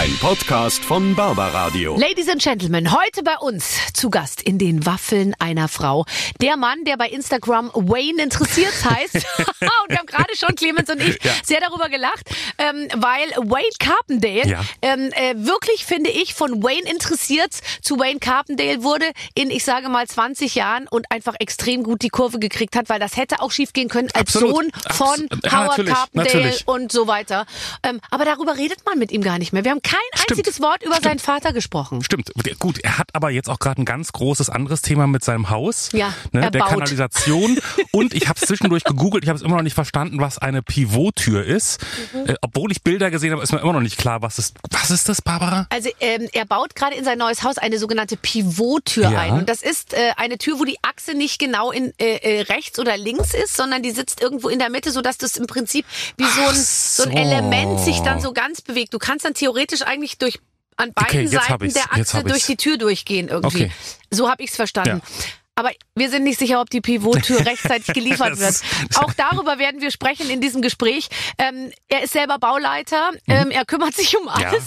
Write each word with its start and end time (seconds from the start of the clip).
Ein 0.00 0.16
Podcast 0.18 0.82
von 0.82 1.14
Barbaradio. 1.14 1.94
Ladies 1.98 2.26
and 2.30 2.40
Gentlemen, 2.40 2.90
heute 2.90 3.22
bei 3.22 3.36
uns 3.36 3.92
zu 3.92 4.08
Gast 4.08 4.40
in 4.40 4.56
den 4.56 4.86
Waffeln 4.86 5.34
einer 5.38 5.68
Frau. 5.68 6.06
Der 6.40 6.56
Mann, 6.56 6.84
der 6.86 6.96
bei 6.96 7.06
Instagram 7.10 7.70
Wayne 7.74 8.22
interessiert 8.22 8.72
heißt. 8.82 9.14
und 9.60 9.90
wir 9.90 9.98
haben 9.98 10.06
gerade 10.06 10.34
schon, 10.38 10.54
Clemens 10.54 10.88
und 10.88 11.02
ich, 11.02 11.22
Ja. 11.22 11.32
sehr 11.44 11.60
darüber 11.60 11.90
gelacht, 11.90 12.30
ähm, 12.56 12.88
weil 12.96 13.28
Wayne 13.50 13.68
Carpendale 13.78 14.46
Ja. 14.48 14.62
ähm, 14.80 15.10
äh, 15.12 15.34
wirklich, 15.36 15.84
finde 15.84 16.08
ich, 16.08 16.32
von 16.32 16.62
Wayne 16.62 16.88
interessiert 16.90 17.52
zu 17.82 17.98
Wayne 17.98 18.20
Carpendale 18.20 18.82
wurde 18.82 19.04
in, 19.34 19.50
ich 19.50 19.64
sage 19.64 19.90
mal, 19.90 20.06
20 20.06 20.54
Jahren 20.54 20.88
und 20.88 21.10
einfach 21.10 21.34
extrem 21.40 21.82
gut 21.82 22.00
die 22.00 22.08
Kurve 22.08 22.38
gekriegt 22.38 22.74
hat, 22.74 22.88
weil 22.88 23.00
das 23.00 23.18
hätte 23.18 23.42
auch 23.42 23.50
schief 23.50 23.74
gehen 23.74 23.90
können 23.90 24.08
als 24.14 24.34
Absolut. 24.34 24.54
Sohn 24.54 24.70
von 24.92 25.26
Abs- 25.30 25.40
ja, 25.44 25.52
Howard 25.52 25.68
natürlich, 25.68 25.92
Carpendale 25.94 26.36
natürlich. 26.44 26.68
und 26.68 26.90
so 26.90 27.06
weiter. 27.06 27.44
Ähm, 27.82 28.00
aber 28.10 28.24
darüber 28.24 28.56
redet 28.56 28.86
man 28.86 28.98
mit 28.98 29.12
ihm 29.12 29.20
gar 29.22 29.38
nicht 29.38 29.52
mehr. 29.52 29.62
Wir 29.62 29.72
haben 29.72 29.82
kein 29.90 29.98
Stimmt. 30.14 30.38
einziges 30.38 30.60
Wort 30.60 30.82
über 30.84 31.00
seinen 31.02 31.18
Vater 31.18 31.52
gesprochen. 31.52 32.02
Stimmt. 32.04 32.30
Gut, 32.58 32.78
er 32.82 32.98
hat 32.98 33.08
aber 33.12 33.30
jetzt 33.30 33.48
auch 33.48 33.58
gerade 33.58 33.82
ein 33.82 33.84
ganz 33.84 34.12
großes 34.12 34.50
anderes 34.50 34.82
Thema 34.82 35.06
mit 35.06 35.24
seinem 35.24 35.50
Haus. 35.50 35.90
Ja, 35.92 36.14
ne, 36.32 36.42
er 36.42 36.50
der 36.50 36.60
baut. 36.60 36.68
Kanalisation. 36.70 37.58
Und 37.92 38.14
ich 38.14 38.28
habe 38.28 38.38
es 38.40 38.46
zwischendurch 38.46 38.84
gegoogelt, 38.84 39.24
ich 39.24 39.28
habe 39.28 39.36
es 39.36 39.42
immer 39.42 39.56
noch 39.56 39.62
nicht 39.62 39.74
verstanden, 39.74 40.20
was 40.20 40.38
eine 40.38 40.62
Pivottür 40.62 41.44
ist. 41.44 41.84
Mhm. 42.12 42.26
Äh, 42.28 42.34
obwohl 42.42 42.70
ich 42.70 42.82
Bilder 42.82 43.10
gesehen 43.10 43.32
habe, 43.32 43.42
ist 43.42 43.52
mir 43.52 43.60
immer 43.60 43.72
noch 43.72 43.80
nicht 43.80 43.98
klar, 43.98 44.22
was 44.22 44.38
ist. 44.38 44.56
Was 44.70 44.90
ist 44.90 45.08
das, 45.08 45.22
Barbara? 45.22 45.66
Also 45.70 45.90
ähm, 46.00 46.28
er 46.32 46.44
baut 46.44 46.74
gerade 46.74 46.94
in 46.94 47.04
sein 47.04 47.18
neues 47.18 47.42
Haus 47.42 47.58
eine 47.58 47.78
sogenannte 47.78 48.16
Pivottür 48.16 49.10
Ja. 49.10 49.18
ein. 49.20 49.32
Und 49.32 49.48
das 49.48 49.62
ist 49.62 49.94
äh, 49.94 50.12
eine 50.16 50.38
Tür, 50.38 50.58
wo 50.58 50.64
die 50.64 50.78
Achse 50.82 51.14
nicht 51.14 51.38
genau 51.38 51.70
in 51.72 51.92
äh, 51.98 52.16
äh, 52.16 52.40
rechts 52.42 52.78
oder 52.78 52.96
links 52.96 53.34
ist, 53.34 53.56
sondern 53.56 53.82
die 53.82 53.90
sitzt 53.90 54.20
irgendwo 54.20 54.48
in 54.48 54.58
der 54.58 54.70
Mitte, 54.70 54.90
sodass 54.92 55.18
das 55.18 55.36
im 55.36 55.46
Prinzip 55.46 55.84
wie 56.16 56.24
so 56.24 56.42
ein, 56.42 56.54
so 56.54 57.02
ein 57.04 57.10
so. 57.10 57.16
Element 57.16 57.80
sich 57.80 58.00
dann 58.00 58.20
so 58.20 58.32
ganz 58.32 58.60
bewegt. 58.60 58.94
Du 58.94 58.98
kannst 58.98 59.24
dann 59.24 59.34
theoretisch 59.34 59.79
eigentlich 59.82 60.18
durch 60.18 60.40
an 60.76 60.92
beiden 60.94 61.26
Okay, 61.26 61.26
Seiten 61.26 61.72
der 61.72 61.92
Achse 61.92 62.24
durch 62.24 62.46
die 62.46 62.56
Tür 62.56 62.78
durchgehen 62.78 63.28
irgendwie. 63.28 63.64
Okay. 63.64 63.72
So 64.10 64.30
habe 64.30 64.42
ich 64.42 64.50
es 64.50 64.56
verstanden. 64.56 65.02
Ja. 65.04 65.24
Aber 65.56 65.70
wir 65.94 66.08
sind 66.08 66.22
nicht 66.24 66.38
sicher, 66.38 66.60
ob 66.60 66.70
die 66.70 66.80
Pivottür 66.80 67.40
rechtzeitig 67.46 67.92
geliefert 67.92 68.38
wird. 68.38 68.54
Auch 68.96 69.12
darüber 69.12 69.58
werden 69.58 69.82
wir 69.82 69.90
sprechen 69.90 70.30
in 70.30 70.40
diesem 70.40 70.62
Gespräch. 70.62 71.08
Ähm, 71.36 71.70
er 71.88 72.02
ist 72.02 72.12
selber 72.14 72.38
Bauleiter. 72.38 73.10
Ähm, 73.28 73.50
er 73.50 73.64
kümmert 73.66 73.94
sich 73.94 74.16
um 74.16 74.22
Mhm. 74.24 74.40
Ja. 74.40 74.48
alles. 74.48 74.64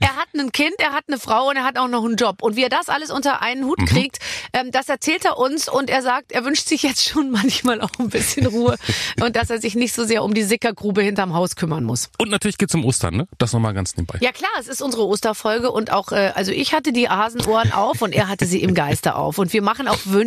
Er 0.00 0.16
hat 0.16 0.28
ein 0.36 0.52
Kind, 0.52 0.74
er 0.78 0.92
hat 0.92 1.04
eine 1.08 1.18
Frau 1.18 1.48
und 1.48 1.56
er 1.56 1.64
hat 1.64 1.78
auch 1.78 1.88
noch 1.88 2.04
einen 2.04 2.16
Job. 2.16 2.42
Und 2.42 2.56
wie 2.56 2.62
er 2.62 2.68
das 2.68 2.88
alles 2.90 3.10
unter 3.10 3.40
einen 3.40 3.64
Hut 3.64 3.78
Mhm. 3.80 3.86
kriegt, 3.86 4.18
ähm, 4.52 4.70
das 4.70 4.88
erzählt 4.90 5.24
er 5.24 5.38
uns 5.38 5.68
und 5.68 5.88
er 5.88 6.02
sagt, 6.02 6.32
er 6.32 6.44
wünscht 6.44 6.66
sich 6.68 6.82
jetzt 6.82 7.04
schon 7.08 7.30
manchmal 7.30 7.80
auch 7.80 7.90
ein 7.98 8.10
bisschen 8.10 8.46
Ruhe 8.46 8.76
und 9.22 9.36
dass 9.36 9.48
er 9.50 9.60
sich 9.60 9.74
nicht 9.76 9.94
so 9.94 10.04
sehr 10.04 10.22
um 10.24 10.34
die 10.34 10.42
Sickergrube 10.42 11.00
hinterm 11.02 11.32
Haus 11.32 11.56
kümmern 11.56 11.84
muss. 11.84 12.10
Und 12.18 12.28
natürlich 12.30 12.58
geht's 12.58 12.74
um 12.74 12.84
Ostern, 12.84 13.16
ne? 13.16 13.28
Das 13.38 13.52
nochmal 13.54 13.72
ganz 13.72 13.96
nebenbei. 13.96 14.18
Ja 14.20 14.32
klar, 14.32 14.50
es 14.60 14.68
ist 14.68 14.82
unsere 14.82 15.06
Osterfolge 15.06 15.70
und 15.70 15.90
auch, 15.90 16.12
äh, 16.12 16.32
also 16.34 16.52
ich 16.52 16.74
hatte 16.74 16.92
die 16.92 17.08
Hasenohren 17.08 17.72
auf 17.72 18.02
und 18.02 18.12
er 18.14 18.28
hatte 18.28 18.44
sie 18.46 18.60
im 18.62 18.74
Geiste 18.74 19.14
auf. 19.14 19.38
Und 19.38 19.52
wir 19.54 19.62
machen 19.62 19.88
auch 19.88 19.98
Wünsche 20.04 20.23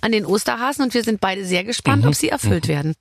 an 0.00 0.12
den 0.12 0.26
Osterhasen 0.26 0.84
und 0.84 0.94
wir 0.94 1.04
sind 1.04 1.20
beide 1.20 1.44
sehr 1.44 1.64
gespannt, 1.64 2.06
ob 2.06 2.14
sie 2.14 2.28
erfüllt 2.28 2.68
werden. 2.68 2.94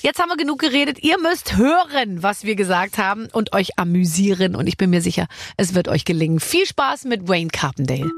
Jetzt 0.00 0.20
haben 0.20 0.28
wir 0.28 0.36
genug 0.36 0.60
geredet. 0.60 1.02
Ihr 1.02 1.18
müsst 1.18 1.56
hören, 1.56 2.22
was 2.22 2.44
wir 2.44 2.54
gesagt 2.54 2.98
haben 2.98 3.28
und 3.32 3.52
euch 3.52 3.78
amüsieren. 3.78 4.54
Und 4.54 4.68
ich 4.68 4.76
bin 4.76 4.90
mir 4.90 5.02
sicher, 5.02 5.26
es 5.56 5.74
wird 5.74 5.88
euch 5.88 6.04
gelingen. 6.04 6.38
Viel 6.38 6.66
Spaß 6.66 7.04
mit 7.04 7.26
Wayne 7.26 7.50
Carpendale. 7.50 8.10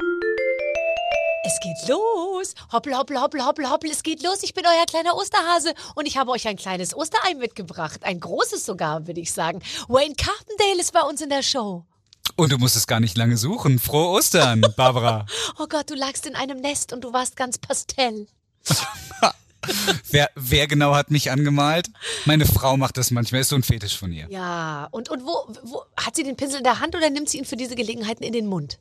Es 1.43 1.59
geht 1.61 1.89
los. 1.89 2.55
Hoppel, 2.71 2.97
hoppel, 2.97 3.21
hoppel, 3.21 3.45
hoppel, 3.45 3.71
hoppel. 3.71 3.91
Es 3.91 4.03
geht 4.03 4.23
los. 4.23 4.43
Ich 4.43 4.53
bin 4.53 4.67
euer 4.67 4.85
kleiner 4.87 5.17
Osterhase 5.17 5.73
und 5.95 6.07
ich 6.07 6.19
habe 6.19 6.31
euch 6.33 6.47
ein 6.47 6.57
kleines 6.57 6.95
Osterei 6.95 7.35
mitgebracht. 7.35 8.05
Ein 8.05 8.21
großes 8.21 8.67
sogar, 8.67 9.07
würde 9.07 9.21
ich 9.21 9.33
sagen. 9.33 9.61
Wayne 9.89 10.15
Carpendale 10.17 10.81
ist 10.81 10.93
bei 10.93 11.01
uns 11.01 11.23
in 11.23 11.31
der 11.31 11.43
Show. 11.43 11.87
Und 12.37 12.53
du 12.53 12.59
musst 12.59 12.77
es 12.77 12.87
gar 12.87 13.01
nicht 13.01 13.17
lange 13.17 13.37
suchen. 13.37 13.79
Frohe 13.79 14.09
Ostern, 14.09 14.65
Barbara. 14.77 15.27
Oh 15.59 15.67
Gott, 15.69 15.91
du 15.91 15.95
lagst 15.95 16.27
in 16.27 16.35
einem 16.35 16.61
Nest 16.61 16.93
und 16.93 17.05
du 17.05 17.13
warst 17.13 17.37
ganz 17.37 17.59
pastell. 17.59 18.27
wer, 20.11 20.31
wer 20.35 20.67
genau 20.67 20.95
hat 20.95 21.11
mich 21.11 21.31
angemalt? 21.31 21.89
Meine 22.25 22.47
Frau 22.47 22.77
macht 22.77 22.97
das 22.97 23.11
manchmal. 23.11 23.43
Ist 23.43 23.51
so 23.51 23.57
ein 23.57 23.63
Fetisch 23.63 23.99
von 23.99 24.13
ihr. 24.13 24.27
Ja, 24.31 24.89
und, 24.91 25.11
und 25.11 25.23
wo, 25.25 25.55
wo 25.65 25.83
hat 25.97 26.17
sie 26.17 26.23
den 26.23 26.37
Pinsel 26.37 26.59
in 26.59 26.65
der 26.65 26.81
Hand 26.81 26.95
oder 26.95 27.11
nimmt 27.11 27.29
sie 27.29 27.39
ihn 27.39 27.45
für 27.45 27.57
diese 27.57 27.77
Gelegenheiten 27.77 28.23
in 28.23 28.33
den 28.33 28.47
Mund? 28.47 28.79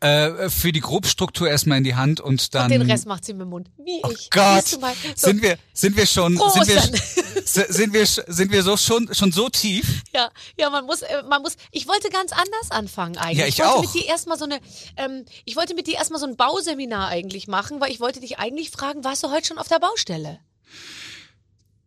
Äh, 0.00 0.48
für 0.50 0.72
die 0.72 0.80
Grobstruktur 0.80 1.48
erstmal 1.48 1.78
in 1.78 1.84
die 1.84 1.94
Hand 1.94 2.20
und 2.20 2.54
dann. 2.54 2.64
Und 2.64 2.70
den 2.70 2.90
Rest 2.90 3.06
macht 3.06 3.24
sie 3.24 3.32
mit 3.32 3.42
dem 3.42 3.50
Mund. 3.50 3.70
Wie 3.78 4.00
Oh 4.02 4.10
ich. 4.10 4.30
Gott? 4.30 4.66
So, 4.66 4.78
sind 5.16 5.42
wir, 5.42 5.58
sind 5.72 5.96
wir 5.96 6.06
schon, 6.06 6.36
Frohe 6.36 6.64
sind 6.64 6.68
wir, 6.68 7.66
sind 7.68 7.92
wir, 7.92 8.06
sind 8.06 8.52
wir 8.52 8.62
so 8.62 8.76
schon, 8.76 9.12
schon 9.14 9.32
so 9.32 9.48
tief? 9.48 10.02
Ja, 10.14 10.30
ja, 10.58 10.68
man 10.68 10.84
muss, 10.84 11.00
äh, 11.00 11.22
man 11.26 11.40
muss. 11.40 11.56
Ich 11.70 11.88
wollte 11.88 12.10
ganz 12.10 12.32
anders 12.32 12.70
anfangen 12.70 13.16
eigentlich. 13.16 13.38
Ja, 13.38 13.46
ich 13.46 13.58
wollte 13.60 13.72
auch. 13.72 13.80
mit 13.80 13.94
dir 13.94 14.04
erstmal 14.06 14.36
so 14.36 14.44
eine, 14.44 14.60
ähm, 14.98 15.24
ich 15.46 15.56
wollte 15.56 15.74
mit 15.74 15.86
dir 15.86 15.94
erstmal 15.94 16.20
so 16.20 16.26
ein 16.26 16.36
Bauseminar 16.36 17.08
eigentlich 17.08 17.48
machen, 17.48 17.80
weil 17.80 17.90
ich 17.90 17.98
wollte 17.98 18.20
dich 18.20 18.38
eigentlich 18.38 18.70
fragen, 18.70 19.04
warst 19.04 19.22
du 19.22 19.30
heute 19.30 19.46
schon 19.46 19.56
auf 19.58 19.68
der 19.68 19.78
Baustelle? 19.78 20.38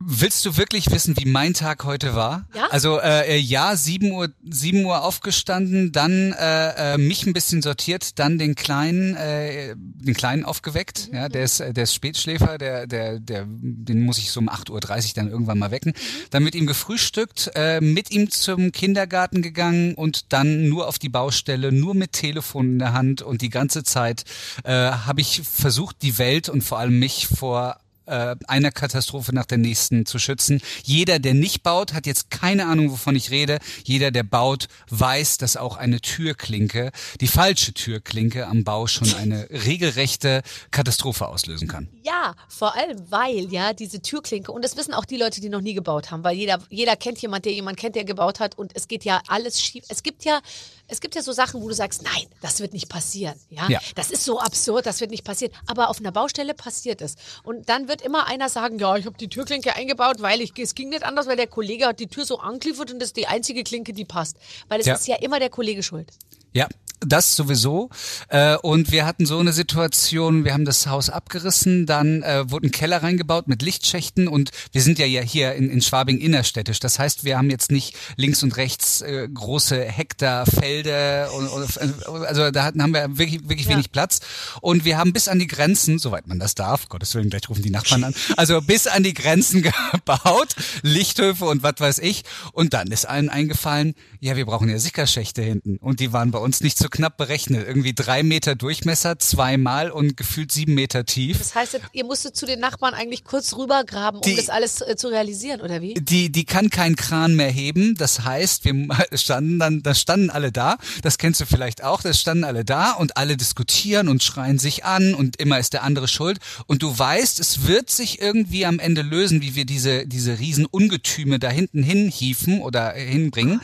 Willst 0.07 0.45
du 0.45 0.55
wirklich 0.55 0.91
wissen, 0.91 1.17
wie 1.17 1.25
mein 1.25 1.55
Tag 1.55 1.83
heute 1.83 2.13
war? 2.13 2.45
Ja? 2.53 2.67
Also 2.69 2.99
äh, 2.99 3.37
äh, 3.37 3.37
ja, 3.37 3.75
7 3.75 4.11
Uhr, 4.11 4.29
7 4.47 4.85
Uhr 4.85 5.01
aufgestanden, 5.03 5.91
dann 5.91 6.31
äh, 6.33 6.93
äh, 6.93 6.97
mich 6.99 7.25
ein 7.25 7.33
bisschen 7.33 7.63
sortiert, 7.63 8.19
dann 8.19 8.37
den 8.37 8.53
kleinen, 8.53 9.15
äh, 9.15 9.73
den 9.75 10.13
kleinen 10.13 10.45
aufgeweckt. 10.45 11.09
Mhm. 11.09 11.17
Ja, 11.17 11.29
der 11.29 11.43
ist, 11.43 11.59
äh, 11.59 11.73
der 11.73 11.85
ist 11.85 11.95
Spätschläfer, 11.95 12.59
der, 12.59 12.85
der, 12.85 13.19
der, 13.19 13.47
den 13.47 14.01
muss 14.01 14.19
ich 14.19 14.29
so 14.29 14.41
um 14.41 14.47
8.30 14.47 14.69
Uhr 14.69 15.13
dann 15.15 15.31
irgendwann 15.31 15.57
mal 15.57 15.71
wecken. 15.71 15.93
Mhm. 15.95 16.25
Dann 16.29 16.43
mit 16.43 16.53
ihm 16.53 16.67
gefrühstückt, 16.67 17.49
äh, 17.55 17.81
mit 17.81 18.11
ihm 18.11 18.29
zum 18.29 18.71
Kindergarten 18.71 19.41
gegangen 19.41 19.95
und 19.95 20.31
dann 20.33 20.69
nur 20.69 20.87
auf 20.87 20.99
die 20.99 21.09
Baustelle, 21.09 21.71
nur 21.71 21.95
mit 21.95 22.11
Telefon 22.11 22.73
in 22.73 22.79
der 22.79 22.93
Hand 22.93 23.23
und 23.23 23.41
die 23.41 23.49
ganze 23.49 23.83
Zeit 23.83 24.23
äh, 24.65 24.71
habe 24.71 25.21
ich 25.21 25.41
versucht, 25.43 26.03
die 26.03 26.19
Welt 26.19 26.47
und 26.47 26.63
vor 26.63 26.77
allem 26.77 26.99
mich 26.99 27.25
vor 27.25 27.79
äh, 28.05 28.35
einer 28.47 28.71
Katastrophe 28.71 29.33
nach 29.33 29.45
der 29.45 29.57
nächsten 29.57 30.05
zu 30.05 30.19
schützen. 30.19 30.61
Jeder, 30.83 31.19
der 31.19 31.33
nicht 31.33 31.63
baut, 31.63 31.93
hat 31.93 32.05
jetzt 32.05 32.29
keine 32.29 32.65
Ahnung, 32.67 32.91
wovon 32.91 33.15
ich 33.15 33.31
rede. 33.31 33.59
Jeder, 33.83 34.11
der 34.11 34.23
baut, 34.23 34.67
weiß, 34.89 35.37
dass 35.37 35.57
auch 35.57 35.77
eine 35.77 36.01
Türklinke, 36.01 36.91
die 37.21 37.27
falsche 37.27 37.73
Türklinke 37.73 38.47
am 38.47 38.63
Bau 38.63 38.87
schon 38.87 39.13
eine 39.15 39.47
regelrechte 39.49 40.41
Katastrophe 40.71 41.27
auslösen 41.27 41.67
kann. 41.67 41.89
Ja, 42.03 42.35
vor 42.47 42.75
allem, 42.75 42.99
weil 43.09 43.51
ja 43.51 43.73
diese 43.73 44.01
Türklinke, 44.01 44.51
und 44.51 44.63
das 44.63 44.77
wissen 44.77 44.93
auch 44.93 45.05
die 45.05 45.17
Leute, 45.17 45.41
die 45.41 45.49
noch 45.49 45.61
nie 45.61 45.73
gebaut 45.73 46.11
haben, 46.11 46.23
weil 46.23 46.35
jeder, 46.35 46.59
jeder 46.69 46.95
kennt 46.95 47.21
jemand, 47.21 47.45
der 47.45 47.53
jemand 47.53 47.77
kennt, 47.77 47.95
der 47.95 48.03
gebaut 48.05 48.39
hat 48.39 48.57
und 48.57 48.71
es 48.75 48.87
geht 48.87 49.03
ja 49.05 49.21
alles 49.27 49.61
schief. 49.61 49.83
Es 49.89 50.03
gibt 50.03 50.23
ja, 50.25 50.39
es 50.87 51.01
gibt 51.01 51.15
ja 51.15 51.21
so 51.21 51.31
Sachen, 51.31 51.61
wo 51.61 51.67
du 51.67 51.73
sagst, 51.73 52.03
nein, 52.03 52.25
das 52.41 52.59
wird 52.59 52.73
nicht 52.73 52.89
passieren. 52.89 53.35
Ja, 53.49 53.67
Ja. 53.69 53.79
das 53.95 54.11
ist 54.11 54.23
so 54.23 54.39
absurd, 54.39 54.85
das 54.85 55.01
wird 55.01 55.11
nicht 55.11 55.23
passieren. 55.23 55.53
Aber 55.67 55.89
auf 55.89 55.99
einer 55.99 56.11
Baustelle 56.11 56.53
passiert 56.53 57.01
es. 57.01 57.15
Und 57.43 57.69
dann 57.69 57.87
wird 57.87 57.94
immer 58.01 58.27
einer 58.27 58.49
sagen, 58.49 58.79
ja, 58.79 58.95
ich 58.95 59.05
habe 59.05 59.17
die 59.17 59.27
Türklinke 59.29 59.75
eingebaut, 59.75 60.17
weil 60.21 60.41
ich, 60.41 60.53
es 60.57 60.75
ging 60.75 60.89
nicht 60.89 61.03
anders, 61.03 61.27
weil 61.27 61.35
der 61.37 61.47
Kollege 61.47 61.85
hat 61.87 61.99
die 61.99 62.07
Tür 62.07 62.25
so 62.25 62.39
angeliefert 62.39 62.91
und 62.91 62.99
das 62.99 63.09
ist 63.09 63.17
die 63.17 63.27
einzige 63.27 63.63
Klinke, 63.63 63.93
die 63.93 64.05
passt. 64.05 64.37
Weil 64.67 64.79
es 64.79 64.85
Ja. 64.87 64.95
ist 64.95 65.07
ja 65.07 65.15
immer 65.17 65.39
der 65.39 65.49
Kollege 65.49 65.83
schuld. 65.83 66.11
Ja, 66.53 66.67
das 66.99 67.35
sowieso. 67.35 67.89
Äh, 68.29 68.55
und 68.57 68.91
wir 68.91 69.05
hatten 69.05 69.25
so 69.25 69.37
eine 69.37 69.53
Situation, 69.53 70.45
wir 70.45 70.53
haben 70.53 70.65
das 70.65 70.87
Haus 70.87 71.09
abgerissen, 71.09 71.85
dann 71.85 72.23
äh, 72.23 72.49
wurde 72.49 72.67
ein 72.67 72.71
Keller 72.71 73.03
reingebaut 73.03 73.47
mit 73.47 73.61
Lichtschächten 73.61 74.27
und 74.27 74.51
wir 74.71 74.81
sind 74.81 74.99
ja, 74.99 75.05
ja 75.05 75.21
hier 75.21 75.53
in, 75.53 75.69
in 75.69 75.81
Schwabing 75.81 76.19
innerstädtisch. 76.19 76.79
Das 76.79 76.99
heißt, 76.99 77.23
wir 77.23 77.37
haben 77.37 77.49
jetzt 77.49 77.71
nicht 77.71 77.95
links 78.15 78.43
und 78.43 78.57
rechts 78.57 79.01
äh, 79.01 79.27
große 79.31 79.81
Hektar 79.83 80.45
Felder 80.45 81.31
und, 81.33 81.47
und 81.47 82.25
also 82.25 82.51
da 82.51 82.63
hatten, 82.63 82.81
haben 82.81 82.93
wir 82.93 83.17
wirklich, 83.17 83.47
wirklich 83.47 83.67
wenig 83.67 83.91
Platz. 83.91 84.19
Und 84.61 84.85
wir 84.85 84.97
haben 84.97 85.13
bis 85.13 85.27
an 85.27 85.39
die 85.39 85.47
Grenzen, 85.47 85.99
soweit 85.99 86.27
man 86.27 86.39
das 86.39 86.55
darf, 86.55 86.89
Gottes 86.89 87.13
Willen, 87.15 87.29
gleich 87.29 87.49
rufen 87.49 87.63
die 87.63 87.69
Nachbarn 87.69 88.03
an, 88.03 88.15
also 88.37 88.61
bis 88.61 88.87
an 88.87 89.03
die 89.03 89.13
Grenzen 89.13 89.61
gebaut, 89.91 90.55
Lichthöfe 90.81 91.45
und 91.45 91.63
was 91.63 91.75
weiß 91.77 91.99
ich. 91.99 92.23
Und 92.51 92.73
dann 92.73 92.87
ist 92.87 93.07
allen 93.07 93.29
eingefallen, 93.29 93.95
ja, 94.19 94.35
wir 94.35 94.45
brauchen 94.45 94.69
ja 94.69 94.79
Sickerschächte 94.79 95.41
hinten. 95.41 95.77
Und 95.77 95.99
die 95.99 96.13
waren 96.13 96.31
bei 96.31 96.39
uns 96.39 96.61
nicht 96.61 96.77
so 96.77 96.84
knapp 96.89 97.17
berechnet. 97.17 97.67
Irgendwie 97.67 97.93
drei 97.93 98.23
Meter 98.23 98.55
Durchmesser, 98.55 99.19
zweimal 99.19 99.91
und 99.91 100.17
gefühlt 100.17 100.51
sieben 100.51 100.73
Meter 100.73 101.05
tief. 101.05 101.37
Das 101.37 101.55
heißt, 101.55 101.79
ihr 101.93 102.05
musstet 102.05 102.35
zu 102.35 102.45
den 102.45 102.59
Nachbarn 102.59 102.93
eigentlich 102.93 103.23
kurz 103.23 103.55
rübergraben, 103.55 104.19
um 104.19 104.23
Die- 104.29 104.35
das 104.35 104.49
alles 104.49 104.81
äh, 104.81 104.95
zu 104.95 105.07
realisieren, 105.07 105.61
oder 105.61 105.81
wie? 105.81 105.93
Die, 105.95 106.31
die 106.31 106.45
kann 106.45 106.69
keinen 106.69 106.95
Kran 106.95 107.35
mehr 107.35 107.49
heben. 107.51 107.95
Das 107.95 108.23
heißt, 108.23 108.65
wir 108.65 108.87
standen 109.17 109.59
dann, 109.59 109.83
da 109.83 109.93
standen 109.95 110.29
alle 110.29 110.51
da. 110.51 110.77
Das 111.01 111.17
kennst 111.17 111.41
du 111.41 111.45
vielleicht 111.45 111.83
auch. 111.83 112.01
Da 112.01 112.13
standen 112.13 112.43
alle 112.43 112.65
da 112.65 112.91
und 112.91 113.17
alle 113.17 113.37
diskutieren 113.37 114.07
und 114.07 114.23
schreien 114.23 114.59
sich 114.59 114.85
an 114.85 115.13
und 115.13 115.37
immer 115.39 115.59
ist 115.59 115.73
der 115.73 115.83
andere 115.83 116.07
schuld. 116.07 116.39
Und 116.67 116.81
du 116.83 116.97
weißt, 116.97 117.39
es 117.39 117.67
wird 117.67 117.89
sich 117.89 118.21
irgendwie 118.21 118.65
am 118.65 118.79
Ende 118.79 119.01
lösen, 119.01 119.41
wie 119.41 119.55
wir 119.55 119.65
diese, 119.65 120.05
diese 120.07 120.39
riesen 120.39 120.65
Ungetüme 120.65 121.39
da 121.39 121.49
hinten 121.49 121.83
hinhieven 121.83 122.61
oder 122.61 122.91
hinbringen. 122.93 123.61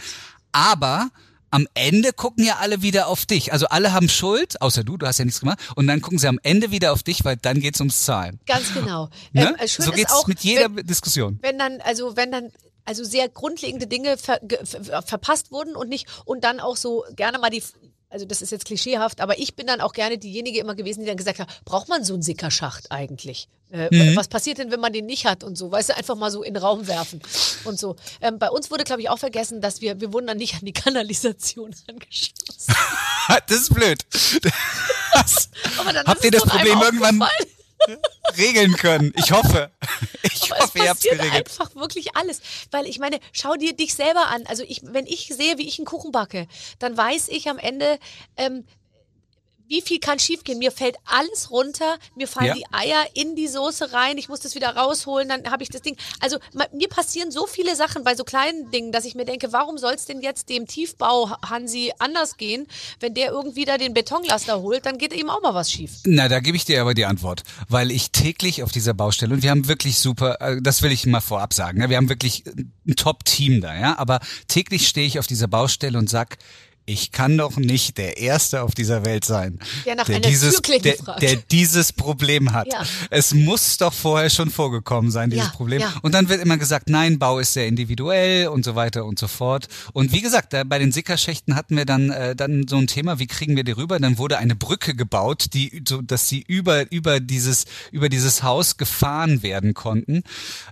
Aber 0.51 1.09
am 1.51 1.67
Ende 1.73 2.13
gucken 2.13 2.45
ja 2.45 2.57
alle 2.59 2.81
wieder 2.81 3.07
auf 3.07 3.25
dich. 3.25 3.53
Also 3.53 3.67
alle 3.67 3.93
haben 3.93 4.09
Schuld, 4.09 4.61
außer 4.61 4.83
du, 4.83 4.97
du 4.97 5.05
hast 5.05 5.19
ja 5.19 5.25
nichts 5.25 5.41
gemacht. 5.41 5.59
Und 5.75 5.87
dann 5.87 6.01
gucken 6.01 6.17
sie 6.17 6.27
am 6.27 6.39
Ende 6.41 6.71
wieder 6.71 6.93
auf 6.93 7.03
dich, 7.03 7.23
weil 7.23 7.37
dann 7.37 7.59
geht's 7.59 7.79
ums 7.79 8.03
Zahlen. 8.03 8.39
Ganz 8.47 8.73
genau. 8.73 9.09
Ne? 9.33 9.55
Ähm, 9.59 9.67
so 9.67 9.91
geht's 9.91 10.13
auch, 10.13 10.27
mit 10.27 10.39
jeder 10.39 10.75
wenn, 10.75 10.87
Diskussion. 10.87 11.39
wenn 11.41 11.59
dann, 11.59 11.81
also 11.81 12.15
wenn 12.17 12.31
dann 12.31 12.51
also 12.85 13.03
sehr 13.03 13.29
grundlegende 13.29 13.87
Dinge 13.87 14.17
ver, 14.17 14.39
ver, 14.63 15.01
verpasst 15.03 15.51
wurden 15.51 15.75
und 15.75 15.89
nicht 15.89 16.07
und 16.25 16.43
dann 16.43 16.59
auch 16.59 16.75
so 16.75 17.05
gerne 17.15 17.37
mal 17.37 17.49
die 17.49 17.63
also 18.09 18.25
das 18.25 18.41
ist 18.41 18.51
jetzt 18.51 18.65
klischeehaft, 18.65 19.21
aber 19.21 19.39
ich 19.39 19.55
bin 19.55 19.67
dann 19.67 19.79
auch 19.79 19.93
gerne 19.93 20.17
diejenige 20.17 20.59
immer 20.59 20.75
gewesen, 20.75 20.99
die 20.99 21.05
dann 21.05 21.15
gesagt 21.15 21.39
hat, 21.39 21.47
braucht 21.63 21.87
man 21.87 22.03
so 22.03 22.13
einen 22.13 22.21
Sickerschacht 22.21 22.91
eigentlich? 22.91 23.47
Äh, 23.71 23.87
Mhm. 23.91 24.15
Was 24.15 24.27
passiert 24.27 24.57
denn, 24.57 24.71
wenn 24.71 24.79
man 24.79 24.93
den 24.93 25.05
nicht 25.05 25.25
hat 25.25 25.43
und 25.43 25.57
so? 25.57 25.71
Weißt 25.71 25.89
du, 25.89 25.97
einfach 25.97 26.15
mal 26.15 26.29
so 26.31 26.43
in 26.43 26.53
den 26.53 26.63
Raum 26.63 26.87
werfen 26.87 27.21
und 27.63 27.79
so. 27.79 27.95
Ähm, 28.21 28.37
bei 28.39 28.49
uns 28.49 28.69
wurde, 28.71 28.83
glaube 28.83 29.01
ich, 29.01 29.09
auch 29.09 29.19
vergessen, 29.19 29.61
dass 29.61 29.81
wir, 29.81 29.99
wir 30.01 30.11
wurden 30.13 30.27
dann 30.27 30.37
nicht 30.37 30.55
an 30.55 30.65
die 30.65 30.73
Kanalisation 30.73 31.73
angeschlossen. 31.87 32.73
das 33.47 33.57
ist 33.57 33.73
blöd. 33.73 34.05
Das 35.13 35.49
Habt 36.05 36.23
ihr 36.23 36.31
das 36.31 36.43
Problem 36.43 36.79
irgendwann 36.81 37.23
regeln 38.37 38.73
können? 38.77 39.11
Ich 39.15 39.31
hoffe. 39.31 39.71
Ich 40.23 40.51
Aber 40.51 40.61
hoffe, 40.63 40.79
es 40.79 40.85
ihr 40.85 40.91
passiert 40.93 41.17
geregelt. 41.19 41.47
einfach 41.49 41.75
wirklich 41.75 42.15
alles. 42.15 42.41
Weil 42.71 42.85
ich 42.85 42.99
meine, 42.99 43.19
schau 43.31 43.55
dir 43.55 43.75
dich 43.75 43.95
selber 43.95 44.27
an. 44.27 44.43
Also 44.47 44.63
ich, 44.63 44.81
wenn 44.83 45.05
ich 45.05 45.27
sehe, 45.27 45.57
wie 45.57 45.67
ich 45.67 45.79
einen 45.79 45.85
Kuchen 45.85 46.11
backe, 46.11 46.47
dann 46.79 46.95
weiß 46.95 47.29
ich 47.29 47.49
am 47.49 47.57
Ende, 47.57 47.99
ähm, 48.37 48.65
wie 49.71 49.81
viel 49.81 49.99
kann 49.99 50.19
schiefgehen? 50.19 50.59
Mir 50.59 50.71
fällt 50.73 50.97
alles 51.05 51.49
runter, 51.49 51.97
mir 52.17 52.27
fallen 52.27 52.47
Ja. 52.47 52.53
die 52.55 52.65
Eier 52.73 53.05
in 53.13 53.37
die 53.37 53.47
Soße 53.47 53.93
rein, 53.93 54.17
ich 54.17 54.27
muss 54.27 54.41
das 54.41 54.53
wieder 54.53 54.75
rausholen, 54.75 55.29
dann 55.29 55.49
habe 55.49 55.63
ich 55.63 55.69
das 55.69 55.81
Ding. 55.81 55.95
Also 56.19 56.37
mir 56.73 56.89
passieren 56.89 57.31
so 57.31 57.47
viele 57.47 57.73
Sachen 57.77 58.03
bei 58.03 58.13
so 58.15 58.25
kleinen 58.25 58.69
Dingen, 58.71 58.91
dass 58.91 59.05
ich 59.05 59.15
mir 59.15 59.23
denke, 59.23 59.53
warum 59.53 59.77
soll 59.77 59.93
es 59.93 60.03
denn 60.05 60.19
jetzt 60.21 60.49
dem 60.49 60.67
Tiefbau 60.67 61.29
Hansi 61.49 61.93
anders 61.99 62.35
gehen, 62.35 62.67
wenn 62.99 63.13
der 63.13 63.31
irgendwie 63.31 63.63
da 63.63 63.77
den 63.77 63.93
Betonlaster 63.93 64.59
holt, 64.61 64.85
dann 64.85 64.97
geht 64.97 65.13
ihm 65.13 65.29
auch 65.29 65.41
mal 65.41 65.53
was 65.53 65.71
schief. 65.71 65.91
Na, 66.03 66.27
da 66.27 66.41
gebe 66.41 66.57
ich 66.57 66.65
dir 66.65 66.81
aber 66.81 66.93
die 66.93 67.05
Antwort, 67.05 67.43
weil 67.69 67.91
ich 67.91 68.11
täglich 68.11 68.63
auf 68.63 68.73
dieser 68.73 68.93
Baustelle 68.93 69.33
und 69.33 69.41
wir 69.41 69.51
haben 69.51 69.69
wirklich 69.69 69.99
super, 69.99 70.41
äh, 70.41 70.61
das 70.61 70.81
will 70.81 70.91
ich 70.91 71.05
mal 71.05 71.21
vorab 71.21 71.53
sagen, 71.53 71.79
ne, 71.79 71.89
wir 71.89 71.95
haben 71.95 72.09
wirklich 72.09 72.43
ein 72.45 72.95
Top-Team 72.97 73.61
da, 73.61 73.73
ja, 73.73 73.97
aber 73.97 74.19
täglich 74.49 74.85
stehe 74.89 75.07
ich 75.07 75.17
auf 75.17 75.27
dieser 75.27 75.47
Baustelle 75.47 75.97
und 75.97 76.09
sag, 76.09 76.37
ich 76.85 77.11
kann 77.11 77.37
doch 77.37 77.57
nicht 77.57 77.97
der 77.97 78.17
Erste 78.17 78.63
auf 78.63 78.73
dieser 78.73 79.05
Welt 79.05 79.23
sein, 79.23 79.59
Der 79.85 79.95
nach 79.95 80.09
einer 80.09 80.19
dieses, 80.19 80.61
der, 80.61 80.95
der 81.21 81.35
dieses 81.35 81.93
Problem 81.93 82.53
hat. 82.53 82.67
Ja. 82.71 82.83
Es 83.09 83.33
muss 83.33 83.77
doch 83.77 83.93
vorher 83.93 84.29
schon 84.29 84.49
vorgekommen 84.49 85.11
sein, 85.11 85.29
dieses 85.29 85.47
Ja, 85.47 85.51
Problem. 85.53 85.81
ja. 85.81 85.93
Und 86.01 86.13
dann 86.13 86.27
wird 86.29 86.41
immer 86.41 86.57
gesagt, 86.57 86.89
nein, 86.89 87.19
Bau 87.19 87.39
ist 87.39 87.53
sehr 87.53 87.67
individuell 87.67 88.47
und 88.47 88.65
so 88.65 88.75
weiter 88.75 89.05
und 89.05 89.19
so 89.19 89.27
fort. 89.27 89.67
Und 89.93 90.11
wie 90.11 90.21
gesagt, 90.21 90.55
bei 90.67 90.79
den 90.79 90.91
Sickerschächten 90.91 91.55
hatten 91.55 91.77
wir 91.77 91.85
dann 91.85 92.09
äh, 92.09 92.35
dann 92.35 92.67
so 92.67 92.77
ein 92.77 92.87
Thema, 92.87 93.19
wie 93.19 93.27
kriegen 93.27 93.55
wir 93.55 93.63
die 93.63 93.71
rüber? 93.71 93.99
Dann 93.99 94.17
wurde 94.17 94.37
eine 94.37 94.55
Brücke 94.55 94.95
gebaut, 94.95 95.47
die 95.53 95.83
so, 95.87 96.01
dass 96.01 96.27
sie 96.27 96.43
über 96.47 96.91
über 96.91 97.19
dieses 97.19 97.65
über 97.91 98.09
dieses 98.09 98.43
Haus 98.43 98.77
gefahren 98.77 99.43
werden 99.43 99.73
konnten. 99.73 100.23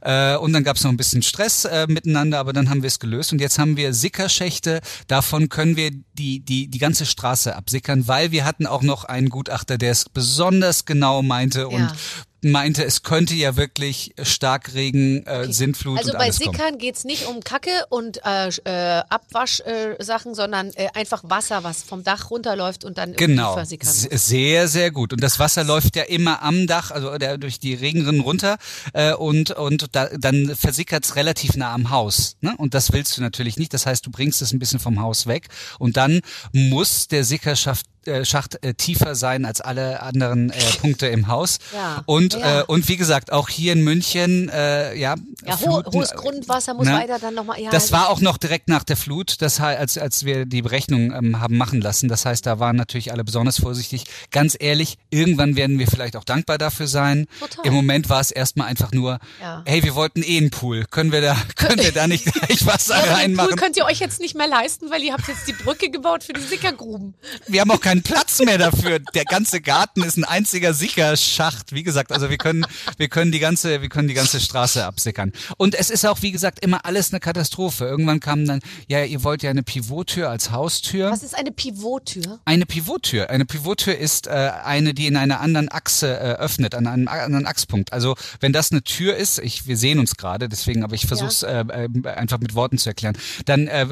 Äh, 0.01 0.35
und 0.37 0.53
dann 0.53 0.63
gab 0.63 0.77
es 0.77 0.83
noch 0.83 0.91
ein 0.91 0.97
bisschen 0.97 1.21
Stress 1.21 1.65
äh, 1.65 1.85
miteinander, 1.87 2.39
aber 2.39 2.53
dann 2.53 2.69
haben 2.69 2.81
wir 2.81 2.87
es 2.87 2.99
gelöst. 2.99 3.31
Und 3.31 3.39
jetzt 3.41 3.59
haben 3.59 3.77
wir 3.77 3.93
Sickerschächte. 3.93 4.81
Davon 5.07 5.49
können 5.49 5.75
wir 5.75 5.91
die 6.13 6.39
die 6.39 6.67
die 6.67 6.77
ganze 6.79 7.05
Straße 7.05 7.55
absickern, 7.55 8.07
weil 8.07 8.31
wir 8.31 8.45
hatten 8.45 8.65
auch 8.65 8.81
noch 8.81 9.05
einen 9.05 9.29
Gutachter, 9.29 9.77
der 9.77 9.91
es 9.91 10.09
besonders 10.09 10.85
genau 10.85 11.21
meinte 11.21 11.67
und 11.67 11.81
Ja. 11.81 11.93
Meinte, 12.41 12.83
es 12.83 13.03
könnte 13.03 13.33
ja 13.35 13.55
wirklich 13.55 14.13
Starkregen, 14.21 15.25
äh, 15.25 15.51
Sintflut 15.51 15.97
Also 15.99 16.11
und 16.11 16.17
bei 16.17 16.25
alles 16.25 16.39
kommen. 16.39 16.55
Sickern 16.55 16.77
geht's 16.77 17.03
nicht 17.03 17.27
um 17.27 17.41
Kacke 17.43 17.71
und 17.89 18.21
äh, 18.25 18.49
äh, 18.49 19.03
Abwaschsachen, 19.09 20.31
äh, 20.31 20.35
sondern 20.35 20.71
äh, 20.75 20.87
einfach 20.93 21.23
Wasser, 21.25 21.63
was 21.63 21.83
vom 21.83 22.03
Dach 22.03 22.29
runterläuft 22.31 22.85
und 22.85 22.97
dann 22.97 23.13
Genau, 23.13 23.53
versickern 23.53 23.87
muss. 23.89 24.27
sehr, 24.27 24.67
sehr 24.67 24.91
gut. 24.91 25.13
Und 25.13 25.21
das 25.21 25.39
Wasser 25.39 25.63
läuft 25.63 25.95
ja 25.95 26.03
immer 26.03 26.41
am 26.41 26.67
Dach, 26.67 26.91
also 26.91 27.17
der, 27.17 27.37
durch 27.37 27.59
die 27.59 27.73
Regenrinnen 27.73 28.21
runter 28.21 28.57
äh, 28.93 29.13
und 29.13 29.51
und 29.51 29.87
da, 29.95 30.09
dann 30.17 30.55
versickert's 30.55 31.15
relativ 31.15 31.55
nah 31.55 31.73
am 31.73 31.89
Haus. 31.89 32.37
Ne? 32.41 32.55
Und 32.57 32.73
das 32.73 32.91
willst 32.93 33.17
du 33.17 33.21
natürlich 33.21 33.57
nicht. 33.57 33.73
Das 33.73 33.85
heißt, 33.85 34.05
du 34.05 34.11
bringst 34.11 34.41
es 34.41 34.53
ein 34.53 34.59
bisschen 34.59 34.79
vom 34.79 35.01
Haus 35.01 35.27
weg 35.27 35.47
und 35.77 35.97
dann 35.97 36.21
muss 36.53 37.07
der 37.07 37.23
Sickerschaft 37.23 37.85
äh, 38.09 38.25
Schacht 38.25 38.63
äh, 38.63 38.73
tiefer 38.73 39.15
sein 39.15 39.45
als 39.45 39.61
alle 39.61 40.01
anderen 40.01 40.49
äh, 40.49 40.55
Punkte 40.81 41.07
im 41.07 41.27
Haus. 41.27 41.59
Ja, 41.73 42.03
Und 42.05 42.33
ja. 42.33 42.61
Äh, 42.61 42.63
und 42.65 42.87
wie 42.89 42.97
gesagt, 42.97 43.31
auch 43.31 43.47
hier 43.49 43.73
in 43.73 43.83
München, 43.83 44.49
äh, 44.49 44.95
ja, 44.95 45.15
Ja, 45.45 45.53
ho 45.53 45.57
Fluten, 45.57 45.93
hohes 45.93 46.11
Grundwasser 46.11 46.73
muss 46.73 46.87
ne? 46.87 46.93
weiter 46.93 47.19
dann 47.19 47.35
nochmal. 47.35 47.61
Ja, 47.61 47.69
Das 47.71 47.91
war 47.91 48.09
auch 48.09 48.19
noch 48.21 48.37
direkt 48.37 48.67
nach 48.67 48.83
der 48.83 48.97
Flut, 48.97 49.41
das 49.41 49.59
als, 49.59 49.97
als 49.97 50.25
wir 50.25 50.45
die 50.45 50.61
Berechnung 50.61 51.13
ähm, 51.13 51.39
haben 51.39 51.57
machen 51.57 51.81
lassen. 51.81 52.09
Das 52.09 52.25
heißt, 52.25 52.45
da 52.45 52.59
waren 52.59 52.75
natürlich 52.75 53.11
alle 53.11 53.23
besonders 53.23 53.59
vorsichtig. 53.59 54.05
Ganz 54.31 54.55
ehrlich, 54.59 54.97
irgendwann 55.09 55.55
werden 55.55 55.79
wir 55.79 55.87
vielleicht 55.87 56.15
auch 56.15 56.23
dankbar 56.23 56.57
dafür 56.57 56.87
sein. 56.87 57.27
Total. 57.39 57.65
Im 57.67 57.73
Moment 57.73 58.09
war 58.09 58.19
es 58.21 58.31
erstmal 58.31 58.67
einfach 58.67 58.91
nur, 58.91 59.19
Ja. 59.41 59.63
hey, 59.65 59.83
wir 59.83 59.95
wollten 59.95 60.23
eh 60.23 60.37
einen 60.37 60.49
Pool. 60.49 60.85
Können 60.89 61.11
wir 61.11 61.21
da, 61.21 61.35
können 61.55 61.79
wir 61.79 61.91
da 61.91 62.07
nicht 62.07 62.25
gleich 62.33 62.65
Wasser 62.65 62.95
ja, 62.95 63.01
den 63.01 63.07
Pool 63.09 63.15
reinmachen? 63.17 63.55
könnt 63.55 63.77
ihr 63.77 63.85
euch 63.85 63.99
jetzt 63.99 64.19
nicht 64.19 64.35
mehr 64.35 64.47
leisten, 64.47 64.89
weil 64.89 65.01
ihr 65.03 65.13
habt 65.13 65.27
jetzt 65.27 65.47
die 65.47 65.53
Brücke 65.53 65.89
gebaut 65.89 66.23
für 66.23 66.33
die 66.33 66.41
Sickergruben. 66.41 67.13
Wir 67.47 67.61
haben 67.61 67.71
auch 67.71 67.81
keinen 67.81 67.98
Platz 68.03 68.39
mehr 68.39 68.57
dafür. 68.57 68.99
Der 68.99 69.25
ganze 69.25 69.61
Garten 69.61 70.03
ist 70.03 70.17
ein 70.17 70.23
einziger 70.23 70.73
Sickerschacht. 70.73 71.73
Wie 71.73 71.83
gesagt, 71.83 72.11
also 72.11 72.29
wir 72.29 72.37
können, 72.37 72.65
wir 72.97 73.09
können 73.09 73.31
die 73.31 73.39
ganze, 73.39 73.81
wir 73.81 73.89
können 73.89 74.07
die 74.07 74.13
ganze 74.13 74.39
Straße 74.39 74.85
absickern. 74.85 75.31
Und 75.57 75.75
es 75.75 75.89
ist 75.89 76.05
auch, 76.05 76.21
wie 76.21 76.31
gesagt, 76.31 76.63
immer 76.63 76.85
alles 76.85 77.11
eine 77.11 77.19
Katastrophe. 77.19 77.85
Irgendwann 77.85 78.19
kam 78.19 78.45
dann, 78.45 78.59
ja, 78.87 79.03
ihr 79.03 79.23
wollt 79.23 79.43
ja 79.43 79.49
eine 79.49 79.63
Pivottür 79.63 80.29
als 80.29 80.51
Haustür. 80.51 81.11
Was 81.11 81.23
ist 81.23 81.35
eine 81.35 81.51
Pivottür? 81.51 82.39
Eine 82.45 82.65
Pivottür. 82.65 83.29
Eine 83.29 83.45
Pivottür 83.45 83.97
ist 83.97 84.27
äh, 84.27 84.51
eine, 84.63 84.93
die 84.93 85.07
in 85.07 85.17
einer 85.17 85.41
anderen 85.41 85.69
Achse 85.71 86.07
äh, 86.07 86.33
öffnet, 86.33 86.75
an 86.75 86.87
einem 86.87 87.07
anderen 87.07 87.45
Achspunkt. 87.45 87.93
Also 87.93 88.15
wenn 88.39 88.53
das 88.53 88.71
eine 88.71 88.83
Tür 88.83 89.15
ist, 89.15 89.39
ich, 89.39 89.67
wir 89.67 89.77
sehen 89.77 89.99
uns 89.99 90.15
gerade, 90.15 90.49
deswegen, 90.49 90.83
aber 90.83 90.95
ich 90.95 91.05
versuche 91.05 91.29
es 91.29 91.43
äh, 91.43 91.59
äh, 91.59 92.07
einfach 92.07 92.39
mit 92.39 92.55
Worten 92.55 92.77
zu 92.77 92.89
erklären. 92.89 93.17
Dann 93.45 93.67
äh, 93.67 93.85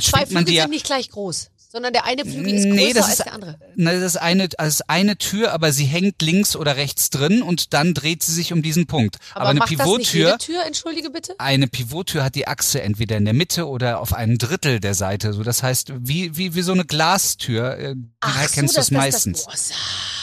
schwingt 0.00 0.32
man 0.32 0.44
die 0.44 0.54
ja. 0.54 0.62
sind 0.62 0.70
nicht 0.70 0.86
gleich 0.86 1.10
groß, 1.10 1.50
sondern 1.72 1.92
der 1.92 2.04
eine 2.04 2.24
Flügel 2.24 2.52
ist 2.54 2.64
größer 2.64 2.74
Nee, 2.74 2.92
das 2.92 3.04
als 3.04 3.18
ist, 3.20 3.24
der 3.26 3.32
andere. 3.34 3.58
na, 3.76 3.92
das 3.92 4.02
ist 4.02 4.16
eine, 4.16 4.48
das 4.48 4.68
ist 4.74 4.90
eine 4.90 5.16
Tür, 5.16 5.52
aber 5.52 5.72
sie 5.72 5.84
hängt 5.84 6.20
links 6.20 6.56
oder 6.56 6.76
rechts 6.76 7.10
drin 7.10 7.42
und 7.42 7.72
dann 7.74 7.94
dreht 7.94 8.22
sie 8.24 8.32
sich 8.32 8.52
um 8.52 8.60
diesen 8.62 8.86
Punkt. 8.86 9.18
Aber, 9.34 9.48
eine 9.50 9.60
das 9.60 9.70
nicht 9.70 9.78
jede 9.82 9.84
Pivottür, 9.84 10.38
Tür, 10.38 10.66
entschuldige 10.66 11.10
bitte? 11.10 11.34
eine 11.38 11.68
Pivottür 11.68 12.24
hat 12.24 12.34
die 12.34 12.48
Achse 12.48 12.82
entweder 12.82 13.16
in 13.16 13.24
der 13.24 13.34
Mitte 13.34 13.68
oder 13.68 14.00
auf 14.00 14.12
einem 14.12 14.36
Drittel 14.38 14.80
der 14.80 14.94
Seite. 14.94 15.32
So, 15.32 15.42
das 15.44 15.62
heißt, 15.62 15.92
wie, 16.00 16.36
wie, 16.36 16.54
wie 16.54 16.62
so 16.62 16.72
eine 16.72 16.84
Glastür, 16.84 17.76
äh, 17.78 17.94
daher 18.20 18.48
kennst 18.48 18.76
du 18.76 18.80
es 18.80 18.90
meistens. 18.90 19.44
boah, 19.44 19.56
sa- 19.56 19.74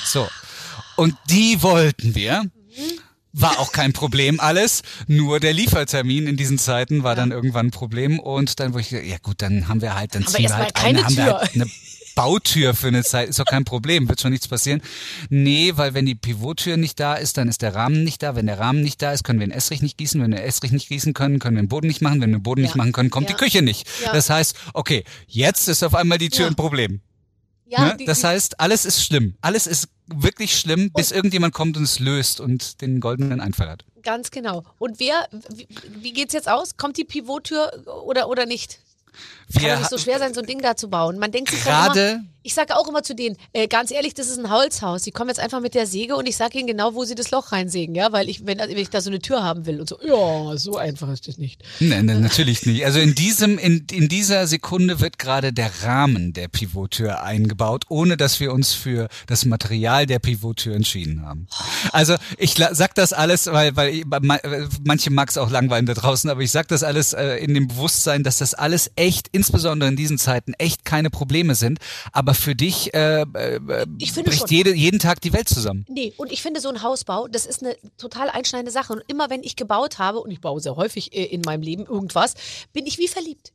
So. 0.05 0.27
Und 0.97 1.15
die 1.29 1.61
wollten 1.63 2.13
wir. 2.15 2.43
War 3.39 3.59
auch 3.59 3.71
kein 3.71 3.93
Problem 3.93 4.39
alles, 4.39 4.81
nur 5.07 5.39
der 5.39 5.53
Liefertermin 5.53 6.25
in 6.27 6.37
diesen 6.37 6.57
Zeiten 6.57 7.03
war 7.03 7.15
dann 7.15 7.31
irgendwann 7.31 7.67
ein 7.67 7.71
Problem 7.71 8.19
und 8.19 8.59
dann 8.59 8.73
wurde 8.73 8.81
ich, 8.81 8.91
ja 8.91 9.17
gut, 9.21 9.41
dann 9.41 9.67
haben 9.67 9.81
wir 9.81 9.95
halt, 9.95 10.15
dann 10.15 10.23
Haben 10.25 10.31
ziehen 10.33 10.45
wir 10.49 10.57
halt 10.57 10.73
keine 10.73 10.99
eine, 10.99 11.05
haben 11.05 11.17
wir 11.17 11.23
Tür. 11.25 11.39
halt 11.39 11.55
eine 11.55 11.65
Bautür 12.15 12.73
für 12.73 12.87
eine 12.87 13.03
Zeit, 13.03 13.29
ist 13.29 13.37
doch 13.37 13.45
kein 13.45 13.63
Problem, 13.63 14.09
wird 14.09 14.19
schon 14.19 14.31
nichts 14.31 14.47
passieren. 14.47 14.81
Nee, 15.29 15.73
weil 15.75 15.93
wenn 15.93 16.07
die 16.07 16.15
Pivottür 16.15 16.75
nicht 16.75 16.99
da 16.99 17.13
ist, 17.13 17.37
dann 17.37 17.47
ist 17.47 17.61
der 17.61 17.75
Rahmen 17.75 18.03
nicht 18.03 18.23
da. 18.23 18.35
Wenn 18.35 18.47
der 18.47 18.57
Rahmen 18.59 18.81
nicht 18.81 18.99
da 19.03 19.11
ist, 19.13 19.23
können 19.23 19.39
wir 19.39 19.45
den 19.45 19.51
Estrich 19.53 19.83
nicht 19.83 19.99
gießen. 19.99 20.19
Wenn 20.19 20.31
wir 20.31 20.37
den 20.39 20.45
Estrich 20.47 20.71
nicht 20.71 20.87
gießen 20.89 21.13
können, 21.13 21.37
können 21.37 21.57
wir 21.57 21.61
den 21.61 21.69
Boden 21.69 21.85
nicht 21.85 22.01
machen. 22.01 22.19
Wenn 22.19 22.31
wir 22.31 22.39
den 22.39 22.43
Boden 22.43 22.61
nicht 22.63 22.71
Ja. 22.71 22.77
machen 22.77 22.91
können, 22.91 23.11
kommt 23.11 23.29
Ja. 23.29 23.35
die 23.35 23.39
Küche 23.43 23.61
nicht. 23.61 23.87
Ja. 24.03 24.13
Das 24.13 24.31
heißt, 24.31 24.55
okay, 24.73 25.03
jetzt 25.27 25.67
ist 25.67 25.83
auf 25.83 25.93
einmal 25.93 26.17
die 26.17 26.29
Tür 26.29 26.45
Ja. 26.45 26.47
ein 26.47 26.55
Problem. 26.55 27.01
Ja, 27.67 27.85
ne? 27.89 27.97
die, 27.99 28.05
das 28.05 28.23
heißt, 28.23 28.59
alles 28.59 28.85
ist 28.85 29.03
schlimm. 29.05 29.35
Alles 29.41 29.67
ist 29.67 29.87
wirklich 30.07 30.57
schlimm, 30.57 30.91
bis 30.91 31.11
irgendjemand 31.11 31.53
kommt 31.53 31.77
und 31.77 31.83
es 31.83 31.99
löst 31.99 32.39
und 32.39 32.81
den 32.81 32.99
goldenen 32.99 33.41
Einfall 33.41 33.69
hat. 33.69 33.83
ganz 34.03 34.31
genau. 34.31 34.63
Und 34.79 34.99
wer, 34.99 35.27
wie, 35.53 35.67
wie 36.01 36.13
geht's 36.13 36.33
jetzt 36.33 36.49
aus? 36.49 36.77
Kommt 36.77 36.97
die 36.97 37.03
Pivottür 37.03 37.71
oder, 38.05 38.29
oder 38.29 38.45
nicht? 38.45 38.79
Kann 39.53 39.63
Wir 39.63 39.71
doch 39.73 39.79
nicht 39.79 39.89
so 39.89 39.97
schwer 39.97 40.19
sein, 40.19 40.33
so 40.33 40.41
ein 40.41 40.45
Ding 40.47 40.61
da 40.61 40.75
zu 40.75 40.89
bauen. 40.89 41.17
Man 41.19 41.31
denkt 41.31 41.49
sich 41.51 41.63
Gerade- 41.63 42.11
immer, 42.11 42.23
ich 42.47 42.53
sage 42.53 42.77
auch 42.77 42.87
immer 42.87 43.03
zu 43.03 43.13
denen, 43.13 43.35
äh, 43.51 43.67
ganz 43.67 43.91
ehrlich, 43.91 44.13
das 44.13 44.29
ist 44.29 44.39
ein 44.39 44.49
Holzhaus. 44.49 45.03
Sie 45.03 45.11
kommen 45.11 45.29
jetzt 45.29 45.39
einfach 45.39 45.59
mit 45.59 45.75
der 45.75 45.85
Säge 45.85 46.15
und 46.15 46.29
ich 46.29 46.37
sage 46.37 46.57
ihnen 46.57 46.65
genau, 46.67 46.93
wo 46.93 47.03
sie 47.03 47.13
das 47.13 47.29
Loch 47.29 47.51
reinsägen, 47.51 47.93
ja, 47.93 48.13
weil 48.13 48.29
ich, 48.29 48.45
wenn, 48.45 48.57
wenn 48.59 48.77
ich 48.77 48.89
da 48.89 49.01
so 49.01 49.09
eine 49.09 49.19
Tür 49.19 49.43
haben 49.43 49.65
will 49.65 49.81
und 49.81 49.89
so, 49.89 49.97
ja, 50.01 50.55
so 50.57 50.77
einfach 50.77 51.09
ist 51.09 51.27
das 51.27 51.37
nicht. 51.37 51.61
Nein, 51.81 52.05
nein, 52.05 52.21
natürlich 52.21 52.65
nicht. 52.65 52.85
Also 52.85 52.99
in 52.99 53.15
diesem, 53.15 53.57
in, 53.57 53.85
in 53.91 54.07
dieser 54.07 54.47
Sekunde 54.47 55.01
wird 55.01 55.19
gerade 55.19 55.51
der 55.51 55.69
Rahmen 55.83 56.31
der 56.31 56.47
Pivottür 56.47 57.21
eingebaut, 57.21 57.83
ohne 57.89 58.15
dass 58.15 58.39
wir 58.39 58.53
uns 58.53 58.71
für 58.71 59.09
das 59.27 59.43
Material 59.43 60.05
der 60.05 60.19
Pivottür 60.19 60.73
entschieden 60.73 61.25
haben. 61.25 61.47
Also 61.91 62.15
ich 62.37 62.55
sag 62.55 62.95
das 62.95 63.11
alles, 63.11 63.47
weil, 63.47 63.75
weil 63.75 63.93
ich, 63.93 64.05
ma- 64.05 64.39
manche 64.85 65.11
mag 65.11 65.29
es 65.29 65.37
auch 65.37 65.49
langweilen 65.49 65.85
da 65.85 65.95
draußen, 65.95 66.29
aber 66.29 66.39
ich 66.41 66.51
sag 66.51 66.69
das 66.69 66.83
alles 66.83 67.11
äh, 67.11 67.35
in 67.43 67.53
dem 67.53 67.67
Bewusstsein, 67.67 68.23
dass 68.23 68.37
das 68.37 68.53
alles 68.53 68.89
echt, 68.95 69.27
insbesondere 69.33 69.89
in 69.89 69.97
diesen 69.97 70.17
Zeiten, 70.17 70.53
echt 70.53 70.85
keine 70.85 71.09
Probleme 71.09 71.55
sind. 71.55 71.79
Aber 72.13 72.36
für 72.37 72.55
dich 72.55 72.93
äh, 72.93 73.21
äh, 73.21 73.59
bricht 73.59 74.49
jede, 74.51 74.73
jeden 74.73 74.99
Tag 74.99 75.21
die 75.21 75.33
Welt 75.33 75.49
zusammen. 75.49 75.85
Nee, 75.89 76.13
und 76.17 76.31
ich 76.31 76.41
finde 76.41 76.59
so 76.59 76.69
ein 76.69 76.81
Hausbau, 76.81 77.27
das 77.27 77.45
ist 77.45 77.63
eine 77.63 77.75
total 77.97 78.29
einschneidende 78.29 78.71
Sache. 78.71 78.93
Und 78.93 79.03
immer 79.07 79.29
wenn 79.29 79.43
ich 79.43 79.55
gebaut 79.55 79.99
habe, 79.99 80.19
und 80.19 80.31
ich 80.31 80.41
baue 80.41 80.59
sehr 80.59 80.75
häufig 80.75 81.13
äh, 81.13 81.23
in 81.25 81.41
meinem 81.41 81.61
Leben 81.61 81.85
irgendwas, 81.85 82.35
bin 82.73 82.85
ich 82.85 82.97
wie 82.97 83.07
verliebt. 83.07 83.53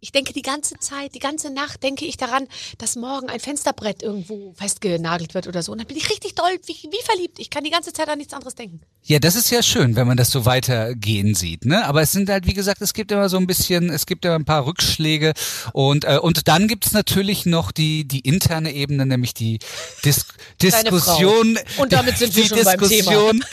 Ich 0.00 0.12
denke 0.12 0.32
die 0.32 0.42
ganze 0.42 0.78
Zeit, 0.78 1.14
die 1.14 1.18
ganze 1.18 1.50
Nacht 1.50 1.82
denke 1.82 2.04
ich 2.06 2.16
daran, 2.16 2.46
dass 2.78 2.96
morgen 2.96 3.28
ein 3.28 3.40
Fensterbrett 3.40 4.02
irgendwo 4.02 4.54
festgenagelt 4.54 5.34
wird 5.34 5.46
oder 5.46 5.62
so. 5.62 5.72
Und 5.72 5.78
dann 5.78 5.86
bin 5.86 5.96
ich 5.96 6.10
richtig 6.10 6.34
doll, 6.34 6.58
wie, 6.66 6.72
wie 6.72 7.04
verliebt. 7.04 7.38
Ich 7.38 7.50
kann 7.50 7.64
die 7.64 7.70
ganze 7.70 7.92
Zeit 7.92 8.08
an 8.08 8.18
nichts 8.18 8.32
anderes 8.32 8.54
denken. 8.54 8.80
Ja, 9.02 9.18
das 9.18 9.34
ist 9.34 9.50
ja 9.50 9.62
schön, 9.62 9.96
wenn 9.96 10.06
man 10.06 10.16
das 10.16 10.30
so 10.30 10.44
weitergehen 10.44 11.34
sieht, 11.34 11.64
ne? 11.64 11.86
Aber 11.86 12.02
es 12.02 12.12
sind 12.12 12.28
halt, 12.28 12.46
wie 12.46 12.52
gesagt, 12.52 12.82
es 12.82 12.92
gibt 12.92 13.10
immer 13.12 13.28
so 13.28 13.38
ein 13.38 13.46
bisschen, 13.46 13.88
es 13.90 14.04
gibt 14.04 14.24
ja 14.24 14.34
ein 14.34 14.44
paar 14.44 14.66
Rückschläge 14.66 15.32
und 15.72 16.04
äh, 16.04 16.18
und 16.18 16.48
dann 16.48 16.68
gibt's 16.68 16.92
natürlich 16.92 17.46
noch 17.46 17.72
die 17.72 18.06
die 18.06 18.20
interne 18.20 18.72
Ebene, 18.72 19.06
nämlich 19.06 19.32
die 19.32 19.58
Dis 20.04 20.26
Diskussion. 20.60 21.58
Und 21.78 21.92
damit 21.92 22.18
sind 22.18 22.36
wir 22.36 22.42
die 22.42 22.48
schon 22.48 22.62
beim 22.62 22.78
Diskussion 22.78 23.44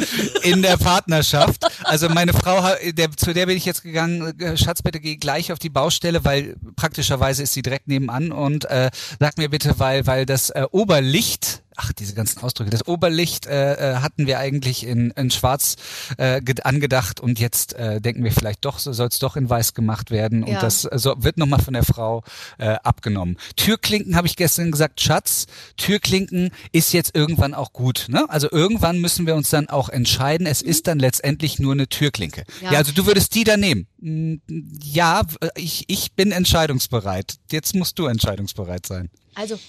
in 0.44 0.62
der 0.62 0.78
Partnerschaft. 0.78 1.66
Also 1.84 2.10
meine 2.10 2.34
Frau, 2.34 2.76
der, 2.92 3.12
zu 3.16 3.34
der 3.34 3.46
bin 3.46 3.56
ich 3.56 3.64
jetzt 3.64 3.82
gegangen, 3.82 4.38
äh, 4.42 4.58
Schatz, 4.58 4.82
bitte 4.82 5.00
geh 5.00 5.16
gleich 5.16 5.52
auf 5.54 5.60
die 5.60 5.70
Baustelle, 5.70 6.26
weil 6.26 6.37
praktischerweise 6.76 7.44
ist 7.44 7.54
sie 7.54 7.62
direkt 7.62 7.88
nebenan 7.88 8.32
und 8.32 8.66
äh, 8.66 8.90
sag 9.20 9.38
mir 9.38 9.50
bitte, 9.50 9.80
weil 9.80 10.06
weil 10.08 10.26
das 10.26 10.50
äh, 10.50 10.66
Oberlicht 10.72 11.64
Ach, 11.80 11.94
diese 11.94 12.16
ganzen 12.16 12.40
Ausdrücke. 12.42 12.72
Das 12.72 12.88
Oberlicht 12.88 13.46
äh, 13.46 13.74
äh, 13.74 13.96
hatten 13.98 14.26
wir 14.26 14.40
eigentlich 14.40 14.84
in, 14.84 15.12
in 15.12 15.30
Schwarz 15.30 15.76
äh, 16.18 16.38
ged- 16.42 16.62
angedacht 16.64 17.20
und 17.20 17.40
jetzt 17.40 17.74
äh, 17.74 18.02
denken 18.02 18.24
wir 18.24 18.32
vielleicht 18.32 18.66
doch, 18.66 18.80
so 18.80 18.92
soll 18.94 19.10
es 19.10 19.20
doch 19.20 19.36
in 19.36 19.48
Weiß 19.48 19.76
gemacht 19.76 20.10
werden 20.10 20.42
und 20.44 20.54
Ja. 20.54 20.60
das 20.60 20.86
äh, 20.86 20.98
so, 20.98 21.14
wird 21.20 21.38
nochmal 21.38 21.60
von 21.62 21.74
der 21.76 21.84
Frau 21.84 22.24
äh, 22.58 22.70
abgenommen. 22.84 23.38
Türklinken 23.58 24.16
habe 24.16 24.26
ich 24.26 24.36
gestern 24.36 24.72
gesagt, 24.72 25.02
Schatz, 25.02 25.46
Türklinken 25.78 26.50
ist 26.72 26.94
jetzt 26.94 27.16
irgendwann 27.16 27.54
auch 27.54 27.74
gut. 27.74 28.08
Ne? 28.10 28.26
Also 28.28 28.50
irgendwann 28.52 29.00
müssen 29.00 29.28
wir 29.28 29.36
uns 29.36 29.50
dann 29.52 29.70
auch 29.70 29.90
entscheiden. 29.90 30.48
Es 30.48 30.64
ist 30.64 30.88
dann 30.88 30.98
letztendlich 30.98 31.60
nur 31.60 31.74
eine 31.74 31.88
Türklinke. 31.88 32.44
Ja, 32.64 32.72
Ja. 32.74 32.78
also 32.80 32.92
du 32.92 33.06
würdest 33.06 33.36
die 33.36 33.44
da 33.44 33.56
nehmen. 33.56 33.88
Mm, 34.00 34.38
Ja, 34.82 35.22
ich, 35.56 35.86
ich 35.88 36.14
bin 36.14 36.32
entscheidungsbereit. 36.32 37.36
Jetzt 37.52 37.76
musst 37.76 38.00
du 38.00 38.08
entscheidungsbereit 38.08 38.86
sein. 38.88 39.10
Also, 39.36 39.60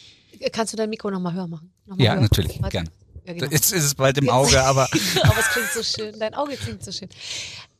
kannst 0.52 0.72
du 0.72 0.76
dein 0.76 0.90
Mikro 0.90 1.10
nochmal 1.10 1.34
höher 1.34 1.46
machen? 1.46 1.72
Noch 1.86 1.98
Ja, 1.98 2.14
höher? 2.14 2.20
natürlich, 2.20 2.60
Warte. 2.62 2.72
gern. 2.78 2.90
Ja, 3.24 3.32
genau. 3.34 3.46
Jetzt 3.50 3.72
ist 3.72 3.84
es 3.84 3.94
bald 3.94 4.16
im 4.18 4.28
Auge, 4.30 4.62
aber 4.64 4.88
aber 5.22 5.38
es 5.38 5.48
klingt 5.48 5.70
so 5.72 5.82
schön. 5.82 6.18
Dein 6.18 6.34
Auge 6.34 6.56
klingt 6.56 6.82
so 6.84 6.92
schön. 6.92 7.08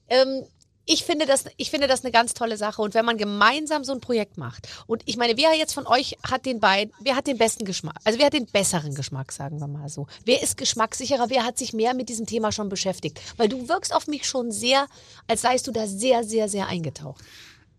Ähm, 0.08 0.44
ich 0.90 1.04
finde, 1.04 1.26
das, 1.26 1.44
ich 1.58 1.70
finde 1.70 1.86
das 1.86 2.02
eine 2.02 2.10
ganz 2.12 2.32
tolle 2.32 2.56
Sache. 2.56 2.80
Und 2.80 2.94
wenn 2.94 3.04
man 3.04 3.18
gemeinsam 3.18 3.84
so 3.84 3.92
ein 3.92 4.00
Projekt 4.00 4.38
macht, 4.38 4.68
und 4.86 5.02
ich 5.04 5.18
meine, 5.18 5.36
wer 5.36 5.54
jetzt 5.54 5.74
von 5.74 5.86
euch 5.86 6.16
hat 6.22 6.46
den 6.46 6.60
beiden, 6.60 6.94
wer 7.00 7.14
hat 7.14 7.26
den 7.26 7.36
besten 7.36 7.66
Geschmack? 7.66 7.96
Also 8.04 8.18
wer 8.18 8.26
hat 8.26 8.32
den 8.32 8.46
besseren 8.46 8.94
Geschmack, 8.94 9.30
sagen 9.32 9.60
wir 9.60 9.66
mal 9.66 9.90
so? 9.90 10.06
Wer 10.24 10.42
ist 10.42 10.56
geschmackssicherer? 10.56 11.28
Wer 11.28 11.44
hat 11.44 11.58
sich 11.58 11.74
mehr 11.74 11.92
mit 11.92 12.08
diesem 12.08 12.24
Thema 12.24 12.52
schon 12.52 12.70
beschäftigt? 12.70 13.20
Weil 13.36 13.50
du 13.50 13.68
wirkst 13.68 13.94
auf 13.94 14.06
mich 14.06 14.26
schon 14.26 14.50
sehr, 14.50 14.86
als 15.26 15.42
seist 15.42 15.66
du 15.66 15.72
da 15.72 15.86
sehr, 15.86 16.24
sehr, 16.24 16.48
sehr 16.48 16.68
eingetaucht. 16.68 17.22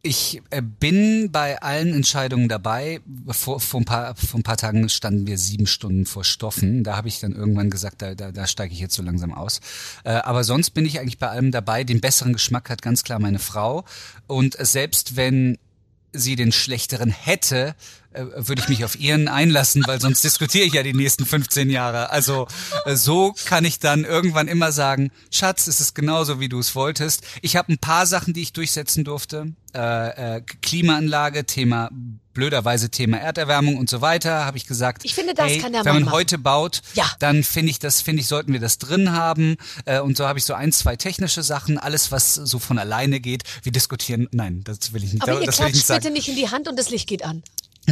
Ich 0.02 0.42
äh, 0.50 0.62
bin 0.62 1.30
bei 1.30 1.62
allen 1.62 1.94
Entscheidungen 1.94 2.48
dabei. 2.48 3.02
Vor, 3.28 3.60
vor, 3.60 3.82
ein 3.82 3.86
paar, 3.86 4.16
vor 4.16 4.40
ein 4.40 4.44
paar 4.44 4.56
Tagen 4.56 4.88
standen 4.88 5.28
wir 5.28 5.38
sieben 5.38 5.68
Stunden 5.68 6.06
vor 6.06 6.24
Stoffen. 6.24 6.86
Da 6.86 6.96
habe 6.96 7.10
ich 7.10 7.20
dann 7.20 7.34
irgendwann 7.34 7.70
gesagt, 7.70 8.02
da, 8.02 8.16
da, 8.16 8.32
da 8.32 8.48
steige 8.48 8.74
ich 8.74 8.80
jetzt 8.80 8.96
so 8.96 9.04
langsam 9.04 9.34
aus. 9.34 9.60
Äh, 10.06 10.12
aber 10.12 10.46
sonst 10.46 10.70
bin 10.70 10.86
ich 10.86 11.02
eigentlich 11.02 11.18
bei 11.18 11.28
allem 11.28 11.52
dabei. 11.52 11.84
Den 11.84 12.00
besseren 12.00 12.32
Geschmack 12.32 12.70
hat 12.70 12.82
ganz 12.82 13.04
klar 13.04 13.20
meine 13.20 13.40
Frau. 13.40 13.84
Und 14.28 14.56
selbst 14.58 15.18
wenn 15.18 15.58
sie 16.14 16.38
den 16.38 16.54
schlechteren 16.54 17.12
hätte, 17.12 17.76
äh, 18.12 18.24
würde 18.36 18.62
ich 18.62 18.70
mich 18.70 18.84
auf 18.86 19.00
ihren 19.00 19.28
einlassen, 19.28 19.84
weil 19.86 20.02
sonst 20.02 20.24
diskutiere 20.24 20.66
ich 20.66 20.74
ja 20.74 20.84
die 20.84 20.94
nächsten 20.94 21.26
15 21.26 21.70
Jahre. 21.70 22.10
Also 22.10 22.48
äh, 22.86 22.96
so 22.96 23.34
kann 23.46 23.66
ich 23.66 23.80
dann 23.80 24.04
irgendwann 24.04 24.48
immer 24.48 24.72
sagen, 24.72 25.12
Schatz, 25.32 25.68
es 25.68 25.80
ist 25.80 25.96
genauso, 25.96 26.40
wie 26.40 26.50
du 26.50 26.60
es 26.60 26.76
wolltest. 26.76 27.24
Ich 27.42 27.56
habe 27.56 27.72
ein 27.74 27.78
paar 27.78 28.06
Sachen, 28.06 28.34
die 28.34 28.42
ich 28.42 28.54
durchsetzen 28.54 29.04
durfte. 29.04 29.54
Äh, 29.76 30.38
äh, 30.38 30.42
Klimaanlage, 30.62 31.46
Thema 31.46 31.90
blöderweise 32.34 32.90
Thema 32.90 33.18
Erderwärmung 33.18 33.76
und 33.78 33.90
so 33.90 34.00
weiter, 34.00 34.46
habe 34.46 34.56
ich 34.56 34.66
gesagt. 34.66 35.04
Ich 35.04 35.14
finde, 35.14 35.34
das 35.34 35.52
ey, 35.52 35.58
kann 35.58 35.74
der 35.74 35.84
Wenn 35.84 35.96
man 35.96 36.04
machen. 36.04 36.14
heute 36.14 36.38
baut, 36.38 36.82
Ja. 36.94 37.06
dann 37.20 37.44
finde 37.44 37.70
ich 37.72 37.80
das, 37.80 38.02
finde 38.02 38.22
ich, 38.22 38.28
sollten 38.28 38.54
wir 38.54 38.62
das 38.62 38.78
drin 38.78 39.12
haben. 39.12 39.58
Äh, 39.84 40.00
und 40.00 40.16
so 40.16 40.26
habe 40.26 40.40
ich 40.40 40.46
so 40.46 40.54
ein, 40.54 40.72
zwei 40.72 40.96
technische 40.96 41.44
Sachen, 41.44 41.78
alles, 41.78 42.12
was 42.14 42.36
so 42.36 42.58
von 42.60 42.80
alleine 42.80 43.20
geht. 43.20 43.44
Wir 43.64 43.74
diskutieren, 43.74 44.30
nein, 44.32 44.62
das 44.64 44.94
will 44.94 45.04
ich 45.04 45.12
nicht, 45.14 45.24
Aber 45.24 45.42
ihr 45.42 45.46
das 45.48 45.60
will 45.60 45.68
ich 45.68 45.74
klatscht 45.86 45.90
nicht 45.90 46.02
bitte 46.02 46.14
nicht 46.14 46.30
in 46.30 46.36
die 46.36 46.50
Hand 46.50 46.68
und 46.70 46.80
das 46.80 46.90
Licht 46.90 47.08
geht 47.10 47.26
an. 47.26 47.44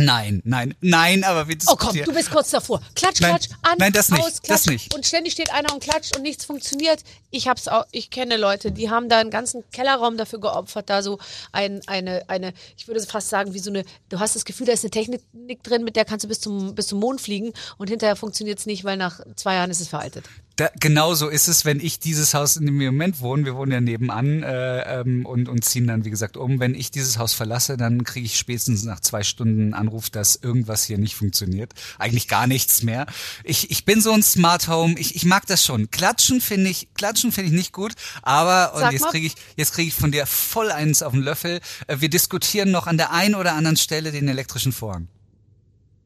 Nein, 0.06 0.42
nein, 0.46 0.76
nein, 0.82 1.24
aber 1.24 1.48
wir 1.48 1.56
Oh 1.68 1.76
komm, 1.76 1.78
diskutieren. 1.80 2.06
du 2.06 2.14
bist 2.14 2.32
kurz 2.32 2.50
davor. 2.52 2.82
Klatsch, 2.96 3.22
Nein, 3.22 3.32
klatsch, 3.32 3.50
an, 3.64 3.76
nein, 3.80 3.92
das 3.94 4.10
nicht, 4.10 4.22
aus, 4.24 4.34
das 4.36 4.42
klatsch. 4.64 4.68
nicht. 4.68 4.94
Und 4.96 5.06
ständig 5.06 5.34
steht 5.34 5.52
einer 5.52 5.74
und 5.74 5.82
klatscht 5.84 6.16
und 6.16 6.22
nichts 6.24 6.46
funktioniert. 6.46 7.04
Ich 7.32 7.48
hab's 7.48 7.68
auch, 7.68 7.86
ich 7.92 8.10
kenne 8.10 8.38
Leute, 8.38 8.72
die 8.72 8.90
haben 8.90 9.10
da 9.10 9.20
einen 9.20 9.32
ganzen 9.32 9.64
Kellerraum 9.72 10.18
dafür 10.18 10.40
geopfert, 10.40 10.90
da 10.90 11.02
so 11.02 11.20
ein, 11.52 11.82
eine, 11.88 12.24
eine, 12.30 12.54
ich 12.78 12.88
würde 12.88 13.02
fast 13.02 13.30
sagen, 13.30 13.54
wie 13.54 13.60
so 13.60 13.70
eine, 13.70 13.84
du 14.10 14.20
hast 14.20 14.36
das 14.36 14.46
Gefühl, 14.46 14.66
da 14.68 14.74
ist 14.74 14.84
eine 14.84 14.92
Technik 14.92 15.24
drin, 15.64 15.84
mit 15.84 15.96
der 15.96 16.06
kannst 16.06 16.24
du 16.24 16.28
bis 16.28 16.40
zum, 16.40 16.76
bis 16.76 16.88
zum 16.88 17.00
Mond 17.00 17.20
fliegen 17.22 17.52
und 17.78 17.90
hinterher 17.90 18.16
funktioniert's 18.16 18.66
nicht, 18.66 18.84
weil 18.84 18.98
nach 18.98 19.20
zwei 19.36 19.56
Jahren 19.56 19.72
ist 19.72 19.82
es 19.82 19.88
veraltet. 19.88 20.26
Da, 20.58 20.72
genau 20.80 21.14
so 21.14 21.28
ist 21.28 21.48
es, 21.48 21.66
wenn 21.66 21.80
ich 21.80 22.00
dieses 22.00 22.34
Haus 22.34 22.58
in 22.58 22.66
dem 22.66 22.80
wir 22.80 22.88
im 22.88 22.96
Moment 22.96 23.22
wohnen, 23.22 23.46
wir 23.46 23.56
wohnen 23.56 23.72
ja 23.72 23.80
nebenan 23.80 24.42
äh, 24.42 25.02
ähm, 25.02 25.24
und, 25.24 25.50
und 25.50 25.64
ziehen 25.64 25.86
dann, 25.86 26.04
wie 26.04 26.10
gesagt, 26.10 26.36
um. 26.36 26.60
Wenn 26.60 26.74
ich 26.74 26.90
dieses 26.90 27.20
Haus 27.20 27.36
verlasse, 27.36 27.78
dann 27.78 28.04
kriege 28.04 28.26
ich 28.26 28.40
spätestens 28.40 28.84
nach 28.84 29.00
zwei 29.00 29.22
Stunden 29.22 29.62
einen 29.62 29.74
Anruf, 29.76 30.10
dass 30.10 30.36
irgendwas 30.36 30.84
hier 30.84 30.98
nicht 30.98 31.16
funktioniert. 31.16 31.74
Eigentlich 32.00 32.28
gar 32.28 32.48
nichts 32.48 32.82
mehr. 32.82 33.06
Ich, 33.44 33.70
ich 33.70 33.86
bin 33.86 34.02
so 34.02 34.12
ein 34.12 34.24
Smart 34.24 34.68
Home, 34.68 34.96
ich, 34.98 35.16
ich 35.16 35.26
mag 35.26 35.46
das 35.46 35.64
schon. 35.64 35.92
Klatschen 35.92 36.42
finde 36.42 36.72
ich, 36.72 36.88
klatschen 36.96 37.32
finde 37.32 37.52
ich 37.52 37.56
nicht 37.56 37.72
gut, 37.72 37.94
aber 38.24 38.74
und 38.74 38.80
Sag 38.80 38.94
jetzt 38.94 39.10
kriege 39.10 39.28
ich, 39.28 39.36
jetzt 39.58 39.74
kriege 39.74 39.90
ich 39.90 39.94
von 39.94 40.12
dir 40.12 40.26
voll 40.26 40.72
eins 40.72 41.04
auf 41.04 41.14
den 41.14 41.22
Löffel. 41.22 41.60
Äh, 41.86 41.98
wir 42.00 42.10
diskutieren 42.10 42.72
noch 42.72 42.88
an 42.88 42.98
der 42.98 43.14
einen 43.14 43.36
oder 43.36 43.54
anderen 43.54 43.78
Stelle 43.78 44.12
den 44.12 44.28
elektrischen 44.28 44.72
Vorhang. 44.72 45.08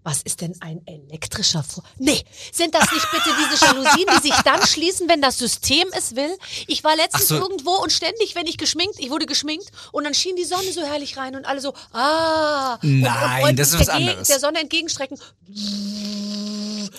Was 0.03 0.23
ist 0.23 0.41
denn 0.41 0.55
ein 0.61 0.81
elektrischer 0.87 1.61
Vor... 1.63 1.83
Nee, 1.99 2.23
sind 2.51 2.73
das 2.73 2.91
nicht 2.91 3.07
bitte 3.11 3.29
diese 3.39 3.63
Jalousien, 3.65 4.07
die 4.17 4.21
sich 4.29 4.35
dann 4.43 4.65
schließen, 4.65 5.07
wenn 5.07 5.21
das 5.21 5.37
System 5.37 5.87
es 5.91 6.15
will? 6.15 6.35
Ich 6.65 6.83
war 6.83 6.95
letztens 6.95 7.27
so. 7.27 7.35
irgendwo 7.35 7.71
und 7.75 7.91
ständig, 7.91 8.33
wenn 8.33 8.47
ich 8.47 8.57
geschminkt, 8.57 8.95
ich 8.97 9.11
wurde 9.11 9.27
geschminkt 9.27 9.69
und 9.91 10.03
dann 10.03 10.15
schien 10.15 10.35
die 10.35 10.43
Sonne 10.43 10.71
so 10.73 10.81
herrlich 10.81 11.17
rein 11.17 11.35
und 11.35 11.45
alle 11.45 11.61
so, 11.61 11.73
ah. 11.93 12.79
und, 12.81 13.01
Nein, 13.01 13.35
und 13.35 13.41
wollten 13.43 13.57
das 13.57 13.67
ist 13.73 13.79
was 13.79 13.87
dagegen- 13.87 14.09
anderes. 14.09 14.27
Der 14.27 14.39
Sonne 14.39 14.59
entgegenstrecken, 14.61 15.19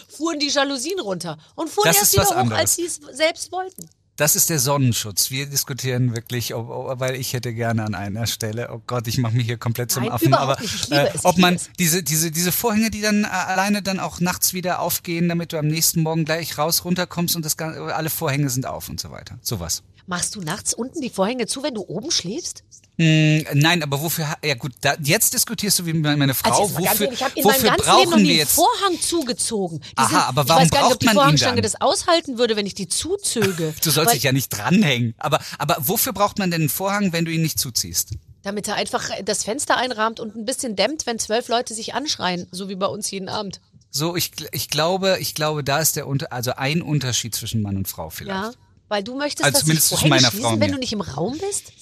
fuhren 0.08 0.38
die 0.38 0.48
Jalousien 0.48 1.00
runter 1.00 1.38
und 1.56 1.70
fuhren 1.70 1.88
Das 1.88 1.96
erst 1.98 2.12
wieder 2.12 2.26
hoch, 2.26 2.36
anderes. 2.36 2.60
als 2.60 2.74
sie 2.76 2.84
es 2.84 3.00
selbst 3.12 3.50
wollten. 3.50 3.88
Das 4.16 4.36
ist 4.36 4.50
der 4.50 4.58
Sonnenschutz. 4.58 5.30
Wir 5.30 5.46
diskutieren 5.46 6.14
wirklich, 6.14 6.54
ob, 6.54 6.68
ob, 6.68 7.00
weil 7.00 7.16
ich 7.16 7.32
hätte 7.32 7.54
gerne 7.54 7.84
an 7.84 7.94
einer 7.94 8.26
Stelle, 8.26 8.68
oh 8.70 8.82
Gott, 8.86 9.08
ich 9.08 9.16
mache 9.16 9.34
mich 9.34 9.46
hier 9.46 9.56
komplett 9.56 9.90
zum 9.90 10.02
Nein, 10.02 10.12
Affen, 10.12 10.34
aber 10.34 10.60
nicht. 10.60 10.92
Äh, 10.92 11.10
ob 11.22 11.38
man 11.38 11.54
es. 11.54 11.70
diese 11.78 12.02
diese 12.02 12.30
diese 12.30 12.52
Vorhänge, 12.52 12.90
die 12.90 13.00
dann 13.00 13.24
äh, 13.24 13.28
alleine 13.28 13.82
dann 13.82 14.00
auch 14.00 14.20
nachts 14.20 14.52
wieder 14.52 14.80
aufgehen, 14.80 15.28
damit 15.28 15.54
du 15.54 15.58
am 15.58 15.66
nächsten 15.66 16.02
Morgen 16.02 16.26
gleich 16.26 16.58
raus 16.58 16.84
runterkommst 16.84 17.36
und 17.36 17.44
das 17.44 17.58
alle 17.58 18.10
Vorhänge 18.10 18.50
sind 18.50 18.66
auf 18.66 18.90
und 18.90 19.00
so 19.00 19.10
weiter. 19.10 19.38
Sowas. 19.40 19.82
Machst 20.06 20.34
du 20.34 20.42
nachts 20.42 20.74
unten 20.74 21.00
die 21.00 21.10
Vorhänge 21.10 21.46
zu, 21.46 21.62
wenn 21.62 21.74
du 21.74 21.82
oben 21.82 22.10
schläfst? 22.10 22.64
Hm, 22.98 23.46
nein, 23.54 23.82
aber 23.82 24.02
wofür? 24.02 24.34
Ja 24.44 24.54
gut, 24.54 24.72
da, 24.82 24.94
jetzt 25.02 25.32
diskutierst 25.32 25.78
du 25.78 25.86
wie 25.86 25.94
meine 25.94 26.34
Frau. 26.34 26.50
Also 26.62 26.74
mal 26.74 26.82
ganz 26.82 26.90
wofür 27.00 27.06
ehrlich, 27.06 27.20
ich 27.20 27.24
habe 27.24 27.34
in 27.36 27.44
meinem 27.44 27.54
wofür 27.54 27.70
ganzen 27.70 27.86
Leben 27.86 28.02
noch 28.02 28.10
brauchen 28.10 28.22
nie 28.22 28.28
wir 28.28 28.34
jetzt? 28.36 28.54
Vorhang 28.54 29.00
zugezogen. 29.00 29.80
Die 29.80 29.86
Aha, 29.96 30.08
sind, 30.08 30.18
aber 30.18 30.42
ich 30.42 30.48
warum 30.48 30.62
weiß 30.62 30.70
gar 30.70 30.78
nicht, 30.78 30.84
ob 30.84 30.90
braucht 30.90 31.02
die 31.02 31.06
man 31.06 31.14
Vorhangstange 31.14 31.62
das 31.62 31.80
aushalten 31.80 32.38
würde, 32.38 32.56
wenn 32.56 32.66
ich 32.66 32.74
die 32.74 32.88
zuzöge. 32.88 33.74
Du 33.82 33.90
sollst 33.90 34.08
Weil- 34.08 34.14
dich 34.14 34.22
ja 34.24 34.32
nicht 34.32 34.50
dranhängen. 34.50 35.14
Aber 35.18 35.40
aber 35.58 35.76
wofür 35.80 36.12
braucht 36.12 36.38
man 36.38 36.50
denn 36.50 36.62
einen 36.62 36.68
Vorhang, 36.68 37.12
wenn 37.12 37.24
du 37.24 37.32
ihn 37.32 37.42
nicht 37.42 37.58
zuziehst? 37.58 38.10
Damit 38.42 38.68
er 38.68 38.74
einfach 38.74 39.08
das 39.24 39.44
Fenster 39.44 39.76
einrahmt 39.76 40.20
und 40.20 40.36
ein 40.36 40.44
bisschen 40.44 40.76
dämmt, 40.76 41.06
wenn 41.06 41.18
zwölf 41.18 41.48
Leute 41.48 41.74
sich 41.74 41.94
anschreien, 41.94 42.46
so 42.50 42.68
wie 42.68 42.74
bei 42.74 42.86
uns 42.86 43.10
jeden 43.10 43.28
Abend. 43.28 43.60
So, 43.90 44.16
ich, 44.16 44.32
ich 44.52 44.68
glaube, 44.68 45.18
ich 45.20 45.34
glaube, 45.34 45.62
da 45.64 45.78
ist 45.78 45.96
der 45.96 46.06
Unter, 46.06 46.32
also 46.32 46.52
ein 46.56 46.82
Unterschied 46.82 47.34
zwischen 47.34 47.62
Mann 47.62 47.76
und 47.76 47.88
Frau 47.88 48.10
vielleicht. 48.10 48.54
Ja, 48.54 48.58
weil 48.88 49.02
du 49.04 49.16
möchtest, 49.16 49.44
Also 49.44 49.52
dass 49.54 49.60
zumindest 49.60 49.88
Vorhänge 49.90 50.10
meiner 50.16 50.30
Frau 50.30 50.58
wenn 50.60 50.72
du 50.72 50.78
nicht 50.78 50.92
im 50.92 51.00
Raum 51.02 51.38
bist. 51.38 51.72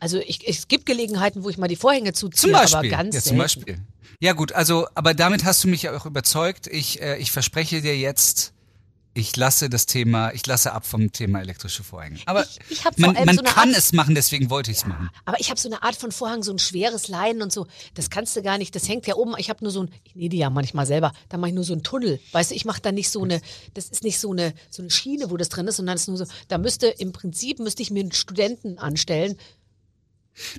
Also 0.00 0.18
ich, 0.18 0.46
es 0.48 0.66
gibt 0.68 0.86
Gelegenheiten, 0.86 1.44
wo 1.44 1.50
ich 1.50 1.58
mal 1.58 1.68
die 1.68 1.76
Vorhänge 1.76 2.12
zuziehe, 2.12 2.40
Zum 2.40 2.52
Beispiel. 2.52 2.78
aber 2.78 2.88
ganz 2.88 3.14
ja, 3.14 3.20
selten. 3.20 3.28
zum 3.28 3.38
Beispiel. 3.38 3.78
Ja 4.20 4.32
gut, 4.32 4.52
also, 4.52 4.86
aber 4.94 5.14
damit 5.14 5.44
hast 5.44 5.62
du 5.64 5.68
mich 5.68 5.82
ja 5.82 5.96
auch 5.96 6.06
überzeugt. 6.06 6.66
Ich, 6.66 7.00
äh, 7.00 7.16
ich 7.18 7.30
verspreche 7.32 7.80
dir 7.80 7.96
jetzt, 7.96 8.52
ich 9.14 9.34
lasse 9.36 9.68
das 9.70 9.86
Thema, 9.86 10.32
ich 10.34 10.46
lasse 10.46 10.72
ab 10.72 10.86
vom 10.86 11.10
Thema 11.10 11.40
elektrische 11.40 11.82
Vorhänge. 11.82 12.18
Aber 12.26 12.44
Ich- 12.44 12.58
ich 12.70 12.84
man, 12.98 13.14
man 13.14 13.34
so 13.36 13.42
kann 13.42 13.70
Art- 13.70 13.78
es 13.78 13.92
machen, 13.92 14.14
deswegen 14.14 14.50
wollte 14.50 14.70
ich 14.70 14.76
es 14.78 14.86
machen. 14.86 15.10
Aber 15.24 15.40
ich 15.40 15.50
habe 15.50 15.58
so 15.58 15.68
eine 15.68 15.82
Art 15.82 15.96
von 15.96 16.12
Vorhang, 16.12 16.42
so 16.42 16.52
ein 16.52 16.58
schweres 16.58 17.08
Leinen 17.08 17.42
und 17.42 17.50
so. 17.52 17.66
Das 17.94 18.08
kannst 18.10 18.36
du 18.36 18.42
gar 18.42 18.56
nicht. 18.58 18.74
Das 18.76 18.88
hängt 18.88 19.06
ja 19.06 19.16
oben. 19.16 19.34
Ich 19.38 19.48
habe 19.50 19.64
nur 19.64 19.72
so 19.72 19.82
ein, 19.84 19.90
ich 20.04 20.14
nähe 20.14 20.28
die 20.28 20.36
ja 20.38 20.48
manchmal 20.50 20.86
selber. 20.86 21.12
Da 21.28 21.38
mache 21.38 21.48
ich 21.50 21.54
nur 21.54 21.64
so 21.64 21.72
einen 21.72 21.82
Tunnel. 21.82 22.20
Weißt 22.32 22.50
du, 22.50 22.54
ich 22.54 22.64
mache 22.64 22.80
da 22.82 22.92
nicht 22.92 23.10
so 23.10 23.22
eine, 23.24 23.40
das 23.74 23.86
ist 23.88 24.04
nicht 24.04 24.18
so 24.20 24.30
eine, 24.32 24.54
so 24.70 24.82
eine 24.82 24.90
Schiene, 24.90 25.30
wo 25.30 25.36
das 25.36 25.48
drin 25.48 25.66
ist, 25.66 25.76
sondern 25.76 25.96
es 25.96 26.02
ist 26.02 26.08
nur 26.08 26.18
so, 26.18 26.26
da 26.48 26.58
müsste, 26.58 26.86
im 26.86 27.12
Prinzip 27.12 27.58
müsste 27.58 27.82
ich 27.82 27.90
mir 27.90 28.00
einen 28.00 28.12
Studenten 28.12 28.78
anstellen. 28.78 29.36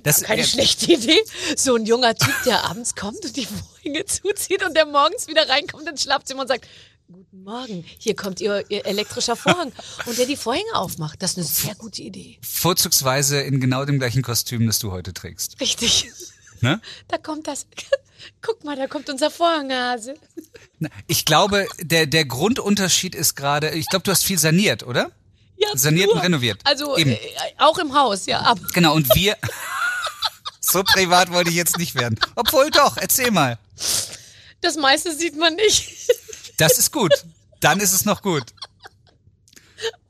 Das, 0.02 0.22
Keine 0.22 0.42
äh, 0.42 0.46
schlechte 0.46 0.92
Idee. 0.92 1.20
So 1.56 1.74
ein 1.76 1.86
junger 1.86 2.14
Typ, 2.14 2.34
der 2.44 2.64
abends 2.70 2.94
kommt 2.94 3.24
und 3.24 3.36
die 3.36 3.46
Vorhänge 3.46 4.04
zuzieht 4.06 4.64
und 4.64 4.74
der 4.74 4.86
morgens 4.86 5.26
wieder 5.28 5.48
reinkommt 5.48 5.88
ins 5.88 6.02
Schlafzimmer 6.02 6.42
und 6.42 6.48
sagt, 6.48 6.66
Guten 7.12 7.42
Morgen, 7.42 7.84
hier 7.98 8.16
kommt 8.16 8.40
Ihr, 8.40 8.64
Ihr 8.70 8.86
elektrischer 8.86 9.36
Vorhang 9.36 9.70
und 10.06 10.16
der 10.16 10.24
die 10.24 10.36
Vorhänge 10.36 10.74
aufmacht. 10.74 11.22
Das 11.22 11.32
ist 11.32 11.36
eine 11.36 11.46
sehr 11.46 11.74
gute 11.74 12.00
Idee. 12.00 12.38
Vorzugsweise 12.40 13.40
in 13.40 13.60
genau 13.60 13.84
dem 13.84 13.98
gleichen 13.98 14.22
Kostüm, 14.22 14.66
das 14.66 14.78
du 14.78 14.92
heute 14.92 15.12
trägst. 15.12 15.60
Richtig. 15.60 16.10
Ne? 16.60 16.80
Da 17.08 17.18
kommt 17.18 17.48
das. 17.48 17.66
Guck 18.40 18.64
mal, 18.64 18.76
da 18.76 18.86
kommt 18.86 19.10
unser 19.10 19.30
Vorhanghase. 19.30 20.14
Ich 21.06 21.24
glaube, 21.24 21.66
der, 21.80 22.06
der 22.06 22.24
Grundunterschied 22.24 23.14
ist 23.14 23.34
gerade, 23.34 23.70
ich 23.70 23.88
glaube, 23.88 24.04
du 24.04 24.10
hast 24.10 24.24
viel 24.24 24.38
saniert, 24.38 24.84
oder? 24.84 25.10
Ja, 25.62 25.68
Saniert 25.76 26.10
und 26.10 26.18
renoviert. 26.20 26.60
Also 26.64 26.96
Eben. 26.96 27.10
äh, 27.12 27.18
auch 27.58 27.78
im 27.78 27.94
Haus, 27.94 28.26
ja. 28.26 28.40
Aber 28.40 28.60
Genau, 28.72 28.94
und 28.94 29.14
wir. 29.14 29.36
so 30.60 30.82
privat 30.82 31.30
wollte 31.32 31.50
ich 31.50 31.56
jetzt 31.56 31.78
nicht 31.78 31.94
werden. 31.94 32.18
Obwohl 32.34 32.70
doch, 32.70 32.96
erzähl 32.96 33.30
mal. 33.30 33.58
das 34.60 34.76
meiste 34.76 35.14
sieht 35.14 35.36
man 35.36 35.54
nicht. 35.54 35.88
Das 36.58 36.78
ist 36.78 36.92
gut. 36.92 37.12
Dann 37.60 37.80
ist 37.80 37.92
es 37.92 38.04
noch 38.04 38.22
gut. 38.22 38.44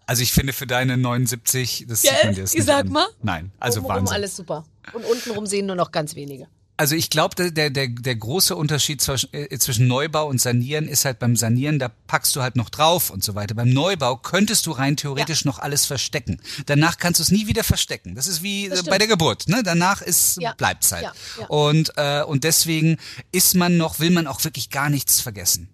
Also 0.06 0.22
ich 0.22 0.32
finde 0.32 0.52
für 0.52 0.66
deine 0.66 0.96
79, 0.96 1.86
das 1.88 2.02
Ja, 2.02 2.12
sieht 2.12 2.24
man 2.24 2.34
dir 2.34 2.40
jetzt 2.42 2.50
ich 2.50 2.58
nicht 2.58 2.66
sag 2.66 2.86
an. 2.86 2.92
mal. 2.92 3.08
Nein, 3.22 3.52
also 3.60 3.80
Obenrum 3.80 3.98
Wahnsinn. 4.00 4.14
alles 4.14 4.36
super. 4.36 4.64
Und 4.92 5.04
untenrum 5.04 5.46
sehen 5.46 5.66
nur 5.66 5.76
noch 5.76 5.92
ganz 5.92 6.14
wenige. 6.16 6.48
Also 6.82 6.96
ich 6.96 7.10
glaube, 7.10 7.36
der, 7.36 7.70
der, 7.70 7.86
der 7.86 8.16
große 8.16 8.56
Unterschied 8.56 9.00
zwischen, 9.00 9.32
äh, 9.32 9.56
zwischen 9.56 9.86
Neubau 9.86 10.26
und 10.26 10.40
Sanieren 10.40 10.88
ist 10.88 11.04
halt 11.04 11.20
beim 11.20 11.36
Sanieren, 11.36 11.78
da 11.78 11.88
packst 12.08 12.34
du 12.34 12.42
halt 12.42 12.56
noch 12.56 12.70
drauf 12.70 13.10
und 13.10 13.22
so 13.22 13.36
weiter. 13.36 13.54
Beim 13.54 13.68
Neubau 13.68 14.16
könntest 14.16 14.66
du 14.66 14.72
rein 14.72 14.96
theoretisch 14.96 15.44
noch 15.44 15.60
alles 15.60 15.86
verstecken. 15.86 16.40
Danach 16.66 16.98
kannst 16.98 17.20
du 17.20 17.22
es 17.22 17.30
nie 17.30 17.46
wieder 17.46 17.62
verstecken. 17.62 18.16
Das 18.16 18.26
ist 18.26 18.42
wie 18.42 18.68
Das 18.68 18.80
äh, 18.80 18.90
bei 18.90 18.98
der 18.98 19.06
Geburt. 19.06 19.46
Ne? 19.46 19.62
Danach 19.62 20.02
ist 20.02 20.40
Ja. 20.40 20.54
bleibt's 20.54 20.90
halt. 20.90 21.04
Ja, 21.04 21.12
ja. 21.38 21.46
Und, 21.46 21.92
äh, 21.98 22.24
und 22.24 22.42
deswegen 22.42 22.96
ist 23.30 23.54
man 23.54 23.76
noch, 23.76 24.00
will 24.00 24.10
man 24.10 24.26
auch 24.26 24.42
wirklich 24.42 24.70
gar 24.70 24.90
nichts 24.90 25.20
vergessen. 25.20 25.68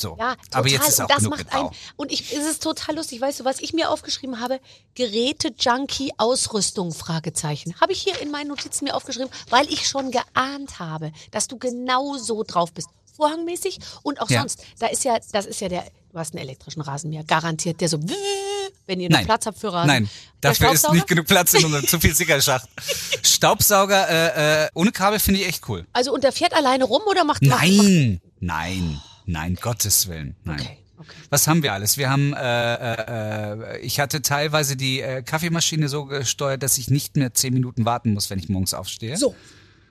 So. 0.00 0.16
Ja, 0.18 0.34
total. 0.36 0.60
Aber 0.60 0.68
jetzt 0.68 0.88
ist 0.88 1.00
auch 1.00 1.04
und 1.04 1.10
das 1.14 1.22
macht 1.24 1.38
mit 1.40 1.52
ein 1.52 1.62
Bau. 1.64 1.72
und 1.96 2.10
ich 2.12 2.32
es 2.32 2.46
ist 2.46 2.62
total 2.62 2.96
lustig, 2.96 3.20
weißt 3.20 3.40
du, 3.40 3.44
was 3.44 3.60
ich 3.60 3.72
mir 3.72 3.90
aufgeschrieben 3.90 4.40
habe? 4.40 4.60
Geräte 4.94 5.52
Junkie 5.58 6.12
Ausrüstung 6.18 6.92
Fragezeichen. 6.92 7.74
Habe 7.80 7.92
ich 7.92 8.02
hier 8.02 8.20
in 8.20 8.30
meinen 8.30 8.48
Notizen 8.48 8.84
mir 8.84 8.94
aufgeschrieben, 8.94 9.30
weil 9.50 9.70
ich 9.72 9.86
schon 9.86 10.10
geahnt 10.10 10.78
habe, 10.78 11.12
dass 11.30 11.48
du 11.48 11.58
genau 11.58 12.16
so 12.16 12.42
drauf 12.44 12.72
bist. 12.72 12.88
Vorhangmäßig 13.16 13.78
und 14.02 14.20
auch 14.20 14.30
Ja. 14.30 14.40
sonst. 14.40 14.62
Da 14.78 14.86
ist 14.86 15.04
ja, 15.04 15.18
das 15.32 15.44
ist 15.44 15.60
ja 15.60 15.68
der, 15.68 15.84
du 16.12 16.18
hast 16.18 16.32
einen 16.34 16.42
elektrischen 16.42 16.80
Rasenmäher, 16.80 17.22
garantiert, 17.24 17.80
der 17.82 17.88
so, 17.90 17.98
wenn 18.86 18.98
ihr 19.00 19.10
noch 19.10 19.18
Nein. 19.18 19.26
Platz 19.26 19.44
habt 19.44 19.58
für 19.58 19.70
Rasen. 19.72 19.88
Nein, 19.88 20.10
Der 20.42 20.52
dafür 20.52 20.72
ist 20.72 20.90
nicht 20.92 21.06
genug 21.06 21.26
Platz 21.26 21.52
in 21.52 21.64
unserem 21.66 21.86
zu 21.86 22.00
viel 22.00 22.14
Sickerschacht. 22.14 22.66
Staubsauger 23.22 24.08
äh, 24.08 24.64
äh, 24.64 24.68
ohne 24.74 24.92
Kabel 24.92 25.18
finde 25.18 25.40
ich 25.40 25.48
echt 25.48 25.68
cool. 25.68 25.86
Also 25.92 26.12
und 26.14 26.24
der 26.24 26.32
fährt 26.32 26.54
alleine 26.54 26.84
rum 26.84 27.02
oder 27.06 27.24
macht 27.24 27.42
macht- 27.42 27.60
Nein, 27.62 28.20
nein, 28.40 29.00
nein, 29.30 29.56
Gottes 29.60 30.08
Willen, 30.08 30.36
nein. 30.44 30.60
Okay, 30.60 30.78
okay. 30.98 31.16
Was 31.30 31.46
haben 31.48 31.62
wir 31.62 31.72
alles? 31.72 31.96
Wir 31.96 32.10
haben, 32.10 32.32
äh, 32.34 32.74
äh, 32.74 33.76
äh, 33.76 33.78
ich 33.80 34.00
hatte 34.00 34.22
teilweise 34.22 34.76
die 34.76 35.00
äh, 35.00 35.22
Kaffeemaschine 35.22 35.88
so 35.88 36.04
gesteuert, 36.06 36.62
dass 36.62 36.78
ich 36.78 36.90
nicht 36.90 37.16
mehr 37.16 37.32
zehn 37.34 37.54
Minuten 37.54 37.84
warten 37.84 38.12
muss, 38.14 38.30
wenn 38.30 38.38
ich 38.38 38.48
morgens 38.48 38.74
aufstehe. 38.74 39.16
So, 39.16 39.34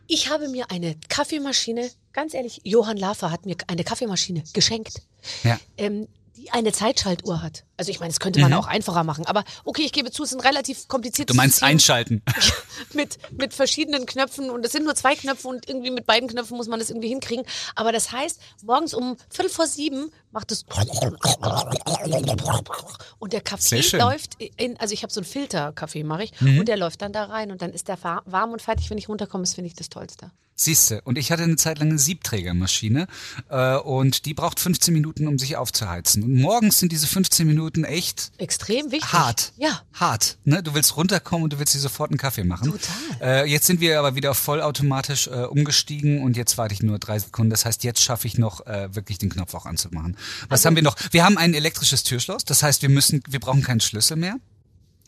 ich 0.07 0.29
habe 0.29 0.47
mir 0.49 0.71
eine 0.71 0.95
Kaffeemaschine, 1.09 1.89
ganz 2.13 2.33
ehrlich, 2.33 2.61
Johann 2.63 2.97
Lafer 2.97 3.31
hat 3.31 3.45
mir 3.45 3.55
eine 3.67 3.83
Kaffeemaschine 3.83 4.43
geschenkt, 4.53 5.01
Ja. 5.43 5.59
ähm, 5.77 6.07
die 6.37 6.51
eine 6.51 6.71
Zeitschaltuhr 6.71 7.41
hat. 7.41 7.63
Also 7.79 7.91
ich 7.91 8.01
meine, 8.01 8.11
das 8.11 8.19
könnte 8.19 8.41
man 8.41 8.51
auch 8.51 8.67
einfacher 8.67 9.05
machen, 9.05 9.25
aber 9.25 9.45
okay, 9.63 9.83
ich 9.85 9.93
gebe 9.93 10.11
zu, 10.11 10.23
es 10.23 10.33
ist 10.33 10.37
ein 10.37 10.41
relativ 10.45 10.89
kompliziertes 10.89 11.33
Du 11.33 11.37
meinst 11.37 11.59
System 11.59 11.69
einschalten. 11.69 12.21
mit, 12.93 13.17
mit 13.31 13.53
verschiedenen 13.53 14.05
Knöpfen 14.05 14.49
und 14.49 14.65
es 14.65 14.73
sind 14.73 14.83
nur 14.83 14.95
zwei 14.95 15.15
Knöpfe 15.15 15.47
und 15.47 15.69
irgendwie 15.69 15.89
mit 15.89 16.05
beiden 16.05 16.27
Knöpfen 16.27 16.57
muss 16.57 16.67
man 16.67 16.79
das 16.79 16.89
irgendwie 16.89 17.07
hinkriegen. 17.07 17.45
Aber 17.75 17.93
das 17.93 18.11
heißt, 18.11 18.41
morgens 18.63 18.93
um 18.93 19.15
Viertel 19.29 19.49
vor 19.49 19.65
sieben 19.65 20.11
macht 20.31 20.51
es 20.51 20.65
und 23.19 23.31
der 23.31 23.41
Kaffee 23.41 23.79
läuft 23.97 24.35
in, 24.57 24.77
also 24.77 24.93
ich 24.93 25.03
habe 25.03 25.13
so 25.13 25.21
einen 25.21 25.25
Filterkaffee 25.25 26.03
mache 26.03 26.25
ich 26.25 26.33
Mhm. 26.41 26.59
und 26.59 26.67
der 26.67 26.77
läuft 26.77 27.01
dann 27.01 27.13
da 27.13 27.23
rein 27.25 27.51
und 27.51 27.61
dann 27.61 27.71
ist 27.71 27.87
der 27.87 27.97
warm 28.03 28.51
und 28.51 28.61
fertig, 28.61 28.89
wenn 28.89 28.97
ich 28.97 29.07
runterkomme, 29.07 29.43
das 29.43 29.53
finde 29.53 29.69
ich 29.69 29.75
das 29.75 29.87
Tollste. 29.89 30.31
Siehste, 30.55 31.01
und 31.05 31.17
ich 31.17 31.31
hatte 31.31 31.43
eine 31.43 31.55
Zeit 31.55 31.79
lang 31.79 31.87
eine 31.87 31.99
Siebträgermaschine 31.99 33.07
äh, 33.47 33.77
und 33.77 34.25
die 34.25 34.33
braucht 34.33 34.59
15 34.59 34.93
Minuten, 34.93 35.25
um 35.29 35.39
sich 35.39 35.55
aufzuheizen. 35.55 36.21
Und 36.21 36.35
morgens 36.35 36.79
sind 36.79 36.91
diese 36.91 37.07
15 37.07 37.47
Minuten 37.47 37.68
echt 37.83 38.31
Extrem 38.37 38.91
wichtig. 38.91 39.13
hart. 39.13 39.53
Ja. 39.57 39.81
Hart. 39.93 40.37
Ne? 40.43 40.61
Du 40.63 40.73
willst 40.73 40.95
runterkommen 40.97 41.43
und 41.45 41.53
du 41.53 41.59
willst 41.59 41.73
dir 41.73 41.79
sofort 41.79 42.11
einen 42.11 42.17
Kaffee 42.17 42.43
machen. 42.43 42.71
Total. 42.71 43.43
Äh, 43.45 43.49
jetzt 43.49 43.65
sind 43.67 43.79
wir 43.81 43.99
aber 43.99 44.15
wieder 44.15 44.33
vollautomatisch 44.33 45.27
äh, 45.27 45.31
umgestiegen 45.45 46.21
und 46.23 46.37
jetzt 46.37 46.57
warte 46.57 46.73
ich 46.73 46.81
nur 46.83 46.99
drei 46.99 47.19
Sekunden. 47.19 47.49
Das 47.49 47.65
heißt, 47.65 47.83
jetzt 47.83 48.01
schaffe 48.01 48.27
ich 48.27 48.37
noch 48.37 48.65
äh, 48.67 48.93
wirklich 48.95 49.17
den 49.17 49.29
Knopf 49.29 49.53
auch 49.53 49.65
anzumachen. 49.65 50.17
Was 50.49 50.59
Also 50.59 50.67
haben 50.67 50.75
wir 50.75 50.83
noch? 50.83 50.95
Wir 51.11 51.23
haben 51.25 51.37
ein 51.37 51.53
elektrisches 51.53 52.03
Türschloss. 52.03 52.45
Das 52.45 52.63
heißt, 52.63 52.81
wir 52.81 52.89
müssen, 52.89 53.21
wir 53.27 53.39
brauchen 53.39 53.63
keinen 53.63 53.79
Schlüssel 53.81 54.17
mehr. 54.17 54.35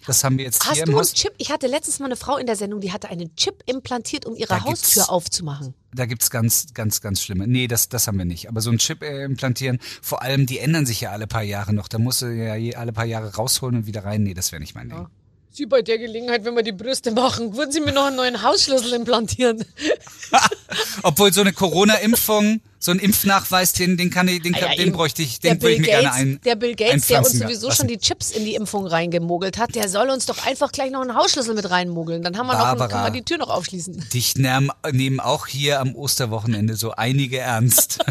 Das 0.05 0.23
haben 0.23 0.37
wir 0.37 0.45
jetzt 0.45 0.65
Hast 0.65 0.75
hier 0.75 0.85
du 0.85 0.91
im 0.91 0.97
Haus. 0.97 1.13
Chip? 1.13 1.33
Ich 1.37 1.51
hatte 1.51 1.67
letztens 1.67 1.99
mal 1.99 2.05
eine 2.05 2.15
Frau 2.15 2.37
in 2.37 2.45
der 2.45 2.55
Sendung, 2.55 2.81
die 2.81 2.91
hatte 2.91 3.09
einen 3.09 3.35
Chip 3.35 3.63
implantiert, 3.65 4.25
um 4.25 4.35
ihre 4.35 4.49
Da 4.49 4.63
Haustür 4.63 5.09
aufzumachen. 5.09 5.73
Da 5.93 6.05
gibt's 6.05 6.29
ganz, 6.29 6.73
ganz, 6.73 7.01
ganz 7.01 7.21
schlimme. 7.21 7.47
Nee, 7.47 7.67
das, 7.67 7.89
das 7.89 8.07
haben 8.07 8.17
wir 8.17 8.25
nicht. 8.25 8.47
Aber 8.47 8.61
so 8.61 8.71
ein 8.71 8.77
Chip 8.77 9.03
äh, 9.03 9.23
implantieren, 9.23 9.79
vor 10.01 10.21
allem, 10.21 10.45
die 10.45 10.59
ändern 10.59 10.85
sich 10.85 11.01
ja 11.01 11.11
alle 11.11 11.27
paar 11.27 11.43
Jahre 11.43 11.73
noch. 11.73 11.87
Da 11.87 11.99
musst 11.99 12.21
du 12.21 12.27
ja 12.27 12.55
je, 12.55 12.75
alle 12.75 12.93
paar 12.93 13.05
Jahre 13.05 13.35
rausholen 13.35 13.77
und 13.77 13.85
wieder 13.87 14.05
rein. 14.05 14.23
Nee, 14.23 14.33
das 14.33 14.51
wäre 14.51 14.61
nicht 14.61 14.75
mein 14.75 14.89
Ding. 14.89 15.07
Sie 15.53 15.65
bei 15.65 15.81
der 15.81 15.97
Gelegenheit, 15.97 16.45
wenn 16.45 16.55
wir 16.55 16.63
die 16.63 16.71
Brüste 16.71 17.11
machen, 17.11 17.57
würden 17.57 17.73
Sie 17.73 17.81
mir 17.81 17.91
noch 17.91 18.05
einen 18.05 18.15
neuen 18.15 18.41
Hausschlüssel 18.41 18.93
implantieren? 18.93 19.65
Obwohl 21.03 21.33
so 21.33 21.41
eine 21.41 21.51
Corona-Impfung, 21.51 22.61
so 22.81 22.91
ein 22.91 22.97
Impfnachweis, 22.97 23.73
den, 23.73 23.95
den 23.95 24.09
kann 24.09 24.27
ich, 24.27 24.41
den, 24.41 24.55
Ah 24.55 24.71
ja, 24.71 24.75
den 24.75 24.91
bräuchte 24.91 25.21
ich, 25.21 25.39
den 25.39 25.61
würde 25.61 25.75
ich 25.75 25.81
mir 25.81 25.85
gerne 25.87 26.03
Gates, 26.05 26.19
ein. 26.19 26.41
der 26.43 26.55
Bill 26.55 26.75
Gates, 26.75 27.05
der 27.07 27.19
uns 27.19 27.31
sowieso 27.33 27.67
lassen. 27.67 27.77
schon 27.77 27.87
die 27.87 27.99
Chips 27.99 28.31
in 28.31 28.43
die 28.43 28.55
Impfung 28.55 28.87
reingemogelt 28.87 29.59
hat, 29.59 29.75
der 29.75 29.87
soll 29.87 30.09
uns 30.09 30.25
doch 30.25 30.47
einfach 30.47 30.71
gleich 30.71 30.89
noch 30.89 31.01
einen 31.01 31.13
Hausschlüssel 31.13 31.53
mit 31.53 31.69
reinmogeln. 31.69 32.23
Dann 32.23 32.37
haben 32.37 32.47
wir 32.47 32.53
noch, 32.53 32.59
Barbara. 32.61 32.87
können 32.87 33.03
wir 33.03 33.21
die 33.21 33.23
Tür 33.23 33.37
noch 33.37 33.51
aufschließen. 33.51 34.09
Dich 34.11 34.33
nehmen, 34.35 35.19
auch 35.19 35.45
hier 35.45 35.79
am 35.79 35.95
Osterwochenende 35.95 36.75
so 36.75 36.91
einige 36.91 37.37
ernst. 37.37 37.99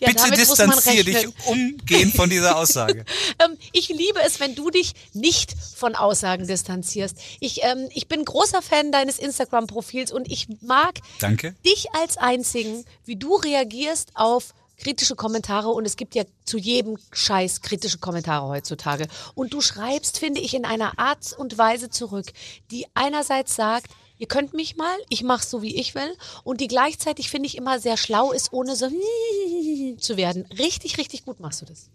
Ja, 0.00 0.08
Bitte 0.12 0.30
distanziere 0.30 1.04
dich 1.04 1.28
umgehend 1.46 2.14
von 2.16 2.30
dieser 2.30 2.56
Aussage. 2.56 3.04
Ähm, 3.44 3.56
ich 3.72 3.88
liebe 3.88 4.20
es, 4.24 4.40
wenn 4.40 4.54
du 4.54 4.70
dich 4.70 4.92
nicht 5.12 5.54
von 5.74 5.94
Aussagen 5.94 6.46
distanzierst. 6.46 7.16
Ich, 7.40 7.62
ähm, 7.62 7.88
ich 7.94 8.08
bin 8.08 8.24
großer 8.24 8.62
Fan 8.62 8.92
deines 8.92 9.18
Instagram-Profils 9.18 10.12
und 10.12 10.30
ich 10.30 10.48
mag 10.60 11.00
Danke. 11.18 11.54
dich 11.64 11.86
als 12.00 12.16
einzigen, 12.16 12.84
wie 13.04 13.16
du 13.16 13.36
reagierst 13.36 13.81
auf 14.14 14.54
kritische 14.78 15.14
Kommentare 15.14 15.68
und 15.68 15.86
es 15.86 15.96
gibt 15.96 16.14
ja 16.14 16.24
zu 16.44 16.58
jedem 16.58 16.98
Scheiß 17.12 17.62
kritische 17.62 17.98
Kommentare 17.98 18.48
heutzutage. 18.48 19.06
Und 19.34 19.52
du 19.52 19.60
schreibst, 19.60 20.18
finde 20.18 20.40
ich, 20.40 20.54
in 20.54 20.64
einer 20.64 20.98
Art 20.98 21.32
und 21.38 21.56
Weise 21.56 21.88
zurück, 21.88 22.32
die 22.70 22.86
einerseits 22.94 23.54
sagt, 23.54 23.92
ihr 24.18 24.26
könnt 24.26 24.54
mich 24.54 24.76
mal, 24.76 24.96
ich 25.08 25.22
mache 25.22 25.46
so, 25.46 25.62
wie 25.62 25.76
ich 25.76 25.94
will 25.94 26.16
und 26.42 26.60
die 26.60 26.68
gleichzeitig, 26.68 27.30
finde 27.30 27.46
ich, 27.46 27.56
immer 27.56 27.78
sehr 27.78 27.96
schlau 27.96 28.32
ist, 28.32 28.52
ohne 28.52 28.74
so 28.74 28.88
zu 29.98 30.16
werden. 30.16 30.46
Richtig, 30.58 30.98
richtig 30.98 31.24
gut 31.24 31.40
machst 31.40 31.62
du 31.62 31.66
das. 31.66 31.88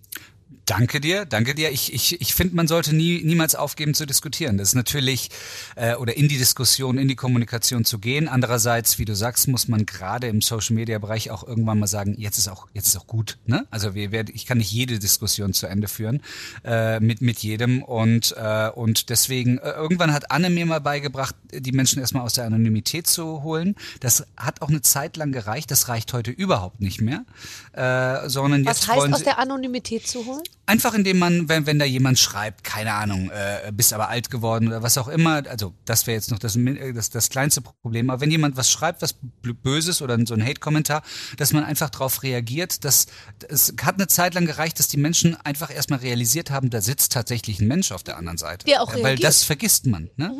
Danke 0.67 0.99
dir, 0.99 1.23
danke 1.25 1.55
dir. 1.55 1.71
Ich, 1.71 1.93
ich, 1.93 2.19
ich 2.19 2.35
finde, 2.35 2.57
man 2.57 2.67
sollte 2.67 2.93
nie, 2.93 3.21
niemals 3.23 3.55
aufgeben 3.55 3.93
zu 3.93 4.05
diskutieren. 4.05 4.57
Das 4.57 4.69
ist 4.69 4.75
natürlich, 4.75 5.29
äh, 5.77 5.95
oder 5.95 6.17
in 6.17 6.27
die 6.27 6.37
Diskussion, 6.37 6.97
in 6.97 7.07
die 7.07 7.15
Kommunikation 7.15 7.85
zu 7.85 7.99
gehen. 7.99 8.27
Andererseits, 8.27 8.99
wie 8.99 9.05
du 9.05 9.15
sagst, 9.15 9.47
muss 9.47 9.69
man 9.69 9.85
gerade 9.85 10.27
im 10.27 10.41
Social-Media-Bereich 10.41 11.31
auch 11.31 11.47
irgendwann 11.47 11.79
mal 11.79 11.87
sagen, 11.87 12.15
jetzt 12.17 12.37
ist 12.37 12.49
auch, 12.49 12.67
jetzt 12.73 12.87
ist 12.87 12.97
auch 12.97 13.07
gut. 13.07 13.37
Ne? 13.45 13.65
Also 13.71 13.95
wir 13.95 14.11
werden, 14.11 14.31
ich 14.35 14.45
kann 14.45 14.57
nicht 14.57 14.71
jede 14.71 14.99
Diskussion 14.99 15.53
zu 15.53 15.67
Ende 15.67 15.87
führen 15.87 16.21
äh, 16.65 16.99
mit, 16.99 17.21
mit 17.21 17.39
jedem. 17.39 17.81
Und, 17.81 18.35
äh, 18.37 18.69
und 18.69 19.09
deswegen, 19.09 19.59
äh, 19.59 19.71
irgendwann 19.71 20.11
hat 20.11 20.31
Anne 20.31 20.49
mir 20.49 20.65
mal 20.65 20.81
beigebracht, 20.81 21.35
die 21.51 21.71
Menschen 21.71 22.01
erstmal 22.01 22.23
aus 22.23 22.33
der 22.33 22.43
Anonymität 22.43 23.07
zu 23.07 23.41
holen. 23.41 23.75
Das 24.01 24.25
hat 24.35 24.61
auch 24.61 24.69
eine 24.69 24.81
Zeit 24.81 25.15
lang 25.15 25.31
gereicht. 25.31 25.71
Das 25.71 25.87
reicht 25.87 26.11
heute 26.11 26.31
überhaupt 26.31 26.81
nicht 26.81 26.99
mehr. 26.99 27.25
Äh, 27.71 28.27
sondern 28.27 28.65
Was 28.65 28.79
jetzt 28.79 28.89
heißt 28.89 29.13
aus 29.13 29.23
der 29.23 29.39
Anonymität 29.39 30.05
zu 30.05 30.25
holen? 30.25 30.36
Einfach 30.65 30.93
indem 30.93 31.19
man, 31.19 31.47
wenn, 31.47 31.65
wenn 31.65 31.79
da 31.79 31.85
jemand 31.85 32.19
schreibt, 32.19 32.63
keine 32.63 32.93
Ahnung, 32.93 33.29
äh, 33.29 33.71
bist 33.71 33.93
aber 33.93 34.09
alt 34.09 34.29
geworden 34.29 34.67
oder 34.67 34.83
was 34.83 34.97
auch 34.97 35.07
immer, 35.07 35.43
also 35.47 35.73
das 35.85 36.07
wäre 36.07 36.15
jetzt 36.15 36.29
noch 36.29 36.39
das, 36.39 36.57
äh, 36.57 36.93
das, 36.93 37.09
das 37.09 37.29
kleinste 37.29 37.61
Problem, 37.61 38.09
aber 38.09 38.21
wenn 38.21 38.31
jemand 38.31 38.57
was 38.57 38.69
schreibt, 38.69 39.01
was 39.01 39.15
Böses 39.63 40.01
oder 40.01 40.17
so 40.25 40.33
ein 40.33 40.43
Hate-Kommentar, 40.43 41.03
dass 41.37 41.53
man 41.53 41.63
einfach 41.63 41.89
darauf 41.89 42.21
reagiert, 42.23 42.83
dass 42.83 43.05
es 43.47 43.73
hat 43.81 43.95
eine 43.95 44.07
Zeit 44.07 44.33
lang 44.33 44.45
gereicht, 44.45 44.79
dass 44.79 44.87
die 44.89 44.97
Menschen 44.97 45.37
einfach 45.45 45.73
erstmal 45.73 45.99
realisiert 45.99 46.51
haben, 46.51 46.69
da 46.69 46.81
sitzt 46.81 47.13
tatsächlich 47.13 47.59
ein 47.61 47.67
Mensch 47.67 47.91
auf 47.91 48.03
der 48.03 48.17
anderen 48.17 48.37
Seite. 48.37 48.65
Der 48.65 48.81
auch 48.81 48.91
Äh, 48.91 48.97
Weil 48.97 49.05
reagiert. 49.05 49.27
das 49.27 49.43
vergisst 49.43 49.85
man. 49.85 50.09
Ne? 50.17 50.33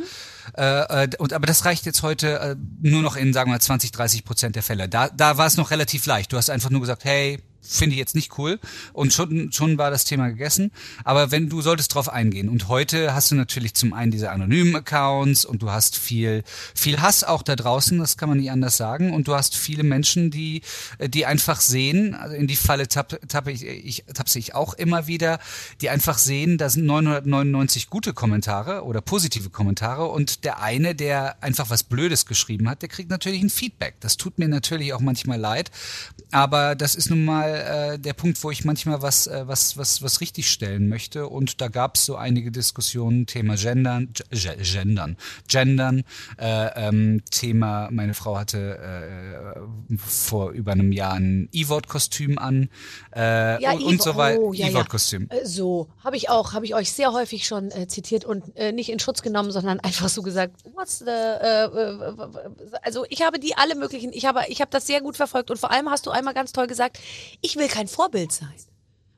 Äh, 0.55 1.03
äh, 1.05 1.09
und, 1.17 1.33
aber 1.33 1.45
das 1.45 1.65
reicht 1.65 1.85
jetzt 1.85 2.03
heute 2.03 2.39
äh, 2.39 2.55
nur 2.81 3.01
noch 3.01 3.15
in, 3.15 3.33
sagen 3.33 3.49
wir 3.49 3.55
mal, 3.55 3.61
20, 3.61 3.91
30 3.91 4.25
Prozent 4.25 4.55
der 4.55 4.63
Fälle. 4.63 4.89
Da, 4.89 5.09
da 5.09 5.37
war 5.37 5.47
es 5.47 5.57
noch 5.57 5.71
relativ 5.71 6.05
leicht. 6.05 6.31
Du 6.33 6.37
hast 6.37 6.49
einfach 6.49 6.69
nur 6.69 6.81
gesagt, 6.81 7.03
hey, 7.05 7.39
finde 7.67 7.93
ich 7.93 7.99
jetzt 7.99 8.15
nicht 8.15 8.37
cool. 8.37 8.59
Und 8.93 9.13
schon, 9.13 9.51
schon 9.51 9.77
war 9.77 9.91
das 9.91 10.05
Thema 10.05 10.29
gegessen. 10.29 10.71
Aber 11.03 11.31
wenn 11.31 11.49
du 11.49 11.61
solltest 11.61 11.93
drauf 11.93 12.09
eingehen. 12.09 12.49
Und 12.49 12.67
heute 12.67 13.13
hast 13.13 13.31
du 13.31 13.35
natürlich 13.35 13.73
zum 13.73 13.93
einen 13.93 14.11
diese 14.11 14.31
anonymen 14.31 14.75
Accounts 14.75 15.45
und 15.45 15.61
du 15.61 15.71
hast 15.71 15.97
viel, 15.97 16.43
viel 16.73 17.01
Hass 17.01 17.23
auch 17.23 17.41
da 17.41 17.55
draußen, 17.55 17.97
das 17.99 18.17
kann 18.17 18.29
man 18.29 18.39
nicht 18.39 18.51
anders 18.51 18.77
sagen. 18.77 19.13
Und 19.13 19.27
du 19.27 19.35
hast 19.35 19.55
viele 19.55 19.83
Menschen, 19.83 20.31
die, 20.31 20.61
die 20.99 21.25
einfach 21.25 21.59
sehen, 21.59 22.15
also 22.15 22.35
in 22.35 22.47
die 22.47 22.55
Falle 22.55 22.87
tappe, 22.87 23.19
tappe 23.27 23.51
ich, 23.51 23.63
ich, 23.63 24.03
tappe 24.13 24.37
ich 24.37 24.55
auch 24.55 24.73
immer 24.73 25.07
wieder, 25.07 25.39
die 25.81 25.89
einfach 25.89 26.17
sehen, 26.17 26.57
da 26.57 26.69
sind 26.69 26.85
999 26.85 27.89
gute 27.89 28.13
Kommentare 28.13 28.83
oder 28.83 29.01
positive 29.01 29.49
Kommentare 29.49 30.05
und 30.05 30.43
der 30.43 30.61
eine, 30.61 30.95
der 30.95 31.41
einfach 31.43 31.69
was 31.69 31.83
Blödes 31.83 32.25
geschrieben 32.25 32.69
hat, 32.69 32.81
der 32.81 32.89
kriegt 32.89 33.09
natürlich 33.09 33.41
ein 33.41 33.49
Feedback. 33.49 33.95
Das 33.99 34.17
tut 34.17 34.39
mir 34.39 34.47
natürlich 34.47 34.93
auch 34.93 34.99
manchmal 34.99 35.39
leid. 35.39 35.71
Aber 36.31 36.75
das 36.75 36.95
ist 36.95 37.09
nun 37.09 37.25
mal 37.25 37.56
äh, 37.63 37.99
der 37.99 38.13
Punkt, 38.13 38.43
wo 38.43 38.51
ich 38.51 38.65
manchmal 38.65 39.01
was, 39.01 39.27
äh, 39.27 39.47
was, 39.47 39.77
was, 39.77 40.01
was 40.01 40.21
richtig 40.21 40.49
stellen 40.49 40.87
möchte. 40.89 41.27
Und 41.27 41.61
da 41.61 41.67
gab 41.67 41.95
es 41.95 42.05
so 42.05 42.15
einige 42.15 42.51
Diskussionen, 42.51 43.25
Thema 43.25 43.55
Gendern, 43.55 44.13
Gendern, 44.31 45.17
Gendern, 45.47 46.03
äh, 46.39 46.87
ähm, 46.87 47.21
Thema, 47.31 47.89
meine 47.91 48.13
Frau 48.13 48.37
hatte 48.37 48.77
äh, 48.77 49.97
vor 49.97 50.51
über 50.51 50.71
einem 50.73 50.91
Jahr 50.91 51.13
ein 51.13 51.49
E-Wort-Kostüm 51.51 52.37
an 52.37 52.69
äh, 53.15 53.61
Ja, 53.61 53.71
und, 53.73 53.83
und 53.83 54.01
so 54.01 54.15
weiter. 54.15 54.39
oh, 54.39 54.53
ja, 54.53 54.65
ja. 54.65 54.71
E-Wort-Kostüm. 54.71 55.27
Äh, 55.29 55.45
So, 55.45 55.87
habe 56.03 56.17
ich 56.17 56.29
auch, 56.29 56.53
habe 56.53 56.65
ich 56.65 56.75
euch 56.75 56.91
sehr 56.91 57.11
häufig 57.13 57.45
schon 57.47 57.71
äh, 57.71 57.87
zitiert 57.87 58.25
und 58.25 58.55
äh, 58.55 58.71
nicht 58.71 58.89
in 58.89 58.99
Schutz 58.99 59.21
genommen, 59.21 59.51
sondern 59.51 59.79
einfach 59.81 60.09
so 60.09 60.21
gesagt, 60.21 60.55
what's 60.75 60.99
the, 60.99 61.05
äh, 61.05 61.69
also 62.81 63.05
ich 63.09 63.21
habe 63.21 63.39
die 63.39 63.55
alle 63.55 63.75
möglichen, 63.75 64.11
ich 64.13 64.25
habe, 64.25 64.41
ich 64.47 64.61
habe 64.61 64.71
das 64.71 64.87
sehr 64.87 65.01
gut 65.01 65.17
verfolgt 65.17 65.51
und 65.51 65.57
vor 65.57 65.71
allem 65.71 65.89
hast 65.89 66.05
du 66.05 66.11
einmal 66.11 66.33
ganz 66.33 66.51
toll 66.51 66.67
gesagt, 66.67 66.99
ich 67.41 67.55
will 67.55 67.67
kein 67.67 67.87
Vorbild 67.87 68.31
sein. 68.31 68.53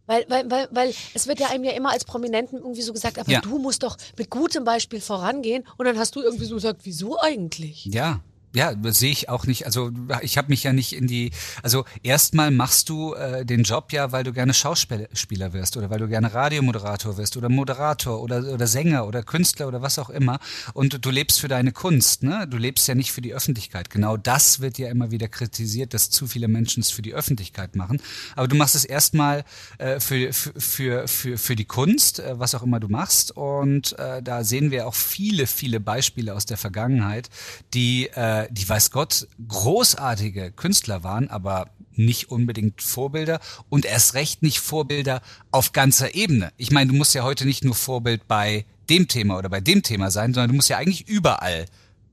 Weil, 0.07 0.25
weil, 0.27 0.49
weil, 0.49 0.67
weil 0.71 0.93
es 1.13 1.27
wird 1.27 1.39
ja 1.39 1.49
einem 1.49 1.63
ja 1.63 1.71
immer 1.73 1.91
als 1.91 2.03
Prominenten 2.03 2.57
irgendwie 2.57 2.81
so 2.81 2.93
gesagt, 2.93 3.19
aber 3.19 3.31
Ja. 3.31 3.41
du 3.41 3.59
musst 3.59 3.83
doch 3.83 3.95
mit 4.17 4.31
gutem 4.31 4.63
Beispiel 4.63 5.01
vorangehen 5.01 5.63
und 5.77 5.85
dann 5.85 5.99
hast 5.99 6.15
du 6.15 6.21
irgendwie 6.21 6.45
so 6.45 6.55
gesagt, 6.55 6.81
wieso 6.83 7.19
eigentlich? 7.19 7.85
Ja. 7.85 8.21
Ja, 8.55 8.73
sehe 8.85 9.11
ich 9.11 9.29
auch 9.29 9.45
nicht. 9.45 9.67
Also 9.67 9.91
ich 10.21 10.37
habe 10.39 10.47
mich 10.49 10.63
ja 10.63 10.73
nicht 10.73 10.93
in 10.93 11.05
die. 11.05 11.29
Also 11.61 11.85
erstmal 12.01 12.49
machst 12.49 12.89
du 12.89 13.13
äh, 13.13 13.45
den 13.45 13.61
Job 13.61 13.93
ja, 13.93 14.11
weil 14.11 14.23
du 14.23 14.33
gerne 14.33 14.55
Schauspieler 14.55 15.53
wirst 15.53 15.77
oder 15.77 15.91
weil 15.91 15.99
du 15.99 16.07
gerne 16.07 16.33
Radiomoderator 16.33 17.17
wirst 17.17 17.37
oder 17.37 17.47
Moderator 17.47 18.19
oder 18.19 18.51
oder 18.51 18.65
Sänger 18.65 19.05
oder 19.05 19.21
Künstler 19.21 19.67
oder 19.67 19.83
was 19.83 19.99
auch 19.99 20.09
immer. 20.09 20.39
Und 20.73 21.05
du 21.05 21.11
lebst 21.11 21.39
für 21.39 21.47
deine 21.47 21.71
Kunst. 21.71 22.23
Ne? 22.23 22.47
Du 22.49 22.57
lebst 22.57 22.87
ja 22.87 22.95
nicht 22.95 23.11
für 23.11 23.21
die 23.21 23.35
Öffentlichkeit. 23.35 23.91
Genau 23.91 24.17
das 24.17 24.61
wird 24.61 24.79
ja 24.79 24.89
immer 24.89 25.11
wieder 25.11 25.27
kritisiert, 25.27 25.93
dass 25.93 26.09
zu 26.09 26.25
viele 26.25 26.47
Menschen 26.47 26.81
es 26.81 26.89
für 26.89 27.03
die 27.03 27.13
Öffentlichkeit 27.13 27.75
machen. 27.75 28.01
Aber 28.35 28.47
du 28.47 28.55
machst 28.55 28.73
es 28.73 28.83
erstmal 28.83 29.43
äh, 29.77 29.99
für, 29.99 30.33
für 30.33 30.53
für 30.59 31.07
für 31.07 31.37
für 31.37 31.55
die 31.55 31.65
Kunst, 31.65 32.19
äh, 32.19 32.39
was 32.39 32.55
auch 32.55 32.63
immer 32.63 32.79
du 32.79 32.87
machst. 32.87 33.29
Und 33.37 33.97
äh, 33.99 34.23
da 34.23 34.43
sehen 34.43 34.71
wir 34.71 34.87
auch 34.87 34.95
viele 34.95 35.45
viele 35.45 35.79
Beispiele 35.79 36.33
aus 36.33 36.47
der 36.47 36.57
Vergangenheit, 36.57 37.29
die 37.75 38.07
äh, 38.07 38.38
die 38.47 38.67
weiß 38.67 38.91
Gott 38.91 39.27
großartige 39.47 40.51
Künstler 40.51 41.03
waren, 41.03 41.29
aber 41.29 41.69
nicht 41.93 42.31
unbedingt 42.31 42.81
Vorbilder 42.81 43.39
und 43.69 43.85
erst 43.85 44.13
recht 44.13 44.41
nicht 44.41 44.59
Vorbilder 44.59 45.21
auf 45.51 45.73
ganzer 45.73 46.15
Ebene. 46.15 46.51
Ich 46.57 46.71
meine, 46.71 46.91
du 46.91 46.97
musst 46.97 47.13
ja 47.13 47.23
heute 47.23 47.45
nicht 47.45 47.63
nur 47.63 47.75
Vorbild 47.75 48.27
bei 48.27 48.65
dem 48.89 49.07
Thema 49.07 49.37
oder 49.37 49.49
bei 49.49 49.59
dem 49.59 49.83
Thema 49.83 50.09
sein, 50.09 50.33
sondern 50.33 50.49
du 50.49 50.55
musst 50.55 50.69
ja 50.69 50.77
eigentlich 50.77 51.07
überall 51.07 51.65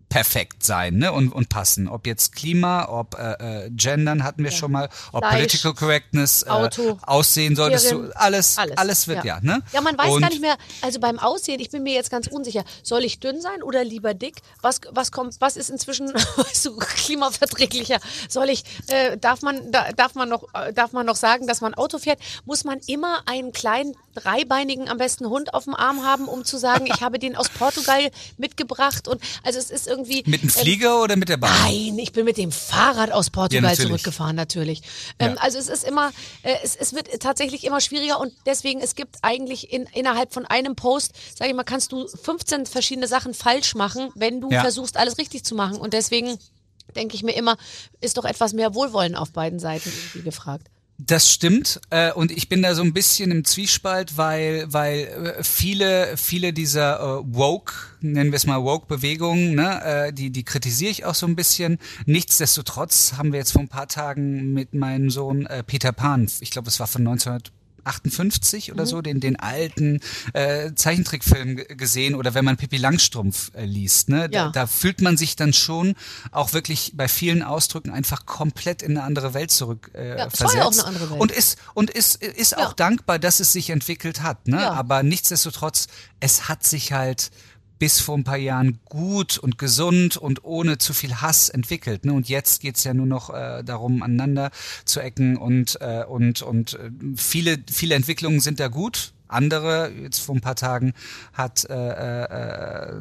perfekt 0.09 0.65
sein 0.65 0.95
ne? 0.97 1.13
und, 1.13 1.33
und 1.33 1.49
passen. 1.49 1.89
Ob 1.89 2.07
jetzt 2.07 2.35
Klima, 2.35 2.89
ob 2.89 3.19
äh, 3.19 3.65
äh, 3.67 3.71
Gendern 3.71 4.23
hatten 4.23 4.45
wir 4.45 4.51
schon 4.51 4.73
mal, 4.73 4.89
ob 5.13 5.25
Fleisch, 5.25 5.35
Political 5.35 5.75
Correctness, 5.75 6.43
äh, 6.45 6.51
Auto, 6.51 6.99
Aussehen 7.03 7.57
solltest 7.57 7.89
Tieren, 7.89 8.07
du, 8.07 8.17
alles, 8.17 8.57
alles, 8.57 8.77
alles, 8.79 9.09
wird 9.09 9.25
ja. 9.25 9.37
ja. 9.37 9.41
ne? 9.43 9.63
Ja, 9.73 9.81
man 9.81 9.99
weiß 9.99 10.13
und 10.13 10.23
gar 10.23 10.31
nicht 10.31 10.41
mehr, 10.41 10.57
also 10.83 11.01
beim 11.01 11.19
Aussehen, 11.19 11.61
ich 11.61 11.71
bin 11.71 11.83
mir 11.83 11.95
jetzt 11.95 12.11
ganz 12.11 12.29
unsicher, 12.29 12.65
soll 12.83 13.05
ich 13.05 13.19
dünn 13.21 13.41
sein 13.41 13.63
oder 13.63 13.85
lieber 13.85 14.15
dick? 14.15 14.37
Was, 14.63 14.81
was 14.91 15.11
kommt, 15.11 15.37
was 15.41 15.57
ist 15.57 15.71
inzwischen 15.71 16.13
du, 16.65 16.77
klimaverträglicher? 16.77 17.99
Soll 18.29 18.49
ich, 18.49 18.65
äh, 18.87 19.19
darf 19.19 19.43
man, 19.43 19.73
da, 19.73 19.93
darf 19.93 20.15
man 20.15 20.29
noch, 20.29 20.45
äh, 20.55 20.73
darf 20.73 20.93
man 20.93 21.05
noch 21.05 21.17
sagen, 21.17 21.47
dass 21.47 21.61
man 21.61 21.75
Auto 21.75 21.99
fährt? 21.99 22.21
Muss 22.45 22.65
man 22.65 22.79
immer 22.87 23.23
einen 23.27 23.53
kleinen, 23.53 23.95
dreibeinigen, 24.15 24.89
am 24.89 24.97
besten 24.97 25.27
Hund 25.29 25.53
auf 25.53 25.65
dem 25.65 25.75
Arm 25.75 26.05
haben, 26.05 26.27
um 26.27 26.45
zu 26.45 26.57
sagen, 26.57 26.87
ich 26.87 27.03
habe 27.03 27.19
den 27.19 27.37
aus 27.37 27.51
Portugal 27.51 28.11
mitgebracht 28.39 29.09
und, 29.09 29.21
also 29.43 29.59
es 29.59 29.71
ist 29.71 29.87
irgendwie. 29.87 29.96
Mit 30.05 30.43
dem 30.43 30.49
ähm, 30.49 30.51
Flieger 30.51 31.03
oder 31.03 31.17
mit 31.17 31.29
der 31.29 31.37
Bahn? 31.37 31.51
Nein, 31.65 31.99
ich 31.99 32.13
bin 32.13 32.25
mit 32.25 32.37
dem 32.37 32.53
Fahrrad 32.53 33.11
aus 33.13 33.31
Portugal 33.31 33.63
natürlich. 33.63 33.87
zurückgefahren, 33.89 34.37
natürlich. 34.37 34.83
Ähm, 35.19 35.35
Ja. 35.35 35.41
Also 35.41 35.59
es 35.59 35.69
ist 35.69 35.85
immer, 35.85 36.13
äh, 36.43 36.55
es, 36.63 36.77
es 36.77 36.93
wird 36.95 37.09
tatsächlich 37.21 37.65
immer 37.65 37.81
schwieriger 37.81 38.21
und 38.21 38.33
deswegen, 38.47 38.81
es 38.81 38.95
gibt 38.95 39.17
eigentlich 39.23 39.73
in, 39.73 39.85
innerhalb 39.95 40.33
von 40.33 40.45
einem 40.47 40.77
Post, 40.77 41.13
sage 41.37 41.51
ich 41.51 41.57
mal, 41.57 41.65
kannst 41.65 41.93
du 41.93 42.07
15 42.09 42.67
verschiedene 42.67 43.07
Sachen 43.09 43.35
falsch 43.35 43.75
machen, 43.75 44.11
wenn 44.15 44.41
du 44.41 44.51
Ja. 44.51 44.61
versuchst, 44.63 44.97
alles 44.97 45.19
richtig 45.19 45.45
zu 45.45 45.55
machen. 45.55 45.77
Und 45.77 45.93
deswegen 45.93 46.39
denke 46.95 47.15
ich 47.17 47.23
mir 47.23 47.33
immer, 47.33 47.57
ist 48.01 48.17
doch 48.17 48.25
etwas 48.25 48.53
mehr 48.53 48.75
Wohlwollen 48.75 49.17
auf 49.17 49.33
beiden 49.33 49.59
Seiten 49.59 49.89
irgendwie 49.91 50.23
gefragt. 50.23 50.69
Das 50.99 51.31
stimmt 51.31 51.81
äh, 51.91 52.11
und 52.13 52.31
ich 52.31 52.49
bin 52.49 52.63
da 52.63 52.75
so 52.75 52.83
ein 52.83 52.95
bisschen 52.95 53.31
im 53.31 53.45
Zwiespalt, 53.45 54.17
weil 54.17 54.65
weil 54.73 55.35
äh, 55.39 55.45
viele 55.45 56.17
viele 56.17 56.55
dieser 56.55 57.01
äh, 57.01 57.23
woke 57.27 57.75
nennen 58.01 58.31
wir 58.33 58.37
es 58.37 58.47
mal 58.47 58.63
woke 58.63 58.87
Bewegungen, 58.87 59.55
ne, 59.55 59.83
äh, 59.85 60.13
die 60.13 60.31
die 60.31 60.45
kritisiere 60.45 60.91
ich 60.91 61.05
auch 61.05 61.15
so 61.15 61.27
ein 61.27 61.37
bisschen. 61.37 61.79
Nichtsdestotrotz 62.07 63.15
haben 63.19 63.33
wir 63.33 63.39
jetzt 63.39 63.53
vor 63.53 63.61
ein 63.61 63.69
paar 63.69 63.89
Tagen 63.89 64.55
mit 64.55 64.73
meinem 64.73 65.11
Sohn 65.11 65.45
äh, 65.47 65.63
Peter 65.63 65.93
Pan, 65.93 66.31
ich 66.41 66.51
glaube, 66.51 66.69
es 66.69 66.81
war 66.81 66.87
von 66.87 67.07
1900 67.07 67.53
58 67.87 68.73
oder 68.73 68.87
so, 68.87 69.01
den, 69.03 69.21
den 69.21 69.37
alten 69.39 70.01
äh, 70.33 70.73
Zeichentrickfilm 70.75 71.57
gesehen 71.77 72.15
oder 72.15 72.35
wenn 72.35 72.45
man 72.45 72.57
Pippi 72.57 72.77
Langstrumpf 72.77 73.53
äh, 73.55 73.65
liest, 73.65 74.09
ne, 74.09 74.29
da, 74.29 74.37
Ja. 74.47 74.51
da 74.51 74.67
fühlt 74.67 75.01
man 75.01 75.17
sich 75.17 75.37
dann 75.37 75.53
schon 75.53 75.95
auch 76.33 76.53
wirklich 76.53 76.93
bei 76.95 77.09
vielen 77.09 77.43
Ausdrücken 77.43 77.91
einfach 77.91 78.27
komplett 78.27 78.83
in 78.83 78.93
eine 78.97 79.03
andere 79.07 79.35
Welt 79.35 79.51
zurück 79.51 79.91
äh, 79.95 80.09
Ja, 80.11 80.15
es 80.15 80.41
war 80.41 80.51
versetzt. 80.51 80.57
ja 80.57 80.65
auch 80.65 80.73
eine 80.73 80.85
andere 80.85 81.11
Welt. 81.11 81.21
Und 81.21 81.33
ist, 81.33 81.59
und 81.75 81.91
ist, 81.91 82.17
ist 82.23 82.53
Ja. 82.53 82.59
auch 82.67 82.73
dankbar, 82.73 83.19
dass 83.19 83.41
es 83.41 83.53
sich 83.53 83.71
entwickelt 83.71 84.23
hat, 84.23 84.49
ne? 84.49 84.61
Ja. 84.61 84.73
Aber 84.73 85.03
nichtsdestotrotz, 85.03 85.87
es 86.21 86.49
hat 86.49 86.65
sich 86.65 86.93
halt 86.93 87.31
bis 87.79 88.01
vor 88.01 88.17
ein 88.17 88.25
paar 88.25 88.37
Jahren 88.37 88.79
gut 88.85 89.39
und 89.39 89.59
gesund 89.59 90.17
und 90.17 90.45
ohne 90.45 90.79
zu 90.79 90.93
viel 90.93 91.17
Hass 91.17 91.49
entwickelt. 91.49 92.05
Ne? 92.05 92.13
Und 92.13 92.29
jetzt 92.29 92.61
geht's 92.61 92.85
ja 92.85 92.95
nur 92.95 93.07
noch 93.07 93.31
äh, 93.31 93.63
darum, 93.65 94.03
aneinander 94.03 94.51
zu 94.85 95.01
ecken 95.01 95.37
und, 95.37 95.79
äh, 95.81 96.05
und, 96.05 96.43
und 96.43 96.75
äh, 96.75 96.91
viele, 97.17 97.59
viele 97.71 97.95
Entwicklungen 97.95 98.41
sind 98.41 98.61
da 98.61 98.69
gut. 98.69 99.13
Andere, 99.29 99.91
jetzt 99.91 100.21
vor 100.21 100.35
ein 100.35 100.41
paar 100.41 100.57
Tagen, 100.57 100.93
hat 101.33 101.65
äh, 101.69 101.75
äh, 101.75 102.27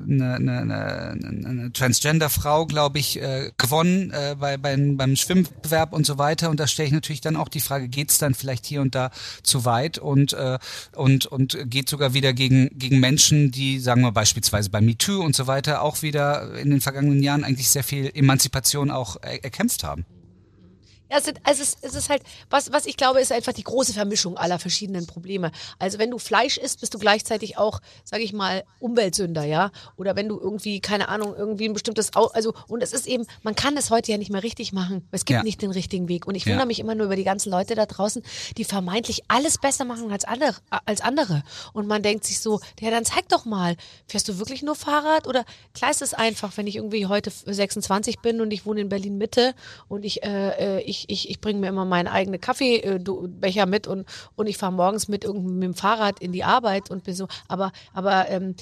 eine, 0.07 0.35
eine, 0.35 0.57
eine, 0.59 1.47
eine 1.47 1.71
Transgender-Frau, 1.73 2.65
glaube 2.65 2.99
ich, 2.99 3.21
äh, 3.21 3.51
gewonnen 3.57 4.11
äh, 4.11 4.35
bei, 4.39 4.57
beim, 4.57 4.97
beim 4.97 5.15
Schwimmwettbewerb 5.15 5.93
und 5.93 6.05
so 6.05 6.17
weiter. 6.17 6.49
Und 6.49 6.59
da 6.59 6.67
stelle 6.67 6.88
ich 6.88 6.93
natürlich 6.93 7.21
dann 7.21 7.35
auch 7.35 7.49
die 7.49 7.61
Frage, 7.61 7.88
geht's 7.88 8.17
dann 8.17 8.33
vielleicht 8.33 8.65
hier 8.65 8.81
und 8.81 8.95
da 8.95 9.11
zu 9.43 9.65
weit 9.65 9.97
und, 9.97 10.33
äh, 10.33 10.57
und, 10.95 11.25
und 11.25 11.57
geht 11.69 11.89
sogar 11.89 12.13
wieder 12.13 12.33
gegen, 12.33 12.69
gegen 12.77 12.99
Menschen, 12.99 13.51
die, 13.51 13.79
sagen 13.79 14.01
wir 14.01 14.11
beispielsweise 14.11 14.69
bei 14.69 14.81
MeToo 14.81 15.21
und 15.21 15.35
so 15.35 15.47
weiter, 15.47 15.81
auch 15.81 16.01
wieder 16.01 16.55
in 16.55 16.69
den 16.69 16.81
vergangenen 16.81 17.21
Jahren 17.21 17.43
eigentlich 17.43 17.69
sehr 17.69 17.83
viel 17.83 18.11
Emanzipation 18.13 18.91
auch 18.91 19.17
er 19.21 19.43
erkämpft 19.43 19.83
haben. 19.83 20.05
Ja, 21.12 21.18
es, 21.18 21.26
sind, 21.26 21.39
also 21.44 21.62
es, 21.62 21.78
es 21.82 21.94
ist 21.96 22.10
halt, 22.10 22.24
was, 22.50 22.72
was 22.72 22.86
ich 22.86 22.98
glaube, 22.98 23.20
ist 23.22 23.32
einfach 23.32 23.54
die 23.54 23.63
große 23.63 23.94
Vermischung 23.94 24.38
aller 24.38 24.60
verschiedenen 24.60 25.06
Probleme. 25.08 25.52
Also 25.80 26.00
wenn 26.00 26.12
du 26.12 26.18
Fleisch 26.18 26.58
isst, 26.58 26.80
bist 26.80 26.94
du 26.94 26.98
gleichzeitig 27.00 27.58
auch, 27.58 27.80
sage 28.04 28.24
ich 28.24 28.34
mal, 28.34 28.63
Umweltsünder, 28.80 29.44
ja? 29.44 29.72
Oder 29.98 30.15
wenn 30.15 30.28
du 30.30 30.39
irgendwie, 30.39 30.80
keine 30.80 31.10
Ahnung, 31.10 31.36
irgendwie 31.38 31.65
ein 31.70 31.74
bestimmtes, 31.74 32.15
Au 32.15 32.28
also, 32.28 32.54
und 32.68 32.82
es 32.82 32.91
ist 32.94 33.06
eben, 33.08 33.26
man 33.44 33.56
kann 33.56 33.78
es 33.78 33.91
heute 33.91 34.12
ja 34.12 34.18
nicht 34.18 34.32
mehr 34.32 34.44
richtig 34.44 34.74
machen. 34.74 35.08
Es 35.12 35.26
gibt 35.26 35.38
Ja. 35.38 35.44
nicht 35.44 35.62
den 35.62 35.72
richtigen 35.72 36.08
Weg. 36.08 36.26
Und 36.28 36.36
ich 36.36 36.46
Ja. 36.46 36.52
wundere 36.54 36.68
mich 36.68 36.80
immer 36.80 36.96
nur 36.96 37.06
über 37.08 37.15
die 37.15 37.24
ganzen 37.24 37.52
Leute 37.52 37.76
da 37.76 37.86
draußen, 37.86 38.24
die 38.58 38.63
vermeintlich 38.63 39.24
alles 39.28 39.58
besser 39.60 39.86
machen 39.86 40.12
als 40.12 40.26
andere, 40.26 40.56
als 40.86 41.02
andere. 41.02 41.44
Und 41.74 41.88
man 41.88 42.02
denkt 42.02 42.26
sich 42.26 42.39
so, 42.39 42.60
ja, 42.80 42.89
dann 42.89 43.06
zeig 43.06 43.30
doch 43.30 43.46
mal, 43.46 43.76
fährst 44.08 44.28
du 44.28 44.39
wirklich 44.39 44.63
nur 44.63 44.76
Fahrrad? 44.76 45.28
Oder 45.28 45.46
klar 45.74 45.91
ist 45.91 46.02
es 46.02 46.13
einfach, 46.13 46.58
wenn 46.58 46.68
ich 46.68 46.76
irgendwie 46.78 47.06
heute 47.06 47.32
26 47.32 48.20
bin 48.20 48.41
und 48.41 48.52
ich 48.52 48.65
wohne 48.65 48.82
in 48.82 48.89
Berlin 48.89 49.18
Mitte 49.18 49.54
und 49.88 50.04
ich, 50.06 50.24
äh, 50.24 50.78
äh, 50.80 50.82
ich, 50.95 51.10
ich, 51.10 51.29
ich 51.29 51.41
bringe 51.41 51.60
mir 51.60 51.67
immer 51.67 51.86
meinen 51.86 52.08
eigenen 52.08 52.39
Kaffeebecher 52.39 53.65
mit 53.65 53.88
und, 53.88 54.05
und 54.36 54.47
ich 54.47 54.58
fahre 54.58 54.71
morgens 54.71 55.08
mit 55.08 55.23
irgendeinem 55.23 55.55
mit 55.55 55.63
dem 55.63 55.73
Fahrrad 55.73 56.19
in 56.19 56.31
die 56.31 56.43
Arbeit 56.43 56.89
und 56.89 57.03
bin 57.03 57.15
so, 57.15 57.27
aber, 57.47 57.71
aber 57.93 58.29
ähm, 58.29 58.55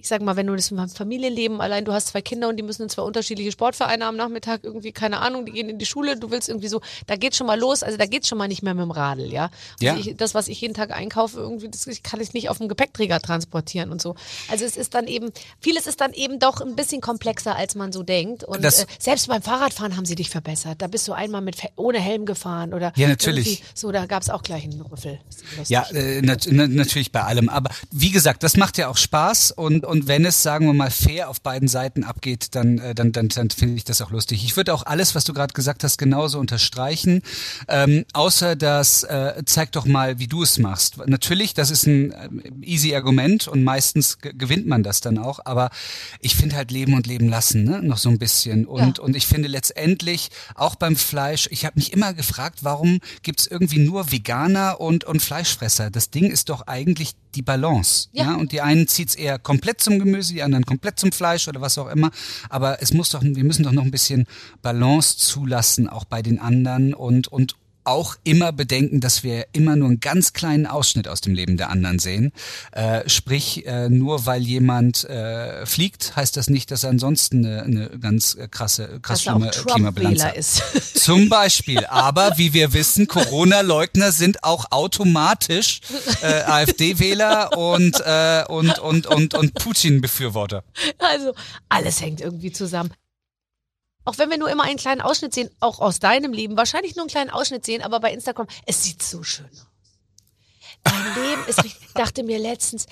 ich 0.00 0.08
sag 0.08 0.22
mal, 0.22 0.36
wenn 0.36 0.46
du 0.46 0.54
das 0.54 0.70
im 0.70 0.88
Familienleben, 0.88 1.60
allein 1.60 1.84
du 1.84 1.92
hast 1.92 2.08
zwei 2.08 2.20
Kinder 2.22 2.48
und 2.48 2.56
die 2.56 2.62
müssen 2.62 2.82
in 2.82 2.88
zwei 2.88 3.02
unterschiedliche 3.02 3.50
Sportvereine 3.52 4.04
am 4.06 4.16
Nachmittag 4.16 4.62
irgendwie, 4.62 4.92
keine 4.92 5.18
Ahnung, 5.20 5.44
die 5.44 5.52
gehen 5.52 5.68
in 5.68 5.78
die 5.78 5.86
Schule, 5.86 6.16
du 6.16 6.30
willst 6.30 6.48
irgendwie 6.48 6.68
so, 6.68 6.80
da 7.06 7.16
geht 7.16 7.34
schon 7.34 7.46
mal 7.46 7.58
los, 7.58 7.82
also 7.82 7.96
da 7.98 8.06
geht's 8.06 8.28
schon 8.28 8.38
mal 8.38 8.48
nicht 8.48 8.62
mehr 8.62 8.74
mit 8.74 8.82
dem 8.84 8.90
Radl, 8.90 9.32
ja. 9.32 9.44
Also 9.44 9.84
Ja. 9.84 9.96
Ich, 9.96 10.16
das, 10.16 10.34
was 10.34 10.48
ich 10.48 10.60
jeden 10.60 10.74
Tag 10.74 10.90
einkaufe, 10.92 11.38
irgendwie, 11.40 11.68
das 11.68 11.86
kann 12.02 12.20
ich 12.20 12.32
nicht 12.32 12.48
auf 12.48 12.58
dem 12.58 12.68
Gepäckträger 12.68 13.20
transportieren 13.20 13.90
und 13.90 14.00
so. 14.00 14.14
Also 14.48 14.64
es 14.64 14.76
ist 14.76 14.94
dann 14.94 15.06
eben, 15.06 15.30
vieles 15.60 15.86
ist 15.86 16.00
dann 16.00 16.12
eben 16.12 16.38
doch 16.38 16.60
ein 16.60 16.76
bisschen 16.76 17.00
komplexer, 17.00 17.56
als 17.56 17.74
man 17.74 17.92
so 17.92 18.02
denkt. 18.02 18.44
Und 18.44 18.62
Das- 18.64 18.82
äh, 18.84 18.86
selbst 18.98 19.26
beim 19.28 19.42
Fahrradfahren 19.42 19.96
haben 19.96 20.04
sie 20.06 20.14
dich 20.14 20.30
verbessert. 20.30 20.80
Da 20.80 20.86
bist 20.86 21.08
du 21.08 21.12
einmal 21.12 21.40
mit 21.40 21.56
ohne 21.76 21.98
Helm 21.98 22.24
gefahren 22.26 22.72
oder 22.74 22.92
Ja, 22.96 23.08
natürlich. 23.08 23.46
irgendwie 23.46 23.64
So, 23.74 23.90
da 23.92 24.06
gab's 24.06 24.30
auch 24.30 24.42
gleich 24.42 24.64
einen 24.64 24.80
Rüffel. 24.80 25.18
Ja, 25.66 25.82
äh, 25.92 26.22
nat 26.22 26.46
na, 26.50 26.66
natürlich 26.68 27.10
bei 27.12 27.22
allem. 27.22 27.48
Aber 27.48 27.70
wie 27.90 28.10
gesagt, 28.10 28.42
das 28.42 28.56
macht 28.56 28.78
ja 28.78 28.88
auch 28.88 28.96
Spaß 28.96 29.50
und, 29.52 29.84
und 29.88 30.06
wenn 30.06 30.24
es, 30.24 30.42
sagen 30.42 30.66
wir 30.66 30.74
mal, 30.74 30.90
fair 30.90 31.28
auf 31.28 31.40
beiden 31.40 31.66
Seiten 31.68 32.04
abgeht, 32.04 32.54
dann, 32.54 32.78
äh, 32.78 32.94
dann, 32.94 33.12
dann, 33.12 33.28
dann 33.28 33.50
finde 33.50 33.76
ich 33.76 33.84
das 33.84 34.00
auch 34.02 34.10
lustig. 34.10 34.44
Ich 34.44 34.56
würde 34.56 34.72
auch 34.74 34.84
alles, 34.86 35.14
was 35.14 35.24
du 35.24 35.32
gerade 35.32 35.52
gesagt 35.54 35.82
hast, 35.84 35.98
genauso 35.98 36.38
unterstreichen. 36.38 37.22
Ähm, 37.68 38.04
außer 38.12 38.54
das 38.56 39.02
äh, 39.04 39.42
zeig 39.46 39.72
doch 39.72 39.86
mal, 39.86 40.18
wie 40.18 40.26
du 40.26 40.42
es 40.42 40.58
machst. 40.58 40.98
Natürlich, 41.06 41.54
das 41.54 41.70
ist 41.70 41.86
ein 41.86 42.12
äh, 42.12 42.28
easy 42.62 42.94
Argument 42.94 43.48
und 43.48 43.64
meistens 43.64 44.18
ge- 44.18 44.32
gewinnt 44.36 44.66
man 44.66 44.82
das 44.82 45.00
dann 45.00 45.18
auch. 45.18 45.40
Aber 45.44 45.70
ich 46.20 46.36
finde 46.36 46.56
halt 46.56 46.70
Leben 46.70 46.94
und 46.94 47.06
Leben 47.06 47.28
lassen, 47.28 47.64
ne? 47.64 47.82
noch 47.82 47.98
so 47.98 48.08
ein 48.10 48.18
bisschen. 48.18 48.66
Und, 48.66 48.98
Ja. 48.98 49.04
und 49.04 49.16
ich 49.16 49.26
finde 49.26 49.48
letztendlich 49.48 50.28
auch 50.54 50.74
beim 50.74 50.96
Fleisch, 50.96 51.48
ich 51.50 51.64
habe 51.64 51.74
mich 51.78 51.92
immer 51.92 52.12
gefragt, 52.14 52.58
warum 52.62 53.00
gibt's 53.22 53.46
irgendwie 53.46 53.78
nur 53.78 54.12
Veganer 54.12 54.80
und, 54.80 55.04
und 55.04 55.22
Fleischfresser? 55.22 55.90
Das 55.90 56.10
Ding 56.10 56.30
ist 56.30 56.48
doch 56.50 56.66
eigentlich 56.66 57.12
die 57.34 57.42
Balance. 57.42 58.08
Ja. 58.12 58.24
Ja. 58.24 58.34
Und 58.36 58.52
die 58.52 58.60
einen 58.60 58.86
zieht's 58.88 59.14
eher 59.14 59.38
komplett 59.38 59.80
zum 59.80 59.98
Gemüse, 59.98 60.32
die 60.32 60.42
anderen 60.42 60.64
komplett 60.64 60.98
zum 60.98 61.12
Fleisch 61.12 61.48
oder 61.48 61.60
was 61.60 61.78
auch 61.78 61.88
immer. 61.88 62.10
Aber 62.48 62.82
es 62.82 62.92
muss 62.92 63.10
doch, 63.10 63.22
wir 63.22 63.44
müssen 63.44 63.62
doch 63.62 63.72
noch 63.72 63.84
ein 63.84 63.90
bisschen 63.90 64.26
Balance 64.62 65.18
zulassen, 65.18 65.88
auch 65.88 66.04
bei 66.04 66.22
den 66.22 66.38
anderen 66.38 66.94
und, 66.94 67.28
und 67.28 67.56
auch 67.88 68.16
immer 68.24 68.52
bedenken, 68.52 69.00
dass 69.00 69.24
wir 69.24 69.46
immer 69.52 69.76
nur 69.76 69.88
einen 69.88 70.00
ganz 70.00 70.32
kleinen 70.32 70.66
Ausschnitt 70.66 71.08
aus 71.08 71.20
dem 71.20 71.34
Leben 71.34 71.56
der 71.56 71.70
anderen 71.70 71.98
sehen. 71.98 72.32
Äh, 72.72 73.08
sprich, 73.08 73.66
äh, 73.66 73.88
nur 73.88 74.26
weil 74.26 74.42
jemand 74.42 75.04
äh, 75.04 75.64
fliegt, 75.66 76.14
heißt 76.14 76.36
das 76.36 76.50
nicht, 76.50 76.70
dass 76.70 76.84
er 76.84 76.90
ansonsten 76.90 77.44
eine, 77.44 77.62
eine 77.62 77.90
ganz 77.98 78.34
äh, 78.34 78.48
krasse, 78.48 79.00
krass 79.00 79.26
er 79.26 79.36
auch 79.36 79.38
schlimme 79.38 79.50
äh, 79.50 79.72
Klimabilanz 79.72 80.24
hat. 80.24 80.36
ist. 80.36 80.62
Zum 80.94 81.28
Beispiel. 81.28 81.86
Aber 81.86 82.36
wie 82.36 82.52
wir 82.52 82.72
wissen, 82.72 83.06
Corona-Leugner 83.06 84.12
sind 84.12 84.44
auch 84.44 84.70
automatisch 84.70 85.80
äh, 86.22 86.42
AfD-Wähler 86.42 87.56
und, 87.56 88.00
äh, 88.04 88.44
und, 88.48 88.78
und, 88.78 89.06
und, 89.06 89.34
und 89.34 89.54
Putin-Befürworter. 89.54 90.64
Also 90.98 91.34
alles 91.68 92.00
hängt 92.00 92.20
irgendwie 92.20 92.52
zusammen. 92.52 92.92
Auch 94.08 94.16
wenn 94.16 94.30
wir 94.30 94.38
nur 94.38 94.48
immer 94.48 94.64
einen 94.64 94.78
kleinen 94.78 95.02
Ausschnitt 95.02 95.34
sehen, 95.34 95.50
auch 95.60 95.80
aus 95.80 95.98
deinem 95.98 96.32
Leben, 96.32 96.56
wahrscheinlich 96.56 96.96
nur 96.96 97.02
einen 97.02 97.10
kleinen 97.10 97.28
Ausschnitt 97.28 97.66
sehen, 97.66 97.82
aber 97.82 98.00
bei 98.00 98.10
Instagram, 98.10 98.46
es 98.64 98.82
sieht 98.82 99.02
so 99.02 99.22
schön 99.22 99.44
aus. 99.52 99.67
Dein 100.90 101.24
Leben 101.24 101.44
ist 101.46 101.64
richtig. 101.64 101.88
Ich 101.88 101.94
dachte 101.94 102.22
mir 102.22 102.38
letztens, 102.38 102.86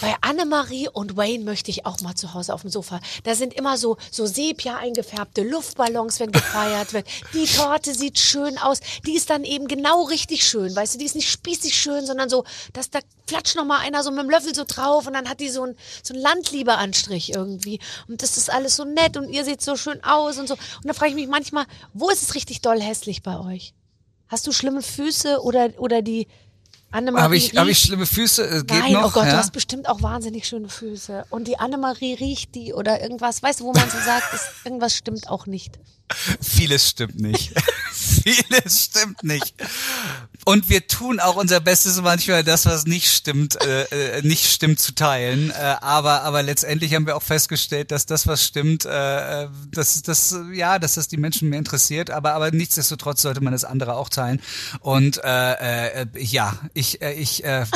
bei 0.00 0.14
Annemarie 0.20 0.88
und 0.88 1.16
Wayne 1.16 1.44
möchte 1.44 1.70
ich 1.70 1.86
auch 1.86 2.00
mal 2.02 2.14
zu 2.14 2.34
Hause 2.34 2.54
auf 2.54 2.60
dem 2.60 2.70
Sofa. 2.70 3.00
Da 3.24 3.34
sind 3.34 3.54
immer 3.54 3.76
so, 3.76 3.96
so 4.10 4.26
sepia 4.26 4.76
eingefärbte 4.76 5.42
Luftballons, 5.42 6.20
wenn 6.20 6.30
gefeiert 6.30 6.92
wird. 6.92 7.06
Die 7.32 7.46
Torte 7.46 7.94
sieht 7.94 8.18
schön 8.18 8.58
aus. 8.58 8.80
Die 9.06 9.14
ist 9.14 9.30
dann 9.30 9.44
eben 9.44 9.66
genau 9.66 10.04
richtig 10.04 10.46
schön. 10.46 10.74
Weißt 10.74 10.94
du, 10.94 10.98
die 10.98 11.04
ist 11.04 11.16
nicht 11.16 11.30
spießig 11.30 11.74
schön, 11.74 12.06
sondern 12.06 12.28
so, 12.28 12.44
dass 12.72 12.90
da 12.90 13.00
flatscht 13.26 13.56
noch 13.56 13.64
mal 13.64 13.78
einer 13.80 14.02
so 14.02 14.10
mit 14.10 14.20
dem 14.20 14.30
Löffel 14.30 14.54
so 14.54 14.64
drauf 14.66 15.06
und 15.06 15.14
dann 15.14 15.28
hat 15.28 15.40
die 15.40 15.48
so 15.48 15.64
ein, 15.64 15.76
so 16.02 16.14
ein 16.14 16.20
Landliebeanstrich 16.20 17.32
irgendwie. 17.32 17.80
Und 18.08 18.22
das 18.22 18.36
ist 18.36 18.50
alles 18.50 18.76
so 18.76 18.84
nett 18.84 19.16
und 19.16 19.30
ihr 19.30 19.44
seht 19.44 19.62
so 19.62 19.76
schön 19.76 20.02
aus 20.04 20.38
und 20.38 20.48
so. 20.48 20.54
Und 20.54 20.86
da 20.86 20.92
frage 20.92 21.10
ich 21.10 21.16
mich 21.16 21.28
manchmal, 21.28 21.66
wo 21.92 22.08
ist 22.10 22.22
es 22.22 22.34
richtig 22.34 22.60
doll 22.60 22.80
hässlich 22.80 23.22
bei 23.22 23.38
euch? 23.38 23.74
Hast 24.28 24.46
du 24.46 24.52
schlimme 24.52 24.82
Füße 24.82 25.40
oder, 25.42 25.70
oder 25.78 26.02
die 26.02 26.26
Annemarie? 26.94 27.22
Habe 27.24 27.36
ich, 27.36 27.56
hab 27.56 27.68
ich 27.68 27.78
schlimme 27.78 28.06
Füße? 28.06 28.46
Äh, 28.46 28.64
Geht 28.64 28.78
Nein, 28.78 28.92
noch? 28.92 29.06
oh 29.06 29.10
Gott, 29.10 29.26
ja? 29.26 29.32
du 29.32 29.36
hast 29.38 29.52
bestimmt 29.52 29.88
auch 29.88 30.02
wahnsinnig 30.02 30.46
schöne 30.46 30.68
Füße. 30.68 31.24
Und 31.30 31.48
die 31.48 31.58
Annemarie 31.58 32.14
riecht 32.14 32.54
die 32.54 32.72
oder 32.72 33.02
irgendwas. 33.02 33.42
Weißt 33.42 33.60
du, 33.60 33.64
wo 33.64 33.72
man 33.72 33.88
so 33.90 33.98
sagt, 34.04 34.32
ist, 34.32 34.46
irgendwas 34.64 34.94
stimmt 34.94 35.28
auch 35.28 35.46
nicht. 35.46 35.78
Vieles 36.40 36.90
stimmt 36.90 37.20
nicht. 37.20 37.52
Vieles 38.24 38.84
stimmt 38.84 39.22
nicht. 39.22 39.54
Und 40.46 40.68
wir 40.68 40.86
tun 40.86 41.20
auch 41.20 41.36
unser 41.36 41.60
Bestes 41.60 42.00
manchmal 42.00 42.44
das, 42.44 42.66
was 42.66 42.86
nicht 42.86 43.10
stimmt, 43.10 43.60
äh, 43.62 44.18
äh, 44.18 44.22
nicht 44.22 44.50
stimmt 44.50 44.80
zu 44.80 44.94
teilen. 44.94 45.50
Äh, 45.50 45.76
aber, 45.80 46.22
aber 46.22 46.42
letztendlich 46.42 46.94
haben 46.94 47.06
wir 47.06 47.16
auch 47.16 47.22
festgestellt, 47.22 47.90
dass 47.90 48.06
das, 48.06 48.26
was 48.26 48.44
stimmt, 48.44 48.86
äh, 48.86 49.48
dass 49.72 50.02
das, 50.02 50.36
ja, 50.52 50.78
dass 50.78 50.94
das 50.94 51.08
die 51.08 51.16
Menschen 51.18 51.50
mehr 51.50 51.58
interessiert. 51.58 52.10
Aber, 52.10 52.32
aber 52.32 52.50
nichtsdestotrotz 52.50 53.22
sollte 53.22 53.42
man 53.42 53.52
das 53.52 53.64
andere 53.64 53.94
auch 53.94 54.08
teilen. 54.08 54.40
Und 54.80 55.22
äh, 55.22 56.02
äh, 56.02 56.06
ja, 56.18 56.58
ich, 56.72 57.02
äh, 57.02 57.12
ich, 57.12 57.44
äh, 57.44 57.66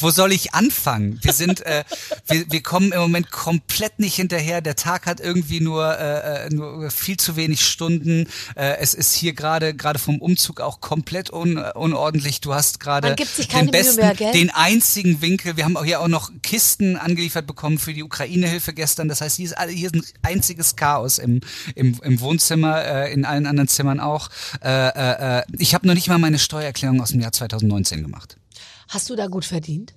wo 0.00 0.10
soll 0.10 0.32
ich 0.32 0.54
anfangen? 0.54 1.18
Wir 1.22 1.32
sind, 1.32 1.64
äh, 1.66 1.84
wir, 2.26 2.50
wir 2.50 2.62
kommen 2.62 2.92
im 2.92 3.00
Moment 3.00 3.30
komplett 3.30 3.98
nicht 3.98 4.14
hinterher. 4.14 4.60
Der 4.60 4.76
Tag 4.76 5.06
hat 5.06 5.20
irgendwie 5.20 5.60
nur, 5.60 5.98
äh, 5.98 6.46
äh, 6.46 6.50
nur 6.50 6.90
viel 6.90 7.16
zu 7.16 7.34
wenig 7.34 7.64
Stunden. 7.64 8.28
Äh, 8.54 8.78
es 8.78 8.94
ist 8.94 9.14
hier 9.14 9.32
gerade 9.32 9.74
gerade 9.80 9.98
vom 9.98 10.20
Umzug 10.20 10.60
auch 10.60 10.80
komplett 10.80 11.32
un, 11.32 11.56
unordentlich. 11.56 12.40
Du 12.40 12.54
hast 12.54 12.78
gerade 12.78 13.16
den 13.16 13.70
besten, 13.70 14.00
mehr, 14.00 14.14
den 14.14 14.50
einzigen 14.50 15.20
Winkel. 15.20 15.56
Wir 15.56 15.64
haben 15.64 15.76
auch 15.76 15.84
hier 15.84 16.00
auch 16.00 16.08
noch 16.08 16.30
Kisten 16.42 16.96
angeliefert 16.96 17.46
bekommen 17.46 17.78
für 17.78 17.92
die 17.92 18.04
Ukraine-Hilfe 18.04 18.72
gestern. 18.72 19.08
Das 19.08 19.20
heißt, 19.20 19.36
hier 19.36 19.46
ist, 19.46 19.56
hier 19.68 19.86
ist 19.86 19.94
ein 19.94 20.04
einziges 20.22 20.76
Chaos 20.76 21.18
im, 21.18 21.40
im, 21.74 21.98
im 22.02 22.20
Wohnzimmer, 22.20 22.84
äh, 22.84 23.12
in 23.12 23.24
allen 23.24 23.46
anderen 23.46 23.68
Zimmern 23.68 23.98
auch. 23.98 24.30
Äh, 24.62 24.68
äh, 24.70 25.38
äh, 25.38 25.42
ich 25.58 25.74
habe 25.74 25.86
noch 25.86 25.94
nicht 25.94 26.08
mal 26.08 26.18
meine 26.18 26.38
Steuererklärung 26.38 27.00
aus 27.00 27.10
dem 27.10 27.20
Jahr 27.20 27.32
2019 27.32 28.02
gemacht. 28.02 28.36
Hast 28.88 29.08
du 29.10 29.16
da 29.16 29.26
gut 29.26 29.44
verdient? 29.44 29.94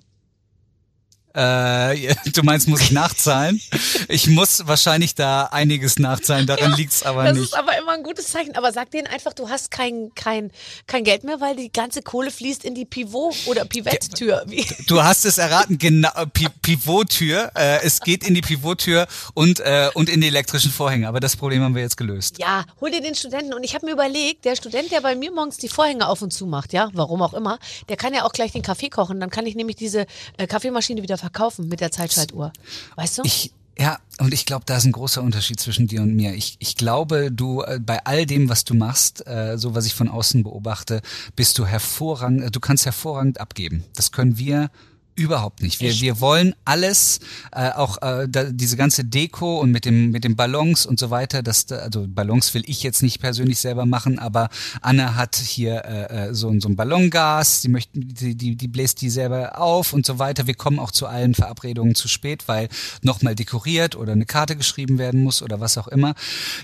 Äh, 1.34 2.14
du 2.32 2.42
meinst, 2.42 2.68
muss 2.68 2.80
ich 2.80 2.92
nachzahlen? 2.92 3.60
Ich 4.08 4.28
muss 4.28 4.66
wahrscheinlich 4.66 5.14
da 5.14 5.44
einiges 5.44 5.98
nachzahlen, 5.98 6.46
daran 6.46 6.72
liegt's 6.72 7.02
aber 7.02 7.24
Das 7.24 7.34
nicht. 7.34 7.44
ist 7.44 7.54
aber 7.58 7.76
immer 7.76 7.92
ein 7.92 8.02
gutes 8.02 8.28
Zeichen. 8.28 8.56
Aber 8.56 8.72
sag 8.72 8.90
denen 8.90 9.06
einfach, 9.08 9.32
du 9.32 9.48
hast 9.48 9.70
kein, 9.70 10.12
kein, 10.14 10.50
kein 10.86 11.02
Geld 11.04 11.24
mehr, 11.24 11.40
weil 11.40 11.56
die 11.56 11.72
ganze 11.72 12.02
Kohle 12.02 12.30
fließt 12.30 12.64
in 12.64 12.74
die 12.74 12.84
Pivot- 12.84 13.46
oder 13.46 13.64
Pivett-Tür. 13.64 14.44
Du 14.86 15.02
hast 15.02 15.24
es 15.24 15.38
erraten, 15.38 15.78
genau, 15.78 16.10
Pi 16.32 16.48
Pivottür. 16.62 17.50
Äh, 17.56 17.82
es 17.82 18.00
geht 18.00 18.26
in 18.26 18.34
die 18.34 18.40
Pivottür 18.42 19.06
und, 19.34 19.60
äh, 19.60 19.90
und 19.94 20.08
in 20.08 20.20
die 20.20 20.28
elektrischen 20.28 20.70
Vorhänge. 20.70 21.08
Aber 21.08 21.20
das 21.20 21.36
Problem 21.36 21.62
haben 21.62 21.74
wir 21.74 21.82
jetzt 21.82 21.96
gelöst. 21.96 22.38
Ja, 22.38 22.64
hol 22.80 22.90
dir 22.90 23.00
den 23.00 23.14
Studenten. 23.14 23.54
Und 23.54 23.64
ich 23.64 23.74
habe 23.74 23.86
mir 23.86 23.92
überlegt, 23.92 24.44
der 24.44 24.56
Student, 24.56 24.92
der 24.92 25.00
bei 25.00 25.14
mir 25.16 25.32
morgens 25.32 25.56
die 25.56 25.68
Vorhänge 25.68 26.08
auf 26.08 26.22
und 26.22 26.32
zu 26.32 26.46
macht, 26.46 26.72
ja, 26.72 26.90
warum 26.92 27.22
auch 27.22 27.34
immer, 27.34 27.58
der 27.88 27.96
kann 27.96 28.14
ja 28.14 28.24
auch 28.24 28.32
gleich 28.32 28.52
den 28.52 28.62
Kaffee 28.62 28.88
kochen. 28.88 29.20
Dann 29.20 29.30
kann 29.30 29.46
ich 29.46 29.54
nämlich 29.54 29.76
diese 29.76 30.06
äh, 30.36 30.46
Kaffeemaschine 30.46 31.02
wieder 31.02 31.18
verkaufen 31.24 31.68
mit 31.68 31.80
der 31.80 31.90
Zeitschaltuhr. 31.90 32.52
Weißt 32.96 33.18
du? 33.18 33.22
Ich, 33.24 33.50
ja, 33.78 33.98
und 34.18 34.34
ich 34.34 34.44
glaube, 34.44 34.64
da 34.66 34.76
ist 34.76 34.84
ein 34.84 34.92
großer 34.92 35.22
Unterschied 35.22 35.58
zwischen 35.58 35.86
dir 35.86 36.02
und 36.02 36.14
mir. 36.14 36.34
Ich, 36.34 36.56
ich 36.58 36.76
glaube, 36.76 37.32
du 37.32 37.62
äh, 37.62 37.80
bei 37.80 38.04
all 38.04 38.26
dem, 38.26 38.48
was 38.48 38.64
du 38.64 38.74
machst, 38.74 39.26
äh, 39.26 39.56
so 39.56 39.74
was 39.74 39.86
ich 39.86 39.94
von 39.94 40.08
außen 40.08 40.42
beobachte, 40.42 41.00
bist 41.34 41.58
du 41.58 41.66
hervorragend, 41.66 42.44
äh, 42.44 42.50
du 42.50 42.60
kannst 42.60 42.84
hervorragend 42.84 43.40
abgeben. 43.40 43.84
Das 43.94 44.12
können 44.12 44.38
wir 44.38 44.70
Überhaupt 45.16 45.62
nicht. 45.62 45.80
Wir, 45.80 45.92
wir 46.00 46.20
wollen 46.20 46.54
alles, 46.64 47.20
äh, 47.52 47.70
auch 47.70 48.02
äh, 48.02 48.26
da, 48.28 48.44
diese 48.44 48.76
ganze 48.76 49.04
Deko 49.04 49.60
und 49.60 49.70
mit 49.70 49.84
dem 49.84 50.10
mit 50.10 50.24
den 50.24 50.34
Ballons 50.34 50.86
und 50.86 50.98
so 50.98 51.10
weiter. 51.10 51.42
Das, 51.42 51.66
da- 51.66 51.76
also 51.76 52.04
Ballons 52.08 52.52
will 52.54 52.64
ich 52.66 52.82
jetzt 52.82 53.00
nicht 53.02 53.20
persönlich 53.20 53.60
selber 53.60 53.86
machen, 53.86 54.18
aber 54.18 54.48
Anna 54.82 55.14
hat 55.14 55.36
hier 55.36 55.84
äh, 55.84 56.28
äh, 56.30 56.34
so, 56.34 56.48
ein- 56.48 56.60
so 56.60 56.68
ein 56.68 56.74
Ballongas. 56.74 57.62
Sie 57.62 57.68
möchten, 57.68 58.08
die, 58.12 58.34
die, 58.34 58.56
die 58.56 58.68
bläst 58.68 59.02
die 59.02 59.10
selber 59.10 59.60
auf 59.60 59.92
und 59.92 60.04
so 60.04 60.18
weiter. 60.18 60.48
Wir 60.48 60.54
kommen 60.54 60.80
auch 60.80 60.90
zu 60.90 61.06
allen 61.06 61.34
Verabredungen 61.34 61.94
zu 61.94 62.08
spät, 62.08 62.48
weil 62.48 62.68
nochmal 63.02 63.36
dekoriert 63.36 63.94
oder 63.94 64.12
eine 64.12 64.26
Karte 64.26 64.56
geschrieben 64.56 64.98
werden 64.98 65.22
muss 65.22 65.42
oder 65.42 65.60
was 65.60 65.78
auch 65.78 65.86
immer. 65.88 66.14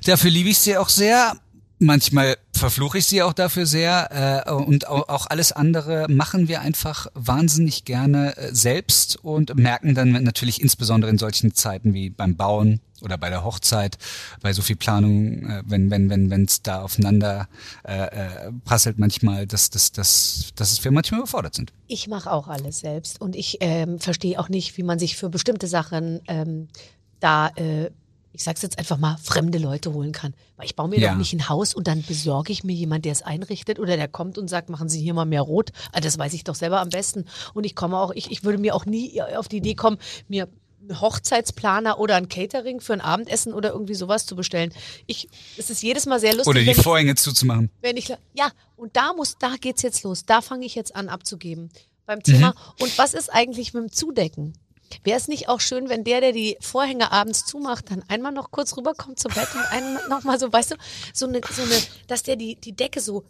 Dafür 0.07 0.31
liebe 0.31 0.49
ich 0.49 0.59
sie 0.59 0.77
auch 0.77 0.89
sehr. 0.89 1.37
Manchmal 1.83 2.37
verfluche 2.53 2.99
ich 2.99 3.07
sie 3.07 3.23
auch 3.23 3.33
dafür 3.33 3.65
sehr 3.65 4.45
äh, 4.47 4.53
und 4.53 4.87
au- 4.87 5.05
auch 5.09 5.27
alles 5.29 5.51
andere 5.51 6.07
machen 6.11 6.47
wir 6.47 6.61
einfach 6.61 7.07
wahnsinnig 7.15 7.87
gerne 7.87 8.37
äh, 8.37 8.55
selbst 8.55 9.17
und 9.25 9.57
merken 9.57 9.95
dann 9.95 10.11
natürlich 10.23 10.61
insbesondere 10.61 11.11
in 11.11 11.17
solchen 11.17 11.55
Zeiten 11.55 11.95
wie 11.95 12.11
beim 12.11 12.37
Bauen 12.37 12.81
oder 13.01 13.17
bei 13.17 13.31
der 13.31 13.45
Hochzeit, 13.45 13.97
bei 14.43 14.53
so 14.53 14.61
viel 14.61 14.77
Planung, 14.77 15.43
äh, 15.49 15.63
wenn 15.65 15.91
wenn 15.91 16.11
wenn 16.11 16.29
wenn 16.29 16.45
es 16.45 16.61
da 16.61 16.83
aufeinander 16.83 17.49
äh, 17.89 17.95
äh, 18.03 18.53
prasselt 18.67 18.99
manchmal, 18.99 19.47
dass 19.47 19.71
dass 19.71 19.91
dass 19.93 20.51
dass 20.55 20.85
wir 20.85 20.91
manchmal 20.91 21.21
überfordert 21.21 21.55
sind. 21.55 21.73
Ich 21.87 22.09
mache 22.09 22.31
auch 22.31 22.49
alles 22.49 22.81
selbst 22.81 23.23
und 23.23 23.35
ich 23.35 23.57
ähm, 23.61 23.99
verstehe 24.01 24.39
auch 24.39 24.51
nicht, 24.51 24.77
wie 24.77 24.83
man 24.83 24.99
sich 24.99 25.17
für 25.17 25.31
bestimmte 25.31 25.67
Sachen 25.67 26.21
ähm, 26.29 26.69
da, 27.21 27.49
äh, 27.57 27.89
ich 28.33 28.45
sag's 28.45 28.63
jetzt 28.63 28.79
einfach 28.79 28.97
mal, 28.97 29.17
fremde 29.23 29.59
Leute 29.59 29.93
holen 29.93 30.13
kann. 30.13 30.35
Weil 30.57 30.67
ich 30.67 30.77
baue 30.77 30.89
mir 30.89 30.99
Ja. 31.01 31.11
doch 31.13 31.19
nicht 31.19 31.33
ein 31.33 31.49
Haus 31.49 31.75
und 31.75 31.87
dann 31.89 32.03
besorge 32.03 32.53
ich 32.53 32.63
mir 32.65 32.75
jemand, 32.75 33.05
der 33.05 33.13
es 33.13 33.23
einrichtet 33.23 33.79
oder 33.79 33.97
der 33.97 34.09
kommt 34.09 34.39
und 34.39 34.49
sagt, 34.49 34.71
machen 34.71 34.89
Sie 34.89 35.01
hier 35.03 35.15
mal 35.15 35.25
mehr 35.25 35.43
rot. 35.43 35.71
Ah, 35.93 36.01
das 36.01 36.17
weiß 36.19 36.33
ich 36.35 36.45
doch 36.45 36.55
selber 36.55 36.81
am 36.81 36.91
besten. 36.91 37.25
Und 37.55 37.65
ich 37.65 37.75
komme 37.75 37.99
auch, 37.99 38.13
ich, 38.13 38.31
ich 38.31 38.45
würde 38.45 38.59
mir 38.59 38.75
auch 38.75 38.87
nie 38.87 39.21
auf 39.21 39.49
die 39.49 39.57
Idee 39.59 39.75
kommen, 39.75 39.99
mir 40.29 40.49
einen 40.83 41.01
Hochzeitsplaner 41.01 41.99
oder 41.99 42.17
ein 42.17 42.29
Catering 42.29 42.81
für 42.81 42.93
ein 42.95 43.01
Abendessen 43.01 43.53
oder 43.53 43.71
irgendwie 43.73 43.95
sowas 43.95 44.25
zu 44.27 44.35
bestellen. 44.37 44.73
Ich, 45.07 45.29
es 45.59 45.69
ist 45.69 45.83
jedes 45.83 46.07
Mal 46.07 46.21
sehr 46.21 46.33
lustig. 46.33 46.49
Oder 46.49 46.61
die 46.61 46.67
wenn 46.69 46.77
ich- 46.77 46.83
Vorhänge 46.83 47.15
zuzumachen. 47.17 47.71
wenn 47.83 47.97
ich 47.97 48.09
ja 48.35 48.51
und 48.77 48.97
da 48.97 49.13
muss 49.13 49.37
da 49.39 49.57
geht's 49.61 49.83
jetzt 49.83 50.03
los 50.05 50.25
da 50.25 50.41
fange 50.41 50.65
ich 50.65 50.75
jetzt 50.75 50.97
an 50.97 51.09
abzugeben 51.11 51.69
beim 52.07 52.23
Thema 52.23 52.55
und 52.81 52.97
was 52.97 53.13
ist 53.13 53.29
eigentlich 53.29 53.75
mit 53.75 53.83
dem 53.83 53.93
Zudecken 53.93 54.55
Wäre 55.05 55.17
es 55.19 55.29
nicht 55.29 55.49
auch 55.49 55.61
schön, 55.61 55.89
wenn 55.89 56.05
der, 56.05 56.21
der 56.21 56.33
die 56.33 56.57
Vorhänge 56.61 57.13
abends 57.13 57.45
zumacht, 57.47 57.91
dann 57.91 58.03
einmal 58.09 58.33
noch 58.33 58.51
kurz 58.51 58.77
rüberkommt 58.77 59.19
zum 59.19 59.33
Bett 59.33 59.49
und 59.55 59.63
einmal 59.71 60.03
noch 60.09 60.25
mal 60.25 60.39
so, 60.39 60.53
weißt 60.53 60.73
du, 60.73 60.77
so 61.15 61.27
eine, 61.27 61.41
so 61.53 61.63
eine, 61.63 61.75
dass 62.07 62.23
der 62.23 62.37
die, 62.37 62.57
die 62.57 62.73
Decke 62.73 63.01
so, 63.01 63.25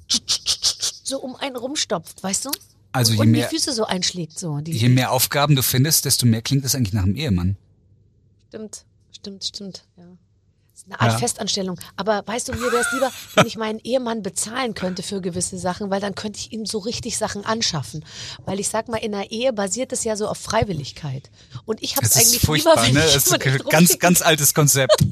so 1.04 1.20
um 1.20 1.36
einen 1.36 1.56
rumstopft, 1.56 2.22
weißt 2.22 2.46
du? 2.46 2.50
Also 2.92 3.12
und, 3.12 3.16
je 3.18 3.22
und 3.22 3.30
mehr- 3.30 3.48
die 3.48 3.54
Füße 3.56 3.72
so 3.72 3.84
einschlägt, 3.84 4.38
so. 4.38 4.58
Die, 4.58 4.72
Je 4.72 4.88
mehr 4.88 5.12
Aufgaben 5.12 5.54
du 5.56 5.62
findest, 5.62 6.04
desto 6.06 6.26
mehr 6.26 6.42
klingt 6.42 6.64
das 6.64 6.74
eigentlich 6.74 6.92
nach 6.94 7.04
einem 7.04 7.14
Ehemann. 7.16 7.56
Stimmt, 8.48 8.84
stimmt, 9.12 9.44
stimmt, 9.44 9.84
ja. 9.96 10.04
Eine 10.90 11.00
Art 11.00 11.12
Ja. 11.12 11.18
Festanstellung. 11.18 11.78
Aber 11.96 12.22
weißt 12.26 12.48
du, 12.48 12.52
mir 12.52 12.72
wäre 12.72 12.82
es 12.82 12.92
lieber, 12.92 13.10
wenn 13.34 13.46
ich 13.46 13.56
meinen 13.56 13.78
Ehemann 13.78 14.22
bezahlen 14.22 14.74
könnte 14.74 15.02
für 15.02 15.20
gewisse 15.20 15.58
Sachen, 15.58 15.90
weil 15.90 16.00
dann 16.00 16.14
könnte 16.16 16.38
ich 16.40 16.52
ihm 16.52 16.66
so 16.66 16.78
richtig 16.78 17.16
Sachen 17.16 17.44
anschaffen. 17.44 18.04
Weil 18.44 18.58
ich 18.58 18.68
sag 18.68 18.88
mal, 18.88 18.96
in 18.96 19.14
einer 19.14 19.30
Ehe 19.30 19.52
basiert 19.52 19.92
es 19.92 20.02
ja 20.04 20.16
so 20.16 20.26
auf 20.26 20.38
Freiwilligkeit. 20.38 21.30
Und 21.64 21.82
ich 21.82 21.96
habe 21.96 22.06
es 22.06 22.16
eigentlich 22.16 22.40
furchtbar, 22.40 22.84
lieber, 22.86 23.00
ne? 23.00 23.06
ich 23.06 23.14
Das 23.14 23.26
ist 23.26 23.32
ein 23.32 23.58
ganz, 23.68 23.98
ganz 23.98 24.22
altes 24.22 24.52
Konzept. 24.54 24.96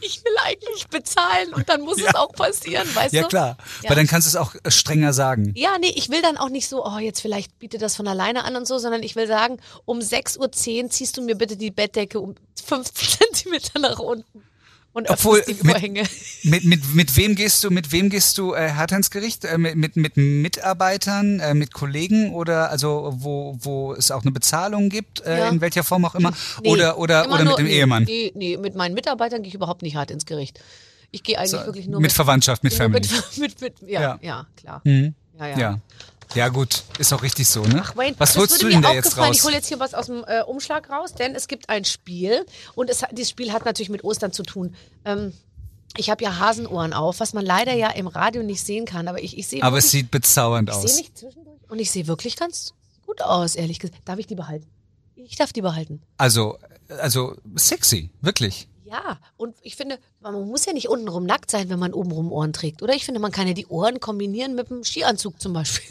Ich 0.00 0.24
will 0.24 0.32
eigentlich 0.44 0.88
bezahlen 0.88 1.54
und 1.54 1.68
dann 1.68 1.80
muss 1.82 1.98
es 2.00 2.12
auch 2.16 2.32
passieren, 2.32 2.88
weißt 2.92 3.14
ja 3.14 3.22
du? 3.22 3.28
klar, 3.28 3.56
Ja. 3.82 3.90
weil 3.90 3.96
dann 3.96 4.08
kannst 4.08 4.26
du 4.26 4.30
es 4.30 4.36
auch 4.36 4.54
strenger 4.68 5.12
sagen. 5.12 5.52
Ja, 5.54 5.78
nee, 5.78 5.92
ich 5.94 6.08
will 6.10 6.22
dann 6.22 6.36
auch 6.36 6.48
nicht 6.48 6.68
so, 6.68 6.84
oh, 6.84 6.98
jetzt 6.98 7.20
vielleicht 7.20 7.56
bietet 7.60 7.82
das 7.82 7.94
von 7.94 8.08
alleine 8.08 8.42
an 8.44 8.56
und 8.56 8.66
so, 8.66 8.78
sondern 8.78 9.04
ich 9.04 9.14
will 9.14 9.28
sagen, 9.28 9.58
um 9.84 10.00
6.10 10.00 10.38
Uhr 10.82 10.90
ziehst 10.90 11.16
du 11.16 11.22
mir 11.22 11.36
bitte 11.36 11.56
die 11.56 11.70
Bettdecke 11.70 12.18
um 12.18 12.34
50 12.64 13.18
Zentimeter 13.18 13.78
nach 13.78 14.00
unten 14.00 14.42
und 14.96 15.10
Obwohl, 15.10 15.42
die 15.46 15.52
mit- 15.54 15.66
Vorhänge. 15.72 16.02
Mit, 16.42 16.64
mit, 16.64 16.94
mit 16.94 17.16
wem 17.16 17.34
gehst 17.34 17.62
du, 17.64 17.70
mit 17.70 17.90
wem 17.92 18.08
gehst 18.08 18.38
du 18.38 18.54
äh, 18.54 18.70
hart 18.70 18.92
ins 18.92 19.10
Gericht? 19.10 19.44
Äh, 19.44 19.58
mit, 19.58 19.74
mit, 19.76 19.96
mit 19.96 20.16
Mitarbeitern, 20.16 21.40
äh, 21.40 21.54
mit 21.54 21.72
Kollegen 21.74 22.32
oder 22.32 22.70
also 22.70 23.12
wo, 23.16 23.56
wo 23.60 23.92
es 23.94 24.10
auch 24.10 24.22
eine 24.22 24.30
Bezahlung 24.32 24.88
gibt, 24.88 25.20
äh, 25.26 25.38
Ja. 25.40 25.48
in 25.48 25.60
welcher 25.60 25.82
Form 25.84 26.04
auch 26.04 26.14
immer? 26.14 26.32
Nee, 26.62 26.70
oder 26.70 26.98
oder, 26.98 27.24
immer 27.24 27.34
oder 27.34 27.44
nur- 27.44 27.52
mit 27.54 27.58
dem 27.60 27.66
nee, 27.66 27.78
Ehemann? 27.78 28.04
Nee, 28.04 28.32
nee, 28.34 28.56
mit 28.56 28.74
meinen 28.74 28.94
Mitarbeitern 28.94 29.42
gehe 29.42 29.48
ich 29.48 29.54
überhaupt 29.54 29.82
nicht 29.82 29.96
hart 29.96 30.10
ins 30.10 30.24
Gericht. 30.24 30.60
Ich 31.10 31.22
gehe 31.22 31.38
eigentlich 31.38 31.50
So, 31.50 31.66
wirklich 31.66 31.86
nur 31.88 32.00
mit 32.00 32.12
Verwandtschaft, 32.12 32.64
mit 32.64 32.72
Family. 32.74 33.00
Mit, 33.00 33.38
mit, 33.38 33.60
mit, 33.60 33.90
ja, 33.90 34.00
Ja. 34.00 34.18
ja, 34.22 34.46
klar. 34.56 34.80
Mhm. 34.84 35.14
Ja, 35.38 35.46
ja. 35.48 35.58
Ja. 35.58 35.80
Ja, 36.34 36.48
gut, 36.48 36.82
ist 36.98 37.12
auch 37.12 37.22
richtig 37.22 37.48
so, 37.48 37.62
ne? 37.62 37.82
Ach, 37.84 37.96
Wayne, 37.96 38.14
was 38.18 38.36
holst 38.36 38.62
du 38.62 38.68
denn 38.68 38.82
da 38.82 38.92
jetzt 38.92 39.16
raus? 39.16 39.36
Ich 39.36 39.44
hole 39.44 39.54
jetzt 39.54 39.68
hier 39.68 39.80
was 39.80 39.94
aus 39.94 40.06
dem 40.06 40.24
äh, 40.26 40.42
Umschlag 40.42 40.90
raus, 40.90 41.14
denn 41.14 41.34
es 41.34 41.48
gibt 41.48 41.68
ein 41.68 41.84
Spiel 41.84 42.44
und 42.74 42.90
es, 42.90 43.02
dieses 43.12 43.30
Spiel 43.30 43.52
hat 43.52 43.64
natürlich 43.64 43.90
mit 43.90 44.04
Ostern 44.04 44.32
zu 44.32 44.42
tun. 44.42 44.74
Ähm, 45.04 45.32
ich 45.96 46.10
habe 46.10 46.22
ja 46.24 46.38
Hasenohren 46.38 46.92
auf, 46.92 47.20
was 47.20 47.32
man 47.32 47.44
leider 47.46 47.72
ja 47.72 47.90
im 47.90 48.06
Radio 48.06 48.42
nicht 48.42 48.62
sehen 48.62 48.84
kann, 48.84 49.08
aber 49.08 49.22
ich, 49.22 49.38
ich 49.38 49.46
sehe 49.46 49.62
Aber 49.62 49.78
es 49.78 49.84
wirklich, 49.84 50.02
sieht 50.02 50.10
bezaubernd 50.10 50.68
ich 50.68 50.74
sehe 50.74 50.84
aus. 50.84 50.96
mich 50.98 51.14
zwischendurch 51.14 51.60
und 51.68 51.78
ich 51.78 51.90
sehe 51.90 52.06
wirklich 52.06 52.36
ganz 52.36 52.74
gut 53.06 53.22
aus, 53.22 53.54
ehrlich 53.54 53.78
gesagt. 53.78 54.00
Darf 54.04 54.18
ich 54.18 54.26
die 54.26 54.34
behalten? 54.34 54.66
Ich 55.14 55.36
darf 55.36 55.52
die 55.52 55.62
behalten. 55.62 56.02
Also, 56.18 56.58
also 57.00 57.36
sexy, 57.54 58.10
wirklich. 58.20 58.68
Ja, 58.84 59.18
und 59.36 59.56
ich 59.62 59.74
finde, 59.74 59.98
man 60.20 60.46
muss 60.46 60.64
ja 60.66 60.72
nicht 60.72 60.88
untenrum 60.88 61.24
nackt 61.24 61.50
sein, 61.50 61.68
wenn 61.70 61.78
man 61.78 61.92
obenrum 61.92 62.30
Ohren 62.30 62.52
trägt. 62.52 62.82
Oder 62.82 62.94
ich 62.94 63.04
finde, 63.04 63.20
man 63.20 63.32
kann 63.32 63.48
ja 63.48 63.54
die 63.54 63.66
Ohren 63.66 63.98
kombinieren 63.98 64.54
mit 64.54 64.70
einem 64.70 64.84
Skianzug 64.84 65.40
zum 65.40 65.52
Beispiel. 65.54 65.84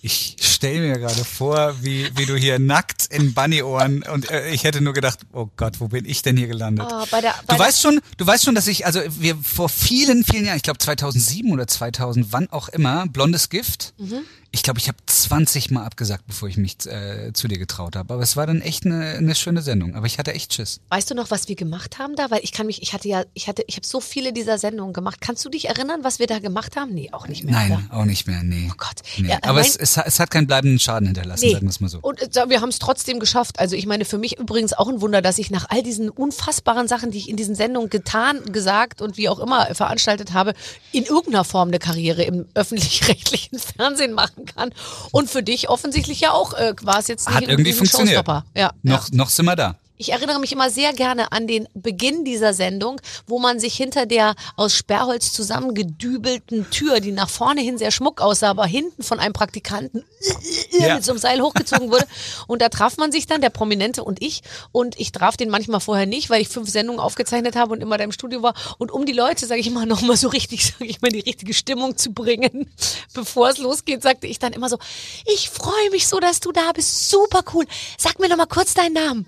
Ich 0.00 0.36
stelle 0.40 0.80
mir 0.80 0.98
gerade 0.98 1.24
vor, 1.24 1.74
wie, 1.82 2.08
wie 2.16 2.26
du 2.26 2.36
hier 2.36 2.58
nackt 2.58 3.06
in 3.06 3.34
Bunnyohren 3.34 4.04
und 4.04 4.30
äh, 4.30 4.50
ich 4.50 4.62
hätte 4.64 4.80
nur 4.80 4.92
gedacht, 4.92 5.20
oh 5.32 5.48
Gott, 5.56 5.80
wo 5.80 5.88
bin 5.88 6.04
ich 6.04 6.22
denn 6.22 6.36
hier 6.36 6.46
gelandet? 6.46 6.86
Ah, 6.88 7.04
bei 7.10 7.20
der, 7.20 7.34
bei 7.46 7.54
Du 7.54 7.60
weißt 7.60 7.80
schon, 7.82 8.00
du 8.16 8.26
weißt 8.26 8.44
schon, 8.44 8.54
dass 8.54 8.68
ich, 8.68 8.86
also 8.86 9.00
wir 9.18 9.36
vor 9.36 9.68
vielen, 9.68 10.24
vielen 10.24 10.44
Jahren, 10.44 10.56
ich 10.56 10.62
glaube 10.62 10.78
2007 10.78 11.50
oder 11.50 11.66
2000, 11.66 12.32
wann 12.32 12.48
auch 12.50 12.68
immer, 12.68 13.06
blondes 13.08 13.48
Gift. 13.48 13.94
Mhm. 13.98 14.20
Ich 14.50 14.62
glaube, 14.62 14.78
ich 14.78 14.88
habe 14.88 14.96
20 15.04 15.70
Mal 15.70 15.84
abgesagt, 15.84 16.24
bevor 16.26 16.48
ich 16.48 16.56
mich 16.56 16.76
äh, 16.86 17.32
zu 17.34 17.48
dir 17.48 17.58
getraut 17.58 17.96
habe. 17.96 18.14
Aber 18.14 18.22
es 18.22 18.34
war 18.36 18.46
dann 18.46 18.62
echt 18.62 18.86
eine, 18.86 19.10
eine 19.18 19.34
schöne 19.34 19.60
Sendung. 19.60 19.94
Aber 19.94 20.06
ich 20.06 20.18
hatte 20.18 20.32
echt 20.32 20.54
Schiss. 20.54 20.80
Weißt 20.88 21.10
du 21.10 21.14
noch, 21.14 21.30
was 21.30 21.48
wir 21.48 21.54
gemacht 21.54 21.98
haben 21.98 22.16
da? 22.16 22.30
Weil 22.30 22.40
ich 22.42 22.52
kann 22.52 22.66
mich, 22.66 22.80
ich 22.80 22.94
hatte 22.94 23.08
ja, 23.08 23.24
ich 23.34 23.46
hatte, 23.46 23.62
ich 23.66 23.76
habe 23.76 23.86
so 23.86 24.00
viele 24.00 24.32
dieser 24.32 24.56
Sendungen 24.56 24.94
gemacht. 24.94 25.20
Kannst 25.20 25.44
du 25.44 25.50
dich 25.50 25.68
erinnern, 25.68 26.00
was 26.02 26.18
wir 26.18 26.26
da 26.26 26.38
gemacht 26.38 26.76
haben? 26.76 26.94
Nee, 26.94 27.10
auch 27.12 27.28
nicht 27.28 27.44
mehr. 27.44 27.52
Nein, 27.54 27.72
Oder? 27.90 27.98
auch 28.00 28.04
nicht 28.06 28.26
mehr, 28.26 28.42
nee. 28.42 28.70
Oh 28.72 28.74
Gott. 28.78 29.02
Nee. 29.18 29.28
Ja, 29.28 29.38
Aber 29.42 29.60
es, 29.60 29.76
es, 29.76 29.98
hat- 29.98 30.06
es 30.06 30.18
hat 30.18 30.30
keinen 30.30 30.46
bleibenden 30.46 30.78
Schaden 30.78 31.06
hinterlassen, 31.08 31.44
Nee. 31.44 31.52
sagen 31.52 31.66
wir 31.66 31.70
es 31.70 31.80
mal 31.80 31.88
so. 31.88 31.98
Und 32.00 32.20
äh, 32.36 32.48
wir 32.48 32.62
haben 32.62 32.70
es 32.70 32.78
trotzdem 32.78 33.20
geschafft. 33.20 33.58
Also 33.58 33.76
ich 33.76 33.84
meine, 33.84 34.06
für 34.06 34.16
mich 34.18 34.38
übrigens 34.38 34.72
auch 34.72 34.88
ein 34.88 35.02
Wunder, 35.02 35.20
dass 35.20 35.38
ich 35.38 35.50
nach 35.50 35.66
all 35.68 35.82
diesen 35.82 36.08
unfassbaren 36.08 36.88
Sachen, 36.88 37.10
die 37.10 37.18
ich 37.18 37.28
in 37.28 37.36
diesen 37.36 37.54
Sendungen 37.54 37.90
getan, 37.90 38.42
gesagt 38.50 39.02
und 39.02 39.18
wie 39.18 39.28
auch 39.28 39.40
immer 39.40 39.74
veranstaltet 39.74 40.32
habe, 40.32 40.54
in 40.92 41.04
irgendeiner 41.04 41.44
Form 41.44 41.68
eine 41.68 41.78
Karriere 41.78 42.22
im 42.22 42.46
öffentlich-rechtlichen 42.54 43.58
Fernsehen 43.76 44.14
machen 44.14 44.37
kann. 44.46 44.70
Und 45.12 45.30
für 45.30 45.42
dich 45.42 45.68
offensichtlich 45.68 46.20
ja 46.20 46.32
auch 46.32 46.54
äh, 46.54 46.74
war 46.82 46.98
es 46.98 47.08
jetzt 47.08 47.28
nicht 47.28 47.36
Hat 47.36 47.48
irgendwie 47.48 47.72
funktioniert. 47.72 48.26
Ja, 48.26 48.44
ja. 48.54 48.72
Noch, 48.82 49.10
noch 49.10 49.28
sind 49.30 49.46
wir 49.46 49.56
da. 49.56 49.76
Ich 49.98 50.12
erinnere 50.12 50.38
mich 50.38 50.52
immer 50.52 50.70
sehr 50.70 50.92
gerne 50.92 51.32
an 51.32 51.46
den 51.46 51.68
Beginn 51.74 52.24
dieser 52.24 52.54
Sendung, 52.54 53.00
wo 53.26 53.38
man 53.38 53.58
sich 53.58 53.74
hinter 53.74 54.06
der 54.06 54.34
aus 54.56 54.74
Sperrholz 54.74 55.32
zusammengedübelten 55.32 56.70
Tür, 56.70 57.00
die 57.00 57.12
nach 57.12 57.28
vorne 57.28 57.60
hin 57.60 57.78
sehr 57.78 57.90
schmuck 57.90 58.20
aussah, 58.20 58.50
aber 58.50 58.64
hinten 58.66 59.02
von 59.02 59.18
einem 59.18 59.32
Praktikanten 59.32 60.04
Ja. 60.70 60.94
mit 60.94 61.04
so 61.04 61.12
einem 61.12 61.18
Seil 61.18 61.40
hochgezogen 61.40 61.90
wurde. 61.90 62.06
Und 62.46 62.62
da 62.62 62.68
traf 62.68 62.96
man 62.96 63.10
sich 63.10 63.26
dann, 63.26 63.40
der 63.40 63.50
Prominente 63.50 64.04
und 64.04 64.22
ich. 64.22 64.42
Und 64.70 64.98
ich 65.00 65.10
traf 65.10 65.36
den 65.36 65.50
manchmal 65.50 65.80
vorher 65.80 66.06
nicht, 66.06 66.30
weil 66.30 66.40
ich 66.40 66.48
fünf 66.48 66.70
Sendungen 66.70 67.00
aufgezeichnet 67.00 67.56
habe 67.56 67.72
und 67.72 67.80
immer 67.80 67.98
da 67.98 68.04
im 68.04 68.12
Studio 68.12 68.42
war. 68.42 68.54
Und 68.78 68.92
um 68.92 69.04
die 69.04 69.12
Leute, 69.12 69.46
sage 69.46 69.60
ich 69.60 69.66
immer, 69.66 69.84
nochmal 69.86 70.16
so 70.16 70.28
richtig, 70.28 70.64
sage 70.66 70.86
ich 70.86 71.00
mal, 71.00 71.10
die 71.10 71.20
richtige 71.20 71.54
Stimmung 71.54 71.96
zu 71.96 72.12
bringen, 72.12 72.70
bevor 73.14 73.48
es 73.50 73.58
losgeht, 73.58 74.02
sagte 74.02 74.28
ich 74.28 74.38
dann 74.38 74.52
immer 74.52 74.68
so, 74.68 74.78
ich 75.26 75.50
freue 75.50 75.90
mich 75.90 76.06
so, 76.06 76.20
dass 76.20 76.38
du 76.38 76.52
da 76.52 76.70
bist. 76.72 77.10
Super 77.10 77.42
cool. 77.54 77.66
Sag 77.96 78.20
mir 78.20 78.28
noch 78.28 78.36
mal 78.36 78.46
kurz 78.46 78.74
deinen 78.74 78.92
Namen. 78.94 79.26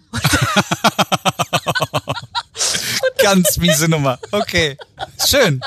Ganz 3.23 3.57
miese 3.59 3.89
Nummer. 3.89 4.19
Okay. 4.33 4.77
Schön. 5.25 5.61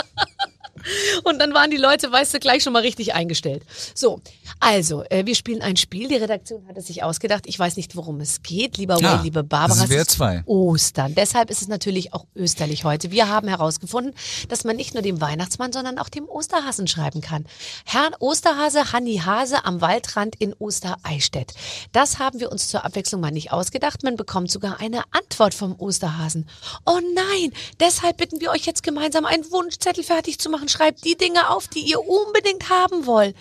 Und 1.23 1.39
dann 1.39 1.53
waren 1.53 1.71
die 1.71 1.77
Leute, 1.77 2.11
weißt 2.11 2.33
du, 2.33 2.39
gleich 2.39 2.63
schon 2.63 2.73
mal 2.73 2.81
richtig 2.81 3.13
eingestellt. 3.13 3.63
So, 3.95 4.21
also, 4.59 5.03
äh, 5.09 5.25
wir 5.25 5.35
spielen 5.35 5.61
ein 5.61 5.77
Spiel. 5.77 6.07
Die 6.07 6.15
Redaktion 6.15 6.67
hat 6.67 6.77
es 6.77 6.87
sich 6.87 7.03
ausgedacht. 7.03 7.43
Ich 7.47 7.57
weiß 7.57 7.77
nicht, 7.77 7.95
worum 7.95 8.19
es 8.19 8.41
geht. 8.43 8.77
Lieber 8.77 8.95
Ah, 8.95 9.01
Wayne, 9.01 9.23
liebe 9.23 9.43
Barbara. 9.43 9.75
das 9.75 9.83
es 9.85 9.89
wäre 9.89 10.01
ist 10.01 10.11
zwei. 10.11 10.43
Ostern. 10.45 11.15
Deshalb 11.15 11.49
ist 11.49 11.61
es 11.61 11.67
natürlich 11.67 12.13
auch 12.13 12.25
österlich 12.35 12.83
heute. 12.83 13.11
Wir 13.11 13.27
haben 13.29 13.47
herausgefunden, 13.47 14.13
dass 14.49 14.63
man 14.63 14.75
nicht 14.75 14.93
nur 14.93 15.03
dem 15.03 15.21
Weihnachtsmann, 15.21 15.71
sondern 15.73 15.97
auch 15.97 16.09
dem 16.09 16.27
Osterhasen 16.27 16.87
schreiben 16.87 17.21
kann. 17.21 17.45
Herrn 17.85 18.13
Osterhase, 18.19 18.91
Hanni 18.93 19.17
Hase 19.17 19.65
am 19.65 19.81
Waldrand 19.81 20.35
in 20.39 20.53
Ostereichstätt. 20.53 21.53
Das 21.91 22.19
haben 22.19 22.39
wir 22.39 22.51
uns 22.51 22.67
zur 22.67 22.85
Abwechslung 22.85 23.21
mal 23.21 23.31
nicht 23.31 23.51
ausgedacht. 23.51 24.03
Man 24.03 24.15
bekommt 24.15 24.51
sogar 24.51 24.79
eine 24.79 25.01
Antwort 25.11 25.53
vom 25.53 25.75
Osterhasen. 25.79 26.47
Oh 26.85 26.99
nein, 27.15 27.51
deshalb 27.79 28.17
bitten 28.17 28.39
wir 28.41 28.51
euch 28.51 28.65
jetzt 28.65 28.83
gemeinsam 28.83 29.25
einen 29.25 29.49
Wunschzettel 29.51 30.03
fertig 30.03 30.39
zu 30.39 30.49
machen. 30.49 30.69
Schreibt 30.73 31.05
die 31.05 31.15
Dinge 31.15 31.49
auf, 31.49 31.67
die 31.67 31.81
ihr 31.81 31.99
unbedingt 31.99 32.67
haben 32.69 33.05
wollt. 33.05 33.35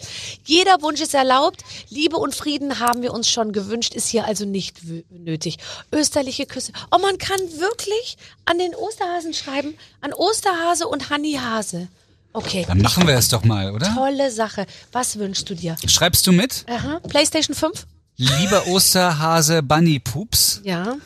Jeder 0.45 0.83
Wunsch 0.83 1.01
ist 1.01 1.14
erlaubt. 1.14 1.64
Liebe 1.88 2.18
und 2.18 2.35
Frieden 2.35 2.79
haben 2.79 3.01
wir 3.01 3.14
uns 3.14 3.31
schon 3.31 3.53
gewünscht, 3.53 3.95
ist 3.95 4.09
hier 4.09 4.27
also 4.27 4.45
nicht 4.45 4.83
nötig. 5.09 5.57
Österliche 5.90 6.45
Küsse. 6.45 6.73
Oh, 6.90 6.99
man 6.99 7.16
kann 7.16 7.40
wirklich 7.59 8.18
an 8.45 8.59
den 8.59 8.75
Osterhasen 8.75 9.33
schreiben. 9.33 9.79
An 10.03 10.12
Osterhase 10.12 10.87
und 10.87 11.09
Hanni 11.09 11.38
Hase. 11.40 11.88
Okay. 12.35 12.66
Dann 12.68 12.83
machen 12.83 13.07
wir 13.07 13.14
es 13.14 13.29
doch 13.29 13.45
mal, 13.45 13.73
oder? 13.73 13.95
Tolle 13.95 14.31
Sache. 14.31 14.66
Was 14.92 15.18
wünschst 15.18 15.49
du 15.49 15.55
dir? 15.55 15.77
Schreibst 15.87 16.27
du 16.27 16.33
mit? 16.33 16.66
Aha. 16.68 17.01
PlayStation 17.09 17.57
5? 17.57 17.87
Lieber 18.16 18.66
Osterhase 18.66 19.62
Bunny 19.62 20.01
Pups. 20.01 20.61
Ja. 20.64 20.97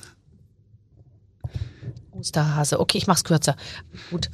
Osterhase. 2.10 2.80
Okay, 2.80 2.98
ich 2.98 3.06
mach's 3.06 3.22
kürzer. 3.22 3.54
Gut. 4.10 4.28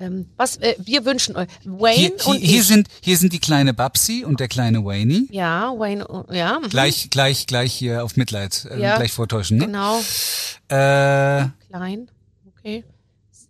Ähm, 0.00 0.26
was, 0.36 0.56
äh, 0.58 0.74
wir 0.78 1.04
wünschen 1.04 1.34
euch. 1.36 1.48
Wayne 1.64 1.96
Hier, 1.96 2.08
hier, 2.18 2.26
und 2.28 2.36
hier, 2.38 2.60
ich. 2.60 2.66
sind, 2.66 2.88
hier 3.00 3.16
sind 3.18 3.32
die 3.32 3.40
kleine 3.40 3.74
Babsi 3.74 4.24
und 4.24 4.38
der 4.38 4.46
kleine 4.48 4.84
Wayne. 4.84 5.26
ja, 5.30 5.72
Wayne, 5.76 6.06
und- 6.06 6.32
ja. 6.32 6.60
mhm. 6.60 6.68
Gleich, 6.68 7.10
gleich, 7.10 7.46
gleich 7.46 7.72
hier 7.74 8.04
auf 8.04 8.16
Mitleid, 8.16 8.66
äh, 8.70 8.80
Ja. 8.80 8.96
gleich 8.96 9.12
vortäuschen. 9.12 9.58
Ne? 9.58 9.66
Genau. 9.66 9.98
Äh, 10.68 11.46
Klein. 11.68 12.10
Okay. 12.58 12.84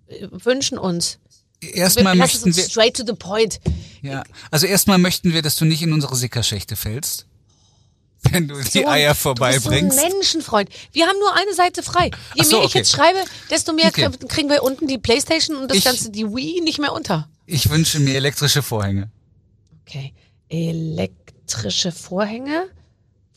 Äh, 0.06 0.28
Wünschen 0.30 0.78
uns. 0.78 1.18
erstmal 1.60 2.14
möchten 2.16 2.54
wir, 2.56 2.62
straight 2.64 2.96
to 2.96 3.04
the 3.06 3.12
point. 3.14 3.60
ja, 4.00 4.22
also 4.50 4.66
erstmal 4.66 4.98
möchten 4.98 5.32
wir, 5.34 5.42
dass 5.42 5.56
du 5.56 5.64
nicht 5.64 5.82
in 5.82 5.92
unsere 5.92 6.16
Sickerschächte 6.16 6.76
fällst, 6.76 7.26
wenn 8.22 8.48
du 8.48 8.60
die 8.60 8.82
So 8.82 8.86
Eier 8.86 9.08
Du 9.08 9.12
bist 9.14 9.22
vorbeibringst. 9.22 9.98
so 9.98 10.04
ein 10.04 10.12
Menschenfreund. 10.12 10.68
Wir 10.92 11.06
haben 11.06 11.18
nur 11.18 11.34
eine 11.34 11.54
Seite 11.54 11.82
frei. 11.82 12.10
Je 12.34 12.44
so, 12.44 12.56
mehr 12.56 12.64
ich 12.64 12.70
okay. 12.70 12.78
jetzt 12.78 12.92
schreibe, 12.92 13.18
desto 13.50 13.72
mehr 13.72 13.86
Okay. 13.88 14.06
krie- 14.06 14.26
kriegen 14.26 14.48
wir 14.50 14.62
unten 14.62 14.86
die 14.86 14.98
Playstation 14.98 15.56
und 15.56 15.68
das 15.70 15.78
Ich- 15.78 15.84
Ganze, 15.84 16.10
die 16.10 16.26
Wii, 16.26 16.60
nicht 16.62 16.78
mehr 16.80 16.92
unter. 16.92 17.28
Ich 17.46 17.70
wünsche 17.70 17.98
mir 18.00 18.14
elektrische 18.16 18.62
Vorhänge. 18.62 19.10
Okay. 19.86 20.12
Elektrische 20.48 21.92
Vorhänge. 21.92 22.64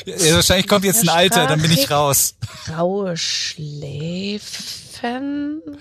Ja, 0.06 0.36
wahrscheinlich 0.36 0.68
kommt 0.68 0.86
jetzt 0.86 1.04
ein 1.04 1.10
Alter, 1.10 1.48
dann 1.48 1.62
bin 1.62 1.72
ich 1.72 1.90
raus. 1.92 2.36
Graue 2.66 3.16
Schläfen. 3.18 4.82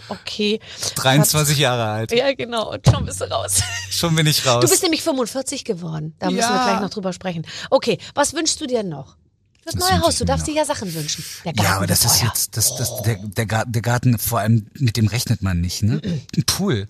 Okay. 0.08 0.60
23 0.94 1.58
Jahre 1.58 1.84
alt. 1.84 2.12
Ja, 2.12 2.32
genau. 2.34 2.72
Und 2.72 2.86
schon 2.86 3.04
bist 3.04 3.20
du 3.20 3.24
raus. 3.30 3.60
Schon 3.90 4.14
bin 4.16 4.26
ich 4.26 4.46
raus. 4.46 4.64
Du 4.64 4.70
bist 4.70 4.82
nämlich 4.82 5.02
45 5.02 5.64
geworden. 5.64 6.14
Da 6.18 6.30
müssen 6.30 6.48
wir 6.48 6.56
Ja. 6.56 6.68
gleich 6.68 6.80
noch 6.80 6.90
drüber 6.90 7.12
sprechen. 7.12 7.46
Okay, 7.70 7.98
was 8.14 8.32
wünschst 8.34 8.60
du 8.60 8.66
dir 8.66 8.82
noch? 8.82 9.16
Das 9.64 9.74
Was 9.76 9.90
neue 9.90 10.00
Haus, 10.00 10.16
du 10.16 10.24
darfst 10.24 10.46
dir 10.46 10.54
ja 10.54 10.64
Sachen 10.64 10.92
wünschen. 10.94 11.22
Ja, 11.44 11.76
aber 11.76 11.86
das 11.86 12.04
ist 12.06 12.18
teuer. 12.20 12.28
jetzt, 12.28 12.56
das, 12.56 12.74
das, 12.76 13.02
der, 13.02 13.16
der, 13.16 13.44
Garten, 13.46 13.72
der 13.72 13.82
Garten, 13.82 14.18
vor 14.18 14.38
allem, 14.40 14.66
mit 14.78 14.96
dem 14.96 15.06
rechnet 15.06 15.42
man 15.42 15.60
nicht, 15.60 15.82
ne? 15.82 16.00
Ein 16.02 16.44
Pool. 16.46 16.88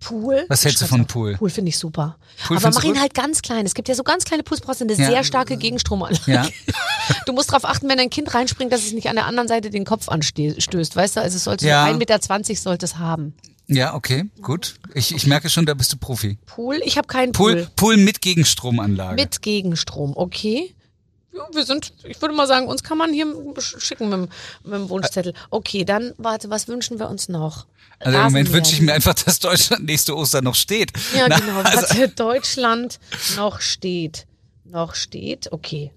Pool. 0.00 0.44
Was 0.48 0.64
hältst 0.64 0.80
du 0.82 0.86
von. 0.86 1.06
Pool? 1.06 1.36
Pool 1.36 1.50
finde 1.50 1.68
ich 1.68 1.78
super. 1.78 2.16
Pool 2.46 2.56
aber 2.56 2.70
mach 2.72 2.82
ihn 2.84 2.92
gut? 2.92 3.00
halt 3.00 3.14
ganz 3.14 3.42
klein. 3.42 3.66
Es 3.66 3.74
gibt 3.74 3.88
ja 3.88 3.94
so 3.94 4.02
ganz 4.02 4.24
kleine 4.24 4.42
Pools, 4.42 4.60
brauchst 4.60 4.80
du 4.80 4.84
eine 4.86 4.94
Ja. 4.94 5.06
sehr 5.10 5.24
starke 5.24 5.56
Gegenstromanlage. 5.56 6.32
Ja. 6.32 6.48
Du 7.26 7.32
musst 7.32 7.50
darauf 7.50 7.64
achten, 7.64 7.88
wenn 7.88 7.98
dein 7.98 8.08
Kind 8.10 8.32
reinspringt, 8.34 8.72
dass 8.72 8.82
es 8.84 8.92
nicht 8.92 9.08
an 9.08 9.16
der 9.16 9.26
anderen 9.26 9.48
Seite 9.48 9.70
den 9.70 9.84
Kopf 9.84 10.08
anstößt, 10.08 10.94
weißt 10.96 11.16
du? 11.16 11.20
Also 11.20 11.36
es 11.36 11.44
sollte 11.44 11.66
Ja. 11.66 11.86
so 11.86 11.92
1,20 11.92 11.98
Meter 11.98 12.54
sollte 12.60 12.86
es 12.86 12.98
haben. 12.98 13.34
Ja, 13.66 13.94
okay, 13.94 14.24
gut. 14.42 14.74
Ich, 14.94 15.14
ich 15.14 15.26
merke 15.26 15.48
schon, 15.48 15.66
da 15.66 15.74
bist 15.74 15.92
du 15.92 15.96
Profi. 15.96 16.38
Pool, 16.46 16.80
ich 16.84 16.96
habe 16.98 17.06
keinen 17.08 17.32
Pool, 17.32 17.52
Pool. 17.54 17.68
Pool 17.76 17.96
mit 17.98 18.20
Gegenstromanlage. 18.20 19.14
Mit 19.20 19.42
Gegenstrom, 19.42 20.12
okay. 20.16 20.74
Ja, 21.32 21.46
wir 21.52 21.64
sind, 21.64 21.92
ich 22.04 22.20
würde 22.20 22.34
mal 22.34 22.46
sagen, 22.46 22.66
uns 22.66 22.82
kann 22.82 22.98
man 22.98 23.12
hier 23.12 23.26
schicken 23.58 24.08
mit, 24.08 24.18
dem- 24.18 24.28
mit 24.64 24.74
dem 24.74 24.88
Wunschzettel. 24.88 25.32
Okay, 25.50 25.84
dann, 25.84 26.12
warte, 26.18 26.50
was 26.50 26.66
wünschen 26.68 26.98
wir 26.98 27.08
uns 27.08 27.28
noch? 27.28 27.66
also 28.00 28.16
im 28.18 28.24
Moment 28.24 28.52
wünsche 28.52 28.72
ich 28.72 28.80
mir 28.80 28.94
einfach, 28.94 29.14
dass 29.14 29.38
Deutschland 29.40 29.84
nächste 29.84 30.16
Ostern 30.16 30.44
noch 30.44 30.54
steht. 30.54 30.90
Ja, 31.14 31.26
Na, 31.28 31.38
genau. 31.38 31.60
also, 31.60 31.82
Warte, 31.82 32.08
Deutschland 32.08 32.98
noch 33.36 33.60
steht. 33.60 34.26
Noch 34.64 34.94
steht, 34.94 35.52
okay. 35.52 35.92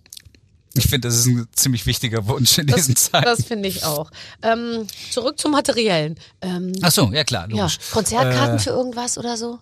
ich 0.73 0.85
finde, 0.85 1.07
das 1.07 1.15
ist 1.17 1.27
ein 1.27 1.47
ziemlich 1.55 1.85
wichtiger 1.85 2.27
Wunsch 2.27 2.57
in 2.57 2.65
diesen 2.67 2.95
Das, 2.95 3.11
Zeiten. 3.11 3.25
das 3.25 3.43
finde 3.45 3.69
ich 3.69 3.85
auch. 3.85 4.09
Ähm, 4.41 4.87
zurück 5.11 5.39
zum 5.39 5.51
Materiellen. 5.51 6.19
Ähm, 6.41 6.73
Ach 6.81 6.91
so, 6.91 7.11
ja 7.13 7.23
klar, 7.23 7.47
ja, 7.49 7.55
logisch. 7.57 7.77
Konzertkarten 7.91 8.57
für 8.59 8.71
irgendwas 8.71 9.17
oder 9.17 9.37
so? 9.37 9.59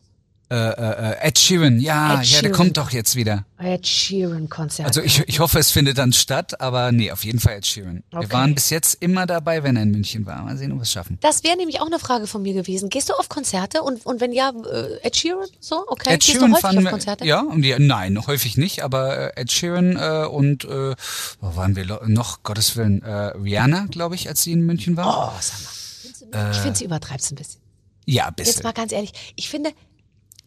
Äh, 0.51 0.55
äh, 0.55 1.11
äh, 1.11 1.27
Ed 1.29 1.39
Sheeran, 1.39 1.79
ja, 1.79 2.07
Ed 2.07 2.11
ja, 2.11 2.17
der 2.17 2.23
Sheeran. 2.25 2.51
kommt 2.51 2.75
doch 2.75 2.91
jetzt 2.91 3.15
wieder. 3.15 3.45
Ed 3.57 3.87
Sheeran 3.87 4.49
Konzert. 4.49 4.85
Also 4.85 4.99
ich, 5.01 5.19
ich 5.25 5.39
hoffe, 5.39 5.59
es 5.59 5.71
findet 5.71 5.97
dann 5.97 6.11
statt, 6.11 6.59
aber 6.59 6.91
nee, 6.91 7.09
auf 7.09 7.23
jeden 7.23 7.39
Fall 7.39 7.53
Ed 7.55 7.65
Sheeran. 7.65 8.03
Okay. 8.11 8.23
Wir 8.27 8.33
waren 8.33 8.53
bis 8.53 8.69
jetzt 8.69 8.97
immer 9.01 9.25
dabei, 9.25 9.63
wenn 9.63 9.77
er 9.77 9.83
in 9.83 9.91
München 9.91 10.25
war. 10.25 10.43
Mal 10.43 10.57
sehen, 10.57 10.73
ob 10.73 10.79
wir 10.79 10.83
es 10.83 10.91
schaffen. 10.91 11.17
das 11.21 11.45
wäre 11.45 11.55
nämlich 11.55 11.79
auch 11.79 11.85
eine 11.85 11.99
Frage 11.99 12.27
von 12.27 12.41
mir 12.41 12.53
gewesen. 12.53 12.89
Gehst 12.89 13.07
du 13.07 13.13
auf 13.13 13.29
Konzerte 13.29 13.81
und, 13.81 14.05
und 14.05 14.19
wenn 14.19 14.33
ja, 14.33 14.51
äh, 14.69 15.07
Ed 15.07 15.15
Sheeran 15.15 15.47
so? 15.61 15.85
Okay. 15.87 16.15
Ed 16.15 16.19
Gehst 16.19 16.33
Sheeran 16.33 16.51
du 16.51 16.61
häufig 16.61 16.77
auf 16.79 16.91
Konzerte? 16.91 17.25
ja, 17.25 17.39
und 17.39 17.61
die, 17.61 17.73
nein, 17.79 18.27
häufig 18.27 18.57
nicht, 18.57 18.83
aber 18.83 19.37
äh, 19.37 19.41
Ed 19.41 19.53
Sheeran 19.53 19.95
äh, 19.95 20.25
und 20.25 20.65
äh, 20.65 20.95
wo 21.39 21.55
waren 21.55 21.77
wir 21.77 22.01
noch, 22.07 22.43
Gottes 22.43 22.75
Willen, 22.75 23.01
äh, 23.03 23.09
Rihanna, 23.37 23.85
glaube 23.89 24.15
ich, 24.15 24.27
als 24.27 24.43
sie 24.43 24.51
in 24.51 24.65
München 24.65 24.97
war. 24.97 25.31
Oh, 25.31 25.39
sag 25.39 25.61
mal. 26.33 26.51
Ich 26.51 26.57
finde, 26.57 26.77
sie 26.77 26.83
übertreibst 26.83 27.31
ein 27.31 27.35
bisschen. 27.35 27.61
Ja, 28.05 28.25
Jetzt 28.25 28.35
bisschen. 28.35 28.63
mal 28.63 28.73
ganz 28.73 28.91
ehrlich, 28.91 29.13
ich 29.35 29.49
finde, 29.49 29.71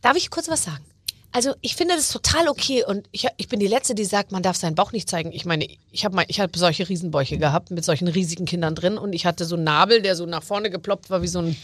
darf 0.05 0.17
ich 0.17 0.31
kurz 0.31 0.49
was 0.49 0.65
sagen? 0.65 0.85
Also 1.33 1.53
ich 1.63 1.75
finde 1.75 1.97
das 1.97 2.11
total 2.11 2.47
okay 2.47 2.85
und 2.87 3.09
ich, 3.11 3.27
ich 3.39 3.49
bin 3.49 3.59
die 3.59 3.67
Letzte, 3.67 3.97
die 3.97 4.05
sagt, 4.05 4.31
man 4.31 4.45
darf 4.45 4.57
seinen 4.57 4.77
Bauch 4.77 4.93
nicht 4.93 5.11
zeigen. 5.11 5.33
Ich 5.33 5.45
meine, 5.45 5.67
ich 5.91 6.05
habe 6.05 6.23
ich 6.29 6.39
hab 6.39 6.55
solche 6.57 6.89
Riesenbäuche 6.89 7.39
gehabt 7.39 7.73
mit 7.73 7.85
solchen 7.85 8.07
riesigen 8.07 8.45
Kindern 8.45 8.77
drin 8.77 8.99
und 8.99 9.13
ich 9.13 9.27
hatte 9.27 9.45
so 9.45 9.57
einen 9.57 9.65
Nabel, 9.65 10.01
der 10.01 10.15
so 10.15 10.27
nach 10.27 10.45
vorne 10.45 10.71
geploppt 10.71 11.11
war 11.11 11.23
wie 11.23 11.27
so 11.27 11.41
ein 11.41 11.57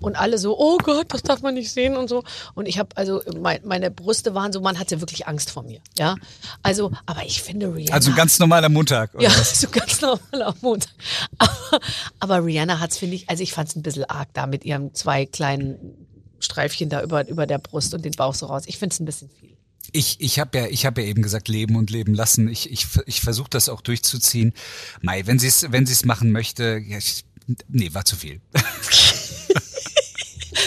und 0.00 0.16
alle 0.16 0.38
so, 0.38 0.58
oh 0.58 0.78
Gott, 0.78 1.12
das 1.12 1.22
darf 1.22 1.42
man 1.42 1.52
nicht 1.52 1.70
sehen 1.70 1.94
und 1.94 2.08
so. 2.08 2.24
Und 2.54 2.66
ich 2.66 2.78
habe 2.78 2.96
also 2.96 3.20
mein, 3.38 3.60
meine 3.64 3.90
Brüste 3.90 4.34
waren 4.34 4.50
so, 4.50 4.62
man 4.62 4.78
hatte 4.78 5.02
wirklich 5.02 5.28
Angst 5.28 5.50
vor 5.50 5.62
mir, 5.62 5.80
ja. 5.98 6.14
Also, 6.62 6.90
aber 7.04 7.26
ich 7.26 7.42
finde 7.42 7.74
Rihanna. 7.74 7.92
Also 7.94 8.12
ein 8.12 8.16
ganz 8.16 8.38
normaler 8.38 8.70
Montag. 8.70 9.12
Oder 9.14 9.24
Ja, 9.24 9.30
was? 9.30 9.60
so 9.60 9.68
ganz 9.68 10.00
normal 10.00 10.42
am 10.42 10.54
Montag. 10.62 10.92
Aber, 11.38 11.80
aber 12.18 12.44
Rihanna 12.46 12.80
hat's, 12.80 12.96
finde 12.96 13.16
ich, 13.16 13.28
also 13.28 13.42
ich 13.42 13.52
fand's 13.52 13.76
ein 13.76 13.82
bisschen 13.82 14.04
arg 14.04 14.28
da 14.32 14.46
mit 14.46 14.64
ihren 14.64 14.94
zwei 14.94 15.26
kleinen 15.26 16.06
Streifchen 16.40 16.88
da 16.88 17.02
über, 17.02 17.28
über 17.28 17.46
der 17.46 17.58
Brust 17.58 17.94
und 17.94 18.04
den 18.04 18.12
Bauch 18.12 18.34
so 18.34 18.46
raus. 18.46 18.64
Ich 18.66 18.78
find's 18.78 18.98
ein 19.00 19.04
bisschen 19.04 19.30
viel. 19.30 19.56
Ich, 19.92 20.20
ich 20.20 20.38
habe 20.38 20.58
ja, 20.58 20.66
ich 20.66 20.86
habe 20.86 21.02
ja 21.02 21.08
eben 21.08 21.22
gesagt, 21.22 21.48
leben 21.48 21.76
und 21.76 21.90
leben 21.90 22.14
lassen. 22.14 22.48
Ich, 22.48 22.70
ich, 22.70 22.86
ich 23.06 23.20
versuche 23.20 23.50
das 23.50 23.68
auch 23.68 23.80
durchzuziehen. 23.80 24.52
Mai, 25.00 25.26
wenn 25.26 25.38
sie 25.38 25.48
es, 25.48 25.70
wenn 25.72 25.86
sie 25.86 25.92
es 25.92 26.04
machen 26.04 26.32
möchte, 26.32 26.80
ja, 26.86 26.98
ich, 26.98 27.24
nee, 27.68 27.92
war 27.92 28.04
zu 28.04 28.16
viel. 28.16 28.40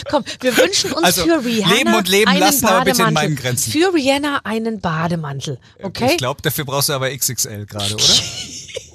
Komm, 0.10 0.24
wir 0.42 0.58
wünschen 0.58 0.92
uns 0.94 1.04
Also, 1.04 1.24
für 1.24 1.44
Rihanna 1.46 1.76
leben 1.76 1.94
und 1.96 2.08
leben 2.08 2.32
einen 2.32 2.40
lassen, 2.40 2.66
aber 2.66 2.86
bitte 2.86 2.98
in 3.02 3.06
Bademantel. 3.06 3.30
meinen 3.30 3.36
Grenzen. 3.36 3.72
Für 3.72 3.94
Rihanna 3.94 4.42
einen 4.44 4.80
Bademantel, 4.82 5.60
okay? 5.82 6.10
Ich 6.12 6.18
glaube, 6.18 6.42
dafür 6.42 6.66
brauchst 6.66 6.90
du 6.90 6.94
aber 6.94 7.16
XXL 7.16 7.66
gerade, 7.66 7.94
oder? 7.94 8.04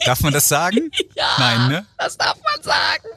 Darf 0.08 0.22
man 0.22 0.32
das 0.32 0.48
sagen? 0.48 0.90
Ja. 1.14 1.26
Nein, 1.38 1.68
ne? 1.68 1.86
Das 1.98 2.16
darf 2.16 2.36
man 2.42 2.62
sagen. 2.62 3.08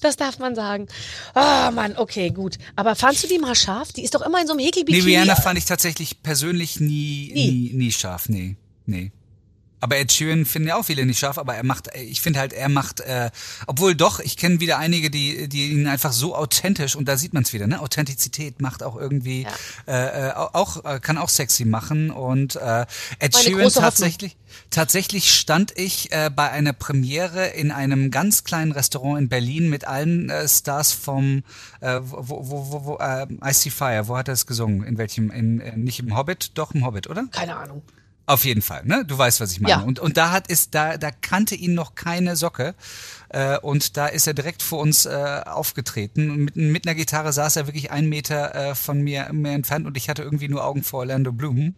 Das 0.00 0.16
darf 0.16 0.38
man 0.38 0.54
sagen. 0.54 0.86
Ah, 1.34 1.70
Mann, 1.72 1.96
okay, 1.96 2.30
gut. 2.30 2.56
Aber 2.76 2.94
fandst 2.94 3.24
du 3.24 3.28
die 3.28 3.38
mal 3.38 3.54
scharf? 3.56 3.92
Die 3.92 4.04
ist 4.04 4.14
doch 4.14 4.22
immer 4.22 4.40
in 4.40 4.46
so 4.46 4.52
einem 4.52 4.58
Nee, 4.58 4.66
Häkelbikini. 4.66 5.04
Rihanna 5.04 5.34
fand 5.34 5.58
ich 5.58 5.64
tatsächlich 5.64 6.22
persönlich 6.22 6.78
nie, 6.78 7.32
Nie. 7.34 7.50
nie, 7.50 7.72
nie 7.74 7.92
scharf. 7.92 8.28
Nee, 8.28 8.56
nee. 8.86 9.10
Aber 9.82 9.96
Ed 9.96 10.12
Sheeran 10.12 10.46
finden 10.46 10.68
ja 10.68 10.76
auch 10.76 10.84
viele 10.84 11.04
nicht 11.04 11.18
scharf, 11.18 11.38
aber 11.38 11.56
er 11.56 11.64
macht, 11.64 11.88
ich 11.96 12.20
finde 12.20 12.38
halt, 12.38 12.52
er 12.52 12.68
macht, 12.68 13.00
äh, 13.00 13.32
obwohl 13.66 13.96
doch, 13.96 14.20
ich 14.20 14.36
kenne 14.36 14.60
wieder 14.60 14.78
einige, 14.78 15.10
die, 15.10 15.48
die 15.48 15.72
ihn 15.72 15.88
einfach 15.88 16.12
so 16.12 16.36
authentisch, 16.36 16.94
und 16.94 17.08
da 17.08 17.16
sieht 17.16 17.34
man 17.34 17.42
es 17.42 17.52
wieder, 17.52 17.66
ne? 17.66 17.80
Authentizität 17.80 18.60
macht 18.62 18.84
auch 18.84 18.94
irgendwie, 18.94 19.44
äh, 19.88 20.28
äh, 20.28 20.32
auch, 20.34 20.84
äh, 20.84 21.00
kann 21.00 21.18
auch 21.18 21.28
sexy 21.28 21.64
machen. 21.64 22.12
Und 22.12 22.54
äh, 22.54 22.86
Ed 23.18 23.32
Meine 23.32 23.44
Sheeran 23.44 23.72
tatsächlich, 23.72 24.36
tatsächlich 24.70 25.34
stand 25.34 25.76
ich 25.76 26.12
äh, 26.12 26.30
bei 26.32 26.48
einer 26.48 26.74
Premiere 26.74 27.48
in 27.48 27.72
einem 27.72 28.12
ganz 28.12 28.44
kleinen 28.44 28.70
Restaurant 28.70 29.18
in 29.18 29.28
Berlin 29.28 29.68
mit 29.68 29.84
allen 29.84 30.30
äh, 30.30 30.46
Stars 30.46 30.92
vom 30.92 31.42
äh, 31.80 31.98
wo, 32.04 32.48
wo, 32.48 32.70
wo, 32.70 32.84
wo 32.84 32.98
äh, 32.98 33.26
I 33.44 33.52
See 33.52 33.70
Fire, 33.70 34.06
wo 34.06 34.16
hat 34.16 34.28
er 34.28 34.34
es 34.34 34.46
gesungen? 34.46 34.84
In 34.84 34.96
welchem, 34.96 35.32
in, 35.32 35.60
äh, 35.60 35.76
nicht 35.76 35.98
im 35.98 36.16
Hobbit, 36.16 36.52
doch 36.54 36.72
im 36.72 36.86
Hobbit, 36.86 37.08
oder? 37.08 37.24
Keine 37.32 37.56
Ahnung. 37.56 37.82
Auf 38.26 38.44
jeden 38.44 38.62
Fall, 38.62 38.84
ne? 38.84 39.04
Du 39.04 39.18
weißt, 39.18 39.40
was 39.40 39.52
ich 39.52 39.60
meine. 39.60 39.80
Ja. 39.80 39.80
Und, 39.80 39.98
und 39.98 40.16
da 40.16 40.30
hat 40.30 40.44
es, 40.48 40.70
da, 40.70 40.96
da 40.96 41.10
kannte 41.10 41.54
ihn 41.54 41.74
noch 41.74 41.94
keine 41.94 42.36
Socke. 42.36 42.74
Äh, 43.32 43.58
und 43.58 43.96
da 43.96 44.06
ist 44.06 44.26
er 44.26 44.34
direkt 44.34 44.62
vor 44.62 44.78
uns 44.80 45.06
äh, 45.06 45.40
aufgetreten. 45.44 46.30
Und 46.30 46.36
mit, 46.44 46.56
mit 46.56 46.86
einer 46.86 46.94
Gitarre 46.94 47.32
saß 47.32 47.56
er 47.56 47.66
wirklich 47.66 47.90
einen 47.90 48.08
Meter 48.08 48.54
äh, 48.54 48.74
von 48.74 49.00
mir, 49.00 49.28
mir 49.32 49.52
entfernt 49.52 49.86
und 49.86 49.96
ich 49.96 50.08
hatte 50.08 50.22
irgendwie 50.22 50.48
nur 50.48 50.64
Augen 50.64 50.82
vor 50.84 51.00
Orlando 51.00 51.32
Bloom. 51.32 51.74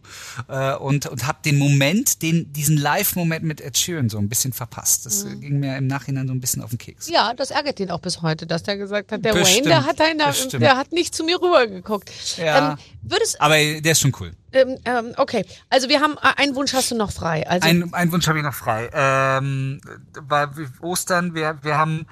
Äh, 0.49 0.75
und 0.75 1.07
und 1.07 1.25
habe 1.25 1.39
den 1.45 1.57
Moment, 1.57 2.21
den, 2.21 2.51
diesen 2.51 2.77
Live-Moment 2.77 3.43
mit 3.43 3.61
Ed 3.61 3.77
Sheeran 3.77 4.09
so 4.09 4.17
ein 4.17 4.27
bisschen 4.27 4.51
verpasst. 4.51 5.05
Das 5.05 5.23
äh, 5.23 5.35
ging 5.37 5.59
mir 5.59 5.77
im 5.77 5.87
Nachhinein 5.87 6.27
so 6.27 6.33
ein 6.33 6.41
bisschen 6.41 6.61
auf 6.61 6.71
den 6.71 6.77
Keks. 6.77 7.09
Ja, 7.09 7.33
das 7.33 7.51
ärgert 7.51 7.79
ihn 7.79 7.89
auch 7.89 8.01
bis 8.01 8.21
heute, 8.21 8.45
dass 8.45 8.63
der 8.63 8.77
gesagt 8.77 9.13
hat, 9.13 9.23
der 9.23 9.33
Bestimmt, 9.33 9.65
Wayne, 9.65 9.67
der 9.69 9.85
hat, 9.85 9.99
da 9.99 10.05
in 10.07 10.17
der, 10.17 10.33
der 10.59 10.77
hat 10.77 10.91
nicht 10.91 11.15
zu 11.15 11.23
mir 11.23 11.41
rübergeguckt. 11.41 12.11
Ja. 12.37 12.73
Ähm, 12.73 12.77
würdest, 13.01 13.39
Aber 13.39 13.55
der 13.55 13.91
ist 13.93 14.01
schon 14.01 14.13
cool. 14.19 14.33
Ähm, 14.55 14.77
ähm, 14.85 15.13
okay, 15.17 15.45
also 15.69 15.89
wir 15.89 15.99
haben, 16.01 16.13
äh, 16.13 16.41
einen 16.41 16.55
Wunsch 16.55 16.73
hast 16.73 16.91
du 16.91 16.95
noch 16.95 17.11
frei. 17.11 17.47
Also, 17.47 17.67
Ein, 17.67 17.93
ein 17.93 18.11
Wunsch 18.11 18.27
habe 18.27 18.37
ich 18.39 18.43
noch 18.43 18.53
frei. 18.53 18.89
Ähm, 18.93 19.81
bei 20.27 20.47
Ostern, 20.81 21.35
wir, 21.35 21.59
wir 21.61 21.77
haben, 21.77 22.07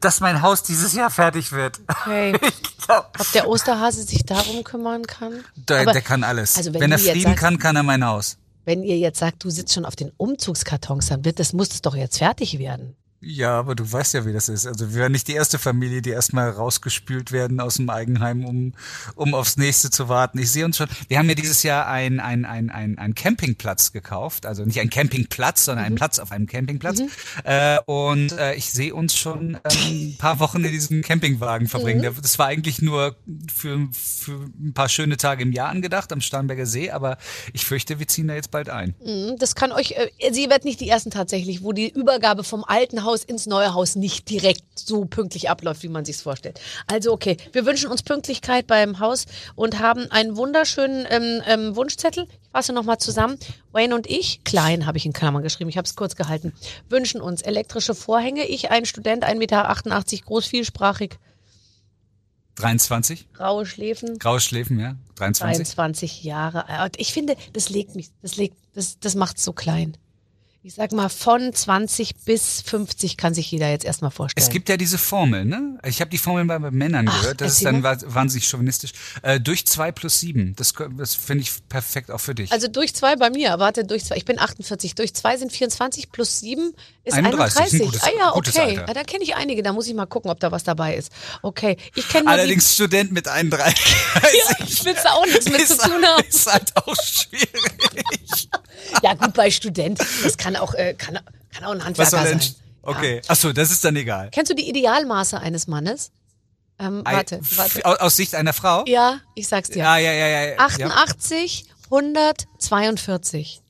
dass 0.00 0.20
mein 0.20 0.42
Haus 0.42 0.62
dieses 0.62 0.92
Jahr 0.94 1.10
fertig 1.10 1.52
wird. 1.52 1.80
okay. 1.88 2.32
Glaub, 2.86 3.16
Ob 3.18 3.32
der 3.32 3.48
Osterhase 3.48 4.02
sich 4.02 4.24
darum 4.26 4.62
kümmern 4.64 5.06
kann? 5.06 5.42
der, 5.56 5.80
Aber- 5.80 5.92
der 5.92 6.02
kann 6.02 6.22
alles. 6.24 6.56
Also 6.56 6.74
wenn 6.74 6.82
wenn 6.82 6.92
er 6.92 6.98
fliegen 6.98 7.22
sagst- 7.22 7.38
kann, 7.38 7.58
kann 7.58 7.76
er 7.76 7.82
mein 7.82 8.04
Haus. 8.04 8.36
Wenn 8.66 8.82
ihr 8.82 8.96
jetzt 8.98 9.18
sagt, 9.18 9.44
du 9.44 9.50
sitzt 9.50 9.74
schon 9.74 9.84
auf 9.84 9.94
den 9.96 10.10
Umzugskartons, 10.16 11.08
dann 11.08 11.24
wird 11.24 11.38
das, 11.38 11.52
muss 11.52 11.68
das 11.68 11.82
doch 11.82 11.94
jetzt 11.94 12.18
fertig 12.18 12.58
werden. 12.58 12.96
Ja, 13.24 13.58
aber 13.58 13.74
du 13.74 13.90
weißt 13.90 14.14
ja, 14.14 14.26
wie 14.26 14.32
das 14.32 14.48
ist. 14.48 14.66
Also 14.66 14.94
wir 14.94 15.02
waren 15.02 15.12
nicht 15.12 15.28
die 15.28 15.32
erste 15.34 15.58
Familie, 15.58 16.02
die 16.02 16.10
erstmal 16.10 16.50
rausgespült 16.50 17.32
werden 17.32 17.60
aus 17.60 17.74
dem 17.76 17.88
Eigenheim, 17.90 18.44
um, 18.44 18.74
um 19.14 19.34
aufs 19.34 19.56
nächste 19.56 19.90
zu 19.90 20.08
warten. 20.08 20.38
Ich 20.38 20.50
sehe 20.50 20.64
uns 20.64 20.76
schon, 20.76 20.88
wir 21.08 21.18
haben 21.18 21.28
ja 21.28 21.34
dieses 21.34 21.62
Jahr 21.62 21.86
ein, 21.86 22.20
ein, 22.20 22.44
ein, 22.44 22.70
ein, 22.70 22.98
ein 22.98 23.14
Campingplatz 23.14 23.92
gekauft. 23.92 24.46
Also 24.46 24.64
nicht 24.64 24.80
ein 24.80 24.90
Campingplatz, 24.90 25.64
sondern 25.64 25.84
Mhm. 25.84 25.86
einen 25.86 25.94
Platz 25.96 26.18
auf 26.18 26.32
einem 26.32 26.46
Campingplatz. 26.46 27.02
Äh, 27.44 27.78
und 27.86 28.32
äh, 28.32 28.54
ich 28.54 28.70
sehe 28.70 28.94
uns 28.94 29.16
schon 29.16 29.58
ähm, 29.64 30.14
ein 30.14 30.16
paar 30.18 30.40
Wochen 30.40 30.64
in 30.64 30.72
diesem 30.72 31.02
Campingwagen 31.02 31.68
verbringen. 31.68 32.00
Mhm. 32.00 32.20
Das 32.22 32.38
war 32.38 32.46
eigentlich 32.46 32.82
nur 32.82 33.16
für, 33.54 33.88
für 33.92 34.32
ein 34.60 34.72
paar 34.74 34.88
schöne 34.88 35.16
Tage 35.16 35.42
im 35.42 35.52
Jahr 35.52 35.68
angedacht 35.68 36.12
am 36.12 36.20
Starnberger 36.20 36.66
See, 36.66 36.90
aber 36.90 37.16
ich 37.52 37.64
fürchte, 37.64 37.98
wir 37.98 38.08
ziehen 38.08 38.28
da 38.28 38.34
jetzt 38.34 38.50
bald 38.50 38.68
ein. 38.68 38.94
Mhm, 39.04 39.36
Das 39.38 39.54
kann 39.54 39.72
euch, 39.72 39.92
äh, 39.92 40.10
sie 40.32 40.50
wird 40.50 40.64
nicht 40.64 40.80
die 40.80 40.88
ersten 40.88 41.10
tatsächlich, 41.10 41.62
wo 41.62 41.72
die 41.72 41.88
Übergabe 41.88 42.44
vom 42.44 42.64
alten 42.64 43.04
Haus 43.04 43.13
Haus 43.14 43.22
ins 43.22 43.46
neue 43.46 43.74
Haus 43.74 43.94
nicht 43.94 44.28
direkt 44.28 44.64
so 44.74 45.04
pünktlich 45.04 45.48
abläuft, 45.48 45.84
wie 45.84 45.88
man 45.88 46.04
sich's 46.04 46.22
vorstellt. 46.22 46.60
Also 46.88 47.12
okay, 47.12 47.36
wir 47.52 47.64
wünschen 47.64 47.88
uns 47.88 48.02
Pünktlichkeit 48.02 48.66
beim 48.66 48.98
Haus 48.98 49.26
und 49.54 49.78
haben 49.78 50.10
einen 50.10 50.36
wunderschönen 50.36 51.06
ähm, 51.08 51.42
ähm, 51.46 51.76
Wunschzettel. 51.76 52.26
Ich 52.42 52.50
fasse 52.50 52.72
nochmal 52.72 52.98
zusammen. 52.98 53.38
Wayne 53.70 53.94
und 53.94 54.08
ich, 54.08 54.42
klein 54.42 54.86
habe 54.86 54.98
ich 54.98 55.06
in 55.06 55.12
Klammern 55.12 55.44
geschrieben, 55.44 55.70
ich 55.70 55.76
habe 55.76 55.86
es 55.86 55.94
kurz 55.94 56.16
gehalten, 56.16 56.52
wünschen 56.88 57.20
uns 57.20 57.40
elektrische 57.42 57.94
Vorhänge. 57.94 58.46
Ich, 58.46 58.72
ein 58.72 58.84
Student, 58.84 59.24
1,88 59.24 59.36
Meter 59.38 60.24
groß, 60.26 60.46
vielsprachig, 60.46 61.18
23? 62.56 63.32
graue 63.32 63.66
Schläfen. 63.66 64.18
Graue 64.18 64.40
Schläfen, 64.40 64.78
ja? 64.78 64.96
23? 65.16 65.74
23 65.74 66.24
Jahre 66.24 66.68
alt. 66.68 66.94
Ich 66.98 67.12
finde, 67.12 67.36
das 67.52 67.68
legt 67.68 67.94
mich, 67.94 68.10
das 68.22 68.36
legt, 68.36 68.56
das, 68.74 68.98
das 68.98 69.14
macht's 69.14 69.44
so 69.44 69.52
klein. 69.52 69.96
Ich 70.66 70.76
sag 70.76 70.92
mal, 70.92 71.10
von 71.10 71.52
20 71.52 72.14
bis 72.24 72.62
50 72.62 73.18
kann 73.18 73.34
sich 73.34 73.50
jeder 73.50 73.68
jetzt 73.68 73.84
erstmal 73.84 74.10
vorstellen. 74.10 74.42
Es 74.46 74.50
gibt 74.50 74.70
ja 74.70 74.78
diese 74.78 74.96
Formel, 74.96 75.44
ne? 75.44 75.78
Ich 75.84 76.00
habe 76.00 76.10
die 76.10 76.16
Formel 76.16 76.46
bei, 76.46 76.58
bei 76.58 76.70
Männern 76.70 77.06
Ach, 77.06 77.20
gehört. 77.20 77.42
Das 77.42 77.52
ist 77.58 77.66
dann 77.66 77.82
wa- 77.82 77.98
wahnsinnig 78.06 78.48
chauvinistisch. 78.48 78.92
Äh, 79.20 79.40
durch 79.40 79.66
zwei 79.66 79.92
plus 79.92 80.20
sieben. 80.20 80.56
Das, 80.56 80.72
das 80.96 81.14
finde 81.16 81.42
ich 81.42 81.50
perfekt 81.68 82.10
auch 82.10 82.18
für 82.18 82.34
dich. 82.34 82.50
also 82.50 82.66
durch 82.68 82.94
zwei 82.94 83.14
bei 83.16 83.28
mir, 83.28 83.58
warte, 83.58 83.84
durch 83.84 84.06
zwei, 84.06 84.16
ich 84.16 84.24
bin 84.24 84.38
48, 84.38 84.94
durch 84.94 85.12
zwei 85.12 85.36
sind 85.36 85.52
24 85.52 86.10
plus 86.10 86.40
sieben 86.40 86.72
ist 87.04 87.12
31, 87.12 87.58
31. 87.60 87.80
ein 87.82 87.86
gutes- 87.86 88.02
ah 88.02 88.10
ja, 88.16 88.34
okay. 88.34 88.80
Ah, 88.86 88.94
da 88.94 89.02
kenne 89.04 89.22
ich 89.24 89.34
einige, 89.36 89.62
da 89.62 89.74
muss 89.74 89.86
ich 89.86 89.92
mal 89.92 90.06
gucken, 90.06 90.30
ob 90.30 90.40
da 90.40 90.50
was 90.50 90.64
dabei 90.64 90.96
ist. 90.96 91.12
Okay, 91.42 91.76
ich 91.94 92.08
kenne 92.08 92.26
Allerdings 92.30 92.72
Student 92.72 93.12
mit 93.12 93.28
31. 93.28 93.74
die, 93.84 94.64
ich 94.72 94.82
will 94.86 94.94
da 94.94 95.10
auch 95.10 95.26
nichts 95.26 95.44
mit 95.44 95.56
zu 95.66 95.74
ist, 95.74 95.82
tun 95.82 96.02
haben. 96.06 96.24
ist 96.26 96.50
halt 96.50 96.74
auch 96.74 96.96
schwierig. 96.96 98.23
Ja 99.02 99.14
gut, 99.14 99.34
bei 99.34 99.50
Student, 99.50 99.98
das 100.22 100.36
kann 100.36 100.56
auch, 100.56 100.74
äh, 100.74 100.94
kann, 100.94 101.18
kann 101.52 101.64
auch 101.64 101.72
ein 101.72 101.84
Handwerker 101.84 102.10
sein. 102.22 102.40
Okay. 102.82 103.22
Ach 103.28 103.36
so, 103.36 103.52
das 103.52 103.70
ist 103.70 103.84
dann 103.84 103.96
egal. 103.96 104.28
Kennst 104.30 104.50
du 104.50 104.54
die 104.54 104.68
Idealmaße 104.68 105.38
eines 105.40 105.66
Mannes? 105.66 106.10
Ähm, 106.78 107.02
warte, 107.04 107.40
warte. 107.56 107.84
Aus, 107.84 107.98
aus 107.98 108.16
Sicht 108.16 108.34
einer 108.34 108.52
Frau? 108.52 108.84
Ja, 108.86 109.20
ich 109.34 109.46
sag's 109.48 109.70
dir. 109.70 109.78
ja, 109.78 109.96
ja, 109.96 110.12
ja. 110.12 110.26
ja, 110.26 110.44
ja. 110.50 110.58
88, 110.58 111.66
142. 111.84 113.60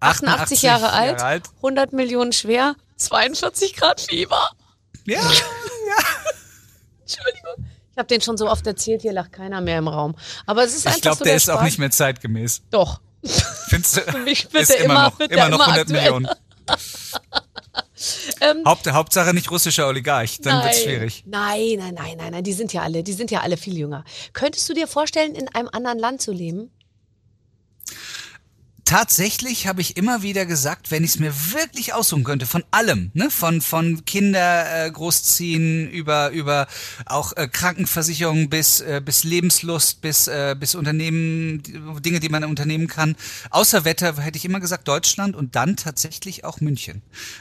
88 0.00 0.62
Jahre 0.62 0.92
alt, 0.92 1.44
100 1.56 1.92
Millionen 1.92 2.32
schwer, 2.32 2.76
42 2.96 3.74
Grad 3.76 4.00
Fieber. 4.00 4.50
Ja. 5.06 5.20
Entschuldigung. 7.00 7.66
Ich 7.92 7.98
habe 7.98 8.08
den 8.08 8.20
schon 8.20 8.36
so 8.36 8.50
oft 8.50 8.66
erzählt, 8.66 9.02
hier 9.02 9.12
lacht 9.12 9.32
keiner 9.32 9.60
mehr 9.60 9.78
im 9.78 9.88
Raum. 9.88 10.16
Aber 10.46 10.64
es 10.64 10.74
ist 10.74 10.86
einfach 10.86 10.96
Ich 10.96 11.02
glaube, 11.02 11.18
so 11.18 11.24
der 11.24 11.36
ist 11.36 11.48
auch 11.48 11.54
Spaß. 11.54 11.64
nicht 11.64 11.78
mehr 11.78 11.90
zeitgemäß. 11.90 12.62
Doch. 12.70 13.00
Findest 13.74 13.96
du? 13.96 14.00
Für 14.02 14.18
mich 14.18 14.52
wird 14.52 14.62
ist 14.62 14.70
immer, 14.70 14.84
immer- 14.84 15.02
noch, 15.04 15.18
wird 15.18 15.32
immer 15.32 15.48
noch 15.48 15.56
immer 15.56 15.66
100 15.66 15.80
aktuell. 15.82 16.02
Millionen. 16.02 16.28
Ähm, 18.40 18.62
Haupt, 18.66 18.90
Hauptsache 18.90 19.32
nicht 19.32 19.50
russischer 19.50 19.88
Oligarch, 19.88 20.38
dann 20.42 20.62
wird's 20.62 20.78
Nein. 20.78 20.84
schwierig. 20.84 21.24
Nein, 21.26 21.74
nein, 21.78 21.94
nein, 21.94 22.16
nein, 22.18 22.32
nein, 22.32 22.44
die 22.44 22.52
sind 22.52 22.72
ja 22.72 22.82
alle, 22.82 23.02
die 23.02 23.12
sind 23.14 23.30
ja 23.30 23.40
alle 23.40 23.56
viel 23.56 23.78
jünger. 23.78 24.04
Könntest 24.34 24.68
du 24.68 24.74
dir 24.74 24.86
vorstellen, 24.86 25.34
in 25.34 25.48
einem 25.54 25.68
anderen 25.72 25.98
Land 25.98 26.20
zu 26.20 26.32
leben? 26.32 26.70
Tatsächlich 28.84 29.66
habe 29.66 29.80
ich 29.80 29.96
immer 29.96 30.20
wieder 30.20 30.44
gesagt, 30.44 30.90
wenn 30.90 31.04
ich 31.04 31.12
es 31.12 31.18
mir 31.18 31.32
wirklich 31.54 31.94
aussuchen 31.94 32.22
könnte, 32.22 32.44
von 32.44 32.64
allem, 32.70 33.10
ne, 33.14 33.30
von 33.30 33.62
von 33.62 34.04
Kinder 34.04 34.84
äh, 34.84 34.90
großziehen 34.90 35.88
über 35.90 36.30
über 36.30 36.66
auch 37.06 37.32
äh, 37.34 37.48
Krankenversicherung 37.48 38.50
bis 38.50 38.80
äh, 38.80 39.00
bis 39.02 39.24
Lebenslust 39.24 40.02
bis 40.02 40.28
äh, 40.28 40.54
bis 40.58 40.74
Unternehmen 40.74 41.62
Dinge, 42.04 42.20
die 42.20 42.28
man 42.28 42.44
unternehmen 42.44 42.86
kann. 42.86 43.16
Außer 43.48 43.86
Wetter 43.86 44.18
hätte 44.18 44.36
ich 44.36 44.44
immer 44.44 44.60
gesagt 44.60 44.86
Deutschland 44.86 45.34
und 45.34 45.56
dann 45.56 45.76
tatsächlich 45.76 46.44
auch 46.44 46.60
München. 46.60 47.00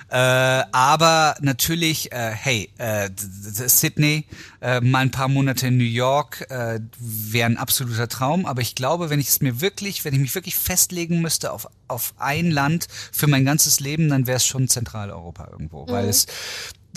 Äh, 0.10 0.16
aber 0.16 1.36
natürlich, 1.42 2.14
äh, 2.14 2.32
hey, 2.32 2.70
äh, 2.78 3.10
Sydney, 3.18 4.28
äh, 4.62 4.80
mal 4.80 5.00
ein 5.00 5.12
paar 5.12 5.28
Monate 5.28 5.68
in 5.68 5.78
New 5.78 5.84
York 5.84 6.50
äh, 6.50 6.80
wäre 7.00 7.48
ein 7.48 7.58
absoluter 7.58 8.08
Traum. 8.08 8.46
Aber 8.46 8.62
ich 8.62 8.76
glaube, 8.76 9.10
wenn 9.10 9.20
ich 9.20 9.28
es 9.28 9.42
mir 9.42 9.60
wirklich, 9.60 10.06
wenn 10.06 10.14
ich 10.14 10.22
mich 10.22 10.36
wirklich 10.36 10.56
festlegen 10.56 11.22
müsste 11.22 11.33
auf, 11.46 11.68
auf 11.88 12.14
ein 12.18 12.52
Land 12.52 12.88
für 13.12 13.28
mein 13.28 13.46
ganzes 13.46 13.80
Leben, 13.80 14.10
dann 14.10 14.28
wäre 14.28 14.38
es 14.38 14.46
schon 14.46 14.68
Zentraleuropa 14.68 15.50
irgendwo. 15.52 15.88
Weil 15.88 16.08
es 16.10 16.28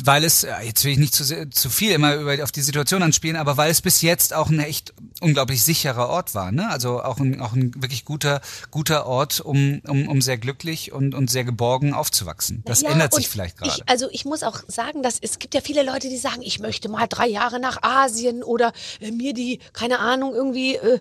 weil 0.04 0.24
es, 0.24 0.44
äh, 0.44 0.52
jetzt 0.62 0.84
will 0.84 0.92
ich 0.92 0.98
nicht 0.98 1.14
zu, 1.14 1.24
sehr, 1.24 1.50
zu 1.50 1.70
viel 1.70 1.92
immer 1.92 2.14
über, 2.16 2.42
auf 2.42 2.52
die 2.52 2.60
Situation 2.60 3.02
anspielen, 3.02 3.36
aber 3.36 3.56
weil 3.56 3.70
es 3.70 3.80
bis 3.80 4.02
jetzt 4.02 4.34
auch 4.34 4.50
ein 4.50 4.60
echt 4.60 4.92
unglaublich 5.20 5.62
sicherer 5.62 6.08
Ort 6.08 6.34
war, 6.34 6.52
ne? 6.52 6.68
Also 6.68 7.02
auch 7.02 7.18
ein, 7.18 7.40
auch 7.40 7.54
ein 7.54 7.72
wirklich 7.76 8.04
guter, 8.04 8.42
guter 8.70 9.06
Ort, 9.06 9.40
um, 9.40 9.80
um, 9.86 10.08
um 10.08 10.20
sehr 10.20 10.36
glücklich 10.36 10.92
und, 10.92 11.14
und 11.14 11.30
sehr 11.30 11.44
geborgen 11.44 11.94
aufzuwachsen. 11.94 12.62
Das 12.66 12.82
Ja, 12.82 12.90
ändert 12.90 13.14
sich 13.14 13.28
vielleicht 13.28 13.56
gerade. 13.56 13.72
Ich, 13.74 13.88
also 13.88 14.08
ich 14.10 14.26
muss 14.26 14.42
auch 14.42 14.60
sagen, 14.68 15.02
dass 15.02 15.18
es 15.18 15.38
gibt 15.38 15.54
ja 15.54 15.62
viele 15.62 15.82
Leute, 15.82 16.08
die 16.10 16.18
sagen, 16.18 16.42
ich 16.42 16.60
möchte 16.60 16.88
mal 16.90 17.06
drei 17.06 17.26
Jahre 17.28 17.58
nach 17.58 17.82
Asien 17.82 18.42
oder 18.42 18.72
äh, 19.00 19.10
mir 19.10 19.32
die, 19.32 19.60
keine 19.72 19.98
Ahnung, 20.00 20.34
irgendwie 20.34 20.76
äh, 20.76 21.00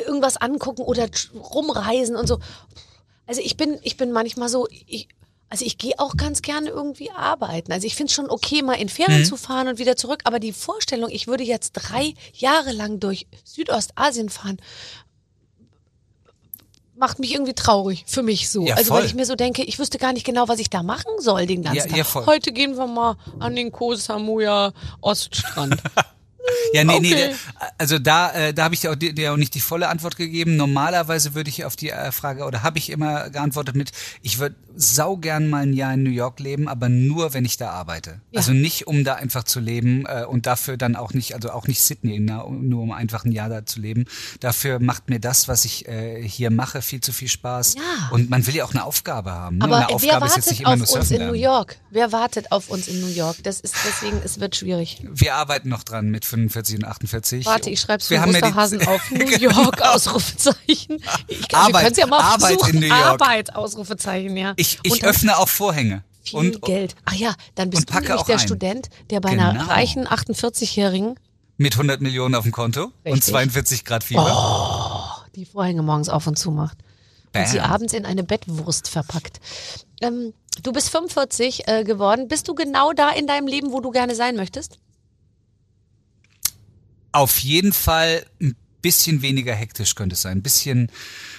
irgendwas 0.00 0.36
angucken 0.36 0.82
oder 0.82 1.06
rumreisen 1.34 2.16
und 2.16 2.26
so. 2.26 2.38
Also 3.26 3.40
ich 3.40 3.56
bin, 3.56 3.78
ich 3.82 3.96
bin 3.96 4.12
manchmal 4.12 4.48
so, 4.48 4.66
ich, 4.70 5.08
also 5.48 5.64
ich 5.64 5.78
gehe 5.78 5.98
auch 5.98 6.16
ganz 6.16 6.42
gerne 6.42 6.68
irgendwie 6.68 7.10
arbeiten. 7.10 7.72
Also 7.72 7.86
ich 7.86 7.94
finde 7.94 8.08
es 8.10 8.14
schon 8.14 8.28
okay, 8.30 8.62
mal 8.62 8.74
in 8.74 8.88
Ferien 8.88 9.20
Mhm. 9.20 9.24
zu 9.24 9.36
fahren 9.36 9.68
und 9.68 9.78
wieder 9.78 9.96
zurück, 9.96 10.20
aber 10.24 10.40
die 10.40 10.52
Vorstellung, 10.52 11.08
ich 11.10 11.26
würde 11.26 11.44
jetzt 11.44 11.72
drei 11.72 12.14
Jahre 12.34 12.72
lang 12.72 13.00
durch 13.00 13.26
Südostasien 13.44 14.28
fahren, 14.30 14.58
macht 16.96 17.18
mich 17.18 17.32
irgendwie 17.32 17.54
traurig 17.54 18.04
für 18.06 18.22
mich 18.22 18.48
so. 18.50 18.64
Ja, 18.66 18.76
also 18.76 18.88
voll. 18.88 19.00
weil 19.00 19.06
ich 19.06 19.14
mir 19.14 19.26
so 19.26 19.34
denke, 19.34 19.62
ich 19.64 19.78
wüsste 19.78 19.98
gar 19.98 20.12
nicht 20.12 20.24
genau, 20.24 20.46
was 20.48 20.58
ich 20.60 20.70
da 20.70 20.82
machen 20.82 21.10
soll 21.18 21.46
den 21.46 21.62
ganzen 21.62 21.78
Ja, 21.78 21.86
Tag. 21.86 21.96
ja, 21.96 22.04
voll. 22.04 22.26
Heute 22.26 22.52
gehen 22.52 22.76
wir 22.76 22.86
mal 22.86 23.16
an 23.40 23.56
den 23.56 23.72
Koh 23.72 23.94
Samui 23.94 24.46
Oststrand. 25.00 25.82
Ja, 26.72 26.84
nee, 26.84 27.00
nee, 27.00 27.14
Okay. 27.14 27.34
da- 27.60 27.66
also 27.78 27.98
da, 27.98 28.32
äh, 28.32 28.54
da 28.54 28.64
habe 28.64 28.74
ich 28.74 28.80
dir 28.80 28.90
auch, 28.90 28.96
dir 28.96 29.32
auch 29.32 29.36
nicht 29.36 29.54
die 29.54 29.60
volle 29.60 29.88
Antwort 29.88 30.16
gegeben. 30.16 30.56
Normalerweise 30.56 31.34
würde 31.34 31.48
ich 31.50 31.64
auf 31.64 31.76
die 31.76 31.90
äh, 31.90 32.12
Frage, 32.12 32.44
oder 32.44 32.62
habe 32.62 32.78
ich 32.78 32.90
immer 32.90 33.30
geantwortet 33.30 33.76
mit, 33.76 33.92
ich 34.22 34.38
würde 34.38 34.56
saugern 34.76 35.48
mal 35.48 35.62
ein 35.62 35.72
Jahr 35.72 35.94
in 35.94 36.02
New 36.02 36.10
York 36.10 36.40
leben, 36.40 36.68
aber 36.68 36.88
nur, 36.88 37.32
wenn 37.32 37.44
ich 37.44 37.56
da 37.56 37.70
arbeite. 37.70 38.20
Ja. 38.32 38.38
Also 38.40 38.52
nicht, 38.52 38.86
um 38.86 39.04
da 39.04 39.14
einfach 39.14 39.44
zu 39.44 39.60
leben 39.60 40.04
äh, 40.06 40.24
und 40.24 40.46
dafür 40.46 40.76
dann 40.76 40.96
auch 40.96 41.12
nicht, 41.12 41.34
also 41.34 41.50
auch 41.50 41.66
nicht 41.68 41.80
Sydney, 41.80 42.18
na, 42.20 42.44
nur 42.50 42.82
um 42.82 42.90
einfach 42.92 43.24
ein 43.24 43.32
Jahr 43.32 43.48
da 43.48 43.64
zu 43.64 43.80
leben. 43.80 44.04
Dafür 44.40 44.80
macht 44.80 45.08
mir 45.08 45.20
das, 45.20 45.46
was 45.48 45.64
ich 45.64 45.86
äh, 45.88 46.26
hier 46.26 46.50
mache, 46.50 46.82
viel 46.82 47.00
zu 47.00 47.12
viel 47.12 47.28
Spaß. 47.28 47.74
Ja. 47.76 47.80
Und 48.10 48.30
man 48.30 48.46
will 48.46 48.54
ja 48.56 48.64
auch 48.64 48.72
eine 48.72 48.84
Aufgabe 48.84 49.30
haben. 49.30 49.58
Ne? 49.58 49.64
Aber 49.64 49.76
eine 49.76 49.86
wer 49.88 49.94
Aufgabe 49.94 50.26
ist 50.26 50.36
jetzt 50.36 50.46
wartet 50.46 50.50
nicht 50.50 50.60
immer 50.62 50.70
auf 50.72 50.78
nur 50.90 50.96
uns 50.98 51.10
in 51.10 51.16
New 51.18 51.22
lernen. 51.24 51.38
York? 51.40 51.76
Wer 51.90 52.12
wartet 52.12 52.50
auf 52.52 52.68
uns 52.68 52.88
in 52.88 53.00
New 53.00 53.06
York? 53.14 53.36
Das 53.44 53.60
ist 53.60 53.74
deswegen, 53.86 54.20
es 54.24 54.40
wird 54.40 54.56
schwierig. 54.56 55.02
Wir 55.12 55.34
arbeiten 55.36 55.68
noch 55.68 55.84
dran 55.84 56.10
mit 56.10 56.24
45 56.34 56.76
und 56.76 56.84
48. 56.84 57.46
Warte, 57.46 57.70
ich 57.70 57.80
schreib's 57.80 58.10
Wir 58.10 58.20
für 58.22 58.28
ja 58.28 58.34
Osterhasen 58.36 58.86
auf. 58.86 59.10
New 59.10 59.24
York, 59.38 59.80
Ausrufezeichen. 59.82 61.02
Ich, 61.28 61.54
Arbeit, 61.54 61.96
ja 61.96 62.06
mal 62.06 62.20
Arbeit 62.20 62.58
versuchen. 62.58 62.74
in 62.74 62.80
New 62.80 62.86
York. 62.86 63.00
Arbeit, 63.20 63.54
Ausrufezeichen, 63.56 64.36
ja. 64.36 64.54
Ich, 64.56 64.78
ich 64.82 64.92
Und 64.92 65.04
öffne 65.04 65.38
auch 65.38 65.48
Vorhänge. 65.48 66.02
viel 66.22 66.38
Und 66.38 66.62
Geld. 66.62 66.94
Ach 67.04 67.14
ja, 67.14 67.34
dann 67.54 67.70
bist 67.70 67.90
und 67.90 67.96
du 67.96 68.02
nämlich 68.02 68.22
der 68.22 68.36
ein. 68.36 68.40
Student, 68.40 68.88
der 69.10 69.20
bei 69.20 69.30
einer 69.30 69.52
Genau. 69.52 69.64
reichen 69.66 70.06
48-Jährigen 70.08 71.14
mit 71.56 71.74
100 71.74 72.00
Millionen 72.00 72.34
auf 72.34 72.42
dem 72.44 72.52
Konto 72.52 72.84
und 72.84 72.92
Richtig. 73.12 73.22
Oh. 73.28 73.36
42 73.38 73.84
Grad 73.84 74.02
Fieber. 74.04 75.24
die 75.36 75.44
Vorhänge 75.44 75.82
morgens 75.82 76.08
auf 76.08 76.26
und 76.26 76.36
zu 76.38 76.50
macht. 76.50 76.78
Und 77.36 77.48
sie 77.48 77.58
Bam. 77.58 77.70
abends 77.72 77.92
in 77.92 78.06
eine 78.06 78.22
Bettwurst 78.24 78.88
verpackt. 78.88 79.40
Ähm, 80.00 80.32
du 80.62 80.72
bist 80.72 80.90
45 80.90 81.66
äh, 81.66 81.82
geworden. 81.84 82.28
Bist 82.28 82.46
du 82.48 82.54
genau 82.54 82.92
da 82.92 83.10
in 83.10 83.26
deinem 83.26 83.46
Leben, 83.48 83.72
wo 83.72 83.80
du 83.80 83.90
gerne 83.90 84.14
sein 84.14 84.36
möchtest? 84.36 84.78
Auf 87.14 87.38
jeden 87.38 87.72
Fall 87.72 88.26
ein 88.40 88.56
bisschen 88.82 89.22
weniger 89.22 89.54
hektisch 89.54 89.94
könnte 89.94 90.14
es 90.14 90.22
sein, 90.22 90.38
ein 90.38 90.42
bisschen, 90.42 90.90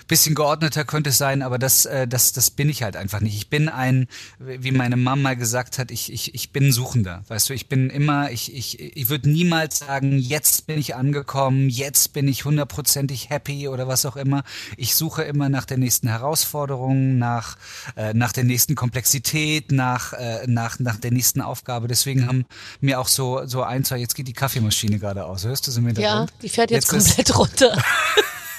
bisschen 0.08 0.36
geordneter 0.36 0.86
könnte 0.86 1.10
es 1.10 1.18
sein, 1.18 1.42
aber 1.42 1.58
das, 1.58 1.86
äh, 1.86 2.08
das, 2.08 2.32
das 2.32 2.52
bin 2.52 2.70
ich 2.70 2.84
halt 2.84 2.96
einfach 2.96 3.20
nicht. 3.22 3.36
Ich 3.36 3.50
bin 3.50 3.70
ein, 3.70 4.08
wie 4.40 4.72
meine 4.72 4.98
Mama 4.98 5.34
gesagt 5.34 5.80
hat, 5.80 5.90
ich, 5.92 6.12
ich, 6.14 6.36
ich 6.36 6.52
bin 6.52 6.72
Suchender. 6.72 7.24
Weißt 7.28 7.50
du, 7.50 7.54
ich 7.54 7.68
bin 7.68 7.90
immer, 7.90 8.30
ich, 8.32 8.54
ich, 8.56 8.80
ich 8.80 9.10
würde 9.10 9.30
niemals 9.30 9.80
sagen, 9.80 10.20
jetzt 10.20 10.68
bin 10.68 10.78
ich 10.78 10.96
angekommen, 10.96 11.70
jetzt 11.70 12.14
bin 12.14 12.28
ich 12.28 12.46
hundertprozentig 12.46 13.30
happy 13.30 13.68
oder 13.68 13.88
was 13.88 14.06
auch 14.06 14.16
immer. 14.16 14.44
Ich 14.78 14.96
suche 14.96 15.24
immer 15.24 15.50
nach 15.50 15.66
der 15.66 15.78
nächsten 15.78 16.08
Herausforderung, 16.08 17.18
nach, 17.18 17.58
äh, 17.96 18.14
nach 18.14 18.32
der 18.32 18.44
nächsten 18.44 18.76
Komplexität, 18.76 19.72
nach, 19.72 20.14
äh, 20.14 20.46
nach, 20.48 20.80
nach 20.80 20.98
der 20.98 21.12
nächsten 21.12 21.42
Aufgabe. 21.42 21.88
Deswegen 21.88 22.28
haben 22.28 22.46
mir 22.80 23.00
auch 23.00 23.08
so, 23.08 23.46
so 23.48 23.64
ein, 23.64 23.84
zwei, 23.84 23.98
jetzt 23.98 24.14
geht 24.16 24.28
die 24.28 24.34
Kaffeemaschine 24.34 25.00
gerade 25.00 25.26
aus. 25.26 25.46
Hörst 25.46 25.68
du 25.68 25.72
sie 25.72 25.80
im 25.80 25.86
Ja, 25.86 25.94
Hintergrund? 25.94 26.34
die 26.42 26.50
fährt 26.50 26.72
jetzt, 26.72 26.92
ist- 26.94 27.08
komplett 27.16 27.38
runter. 27.38 27.84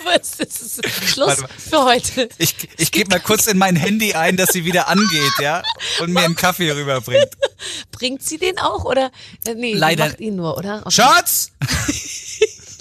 Das 0.07 0.41
ist 0.41 0.81
Schluss 1.09 1.43
für 1.59 1.85
heute. 1.85 2.29
Ich, 2.39 2.55
ich 2.79 2.93
gebe 2.93 3.11
mal 3.11 3.21
kurz 3.21 3.47
in 3.47 3.59
mein 3.59 3.77
Handy 3.77 4.15
ein, 4.15 4.37
dass 4.37 4.51
sie 4.51 4.65
wieder 4.65 4.89
angeht, 4.89 5.33
ja, 5.41 5.63
und 6.01 6.13
mir 6.13 6.21
einen 6.21 6.37
Kaffee 6.37 6.71
rüberbringt. 6.71 7.31
Bringt 7.91 8.23
sie 8.23 8.39
den 8.39 8.59
auch 8.59 8.85
oder? 8.85 9.11
Äh, 9.45 9.55
nee, 9.55 9.75
Leider- 9.75 10.07
macht 10.07 10.21
ihn 10.21 10.37
nur, 10.37 10.57
oder? 10.57 10.81
Okay. 10.81 10.91
Schatz! 10.93 11.53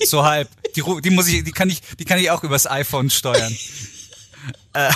So 0.06 0.24
halb. 0.26 0.50
Die, 0.76 0.84
die 1.02 1.10
muss 1.10 1.28
ich, 1.28 1.44
die 1.44 1.52
kann 1.54 1.70
ich, 1.70 1.80
die 1.98 2.06
kann 2.06 2.20
ich 2.20 2.30
auch 2.30 2.44
übers 2.44 2.68
iPhone 2.70 3.10
steuern. 3.10 3.58
äh, 4.74 4.92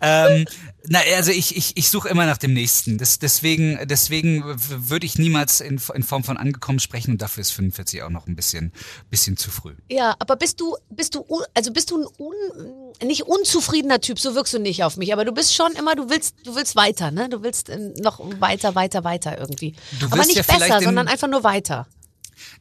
ähm, 0.00 0.46
Na, 0.88 1.00
also 1.16 1.32
ich, 1.32 1.56
ich, 1.56 1.76
ich 1.76 1.90
suche 1.90 2.08
immer 2.08 2.26
nach 2.26 2.38
dem 2.38 2.52
nächsten. 2.52 2.98
Das, 2.98 3.18
deswegen 3.18 3.78
deswegen 3.84 4.44
würde 4.88 5.06
ich 5.06 5.18
niemals 5.18 5.60
in, 5.60 5.80
in 5.94 6.02
Form 6.02 6.24
von 6.24 6.36
angekommen 6.36 6.78
sprechen 6.78 7.12
und 7.12 7.22
dafür 7.22 7.42
ist 7.42 7.50
45 7.52 8.02
auch 8.02 8.10
noch 8.10 8.26
ein 8.26 8.36
bisschen, 8.36 8.72
bisschen 9.10 9.36
zu 9.36 9.50
früh. 9.50 9.74
Ja, 9.90 10.14
aber 10.18 10.36
bist 10.36 10.60
du, 10.60 10.76
bist 10.90 11.14
du, 11.14 11.24
also 11.54 11.72
bist 11.72 11.90
du 11.90 11.98
ein 11.98 12.06
un, 12.18 13.06
nicht 13.06 13.22
unzufriedener 13.22 14.00
Typ, 14.00 14.18
so 14.18 14.34
wirkst 14.34 14.54
du 14.54 14.58
nicht 14.58 14.84
auf 14.84 14.96
mich, 14.96 15.12
aber 15.12 15.24
du 15.24 15.32
bist 15.32 15.54
schon 15.54 15.72
immer, 15.72 15.94
du 15.94 16.08
willst, 16.08 16.34
du 16.44 16.54
willst 16.54 16.76
weiter, 16.76 17.10
ne? 17.10 17.28
Du 17.28 17.42
willst 17.42 17.68
äh, 17.68 17.78
noch 18.00 18.20
weiter, 18.40 18.74
weiter, 18.74 19.04
weiter 19.04 19.38
irgendwie. 19.38 19.74
Du 20.00 20.06
aber 20.06 20.24
nicht 20.24 20.36
ja 20.36 20.42
besser, 20.42 20.80
sondern 20.80 21.08
einfach 21.08 21.28
nur 21.28 21.44
weiter. 21.44 21.86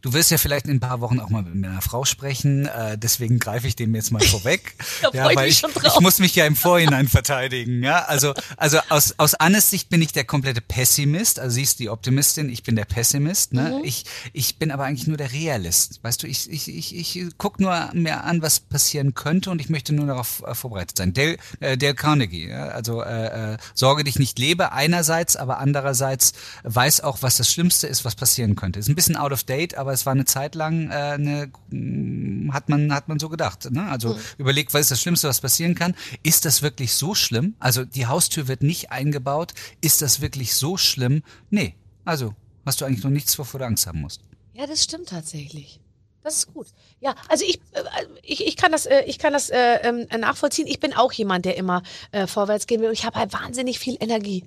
Du 0.01 0.13
wirst 0.13 0.31
ja 0.31 0.37
vielleicht 0.37 0.65
in 0.65 0.77
ein 0.77 0.79
paar 0.79 1.01
Wochen 1.01 1.19
auch 1.19 1.29
mal 1.29 1.43
mit 1.43 1.65
einer 1.65 1.81
Frau 1.81 2.05
sprechen, 2.05 2.67
äh, 2.67 2.97
deswegen 2.97 3.39
greife 3.39 3.67
ich 3.67 3.75
dem 3.75 3.95
jetzt 3.95 4.11
mal 4.11 4.21
vorweg. 4.21 4.75
Da 5.01 5.29
ich 5.29 5.35
weil 5.35 5.45
mich 5.45 5.53
ich, 5.55 5.59
schon 5.59 5.71
drauf. 5.73 5.93
ich 5.95 5.99
muss 5.99 6.19
mich 6.19 6.35
ja 6.35 6.45
im 6.45 6.55
Vorhinein 6.55 7.07
verteidigen. 7.07 7.83
Ja, 7.83 8.05
also 8.05 8.33
also 8.57 8.79
aus 8.89 9.13
aus 9.17 9.35
Annes 9.35 9.69
Sicht 9.69 9.89
bin 9.89 10.01
ich 10.01 10.13
der 10.13 10.23
komplette 10.23 10.61
Pessimist, 10.61 11.39
also 11.39 11.55
sie 11.55 11.63
ist 11.63 11.79
die 11.79 11.89
Optimistin, 11.89 12.49
ich 12.49 12.63
bin 12.63 12.75
der 12.75 12.85
Pessimist. 12.85 13.53
Ne? 13.53 13.77
Mhm. 13.77 13.85
Ich 13.85 14.05
ich 14.33 14.57
bin 14.57 14.71
aber 14.71 14.85
eigentlich 14.85 15.07
nur 15.07 15.17
der 15.17 15.31
Realist. 15.31 15.99
Weißt 16.03 16.23
du, 16.23 16.27
ich 16.27 16.49
ich 16.49 16.67
ich 16.67 16.95
ich 16.95 17.27
guck 17.37 17.59
nur 17.59 17.89
mir 17.93 18.23
an, 18.23 18.41
was 18.41 18.59
passieren 18.59 19.13
könnte 19.13 19.51
und 19.51 19.59
ich 19.61 19.69
möchte 19.69 19.93
nur 19.93 20.07
darauf 20.07 20.43
äh, 20.45 20.55
vorbereitet 20.55 20.97
sein. 20.97 21.13
Dale, 21.13 21.37
äh, 21.59 21.77
Dale 21.77 21.95
Carnegie, 21.95 22.49
ja? 22.49 22.69
also 22.69 23.01
äh, 23.01 23.53
äh, 23.53 23.57
sorge 23.73 24.03
dich 24.03 24.19
nicht 24.19 24.39
lebe 24.39 24.71
einerseits, 24.71 25.35
aber 25.35 25.59
andererseits 25.59 26.33
weiß 26.63 27.01
auch, 27.01 27.21
was 27.21 27.37
das 27.37 27.51
Schlimmste 27.51 27.87
ist, 27.87 28.05
was 28.05 28.15
passieren 28.15 28.55
könnte. 28.55 28.79
Ist 28.79 28.89
ein 28.89 28.95
bisschen 28.95 29.17
out 29.17 29.31
of 29.31 29.43
date, 29.43 29.64
aber 29.73 29.91
es 29.93 30.05
war 30.05 30.13
eine 30.13 30.25
Zeit 30.25 30.53
lang 30.53 30.91
äh, 30.91 30.93
eine, 30.93 31.51
mh, 31.69 32.53
hat 32.53 32.69
man 32.69 32.93
hat 32.93 33.07
man 33.07 33.17
so 33.17 33.29
gedacht. 33.29 33.71
Ne? 33.71 33.89
Also 33.89 34.15
überlegt, 34.37 34.73
was 34.75 34.81
ist 34.81 34.91
das 34.91 35.01
Schlimmste, 35.01 35.27
was 35.27 35.41
passieren 35.41 35.73
kann? 35.73 35.95
Ist 36.21 36.45
das 36.45 36.61
wirklich 36.61 36.93
so 36.93 37.15
schlimm? 37.15 37.55
Also 37.59 37.83
die 37.83 38.05
Haustür 38.05 38.47
wird 38.47 38.61
nicht 38.61 38.91
eingebaut. 38.91 39.53
Ist 39.81 40.01
das 40.03 40.21
wirklich 40.21 40.53
so 40.53 40.77
schlimm? 40.77 41.23
Nee. 41.49 41.73
Also 42.05 42.35
hast 42.65 42.79
du 42.81 42.85
eigentlich 42.85 43.03
noch 43.03 43.09
nichts, 43.11 43.37
wovor 43.39 43.59
du 43.59 43.65
Angst 43.65 43.87
haben 43.87 44.01
musst. 44.01 44.21
Ja, 44.53 44.67
das 44.67 44.83
stimmt 44.83 45.09
tatsächlich. 45.09 45.79
Das 46.23 46.35
ist 46.37 46.53
gut. 46.53 46.67
Ja, 47.01 47.13
also 47.29 47.43
ich, 47.47 47.57
äh, 47.73 47.81
ich, 48.23 48.45
ich 48.47 48.55
kann 48.57 48.71
das, 48.71 48.85
äh, 48.85 49.01
ich 49.05 49.19
kann 49.19 49.33
das 49.33 49.49
äh, 49.49 49.75
ähm, 49.83 50.07
nachvollziehen. 50.19 50.67
Ich 50.67 50.79
bin 50.79 50.93
auch 50.93 51.11
jemand, 51.11 51.45
der 51.45 51.57
immer 51.57 51.81
vorwärts 52.27 52.67
gehen 52.67 52.81
will. 52.81 52.87
Und 52.89 52.93
ich 52.93 53.05
habe 53.05 53.17
halt 53.19 53.33
wahnsinnig 53.33 53.79
viel 53.79 53.97
Energie. 53.99 54.43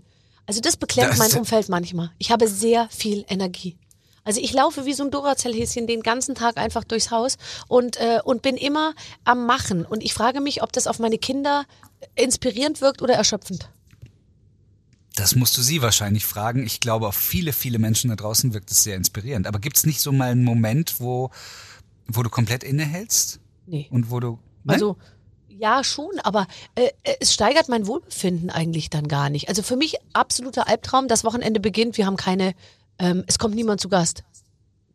Also 0.46 0.60
das 0.62 0.76
beklemmt 0.78 1.10
Das- 1.10 1.18
mein 1.18 1.32
Umfeld 1.34 1.68
manchmal. 1.68 2.10
Ich 2.18 2.30
habe 2.30 2.48
sehr 2.48 2.88
viel 2.90 3.24
Energie. 3.28 3.76
Also 4.28 4.42
ich 4.42 4.52
laufe 4.52 4.84
wie 4.84 4.92
so 4.92 5.04
ein 5.04 5.10
Duracell-Häschen 5.10 5.86
den 5.86 6.02
ganzen 6.02 6.34
Tag 6.34 6.58
einfach 6.58 6.84
durchs 6.84 7.10
Haus 7.10 7.38
und, 7.66 7.96
äh, 7.96 8.18
und 8.22 8.42
bin 8.42 8.58
immer 8.58 8.92
am 9.24 9.46
Machen. 9.46 9.86
Und 9.86 10.02
ich 10.04 10.12
frage 10.12 10.42
mich, 10.42 10.62
ob 10.62 10.70
das 10.70 10.86
auf 10.86 10.98
meine 10.98 11.16
Kinder 11.16 11.64
inspirierend 12.14 12.82
wirkt 12.82 13.00
oder 13.00 13.14
erschöpfend. 13.14 13.70
Das 15.14 15.34
musst 15.34 15.56
du 15.56 15.62
sie 15.62 15.80
wahrscheinlich 15.80 16.26
fragen. 16.26 16.66
Ich 16.66 16.80
glaube, 16.80 17.08
auf 17.08 17.16
viele, 17.16 17.54
viele 17.54 17.78
Menschen 17.78 18.10
da 18.10 18.16
draußen 18.16 18.52
wirkt 18.52 18.70
es 18.70 18.84
sehr 18.84 18.96
inspirierend. 18.96 19.46
Aber 19.46 19.60
gibt's 19.60 19.86
nicht 19.86 20.02
so 20.02 20.12
mal 20.12 20.30
einen 20.30 20.44
Moment, 20.44 21.00
wo, 21.00 21.30
wo 22.06 22.22
du 22.22 22.28
komplett 22.28 22.64
innehältst? 22.64 23.40
Nee. 23.64 23.88
Und 23.90 24.10
wo 24.10 24.20
du. 24.20 24.38
Ne? 24.64 24.74
Also 24.74 24.98
ja, 25.58 25.82
schon, 25.82 26.20
aber 26.22 26.46
äh, 26.74 26.90
es 27.20 27.34
steigert 27.34 27.68
mein 27.68 27.86
Wohlbefinden 27.86 28.50
eigentlich 28.50 28.90
dann 28.90 29.08
gar 29.08 29.28
nicht. 29.30 29.48
Also 29.48 29.62
für 29.62 29.76
mich 29.76 29.96
absoluter 30.12 30.68
Albtraum, 30.68 31.08
das 31.08 31.24
Wochenende 31.24 31.58
beginnt, 31.60 31.96
wir 31.96 32.06
haben 32.06 32.16
keine, 32.16 32.54
ähm, 32.98 33.24
es 33.26 33.38
kommt 33.38 33.54
niemand 33.54 33.80
zu 33.80 33.88
Gast. 33.88 34.24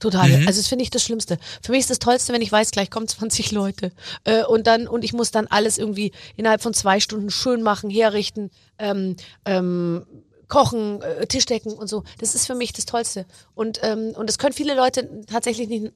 Total. 0.04 0.28
Mhm. 0.28 0.48
Also 0.48 0.60
das 0.60 0.68
finde 0.68 0.84
ich 0.84 0.90
das 0.90 1.04
Schlimmste. 1.04 1.38
Für 1.62 1.72
mich 1.72 1.82
ist 1.82 1.90
das 1.90 2.00
Tollste, 2.00 2.34
wenn 2.34 2.42
ich 2.42 2.52
weiß, 2.52 2.72
gleich 2.72 2.90
kommen 2.90 3.08
20 3.08 3.52
Leute. 3.54 3.94
Äh, 4.26 4.44
und 4.44 4.68
dann, 4.68 4.88
und 4.88 5.06
ich 5.06 5.14
muss 5.14 5.32
dann 5.32 5.48
alles 5.48 5.78
irgendwie 5.78 6.12
innerhalb 6.36 6.62
von 6.62 6.74
zwei 6.74 7.00
Stunden 7.00 7.30
schön 7.30 7.62
machen, 7.62 7.90
herrichten, 7.90 8.52
ähm, 8.80 9.16
ähm, 9.46 10.06
kochen, 10.50 11.02
äh, 11.02 11.26
Tischdecken 11.26 11.72
und 11.72 11.88
so. 11.88 12.04
Das 12.20 12.36
ist 12.36 12.48
für 12.48 12.54
mich 12.54 12.74
das 12.74 12.86
Tollste. 12.86 13.26
Und, 13.56 13.80
ähm, 13.82 14.14
und 14.18 14.28
das 14.28 14.38
können 14.38 14.54
viele 14.54 14.76
Leute 14.76 15.10
tatsächlich 15.26 15.70
nicht, 15.70 15.94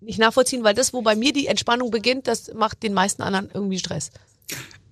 nicht 0.00 0.18
nachvollziehen, 0.18 0.64
weil 0.64 0.74
das, 0.74 0.94
wo 0.94 1.02
bei 1.02 1.14
mir 1.14 1.34
die 1.34 1.46
Entspannung 1.46 1.90
beginnt, 1.90 2.28
das 2.28 2.54
macht 2.54 2.82
den 2.82 2.94
meisten 2.94 3.20
anderen 3.20 3.50
irgendwie 3.52 3.78
Stress. 3.78 4.10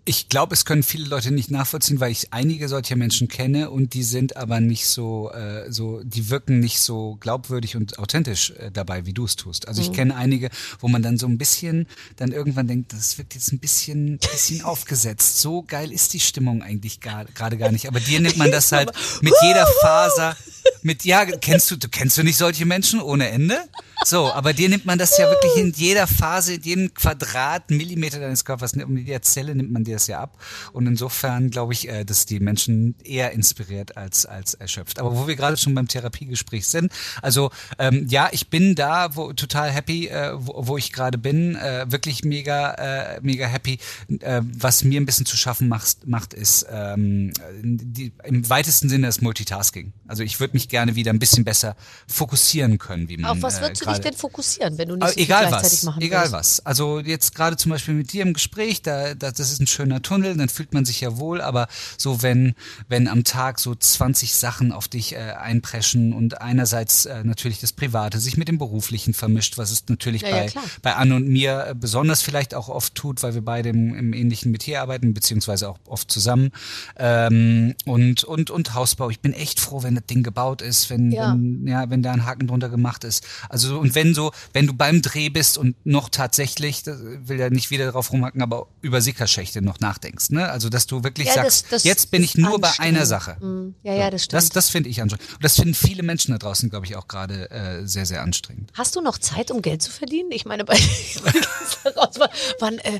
Ich 0.08 0.30
glaube, 0.30 0.54
es 0.54 0.64
können 0.64 0.82
viele 0.82 1.04
Leute 1.06 1.30
nicht 1.30 1.50
nachvollziehen, 1.50 2.00
weil 2.00 2.10
ich 2.10 2.32
einige 2.32 2.66
solcher 2.70 2.96
Menschen 2.96 3.28
kenne 3.28 3.68
und 3.68 3.92
die 3.92 4.02
sind 4.02 4.38
aber 4.38 4.58
nicht 4.58 4.86
so, 4.86 5.30
äh, 5.32 5.70
so, 5.70 6.00
die 6.02 6.30
wirken 6.30 6.60
nicht 6.60 6.80
so 6.80 7.18
glaubwürdig 7.20 7.76
und 7.76 7.98
authentisch 7.98 8.52
äh, 8.52 8.70
dabei, 8.72 9.04
wie 9.04 9.12
du 9.12 9.26
es 9.26 9.36
tust. 9.36 9.68
Also 9.68 9.82
ich 9.82 9.92
kenne 9.92 10.16
einige, 10.16 10.48
wo 10.80 10.88
man 10.88 11.02
dann 11.02 11.18
so 11.18 11.26
ein 11.26 11.36
bisschen 11.36 11.86
dann 12.16 12.32
irgendwann 12.32 12.66
denkt, 12.66 12.94
das 12.94 13.18
wirkt 13.18 13.34
jetzt 13.34 13.52
ein 13.52 13.58
bisschen, 13.58 14.16
bisschen 14.16 14.62
aufgesetzt. 14.62 15.40
So 15.42 15.60
geil 15.62 15.92
ist 15.92 16.14
die 16.14 16.20
Stimmung 16.20 16.62
eigentlich 16.62 17.00
gar- 17.00 17.26
gerade 17.26 17.58
gar 17.58 17.70
nicht. 17.70 17.86
Aber 17.86 18.00
dir 18.00 18.18
nimmt 18.20 18.38
man 18.38 18.50
das 18.50 18.72
halt 18.72 18.90
mit 19.20 19.34
jeder 19.42 19.66
Faser, 19.82 20.38
mit 20.80 21.04
ja, 21.04 21.26
kennst 21.26 21.70
du, 21.70 21.76
du 21.76 21.88
kennst 21.90 22.16
du 22.16 22.22
nicht 22.22 22.38
solche 22.38 22.64
Menschen 22.64 23.02
ohne 23.02 23.28
Ende? 23.28 23.58
So, 24.06 24.32
aber 24.32 24.52
dir 24.54 24.68
nimmt 24.68 24.86
man 24.86 24.96
das 24.98 25.18
ja 25.18 25.28
wirklich 25.28 25.56
in 25.56 25.72
jeder 25.72 26.06
Phase, 26.06 26.54
in 26.54 26.62
jedem 26.62 26.94
Quadratmillimeter 26.94 28.20
deines 28.20 28.44
Körpers, 28.44 28.72
in 28.74 28.96
jeder 28.96 29.20
Zelle 29.22 29.54
nimmt 29.56 29.72
man 29.72 29.82
dir 29.84 29.97
das 29.98 30.06
ja 30.06 30.20
ab. 30.20 30.38
Und 30.72 30.86
insofern 30.86 31.50
glaube 31.50 31.72
ich, 31.72 31.88
äh, 31.88 32.04
dass 32.04 32.26
die 32.26 32.40
Menschen 32.40 32.94
eher 33.04 33.32
inspiriert 33.32 33.96
als, 33.96 34.26
als 34.26 34.54
erschöpft. 34.54 34.98
Aber 34.98 35.16
wo 35.16 35.26
wir 35.26 35.36
gerade 35.36 35.56
schon 35.56 35.74
beim 35.74 35.88
Therapiegespräch 35.88 36.66
sind, 36.66 36.92
also 37.22 37.50
ähm, 37.78 38.06
ja, 38.08 38.28
ich 38.32 38.48
bin 38.48 38.74
da 38.74 39.14
wo, 39.16 39.32
total 39.32 39.70
happy, 39.70 40.08
äh, 40.08 40.32
wo, 40.34 40.66
wo 40.66 40.76
ich 40.76 40.92
gerade 40.92 41.18
bin, 41.18 41.56
äh, 41.56 41.86
wirklich 41.88 42.24
mega, 42.24 42.72
äh, 42.74 43.20
mega 43.22 43.46
happy. 43.46 43.78
Äh, 44.20 44.42
was 44.42 44.84
mir 44.84 45.00
ein 45.00 45.06
bisschen 45.06 45.26
zu 45.26 45.36
schaffen 45.36 45.68
macht, 45.68 46.06
macht 46.06 46.34
ist 46.34 46.66
ähm, 46.70 47.32
die, 47.62 48.12
im 48.24 48.48
weitesten 48.48 48.88
Sinne 48.88 49.06
das 49.06 49.20
Multitasking. 49.20 49.92
Also 50.06 50.22
ich 50.22 50.40
würde 50.40 50.54
mich 50.54 50.68
gerne 50.68 50.94
wieder 50.94 51.12
ein 51.12 51.18
bisschen 51.18 51.44
besser 51.44 51.76
fokussieren 52.06 52.78
können, 52.78 53.08
wie 53.08 53.16
man 53.16 53.30
Auf 53.32 53.42
was 53.42 53.58
äh, 53.58 53.62
würdest 53.62 53.84
du 53.84 53.90
dich 53.90 53.98
denn 53.98 54.14
fokussieren, 54.14 54.78
wenn 54.78 54.88
du 54.88 54.94
nicht 54.94 55.02
aber 55.02 55.12
so 55.12 55.14
viel 55.14 55.24
egal 55.24 55.48
gleichzeitig 55.48 55.78
was, 55.78 55.82
machen 55.84 56.02
egal 56.02 56.22
willst? 56.22 56.32
was. 56.32 56.66
Also 56.66 57.00
jetzt 57.00 57.34
gerade 57.34 57.56
zum 57.56 57.70
Beispiel 57.70 57.94
mit 57.94 58.12
dir 58.12 58.22
im 58.22 58.32
Gespräch, 58.32 58.82
da, 58.82 59.14
da 59.14 59.30
das 59.30 59.52
ist 59.52 59.60
ein 59.60 59.66
schöner 59.88 60.02
Tunnel, 60.02 60.36
dann 60.36 60.48
fühlt 60.48 60.74
man 60.74 60.84
sich 60.84 61.00
ja 61.00 61.16
wohl, 61.18 61.40
aber 61.40 61.66
so 61.96 62.22
wenn 62.22 62.54
wenn 62.88 63.08
am 63.08 63.24
Tag 63.24 63.58
so 63.58 63.74
20 63.74 64.34
Sachen 64.34 64.72
auf 64.72 64.88
dich 64.88 65.14
äh, 65.14 65.18
einpreschen 65.18 66.12
und 66.12 66.40
einerseits 66.40 67.06
äh, 67.06 67.24
natürlich 67.24 67.60
das 67.60 67.72
Private 67.72 68.18
sich 68.20 68.36
mit 68.36 68.48
dem 68.48 68.58
Beruflichen 68.58 69.14
vermischt, 69.14 69.56
was 69.58 69.70
es 69.70 69.84
natürlich 69.88 70.22
Ja, 70.22 70.28
ja, 70.28 70.34
bei 70.36 70.46
klar. 70.46 70.64
bei 70.82 70.94
Anne 70.96 71.14
und 71.16 71.28
mir 71.28 71.66
äh, 71.70 71.74
besonders 71.74 72.22
vielleicht 72.22 72.54
auch 72.54 72.68
oft 72.68 72.94
tut, 72.94 73.22
weil 73.22 73.34
wir 73.34 73.42
beide 73.42 73.70
im, 73.70 73.94
im 73.94 74.12
ähnlichen 74.12 74.52
Metier 74.52 74.82
arbeiten 74.82 75.14
beziehungsweise 75.14 75.68
auch 75.68 75.78
oft 75.86 76.10
zusammen 76.10 76.50
ähm, 76.96 77.74
und 77.86 78.24
und 78.24 78.50
und 78.50 78.74
Hausbau. 78.74 79.10
Ich 79.10 79.20
bin 79.20 79.32
echt 79.32 79.60
froh, 79.60 79.82
wenn 79.82 79.94
das 79.94 80.06
Ding 80.06 80.22
gebaut 80.22 80.62
ist, 80.62 80.90
wenn 80.90 81.10
Ja. 81.12 81.32
wenn 81.32 81.66
ja, 81.66 81.88
wenn 81.90 82.02
da 82.02 82.12
ein 82.12 82.26
Haken 82.26 82.46
drunter 82.46 82.68
gemacht 82.68 83.04
ist. 83.04 83.24
Also 83.48 83.68
so- 83.68 83.78
und 83.78 83.94
wenn 83.94 84.14
so, 84.14 84.32
wenn 84.52 84.66
du 84.66 84.72
beim 84.74 85.02
Dreh 85.02 85.28
bist 85.30 85.56
und 85.58 85.74
noch 85.86 86.08
tatsächlich, 86.08 86.82
will 86.86 87.38
ja 87.38 87.50
nicht 87.50 87.70
wieder 87.70 87.86
darauf 87.86 88.12
rumhacken, 88.12 88.42
aber 88.42 88.66
über 88.82 89.00
Sickerschächte 89.00 89.62
noch 89.68 89.78
nachdenkst, 89.80 90.30
ne? 90.30 90.48
Also 90.50 90.68
dass 90.68 90.86
du 90.86 91.04
wirklich 91.04 91.28
Ja, 91.28 91.36
das- 91.44 91.60
sagst, 91.60 91.72
das 91.72 91.84
jetzt 91.84 92.10
bin 92.10 92.24
ich 92.24 92.36
nur 92.36 92.60
bei 92.60 92.70
einer. 92.78 93.06
Sache. 93.06 93.36
Mm, 93.40 93.74
Ja, 93.84 93.94
ja, 93.94 94.10
das 94.10 94.24
stimmt. 94.24 94.42
Das, 94.42 94.48
das 94.50 94.68
finde 94.70 94.88
ich 94.90 95.00
anstrengend. 95.00 95.34
Und 95.34 95.44
das 95.44 95.54
finden 95.54 95.74
viele 95.74 96.02
Menschen 96.02 96.32
da 96.32 96.38
draußen, 96.38 96.68
glaube 96.68 96.86
ich, 96.86 96.96
auch 96.96 97.06
gerade 97.06 97.50
äh, 97.50 97.86
sehr, 97.86 98.04
sehr 98.06 98.22
anstrengend. 98.22 98.72
Hast 98.74 98.96
du 98.96 99.00
noch 99.00 99.18
Zeit, 99.18 99.50
um 99.52 99.62
Geld 99.62 99.82
zu 99.82 99.90
verdienen? 99.92 100.30
Ich 100.32 100.44
meine, 100.44 100.64
bei 100.64 100.74
raus, 101.96 102.14
wann, 102.58 102.78
äh, 102.78 102.98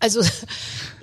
also 0.00 0.20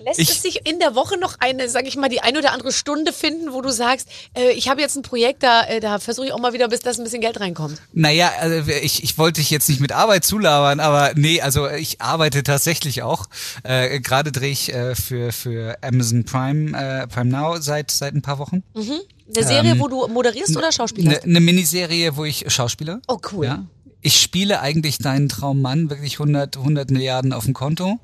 lässt 0.06 0.20
Ich- 0.20 0.30
es 0.30 0.42
sich 0.42 0.66
in 0.68 0.80
der 0.80 0.96
Woche 0.96 1.18
noch 1.18 1.36
eine, 1.40 1.68
sag 1.68 1.88
ich 1.88 1.96
mal, 1.98 2.10
die 2.10 2.22
ein 2.22 2.38
oder 2.38 2.52
andere 2.54 2.72
Stunde 2.72 3.12
finden, 3.12 3.52
wo 3.54 3.62
du 3.62 3.70
sagst, 3.72 4.08
äh, 4.38 4.52
ich 4.52 4.70
habe 4.70 4.82
jetzt 4.82 4.96
ein 4.96 5.02
Projekt, 5.02 5.44
da, 5.44 5.64
äh, 5.68 5.80
da 5.80 6.00
versuche 6.00 6.28
ich 6.28 6.32
auch 6.34 6.40
mal 6.40 6.54
wieder, 6.54 6.68
bis 6.68 6.80
das 6.82 6.98
ein 6.98 7.04
bisschen 7.04 7.22
Geld 7.22 7.40
reinkommt. 7.40 7.82
Naja, 7.94 8.32
also 8.40 8.72
ich, 8.72 9.04
ich 9.04 9.18
wollte 9.18 9.42
dich 9.42 9.50
jetzt 9.50 9.68
nicht 9.68 9.82
mit 9.82 9.92
Arbeit 9.92 10.24
zulabern, 10.24 10.80
aber 10.80 11.12
nee, 11.16 11.42
also 11.42 11.68
ich 11.70 12.02
arbeite 12.02 12.44
tatsächlich 12.44 13.02
auch. 13.04 13.26
Äh, 13.64 14.00
Gerade 14.00 14.32
drehe 14.32 14.52
ich 14.52 14.72
äh, 14.74 14.96
für, 14.96 15.32
für 15.32 15.78
Amazon 15.82 16.24
Prime, 16.26 16.78
äh, 16.78 17.08
Prime 17.08 17.30
Now 17.32 17.58
seit, 17.60 17.92
seit 17.92 18.14
ein 18.14 18.22
paar 18.22 18.40
Wochen. 18.40 18.64
Eine 18.76 19.44
Serie, 19.44 19.80
wo 19.80 19.88
du 19.88 20.08
moderierst 20.08 20.56
oder 20.56 20.72
Schauspieler? 20.72 21.20
Eine 21.24 21.34
ne 21.34 21.40
Miniserie, 21.40 22.16
wo 22.16 22.26
ich 22.26 22.46
Schauspieler. 22.48 23.02
Oh, 23.08 23.18
cool. 23.32 23.46
Ja. 23.46 23.66
Ich 24.06 24.22
spiele 24.22 24.60
eigentlich 24.60 25.00
deinen 25.00 25.30
Traummann, 25.30 25.90
wirklich 25.90 26.20
100, 26.20 26.58
100 26.58 26.92
Milliarden 26.92 27.34
auf 27.34 27.46
dem 27.46 27.56
Konto. 27.56 28.00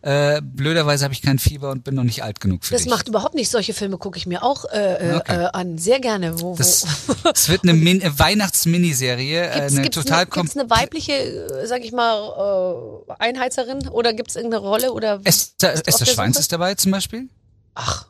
Äh, 0.00 0.40
blöderweise 0.42 1.04
habe 1.04 1.12
ich 1.12 1.20
kein 1.20 1.38
Fieber 1.38 1.70
und 1.70 1.84
bin 1.84 1.94
noch 1.94 2.04
nicht 2.04 2.22
alt 2.24 2.40
genug 2.40 2.64
für 2.64 2.72
Das 2.72 2.84
dich. 2.84 2.90
macht 2.90 3.06
überhaupt 3.08 3.34
nicht. 3.34 3.50
Solche 3.50 3.74
Filme 3.74 3.98
gucke 3.98 4.16
ich 4.16 4.24
mir 4.26 4.42
auch 4.42 4.64
äh, 4.72 5.10
äh, 5.10 5.14
Okay. 5.16 5.42
äh, 5.44 5.48
an. 5.52 5.76
Sehr 5.76 6.00
gerne. 6.00 6.40
Wo, 6.40 6.56
das, 6.56 6.86
wo. 7.06 7.28
es 7.34 7.50
wird 7.50 7.64
eine, 7.64 7.74
Min 7.74 8.00
Weihnachtsminiserie, 8.02 9.42
äh, 9.50 9.54
Gibt's, 9.54 9.72
eine 9.72 9.82
gibt's 9.82 9.96
total 9.98 10.20
eine, 10.22 10.26
gibt's 10.30 10.56
eine 10.56 10.70
weibliche, 10.70 11.12
äh, 11.12 11.66
sag 11.66 11.84
ich 11.84 11.92
mal, 11.92 13.02
Einheizerin 13.18 13.88
oder 13.88 14.14
gibt's 14.14 14.36
irgendeine 14.36 14.62
Rolle 14.62 14.92
oder 14.92 15.20
Esther, 15.24 15.74
Esther 15.86 16.06
Schweins 16.06 16.38
ist 16.38 16.50
dabei 16.50 16.76
zum 16.76 16.92
Beispiel. 16.92 17.28
Ach, 17.74 18.06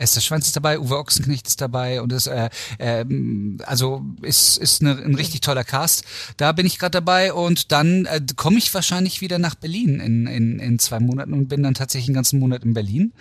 Esther 0.00 0.20
Schwanz 0.20 0.46
ist 0.46 0.56
dabei, 0.56 0.78
Uwe 0.80 0.98
Ochsenknecht 0.98 1.46
ist 1.46 1.60
dabei 1.60 2.00
und 2.02 2.12
es 2.12 2.26
äh, 2.26 2.48
ähm, 2.78 3.58
also 3.66 4.02
ist 4.22 4.56
ist 4.58 4.80
eine, 4.80 4.92
ein 4.96 5.14
richtig 5.14 5.40
toller 5.42 5.64
Cast. 5.64 6.04
Da 6.36 6.52
bin 6.52 6.66
ich 6.66 6.78
gerade 6.78 6.92
dabei 6.92 7.32
und 7.32 7.70
dann 7.72 8.06
äh, 8.06 8.20
komme 8.36 8.58
ich 8.58 8.72
wahrscheinlich 8.74 9.20
wieder 9.20 9.38
nach 9.38 9.54
Berlin 9.54 10.00
in, 10.00 10.26
in, 10.26 10.58
in 10.58 10.78
zwei 10.78 11.00
Monaten 11.00 11.32
und 11.34 11.48
bin 11.48 11.62
dann 11.62 11.74
tatsächlich 11.74 12.08
einen 12.08 12.14
ganzen 12.14 12.38
Monat 12.40 12.64
in 12.64 12.74
Berlin 12.74 13.12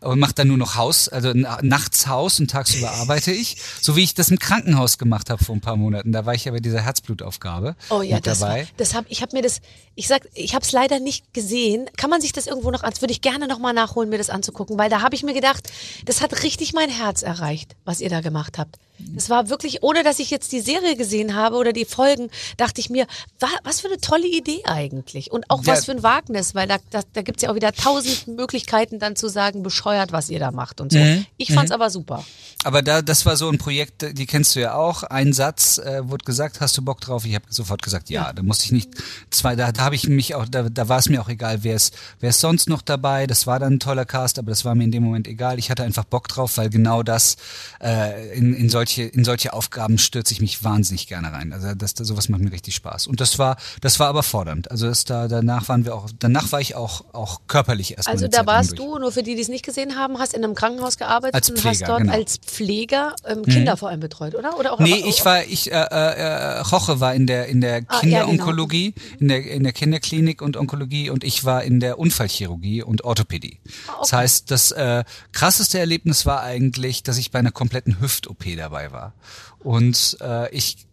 und 0.00 0.18
mache 0.18 0.32
dann 0.34 0.48
nur 0.48 0.56
noch 0.56 0.76
Haus, 0.76 1.08
also 1.08 1.32
na- 1.34 1.58
nachts 1.62 2.06
Haus 2.06 2.40
und 2.40 2.50
tagsüber 2.50 2.90
arbeite 2.92 3.30
ich, 3.32 3.56
so 3.80 3.96
wie 3.96 4.02
ich 4.02 4.14
das 4.14 4.30
im 4.30 4.38
Krankenhaus 4.38 4.96
gemacht 4.98 5.28
habe 5.28 5.44
vor 5.44 5.54
ein 5.54 5.60
paar 5.60 5.76
Monaten. 5.76 6.12
Da 6.12 6.24
war 6.24 6.34
ich 6.34 6.44
ja 6.46 6.52
bei 6.52 6.60
dieser 6.60 6.80
Herzblutaufgabe 6.80 7.76
Oh 7.90 8.00
ja, 8.02 8.16
mit 8.16 8.26
das, 8.26 8.40
war, 8.40 8.48
dabei. 8.48 8.68
das 8.78 8.94
hab, 8.94 9.04
ich 9.08 9.20
habe 9.22 9.36
mir 9.36 9.42
das, 9.42 9.60
ich 9.94 10.08
sag, 10.08 10.26
ich 10.34 10.54
habe 10.54 10.64
es 10.64 10.72
leider 10.72 10.98
nicht 10.98 11.34
gesehen. 11.34 11.86
Kann 11.98 12.08
man 12.08 12.20
sich 12.22 12.32
das 12.32 12.46
irgendwo 12.46 12.70
noch, 12.70 12.82
als 12.82 13.02
würde 13.02 13.12
ich 13.12 13.20
gerne 13.20 13.46
noch 13.48 13.58
mal 13.58 13.72
nachholen, 13.74 14.08
mir 14.08 14.18
das 14.18 14.30
anzugucken, 14.30 14.78
weil 14.78 14.88
da 14.88 15.02
habe 15.02 15.14
ich 15.14 15.22
mir 15.22 15.34
gedacht, 15.34 15.70
das 16.06 16.21
hat 16.22 16.42
richtig 16.42 16.72
mein 16.72 16.88
Herz 16.88 17.22
erreicht, 17.22 17.76
was 17.84 18.00
ihr 18.00 18.08
da 18.08 18.20
gemacht 18.20 18.58
habt. 18.58 18.78
Das 18.98 19.30
war 19.30 19.48
wirklich, 19.48 19.82
ohne 19.82 20.04
dass 20.04 20.18
ich 20.20 20.30
jetzt 20.30 20.52
die 20.52 20.60
Serie 20.60 20.96
gesehen 20.96 21.34
habe 21.34 21.56
oder 21.56 21.72
die 21.72 21.84
Folgen, 21.84 22.30
dachte 22.56 22.80
ich 22.80 22.88
mir, 22.88 23.06
wa, 23.40 23.48
was 23.64 23.80
für 23.80 23.88
eine 23.88 23.98
tolle 23.98 24.26
Idee 24.28 24.62
eigentlich 24.64 25.32
und 25.32 25.48
auch 25.50 25.64
Ja. 25.64 25.72
was 25.72 25.86
für 25.86 25.92
ein 25.92 26.02
Wagnis, 26.02 26.54
weil 26.54 26.68
da, 26.68 26.76
da, 26.90 27.00
da 27.12 27.22
gibt's 27.22 27.42
ja 27.42 27.50
auch 27.50 27.54
wieder 27.56 27.72
tausend 27.72 28.28
Möglichkeiten 28.28 28.98
dann 29.00 29.16
zu 29.16 29.28
sagen, 29.28 29.62
bescheuert, 29.62 30.12
was 30.12 30.30
ihr 30.30 30.38
da 30.38 30.52
macht 30.52 30.80
und 30.80 30.92
so. 30.92 30.98
Mhm. 30.98 31.26
Ich 31.36 31.52
fand's 31.52 31.72
aber 31.72 31.90
super. 31.90 32.24
Aber 32.64 32.82
da, 32.82 33.02
das 33.02 33.26
war 33.26 33.36
so 33.36 33.48
ein 33.48 33.58
Projekt, 33.58 34.16
die 34.16 34.26
kennst 34.26 34.54
du 34.54 34.60
ja 34.60 34.74
auch. 34.74 35.02
Ein 35.02 35.32
Satz 35.32 35.78
äh, 35.78 36.08
wurde 36.08 36.24
gesagt, 36.24 36.60
hast 36.60 36.76
du 36.76 36.82
Bock 36.82 37.00
drauf? 37.00 37.24
Ich 37.24 37.34
habe 37.34 37.46
sofort 37.48 37.82
gesagt, 37.82 38.08
ja. 38.08 38.32
Da 38.32 38.42
musste 38.42 38.66
ich 38.66 38.72
nicht 38.72 38.90
zwei, 39.30 39.56
da, 39.56 39.72
da 39.72 39.82
habe 39.82 39.96
ich 39.96 40.06
mich 40.06 40.34
auch, 40.36 40.46
da, 40.48 40.68
da 40.68 40.88
war 40.88 40.98
es 41.00 41.08
mir 41.08 41.20
auch 41.20 41.28
egal, 41.28 41.64
wer 41.64 41.74
ist, 41.74 41.94
wer 42.20 42.30
ist 42.30 42.40
sonst 42.40 42.68
noch 42.68 42.82
dabei. 42.82 43.26
Das 43.26 43.46
war 43.48 43.58
dann 43.58 43.74
ein 43.74 43.80
toller 43.80 44.04
Cast, 44.04 44.38
aber 44.38 44.50
das 44.50 44.64
war 44.64 44.74
mir 44.76 44.84
in 44.84 44.92
dem 44.92 45.02
Moment 45.02 45.26
egal. 45.26 45.58
Ich 45.58 45.70
hatte 45.70 45.82
einfach 45.82 46.04
Bock 46.04 46.28
drauf, 46.28 46.56
weil 46.56 46.70
genau 46.70 47.02
das 47.02 47.36
äh, 47.82 48.36
in, 48.36 48.54
in 48.54 48.68
solche 48.82 49.02
in 49.02 49.24
solche 49.24 49.52
Aufgaben 49.52 49.98
stürze 49.98 50.32
ich 50.34 50.40
mich 50.40 50.64
wahnsinnig 50.64 51.06
gerne 51.06 51.32
rein. 51.32 51.52
Also 51.52 51.74
das, 51.74 51.94
das 51.94 52.08
sowas 52.08 52.28
macht 52.28 52.40
mir 52.42 52.50
richtig 52.52 52.74
Spaß. 52.74 53.06
Und 53.06 53.20
das 53.20 53.38
war 53.38 53.56
das 53.80 54.00
war 54.00 54.08
aber 54.08 54.22
fordernd. 54.22 54.70
Also 54.70 54.86
das 54.86 55.04
da 55.04 55.28
danach 55.28 55.68
waren 55.68 55.84
wir 55.84 55.94
auch, 55.94 56.08
danach 56.18 56.50
war 56.52 56.60
ich 56.60 56.74
auch 56.74 57.04
auch 57.12 57.42
körperlich 57.46 57.96
erstmal. 57.96 58.14
Also 58.16 58.28
da 58.28 58.44
warst 58.46 58.78
du, 58.78 58.98
nur 58.98 59.12
für 59.12 59.22
die, 59.22 59.34
die 59.36 59.40
es 59.42 59.48
nicht 59.48 59.64
gesehen 59.64 59.96
haben, 59.96 60.18
hast 60.18 60.34
in 60.34 60.42
einem 60.44 60.54
Krankenhaus 60.54 60.96
gearbeitet 60.98 61.34
Als 61.34 61.50
und 61.50 61.56
hast 61.64 61.76
Pfleger, 61.76 61.86
dort 61.86 62.00
genau. 62.00 62.12
als 62.12 62.38
Pfleger 62.38 63.14
ähm, 63.24 63.42
Kinder 63.44 63.76
vor 63.76 63.88
allem 63.88 64.00
betreut, 64.00 64.34
oder? 64.34 64.58
Oder 64.58 64.72
auch 64.72 64.78
Nee, 64.80 65.00
aber- 65.00 65.08
ich 65.08 65.24
war, 65.24 65.44
ich, 65.44 65.70
äh, 65.70 65.74
äh, 65.74 66.14
äh, 66.16 66.58
Roche 66.60 67.00
war 67.00 67.14
in 67.14 67.26
der 67.26 67.46
in 67.46 67.60
der 67.60 67.82
Ah, 67.88 67.94
ja, 67.94 68.00
Kinderonkologie, 68.00 68.94
in 69.20 69.28
der 69.28 69.44
in 69.50 69.62
der 69.62 69.72
Kinderklinik 69.72 70.42
und 70.42 70.56
Onkologie 70.56 71.10
und 71.10 71.24
ich 71.24 71.44
war 71.44 71.62
in 71.62 71.80
der 71.80 71.98
Unfallchirurgie 71.98 72.82
und 72.82 73.04
Orthopädie. 73.04 73.58
Das 74.00 74.12
heißt, 74.12 74.50
das 74.50 74.72
äh, 74.72 75.04
krasseste 75.32 75.78
Erlebnis 75.78 76.26
war 76.26 76.42
eigentlich, 76.42 77.02
dass 77.02 77.18
ich 77.18 77.30
bei 77.30 77.38
einer 77.38 77.52
kompletten 77.52 78.00
Hüft-OP 78.00 78.44
dabei 78.72 78.92
war. 78.92 79.12
Und 79.60 80.16
äh, 80.20 80.50
ich 80.54 80.86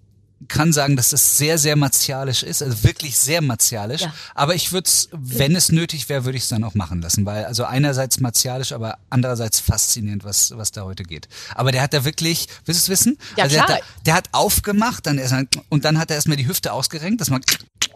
kann 0.48 0.72
sagen, 0.72 0.96
dass 0.96 1.10
das 1.10 1.38
sehr, 1.38 1.58
sehr 1.58 1.76
martialisch 1.76 2.44
ist, 2.44 2.64
also 2.64 2.84
wirklich 2.84 3.18
sehr 3.18 3.42
martialisch. 3.42 4.02
Ja. 4.02 4.14
Aber 4.36 4.56
ich 4.56 4.72
würde 4.72 4.88
es, 4.88 5.10
wenn 5.12 5.56
es 5.56 5.72
nötig 5.72 6.08
wäre, 6.08 6.26
würde 6.26 6.38
ich 6.38 6.44
es 6.44 6.50
dann 6.50 6.64
auch 6.64 6.76
machen 6.76 7.02
lassen, 7.02 7.26
weil 7.26 7.46
also 7.46 7.66
einerseits 7.66 8.20
martialisch, 8.20 8.72
aber 8.72 8.98
andererseits 9.10 9.60
faszinierend, 9.60 10.24
was 10.24 10.54
was 10.56 10.72
da 10.72 10.84
heute 10.84 11.04
geht. 11.04 11.28
Aber 11.56 11.72
der 11.72 11.82
hat 11.82 11.94
da 11.94 12.06
wirklich, 12.06 12.48
willst 12.66 12.88
du 12.88 12.94
es 12.94 13.00
wissen? 13.00 13.18
Ja, 13.36 13.44
also 13.44 13.56
der, 13.58 13.66
klar. 13.66 13.78
Hat 13.78 13.84
da, 13.84 14.02
der 14.06 14.14
hat 14.14 14.30
aufgemacht, 14.32 15.06
dann 15.06 15.18
erst 15.18 15.36
und 15.68 15.86
dann 15.86 15.98
hat 15.98 16.10
er 16.10 16.16
erstmal 16.16 16.38
die 16.38 16.48
Hüfte 16.48 16.72
ausgerenkt, 16.72 17.20
das 17.20 17.30
mal 17.30 17.42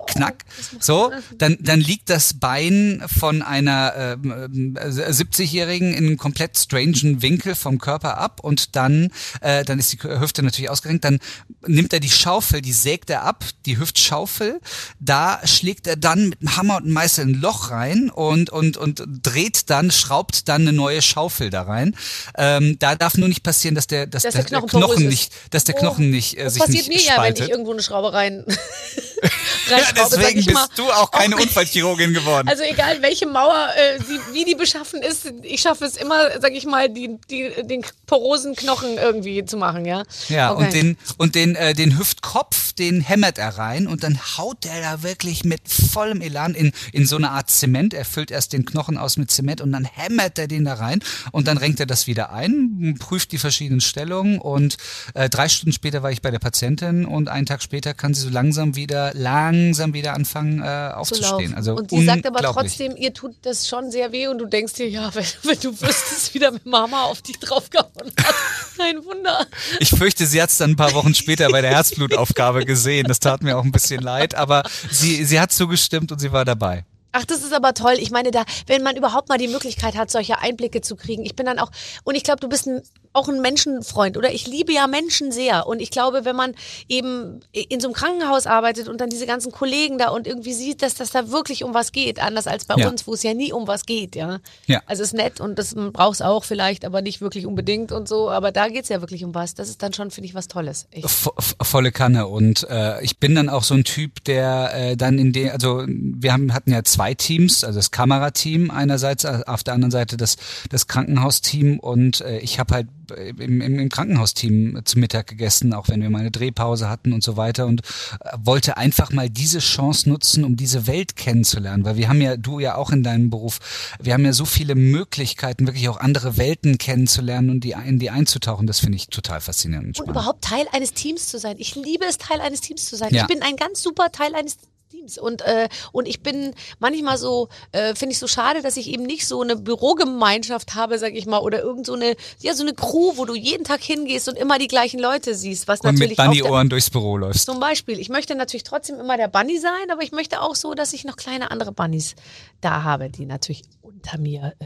knack. 0.07 0.43
So, 0.79 1.11
dann 1.37 1.57
dann 1.61 1.79
liegt 1.79 2.09
das 2.09 2.33
Bein 2.33 3.03
von 3.07 3.41
einer 3.41 3.93
äh, 3.95 4.15
70-jährigen 4.15 5.93
in 5.93 6.05
einem 6.05 6.17
komplett 6.17 6.57
strangen 6.57 7.21
Winkel 7.21 7.55
vom 7.55 7.79
Körper 7.79 8.17
ab 8.17 8.41
und 8.41 8.75
dann 8.75 9.11
äh, 9.41 9.63
dann 9.63 9.79
ist 9.79 9.93
die 9.93 9.99
Hüfte 10.03 10.43
natürlich 10.43 10.69
ausgerenkt, 10.69 11.05
dann 11.05 11.19
nimmt 11.65 11.93
er 11.93 11.99
die 11.99 12.09
Schaufel, 12.33 12.61
die 12.63 12.73
sägt 12.73 13.11
er 13.11 13.21
ab, 13.23 13.45
die 13.67 13.77
Hüftschaufel, 13.77 14.59
da 14.99 15.39
schlägt 15.45 15.85
er 15.85 15.97
dann 15.97 16.29
mit 16.29 16.39
einem 16.41 16.57
Hammer 16.57 16.77
und 16.77 16.85
einem 16.85 16.93
Meißel 16.93 17.25
ein 17.27 17.33
Loch 17.35 17.69
rein 17.69 18.09
und 18.09 18.49
und 18.49 18.75
und 18.75 19.03
dreht 19.21 19.69
dann, 19.69 19.91
schraubt 19.91 20.47
dann 20.49 20.63
eine 20.63 20.73
neue 20.73 21.03
Schaufel 21.03 21.51
da 21.51 21.61
rein. 21.61 21.95
Ähm, 22.35 22.77
da 22.79 22.95
darf 22.95 23.17
nur 23.17 23.27
nicht 23.27 23.43
passieren, 23.43 23.75
dass 23.75 23.85
der 23.85 24.07
dass, 24.07 24.23
Dass 24.23 24.33
der, 24.33 24.45
der 24.45 24.49
Knochen 24.61 24.79
der 24.79 24.79
Knochen 24.79 25.07
nicht, 25.09 25.31
dass 25.51 25.63
der 25.63 25.75
Oh, 25.75 25.79
Knochen 25.79 26.09
nicht 26.09 26.35
äh, 26.39 26.45
Das 26.45 26.53
sich 26.55 26.63
passiert 26.63 26.87
nicht 26.87 27.05
mir 27.05 27.05
ja, 27.05 27.21
wenn 27.21 27.35
spaltet. 27.35 27.45
ich 27.45 27.51
irgendwo 27.51 27.71
eine 27.71 27.83
Schraube 27.83 28.13
rein. 28.13 28.43
ja, 29.69 29.77
deswegen 29.95 30.39
ich 30.39 30.45
bist 30.45 30.55
mal. 30.55 30.67
du 30.75 30.83
auch 30.91 31.11
keine 31.11 31.35
Unfallchirurgin 31.37 32.13
geworden. 32.13 32.47
Also 32.47 32.63
egal 32.63 33.01
welche 33.01 33.25
Mauer, 33.27 33.69
äh, 33.75 33.99
sie, 34.03 34.19
wie 34.33 34.45
die 34.45 34.55
beschaffen 34.55 35.01
ist, 35.01 35.31
ich 35.41 35.61
schaffe 35.61 35.85
es 35.85 35.97
immer, 35.97 36.39
sag 36.41 36.51
ich 36.53 36.65
mal, 36.65 36.89
die, 36.89 37.17
die, 37.29 37.51
den 37.63 37.83
porosen 38.07 38.55
Knochen 38.55 38.97
irgendwie 38.97 39.45
zu 39.45 39.57
machen, 39.57 39.85
ja. 39.85 40.03
Ja, 40.29 40.51
Okay. 40.53 40.63
und 40.65 40.73
den 40.73 40.97
und 41.17 41.35
den 41.35 41.55
äh, 41.55 41.73
den 41.73 41.97
Hüftkopf, 41.97 42.73
den 42.73 43.01
hämmert 43.01 43.37
er 43.37 43.57
rein 43.57 43.87
und 43.87 44.03
dann 44.03 44.19
haut 44.37 44.65
er 44.65 44.81
da 44.81 45.03
wirklich 45.03 45.43
mit 45.43 45.61
vollem 45.67 46.21
Elan 46.21 46.53
in 46.53 46.71
in 46.91 47.05
so 47.07 47.15
eine 47.15 47.31
Art 47.31 47.49
Zement. 47.49 47.93
Er 47.93 48.05
füllt 48.05 48.29
erst 48.31 48.53
den 48.53 48.65
Knochen 48.65 48.97
aus 48.97 49.17
mit 49.17 49.31
Zement 49.31 49.61
und 49.61 49.71
dann 49.71 49.85
hämmert 49.85 50.37
er 50.37 50.47
den 50.47 50.65
da 50.65 50.75
rein 50.75 51.01
und 51.31 51.47
dann 51.47 51.57
renkt 51.57 51.79
er 51.79 51.85
das 51.85 52.07
wieder 52.07 52.31
ein, 52.33 52.95
prüft 52.99 53.31
die 53.31 53.37
verschiedenen 53.37 53.81
Stellungen 53.81 54.39
und 54.39 54.77
äh, 55.13 55.29
drei 55.29 55.49
Stunden 55.49 55.73
später 55.73 56.03
war 56.03 56.11
ich 56.11 56.21
bei 56.21 56.31
der 56.31 56.39
Patientin 56.39 57.05
und 57.05 57.29
einen 57.29 57.45
Tag 57.45 57.61
später 57.63 57.93
kann 57.93 58.13
sie 58.13 58.21
so 58.21 58.29
langsam 58.29 58.75
wieder 58.75 59.12
langsam 59.13 59.93
wieder 59.93 60.13
anfangen 60.13 60.59
äh, 60.59 60.63
zu 60.63 60.97
aufzustehen. 60.97 61.53
Also 61.53 61.75
und 61.75 61.89
sie 61.89 62.05
sagt 62.05 62.25
aber 62.25 62.41
trotzdem, 62.41 62.95
ihr 62.95 63.13
tut 63.13 63.35
das 63.43 63.67
schon 63.67 63.91
sehr 63.91 64.11
weh 64.11 64.27
und 64.27 64.39
du 64.39 64.45
denkst 64.45 64.73
dir, 64.73 64.89
ja, 64.89 65.09
wenn, 65.15 65.25
wenn 65.43 65.59
du 65.59 65.71
wüsstest, 65.71 66.33
wieder 66.33 66.51
mit 66.51 66.65
Mama 66.65 67.03
auf 67.03 67.21
dich 67.21 67.39
draufgehauen 67.39 67.91
hat. 68.17 68.35
Kein 68.77 69.03
Wunder. 69.05 69.45
Ich 69.79 69.89
fürchte, 69.89 70.25
sie 70.25 70.41
hat 70.41 70.49
es 70.49 70.57
dann 70.57 70.71
ein 70.71 70.75
paar 70.75 70.93
Wochen 70.93 71.13
später 71.13 71.49
bei 71.49 71.61
der 71.61 71.71
Herzblutaufgabe 71.71 72.65
gesehen. 72.65 73.07
Das 73.07 73.19
tat 73.19 73.43
mir 73.43 73.57
auch 73.57 73.63
ein 73.63 73.71
bisschen 73.71 74.01
leid, 74.01 74.35
aber 74.35 74.63
sie, 74.89 75.23
sie 75.25 75.39
hat 75.39 75.51
zugestimmt 75.51 76.11
und 76.11 76.19
sie 76.19 76.31
war 76.31 76.45
dabei. 76.45 76.85
Ach, 77.15 77.25
das 77.25 77.43
ist 77.43 77.53
aber 77.53 77.75
toll. 77.75 77.93
Ich 77.99 78.09
meine, 78.09 78.31
da, 78.31 78.43
wenn 78.65 78.81
man 78.81 78.97
überhaupt 78.97 79.29
mal 79.29 79.37
die 79.37 79.47
Möglichkeit 79.47 79.95
hat, 79.95 80.09
solche 80.09 80.39
Einblicke 80.39 80.81
zu 80.81 80.95
kriegen. 80.95 81.23
Ich 81.23 81.35
bin 81.35 81.45
dann 81.45 81.59
auch, 81.59 81.69
und 82.03 82.15
ich 82.15 82.23
glaube, 82.23 82.39
du 82.39 82.49
bist 82.49 82.67
ein, 82.67 82.81
auch 83.13 83.29
ein 83.29 83.41
Menschenfreund, 83.41 84.17
oder? 84.17 84.31
Ich 84.33 84.47
liebe 84.47 84.73
ja 84.73 84.87
Menschen 84.87 85.31
sehr. 85.31 85.67
Und 85.67 85.81
ich 85.81 85.91
glaube, 85.91 86.25
wenn 86.25 86.35
man 86.35 86.53
eben 86.89 87.39
in 87.51 87.79
so 87.79 87.87
einem 87.87 87.93
Krankenhaus 87.95 88.47
arbeitet 88.47 88.87
und 88.87 88.99
dann 88.99 89.09
diese 89.09 89.25
ganzen 89.25 89.51
Kollegen 89.51 89.97
da 89.97 90.09
und 90.09 90.27
irgendwie 90.27 90.53
sieht, 90.53 90.81
dass 90.81 90.95
das 90.95 91.11
da 91.11 91.29
wirklich 91.31 91.63
um 91.63 91.73
was 91.73 91.91
geht, 91.91 92.19
anders 92.21 92.47
als 92.47 92.65
bei 92.65 92.75
Ja. 92.77 92.89
uns, 92.89 93.05
wo 93.07 93.13
es 93.13 93.23
ja 93.23 93.33
nie 93.33 93.53
um 93.53 93.67
was 93.67 93.85
geht, 93.85 94.15
ja. 94.15 94.39
Ja. 94.65 94.81
Also 94.85 95.03
ist 95.03 95.13
nett 95.13 95.39
und 95.39 95.59
das 95.59 95.75
brauchst 95.93 96.23
auch 96.23 96.43
vielleicht, 96.43 96.85
aber 96.85 97.01
nicht 97.01 97.21
wirklich 97.21 97.45
unbedingt 97.45 97.91
und 97.91 98.07
so. 98.07 98.29
Aber 98.29 98.51
da 98.51 98.67
geht's 98.67 98.89
ja 98.89 98.99
wirklich 99.01 99.23
um 99.23 99.35
was. 99.35 99.53
Das 99.53 99.69
ist 99.69 99.81
dann 99.83 99.93
schon, 99.93 100.11
finde 100.11 100.27
ich, 100.27 100.35
was 100.35 100.47
Tolles. 100.47 100.87
Vo- 101.03 101.33
volle 101.63 101.91
Kanne 101.91 102.27
und 102.27 102.67
äh, 102.69 103.01
ich 103.03 103.19
bin 103.19 103.35
dann 103.35 103.49
auch 103.49 103.63
so 103.63 103.75
ein 103.75 103.83
Typ, 103.83 104.23
der 104.23 104.71
äh, 104.73 104.97
dann 104.97 105.19
in 105.19 105.33
der, 105.33 105.53
also 105.53 105.83
wir 105.87 106.33
haben 106.33 106.53
hatten 106.53 106.71
ja 106.71 106.83
zwei 106.83 107.13
Teams, 107.13 107.63
also 107.63 107.77
das 107.79 107.91
Kamerateam 107.91 108.71
einerseits, 108.71 109.23
auf 109.25 109.63
der 109.63 109.73
anderen 109.75 109.91
Seite 109.91 110.17
das 110.17 110.37
das 110.69 110.87
Krankenhausteam 110.87 111.79
und 111.79 112.21
äh, 112.21 112.39
ich 112.39 112.59
habe 112.59 112.73
halt 112.73 112.87
im, 113.17 113.61
im, 113.61 113.79
im 113.79 113.89
Krankenhausteam 113.89 114.81
zu 114.85 114.99
Mittag 114.99 115.27
gegessen, 115.27 115.73
auch 115.73 115.87
wenn 115.89 116.01
wir 116.01 116.09
mal 116.09 116.19
eine 116.19 116.31
Drehpause 116.31 116.89
hatten 116.89 117.13
und 117.13 117.23
so 117.23 117.37
weiter 117.37 117.65
und 117.65 117.81
äh, 117.81 118.29
wollte 118.37 118.77
einfach 118.77 119.11
mal 119.11 119.29
diese 119.29 119.59
Chance 119.59 120.09
nutzen, 120.09 120.43
um 120.43 120.55
diese 120.55 120.87
Welt 120.87 121.15
kennenzulernen, 121.15 121.85
weil 121.85 121.97
wir 121.97 122.09
haben 122.09 122.21
ja, 122.21 122.37
du 122.37 122.59
ja 122.59 122.75
auch 122.75 122.91
in 122.91 123.03
deinem 123.03 123.29
Beruf, 123.29 123.59
wir 124.01 124.13
haben 124.13 124.25
ja 124.25 124.33
so 124.33 124.45
viele 124.45 124.75
Möglichkeiten, 124.75 125.67
wirklich 125.67 125.89
auch 125.89 125.97
andere 125.97 126.37
Welten 126.37 126.77
kennenzulernen 126.77 127.49
und 127.49 127.63
die 127.63 127.75
in 127.85 127.99
die 127.99 128.09
einzutauchen, 128.09 128.67
das 128.67 128.79
finde 128.79 128.97
ich 128.97 129.07
total 129.07 129.41
faszinierend. 129.41 129.99
und 129.99 130.07
Und 130.07 130.11
überhaupt 130.11 130.43
Teil 130.43 130.65
eines 130.71 130.93
Teams 130.93 131.27
zu 131.27 131.39
sein. 131.39 131.55
Ich 131.59 131.75
liebe 131.75 132.05
es, 132.05 132.17
Teil 132.17 132.41
eines 132.41 132.61
Teams 132.61 132.85
zu 132.85 132.95
sein. 132.95 133.13
Ja. 133.13 133.23
Ich 133.23 133.27
bin 133.27 133.41
ein 133.41 133.55
ganz 133.55 133.81
super 133.81 134.11
Teil 134.11 134.35
eines 134.35 134.57
Teams. 135.03 135.17
Und, 135.17 135.41
äh, 135.41 135.69
und 135.91 136.07
ich 136.07 136.21
bin 136.21 136.53
manchmal 136.79 137.17
so, 137.17 137.49
äh, 137.71 137.95
finde 137.95 138.13
ich 138.13 138.19
so 138.19 138.27
schade, 138.27 138.61
dass 138.61 138.77
ich 138.77 138.87
eben 138.89 139.03
nicht 139.03 139.27
so 139.27 139.41
eine 139.41 139.55
Bürogemeinschaft 139.55 140.75
habe, 140.75 140.97
sag 140.99 141.13
ich 141.13 141.25
mal, 141.25 141.39
oder 141.39 141.61
irgend 141.61 141.85
so 141.85 141.93
eine, 141.93 142.15
ja, 142.39 142.53
so 142.53 142.63
eine 142.63 142.73
Crew, 142.73 143.13
wo 143.15 143.25
du 143.25 143.35
jeden 143.35 143.63
Tag 143.63 143.81
hingehst 143.81 144.27
und 144.29 144.37
immer 144.37 144.57
die 144.59 144.67
gleichen 144.67 144.99
Leute 144.99 145.35
siehst, 145.35 145.67
was 145.67 145.81
und 145.81 145.91
mit 145.91 145.93
natürlich 145.95 146.17
der, 146.17 146.25
Bunny-Ohren 146.25 146.69
durchs 146.69 146.89
Büro 146.89 147.17
läufst. 147.17 147.45
zum 147.45 147.59
Beispiel. 147.59 147.99
Ich 147.99 148.09
möchte 148.09 148.35
natürlich 148.35 148.63
trotzdem 148.63 148.99
immer 148.99 149.17
der 149.17 149.27
Bunny 149.27 149.59
sein, 149.59 149.89
aber 149.91 150.01
ich 150.03 150.11
möchte 150.11 150.41
auch 150.41 150.55
so, 150.55 150.73
dass 150.73 150.93
ich 150.93 151.03
noch 151.03 151.15
kleine 151.15 151.51
andere 151.51 151.71
Bunnies 151.71 152.15
da 152.61 152.83
habe, 152.83 153.09
die 153.09 153.25
natürlich 153.25 153.63
unter 153.81 154.17
mir 154.17 154.53
äh, 154.59 154.65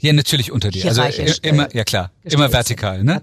Ja, 0.00 0.12
natürlich 0.12 0.52
unter 0.52 0.70
dir. 0.70 0.86
Also 0.86 1.02
äh, 1.02 1.32
immer, 1.42 1.72
äh, 1.72 1.76
ja 1.78 1.84
klar, 1.84 2.12
immer 2.22 2.52
vertikal, 2.52 3.02
ne? 3.02 3.22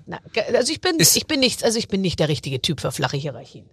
Also 0.53 0.71
ich 0.71 0.81
bin, 0.81 0.97
Ist- 0.97 1.15
ich 1.15 1.27
bin 1.27 1.39
nicht, 1.39 1.63
also 1.63 1.77
ich 1.77 1.87
bin 1.87 2.01
nicht 2.01 2.19
der 2.19 2.29
richtige 2.29 2.61
Typ 2.61 2.81
für 2.81 2.91
flache 2.91 3.17
Hierarchien. 3.17 3.69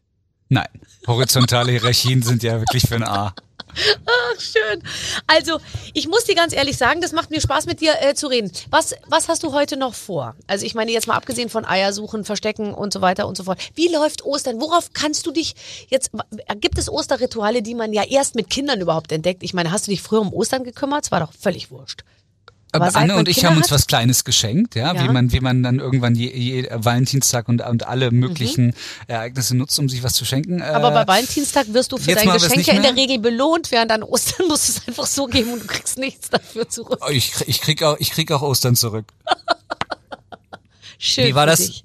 Nein, 0.53 0.67
horizontale 1.07 1.71
Hierarchien 1.71 2.23
sind 2.23 2.43
ja 2.43 2.59
wirklich 2.59 2.83
für 2.83 2.97
ein 2.97 3.05
A. 3.05 3.33
Ach, 3.73 4.41
schön. 4.41 4.83
Also, 5.29 5.61
ich 5.95 6.09
muss 6.09 6.25
dir 6.25 6.35
ganz 6.35 6.53
ehrlich 6.53 6.77
sagen, 6.77 7.01
das 7.01 7.13
macht 7.13 7.31
mir 7.31 7.41
Spaß, 7.41 7.67
mit 7.67 7.81
dir 7.81 7.95
äh, 8.01 8.15
zu 8.15 8.27
reden. 8.27 8.51
Was, 8.69 8.97
was 9.07 9.29
hast 9.29 9.45
du 9.45 9.53
heute 9.53 9.77
noch 9.77 9.95
vor? 9.95 10.35
Also, 10.49 10.67
ich 10.67 10.75
meine, 10.75 10.91
jetzt 10.91 11.07
mal 11.07 11.15
abgesehen 11.15 11.51
von 11.51 11.65
Eiersuchen, 11.65 12.25
Verstecken 12.25 12.75
und 12.75 12.93
so 12.93 13.01
weiter 13.01 13.29
und 13.29 13.37
so 13.37 13.45
fort. 13.45 13.61
Wie 13.77 13.87
läuft 13.95 14.25
Ostern? 14.25 14.61
Worauf 14.61 14.93
kannst 14.93 15.25
du 15.25 15.31
dich 15.31 15.55
jetzt, 15.89 16.11
gibt 16.57 16.79
es 16.79 16.91
Osterrituale, 16.91 17.63
die 17.63 17.77
man 17.77 17.93
ja 17.93 18.03
erst 18.03 18.35
mit 18.35 18.51
Kindern 18.51 18.81
überhaupt 18.81 19.13
entdeckt? 19.13 19.45
Ich 19.45 19.55
meine, 19.55 19.71
hast 19.71 19.87
du 19.87 19.93
dich 19.93 20.03
früher 20.03 20.21
um 20.21 20.33
Ostern 20.33 20.65
gekümmert? 20.65 21.05
Es 21.05 21.13
war 21.13 21.21
doch 21.21 21.33
völlig 21.33 21.71
wurscht. 21.71 22.03
Aber 22.73 22.85
Aber 22.85 22.93
seit 22.93 23.03
Anne 23.03 23.17
und 23.17 23.29
ich 23.29 23.37
Kinder 23.37 23.51
haben 23.51 23.57
uns 23.57 23.67
hat- 23.67 23.73
was 23.73 23.87
Kleines 23.89 24.23
geschenkt, 24.25 24.77
ja, 24.77 24.95
Ja. 24.95 25.03
wie 25.03 25.09
man, 25.09 25.33
wie 25.33 25.41
man 25.41 25.63
dann 25.65 25.81
irgendwann 25.81 26.15
je, 26.15 26.31
je 26.31 26.69
Valentinstag 26.73 27.49
und, 27.49 27.63
und 27.63 27.87
alle 27.87 28.13
möglichen 28.13 28.67
Mhm. 28.69 28.73
Ereignisse 29.09 29.57
nutzt, 29.57 29.77
um 29.81 29.89
sich 29.89 30.03
was 30.05 30.15
zu 30.15 30.25
schenken. 30.25 30.63
Aber 30.63 30.91
Äh, 30.91 31.05
bei 31.05 31.07
Valentinstag 31.09 31.67
wirst 31.73 31.91
du 31.91 31.97
für 31.99 32.15
dein 32.15 32.29
Geschenk 32.31 32.67
ja 32.67 32.75
in 32.75 32.83
der. 32.83 32.95
Regel 32.97 33.19
belohnt, 33.19 33.71
während 33.73 33.91
an 33.91 34.03
Ostern 34.05 34.47
musst 34.49 34.69
du 34.69 34.73
es 34.73 34.89
einfach 34.89 35.07
so 35.07 35.27
geben 35.27 35.53
und 35.55 35.63
du 35.63 35.67
kriegst 35.67 35.99
nichts 35.99 36.31
dafür 36.31 36.69
zurück. 36.69 37.01
ich, 37.11 37.33
ich 37.47 37.61
krieg 37.61 37.83
auch, 37.83 37.97
ich 37.99 38.11
krieg 38.11 38.31
auch 38.31 38.43
Ostern 38.43 38.77
zurück. 38.77 39.07
Schön 40.99 41.29
Wie 41.29 41.35
war 41.35 41.47
das? 41.47 41.61
dich. 41.67 41.85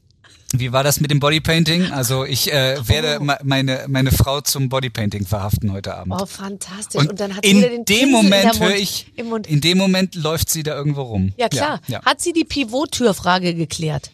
Wie 0.59 0.71
war 0.71 0.83
das 0.83 0.99
mit 0.99 1.11
dem 1.11 1.19
Bodypainting? 1.19 1.91
Also 1.91 2.25
ich 2.25 2.51
äh, 2.51 2.77
werde 2.87 3.19
me- 3.23 3.37
meine 3.43 3.85
meine 3.87 4.11
Frau 4.11 4.41
zum 4.41 4.69
Bodypainting 4.69 5.25
verhaften 5.25 5.71
heute 5.71 5.95
Abend. 5.95 6.13
Oh, 6.19 6.25
fantastisch. 6.25 6.99
und 7.01 7.09
Und, 7.11 7.19
dann 7.19 7.35
hat 7.35 7.45
sie 7.45 7.51
in 7.51 7.57
wieder 7.57 7.69
den 7.69 7.85
dem 7.85 7.97
Pinsel 7.97 8.11
Moment 8.11 8.59
höre 8.59 8.75
ich, 8.75 9.11
in 9.47 9.61
dem 9.61 9.77
Moment 9.77 10.15
läuft 10.15 10.49
sie 10.49 10.63
da 10.63 10.75
irgendwo 10.75 11.01
rum. 11.03 11.33
Ja, 11.37 11.49
klar. 11.49 11.81
Ja, 11.87 12.01
Hat 12.03 12.21
sie 12.21 12.33
die 12.33 12.43
Pivottürfrage 12.45 13.53
geklärt? 13.55 14.11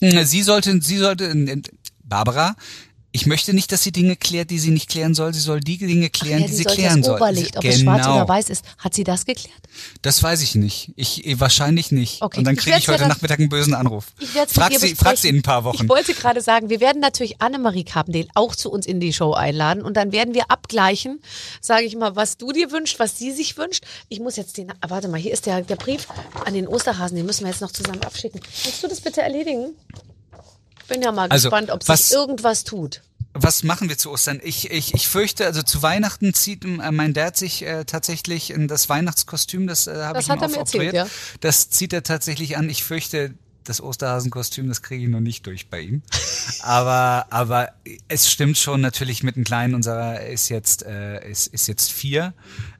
ja. 0.00 0.24
Sie 0.24 0.42
sollte, 0.42 0.80
sie 0.82 0.96
sollte, 0.98 1.32
Barbara, 2.04 2.56
ich 3.14 3.26
möchte 3.26 3.52
nicht, 3.52 3.70
dass 3.70 3.82
sie 3.82 3.92
Dinge 3.92 4.16
klärt, 4.16 4.50
die 4.50 4.58
sie 4.58 4.70
nicht 4.70 4.88
klären 4.88 5.14
soll. 5.14 5.34
Sie 5.34 5.40
soll 5.40 5.60
die 5.60 5.76
Dinge 5.76 6.08
klären, 6.08 6.40
ja, 6.40 6.46
die 6.46 6.54
sie 6.54 6.62
sollte 6.62 6.78
klären 6.78 7.02
soll. 7.02 7.16
Oberlicht, 7.16 7.56
ob 7.56 7.62
genau. 7.62 7.74
es 7.74 7.80
schwarz 7.80 8.06
oder 8.06 8.28
weiß 8.28 8.48
ist. 8.48 8.64
Hat 8.78 8.94
sie 8.94 9.04
das 9.04 9.26
geklärt? 9.26 9.60
Das 10.00 10.22
weiß 10.22 10.40
ich 10.42 10.54
nicht. 10.54 10.92
Ich 10.96 11.26
eh, 11.26 11.38
wahrscheinlich 11.38 11.92
nicht. 11.92 12.22
Okay, 12.22 12.38
Und 12.38 12.46
dann 12.46 12.56
kriege 12.56 12.78
ich 12.78 12.88
heute 12.88 13.02
ja 13.02 13.08
Nachmittag 13.08 13.38
einen 13.38 13.50
bösen 13.50 13.74
Anruf. 13.74 14.06
Ich 14.18 14.28
Frag 14.48 14.72
sie, 14.78 14.94
frag 14.94 15.18
sie 15.18 15.28
in 15.28 15.36
ein 15.36 15.42
paar 15.42 15.64
Wochen. 15.64 15.84
Ich 15.84 15.88
wollte 15.90 16.14
gerade 16.14 16.40
sagen, 16.40 16.70
wir 16.70 16.80
werden 16.80 17.00
natürlich 17.00 17.42
Annemarie 17.42 17.84
Carpendale 17.84 18.28
auch 18.34 18.56
zu 18.56 18.70
uns 18.70 18.86
in 18.86 18.98
die 18.98 19.12
Show 19.12 19.34
einladen 19.34 19.82
und 19.82 19.96
dann 19.98 20.12
werden 20.12 20.32
wir 20.32 20.50
abgleichen, 20.50 21.20
sage 21.60 21.84
ich 21.84 21.96
mal, 21.96 22.16
was 22.16 22.38
du 22.38 22.52
dir 22.52 22.70
wünschst, 22.70 22.98
was 22.98 23.18
sie 23.18 23.32
sich 23.32 23.58
wünscht. 23.58 23.84
Ich 24.08 24.20
muss 24.20 24.36
jetzt 24.36 24.56
den, 24.56 24.70
ah, 24.70 24.88
warte 24.88 25.08
mal, 25.08 25.20
hier 25.20 25.32
ist 25.32 25.44
der, 25.44 25.60
der 25.60 25.76
Brief 25.76 26.06
an 26.46 26.54
den 26.54 26.66
Osterhasen, 26.66 27.16
den 27.16 27.26
müssen 27.26 27.44
wir 27.44 27.50
jetzt 27.50 27.60
noch 27.60 27.72
zusammen 27.72 28.02
abschicken. 28.02 28.40
Kannst 28.40 28.82
du 28.82 28.88
das 28.88 29.02
bitte 29.02 29.20
erledigen? 29.20 29.74
Bin 30.88 31.02
ja 31.02 31.12
mal 31.12 31.28
Also, 31.30 31.48
gespannt, 31.50 31.70
ob 31.70 31.86
was- 31.88 32.08
sich 32.08 32.16
irgendwas 32.16 32.64
tut. 32.64 33.02
Was 33.34 33.62
machen 33.62 33.88
wir 33.88 33.96
zu 33.96 34.10
Ostern? 34.10 34.40
Ich, 34.44 34.70
ich, 34.70 34.92
ich 34.92 35.08
fürchte, 35.08 35.46
also 35.46 35.62
zu 35.62 35.80
Weihnachten 35.82 36.34
zieht 36.34 36.64
äh, 36.66 36.90
mein 36.90 37.14
Dad 37.14 37.34
sich 37.36 37.64
äh, 37.64 37.86
tatsächlich 37.86 38.50
in 38.50 38.68
das 38.68 38.90
Weihnachtskostüm, 38.90 39.66
das 39.66 39.86
äh, 39.86 39.94
habe 40.04 40.20
ich 40.20 40.28
hat 40.28 40.38
ihm 40.38 40.42
er 40.42 40.48
mir 40.50 40.56
erzählt, 40.58 41.06
Das 41.40 41.70
zieht 41.70 41.94
er 41.94 42.02
tatsächlich 42.02 42.58
an. 42.58 42.68
Ich 42.68 42.84
fürchte, 42.84 43.32
das 43.64 43.80
Osterhasenkostüm, 43.80 44.68
das 44.68 44.82
kriege 44.82 45.04
ich 45.04 45.08
noch 45.08 45.20
nicht 45.20 45.46
durch 45.46 45.68
bei 45.70 45.80
ihm. 45.80 46.02
aber, 46.60 47.26
aber 47.30 47.72
es 48.08 48.30
stimmt 48.30 48.58
schon 48.58 48.80
natürlich 48.80 49.22
mit 49.22 49.36
dem 49.36 49.44
Kleinen. 49.44 49.74
Unserer 49.74 50.20
ist 50.26 50.48
jetzt, 50.48 50.82
äh, 50.84 51.26
ist, 51.30 51.46
ist 51.46 51.68
jetzt 51.68 51.90
vier. 51.92 52.34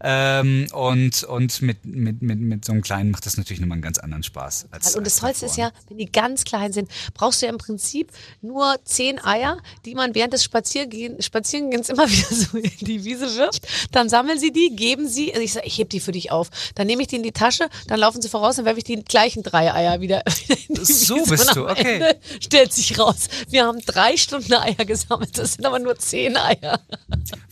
Ähm, 0.04 0.66
und 0.72 1.22
und 1.22 1.62
mit, 1.62 1.84
mit, 1.84 2.22
mit, 2.22 2.40
mit 2.40 2.64
so 2.64 2.72
einem 2.72 2.82
Kleinen 2.82 3.12
macht 3.12 3.24
das 3.24 3.36
natürlich 3.36 3.60
nochmal 3.60 3.76
einen 3.76 3.82
ganz 3.82 3.98
anderen 3.98 4.24
Spaß. 4.24 4.66
Als, 4.72 4.96
Und 4.96 5.06
das 5.06 5.16
Tollste 5.16 5.46
ist 5.46 5.56
ja, 5.56 5.70
wenn 5.88 5.98
die 5.98 6.10
ganz 6.10 6.42
klein 6.44 6.72
sind, 6.72 6.90
brauchst 7.14 7.40
du 7.40 7.46
ja 7.46 7.52
im 7.52 7.58
Prinzip 7.58 8.10
nur 8.40 8.78
zehn 8.84 9.22
Eier, 9.24 9.58
die 9.84 9.94
man 9.94 10.16
während 10.16 10.32
des 10.32 10.42
Spaziergehen, 10.42 11.22
Spazierengehens 11.22 11.88
immer 11.88 12.08
wieder 12.10 12.34
so 12.34 12.58
in 12.58 12.70
die 12.80 13.04
Wiese 13.04 13.36
wirft. 13.36 13.66
Dann 13.92 14.08
sammeln 14.08 14.40
sie 14.40 14.50
die, 14.52 14.74
geben 14.74 15.08
sie, 15.08 15.32
also 15.32 15.44
ich 15.44 15.52
sage, 15.52 15.66
ich 15.66 15.78
heb 15.78 15.90
die 15.90 16.00
für 16.00 16.12
dich 16.12 16.32
auf. 16.32 16.50
Dann 16.74 16.88
nehme 16.88 17.02
ich 17.02 17.08
die 17.08 17.16
in 17.16 17.22
die 17.22 17.32
Tasche, 17.32 17.68
dann 17.86 18.00
laufen 18.00 18.20
sie 18.20 18.28
voraus, 18.28 18.56
dann 18.56 18.64
werfe 18.64 18.78
ich 18.78 18.84
die 18.84 18.96
gleichen 19.04 19.44
drei 19.44 19.72
Eier 19.72 20.00
wieder, 20.00 20.24
in 20.48 20.74
die 20.74 20.84
So 20.84 21.14
Wiese. 21.14 21.30
bist 21.30 21.48
Und 21.50 21.56
du, 21.56 21.68
okay. 21.68 21.94
Ende 21.94 22.18
stellt 22.40 22.72
sich 22.72 22.98
raus, 22.98 23.28
wir 23.50 23.66
haben 23.66 23.78
drei 23.86 24.16
Stunden 24.16 24.52
Eier 24.54 24.84
gesammelt, 24.84 25.38
das 25.38 25.54
sind 25.54 25.64
aber 25.64 25.78
nur 25.78 25.96
zehn 25.96 26.36
Eier. 26.36 26.80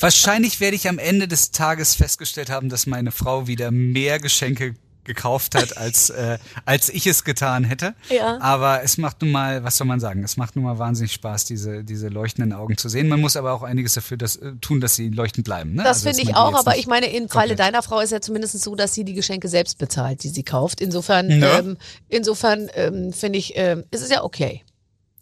Wahrscheinlich 0.00 0.58
werde 0.58 0.74
ich 0.74 0.88
am 0.88 0.98
Ende 0.98 1.28
des 1.28 1.52
Tages 1.52 1.94
festgestellt 1.94 2.39
haben, 2.48 2.70
dass 2.70 2.86
meine 2.86 3.10
Frau 3.12 3.46
wieder 3.46 3.70
mehr 3.70 4.18
Geschenke 4.18 4.74
gekauft 5.04 5.54
hat, 5.54 5.76
als, 5.78 6.10
äh, 6.10 6.38
als 6.66 6.88
ich 6.90 7.06
es 7.06 7.24
getan 7.24 7.64
hätte. 7.64 7.94
Ja. 8.10 8.38
Aber 8.40 8.82
es 8.84 8.96
macht 8.98 9.22
nun 9.22 9.32
mal, 9.32 9.64
was 9.64 9.76
soll 9.78 9.86
man 9.86 9.98
sagen, 9.98 10.22
es 10.22 10.36
macht 10.36 10.56
nun 10.56 10.64
mal 10.66 10.78
wahnsinnig 10.78 11.12
Spaß, 11.14 11.46
diese, 11.46 11.82
diese 11.82 12.08
leuchtenden 12.08 12.52
Augen 12.52 12.76
zu 12.76 12.88
sehen. 12.88 13.08
Man 13.08 13.20
muss 13.20 13.34
aber 13.34 13.52
auch 13.52 13.62
einiges 13.62 13.94
dafür 13.94 14.18
das, 14.18 14.36
äh, 14.36 14.52
tun, 14.60 14.80
dass 14.80 14.94
sie 14.94 15.08
leuchtend 15.08 15.46
bleiben. 15.46 15.72
Ne? 15.74 15.82
Das 15.82 16.04
Also, 16.06 16.10
finde 16.10 16.30
ich 16.30 16.36
auch, 16.36 16.54
aber 16.54 16.76
ich 16.76 16.86
meine, 16.86 17.06
im 17.12 17.28
Falle 17.28 17.56
deiner 17.56 17.82
Frau 17.82 18.00
ist 18.00 18.10
ja 18.12 18.20
zumindest 18.20 18.60
so, 18.60 18.74
dass 18.76 18.94
sie 18.94 19.04
die 19.04 19.14
Geschenke 19.14 19.48
selbst 19.48 19.78
bezahlt, 19.78 20.22
die 20.22 20.28
sie 20.28 20.42
kauft. 20.44 20.80
Insofern, 20.80 21.30
Ja. 21.40 21.58
ähm, 21.58 21.76
insofern 22.08 22.68
ähm, 22.74 23.12
finde 23.12 23.38
ich, 23.38 23.54
ähm, 23.56 23.84
ist 23.90 24.02
es 24.02 24.10
ja 24.10 24.22
okay. 24.22 24.62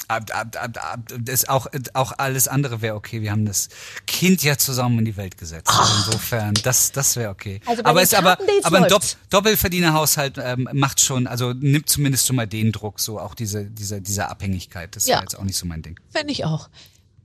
Ab, 0.06 0.30
ab, 0.32 0.56
ab, 0.58 0.78
ab, 0.82 1.00
das 1.20 1.48
auch, 1.50 1.66
auch 1.92 2.12
alles 2.16 2.48
andere 2.48 2.80
wäre 2.80 2.94
okay. 2.94 3.20
Wir 3.20 3.30
haben 3.30 3.44
das 3.44 3.68
Kind 4.06 4.42
ja 4.42 4.56
zusammen 4.56 5.00
in 5.00 5.04
die 5.04 5.16
Welt 5.18 5.36
gesetzt. 5.36 5.70
Insofern, 6.06 6.54
das, 6.62 6.92
das 6.92 7.16
wäre 7.16 7.30
okay. 7.30 7.60
Also 7.66 7.84
aber 7.84 8.00
ist 8.00 8.14
aber, 8.14 8.38
aber 8.62 8.78
ein 8.78 8.88
Dopp. 8.88 9.02
Doppelverdienerhaushalt 9.28 10.38
ähm, 10.38 10.66
macht 10.72 11.00
schon, 11.02 11.26
also 11.26 11.52
nimmt 11.52 11.90
zumindest 11.90 12.26
schon 12.26 12.36
mal 12.36 12.46
den 12.46 12.72
Druck, 12.72 13.00
so 13.00 13.18
auch 13.20 13.34
diese, 13.34 13.66
diese, 13.66 14.00
diese 14.00 14.28
Abhängigkeit. 14.28 14.96
Das 14.96 15.06
Ja. 15.06 15.16
wäre 15.16 15.24
jetzt 15.24 15.38
auch 15.38 15.44
nicht 15.44 15.58
so 15.58 15.66
mein 15.66 15.82
Ding. 15.82 15.98
Finde 16.10 16.32
ich 16.32 16.44
auch. 16.46 16.70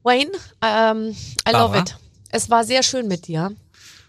Wayne, 0.04 0.32
ähm, 0.62 1.16
I 1.48 1.52
love 1.52 1.54
Barbara? 1.54 1.80
it. 1.80 1.98
Es 2.32 2.50
war 2.50 2.66
sehr 2.66 2.84
schön 2.84 3.08
mit 3.08 3.28
dir. 3.28 3.56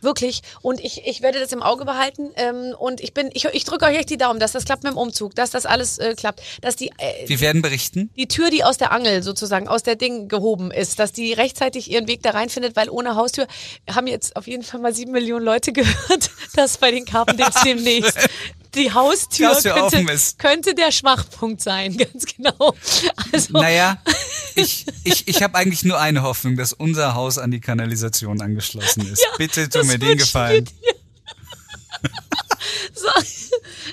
Wirklich. 0.04 0.42
Und 0.62 0.80
ich, 0.80 1.06
ich 1.06 1.22
werde 1.22 1.40
das 1.40 1.52
im 1.52 1.62
Auge 1.62 1.84
behalten. 1.84 2.30
Ähm, 2.36 2.74
und 2.78 3.00
ich 3.00 3.14
bin, 3.14 3.30
ich, 3.32 3.46
ich 3.46 3.64
drücke 3.64 3.86
euch 3.86 3.96
echt 3.96 4.10
die 4.10 4.16
Daumen, 4.18 4.38
dass 4.38 4.52
das 4.52 4.64
klappt 4.64 4.84
mit 4.84 4.92
dem 4.92 4.98
Umzug, 4.98 5.34
dass 5.34 5.50
das 5.50 5.66
alles 5.66 5.98
äh, 5.98 6.14
klappt. 6.14 6.42
Dass 6.60 6.76
die, 6.76 6.90
äh, 6.98 7.26
Wir 7.28 7.40
werden 7.40 7.62
berichten. 7.62 8.10
die 8.16 8.28
Tür, 8.28 8.50
die 8.50 8.64
aus 8.64 8.78
der 8.78 8.92
Angel 8.92 9.22
sozusagen, 9.22 9.68
aus 9.68 9.82
der 9.82 9.96
Ding 9.96 10.28
gehoben 10.28 10.70
ist, 10.70 10.98
dass 10.98 11.12
die 11.12 11.32
rechtzeitig 11.32 11.90
ihren 11.90 12.06
Weg 12.06 12.22
da 12.22 12.30
reinfindet, 12.30 12.76
weil 12.76 12.90
ohne 12.90 13.16
Haustür 13.16 13.46
haben 13.90 14.06
jetzt 14.06 14.36
auf 14.36 14.46
jeden 14.46 14.62
Fall 14.62 14.80
mal 14.80 14.94
sieben 14.94 15.12
Millionen 15.12 15.44
Leute 15.44 15.72
gehört, 15.74 16.30
dass 16.54 16.78
bei 16.78 16.90
den 16.90 17.04
Carpendales 17.04 17.54
demnächst 17.64 18.18
die 18.74 18.92
Haustür 18.92 19.54
könnte, 19.62 20.06
könnte 20.38 20.74
der 20.74 20.90
Schwachpunkt 20.92 21.60
sein, 21.62 21.96
ganz 21.98 22.26
genau. 22.26 22.74
Also, 23.32 23.52
Naja, 23.58 23.98
ich, 24.54 24.86
ich, 25.04 25.28
ich 25.28 25.42
habe 25.42 25.56
eigentlich 25.56 25.84
nur 25.84 25.98
eine 26.00 26.22
Hoffnung, 26.22 26.56
dass 26.56 26.72
unser 26.72 27.14
Haus 27.14 27.38
an 27.38 27.50
die 27.50 27.60
Kanalisation 27.60 28.40
angeschlossen 28.42 29.10
ist. 29.10 29.22
Ja, 29.22 29.28
Bitte 29.38 29.68
tu 29.68 29.84
mir 29.84 29.98
den 29.98 30.18
Gefallen. 30.18 30.68
so, 32.94 33.08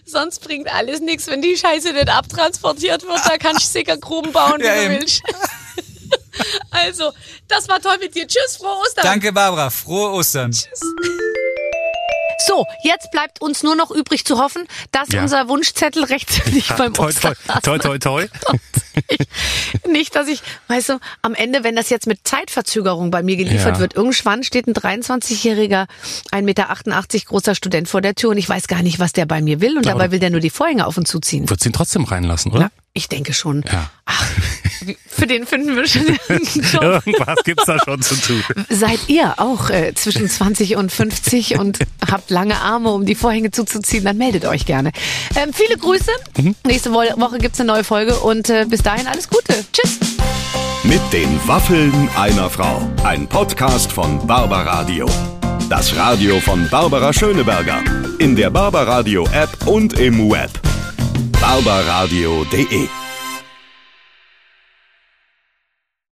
sonst 0.06 0.42
bringt 0.44 0.72
alles 0.74 1.00
nichts, 1.00 1.28
wenn 1.28 1.42
die 1.42 1.58
Scheiße 1.58 1.94
nicht 1.94 2.10
abtransportiert 2.10 3.04
wird, 3.04 3.20
da 3.26 3.38
kannst 3.38 3.64
du 3.64 3.80
sicher 3.80 3.98
Gruben 3.98 4.32
bauen, 4.32 4.60
wie 4.60 4.66
Ja, 4.66 4.76
du 4.76 4.82
eben. 4.86 5.00
willst. 5.02 5.22
Also, 6.72 7.12
das 7.48 7.68
war 7.68 7.80
toll 7.82 7.98
mit 8.00 8.16
dir. 8.16 8.26
Tschüss, 8.28 8.58
frohe 8.58 8.76
Ostern. 8.86 9.04
Danke, 9.04 9.32
Barbara. 9.32 9.70
Frohe 9.70 10.12
Ostern. 10.12 10.52
So, 12.46 12.66
jetzt 12.84 13.12
bleibt 13.12 13.42
uns 13.42 13.64
nur 13.64 13.76
noch 13.76 13.92
übrig 13.92 14.26
zu 14.26 14.38
hoffen, 14.40 14.64
dass 14.92 15.10
Ja. 15.12 15.22
unser 15.24 15.48
Wunschzettel 15.48 16.04
rechtzeitig 16.06 16.70
beim 16.78 16.94
toi, 16.94 17.12
toi, 17.12 17.30
Osterhasen 17.32 17.62
toi, 17.64 17.78
toi, 17.78 17.98
toi. 17.98 18.28
Nicht, 19.88 20.16
dass 20.16 20.28
ich, 20.28 20.42
weißt 20.68 20.90
du, 20.90 21.00
am 21.22 21.34
Ende, 21.34 21.64
wenn 21.64 21.76
das 21.76 21.90
jetzt 21.90 22.08
mit 22.08 22.20
Zeitverzögerung 22.28 23.12
bei 23.12 23.24
mir 23.24 23.36
geliefert 23.38 23.76
Ja. 23.76 23.80
wird, 23.80 23.96
irgendwann 23.96 24.44
steht 24.44 24.68
ein 24.68 24.74
23-jähriger, 24.74 25.88
1,88 26.32 26.42
Meter 26.44 26.68
großer 27.26 27.56
Student 27.56 27.88
vor 27.88 28.02
der 28.02 28.16
Tür 28.16 28.32
und 28.32 28.38
ich 28.38 28.48
weiß 28.50 28.68
gar 28.68 28.82
nicht, 28.82 29.00
was 29.00 29.14
der 29.14 29.26
bei 29.26 29.42
mir 29.42 29.62
will 29.62 29.78
und 29.78 29.86
dabei 29.86 30.12
will 30.12 30.20
der 30.20 30.30
nur 30.30 30.40
die 30.40 30.50
Vorhänge 30.50 30.86
auf 30.88 30.98
und 30.98 31.08
zuziehen. 31.08 31.50
Würdest 31.50 31.66
du 31.66 31.70
ihn 31.70 31.74
trotzdem 31.74 32.04
reinlassen, 32.04 32.52
oder? 32.52 32.62
Ja, 32.62 32.70
ich 32.94 33.08
denke 33.08 33.34
schon. 33.34 33.64
Ja. 33.72 33.90
Ach, 34.06 34.26
für 35.08 35.28
den 35.28 35.46
finden 35.46 35.76
wir 35.76 35.88
schon. 35.88 36.08
Irgendwas 36.82 37.44
gibt's 37.44 37.66
da 37.66 37.78
schon 37.84 38.02
zu 38.02 38.16
tun. 38.16 38.44
Seid 38.70 39.00
ihr 39.08 39.40
auch 39.40 39.70
äh, 39.70 39.94
zwischen 39.94 40.30
20 40.30 40.76
und 40.76 40.92
50 40.92 41.58
und 41.60 41.80
habt 42.12 42.30
lange 42.30 42.60
Arme, 42.60 42.92
um 42.92 43.06
die 43.06 43.16
Vorhänge 43.16 43.52
zuzuziehen, 43.52 44.04
dann 44.04 44.18
meldet 44.18 44.46
euch 44.46 44.66
gerne. 44.66 44.92
Ähm, 45.36 45.54
viele 45.54 45.78
Grüße. 45.78 46.12
Nächste 46.66 46.92
Wo 46.92 47.02
Woche 47.02 47.38
gibt's 47.38 47.60
eine 47.60 47.72
neue 47.72 47.84
Folge 47.84 48.16
und 48.16 48.50
äh, 48.50 48.66
bis 48.68 48.82
dahin 48.82 49.08
alles 49.08 49.30
Gute. 49.30 49.54
Tschüss. 49.72 50.00
Mit 50.84 51.02
den 51.14 51.40
Waffeln 51.48 52.10
einer 52.18 52.50
Frau. 52.50 52.82
Ein 53.04 53.28
Podcast 53.28 53.92
von 53.92 54.26
Barbaradio. 54.26 55.06
Das 55.70 55.96
Radio 55.96 56.40
von 56.40 56.68
Barbara 56.70 57.14
Schöneberger. 57.14 57.82
In 58.18 58.36
der 58.36 58.50
Barbaradio 58.50 59.26
App 59.32 59.68
und 59.68 59.98
im 60.00 60.30
Web. 60.30 60.52
barbaradio.de 61.42 63.01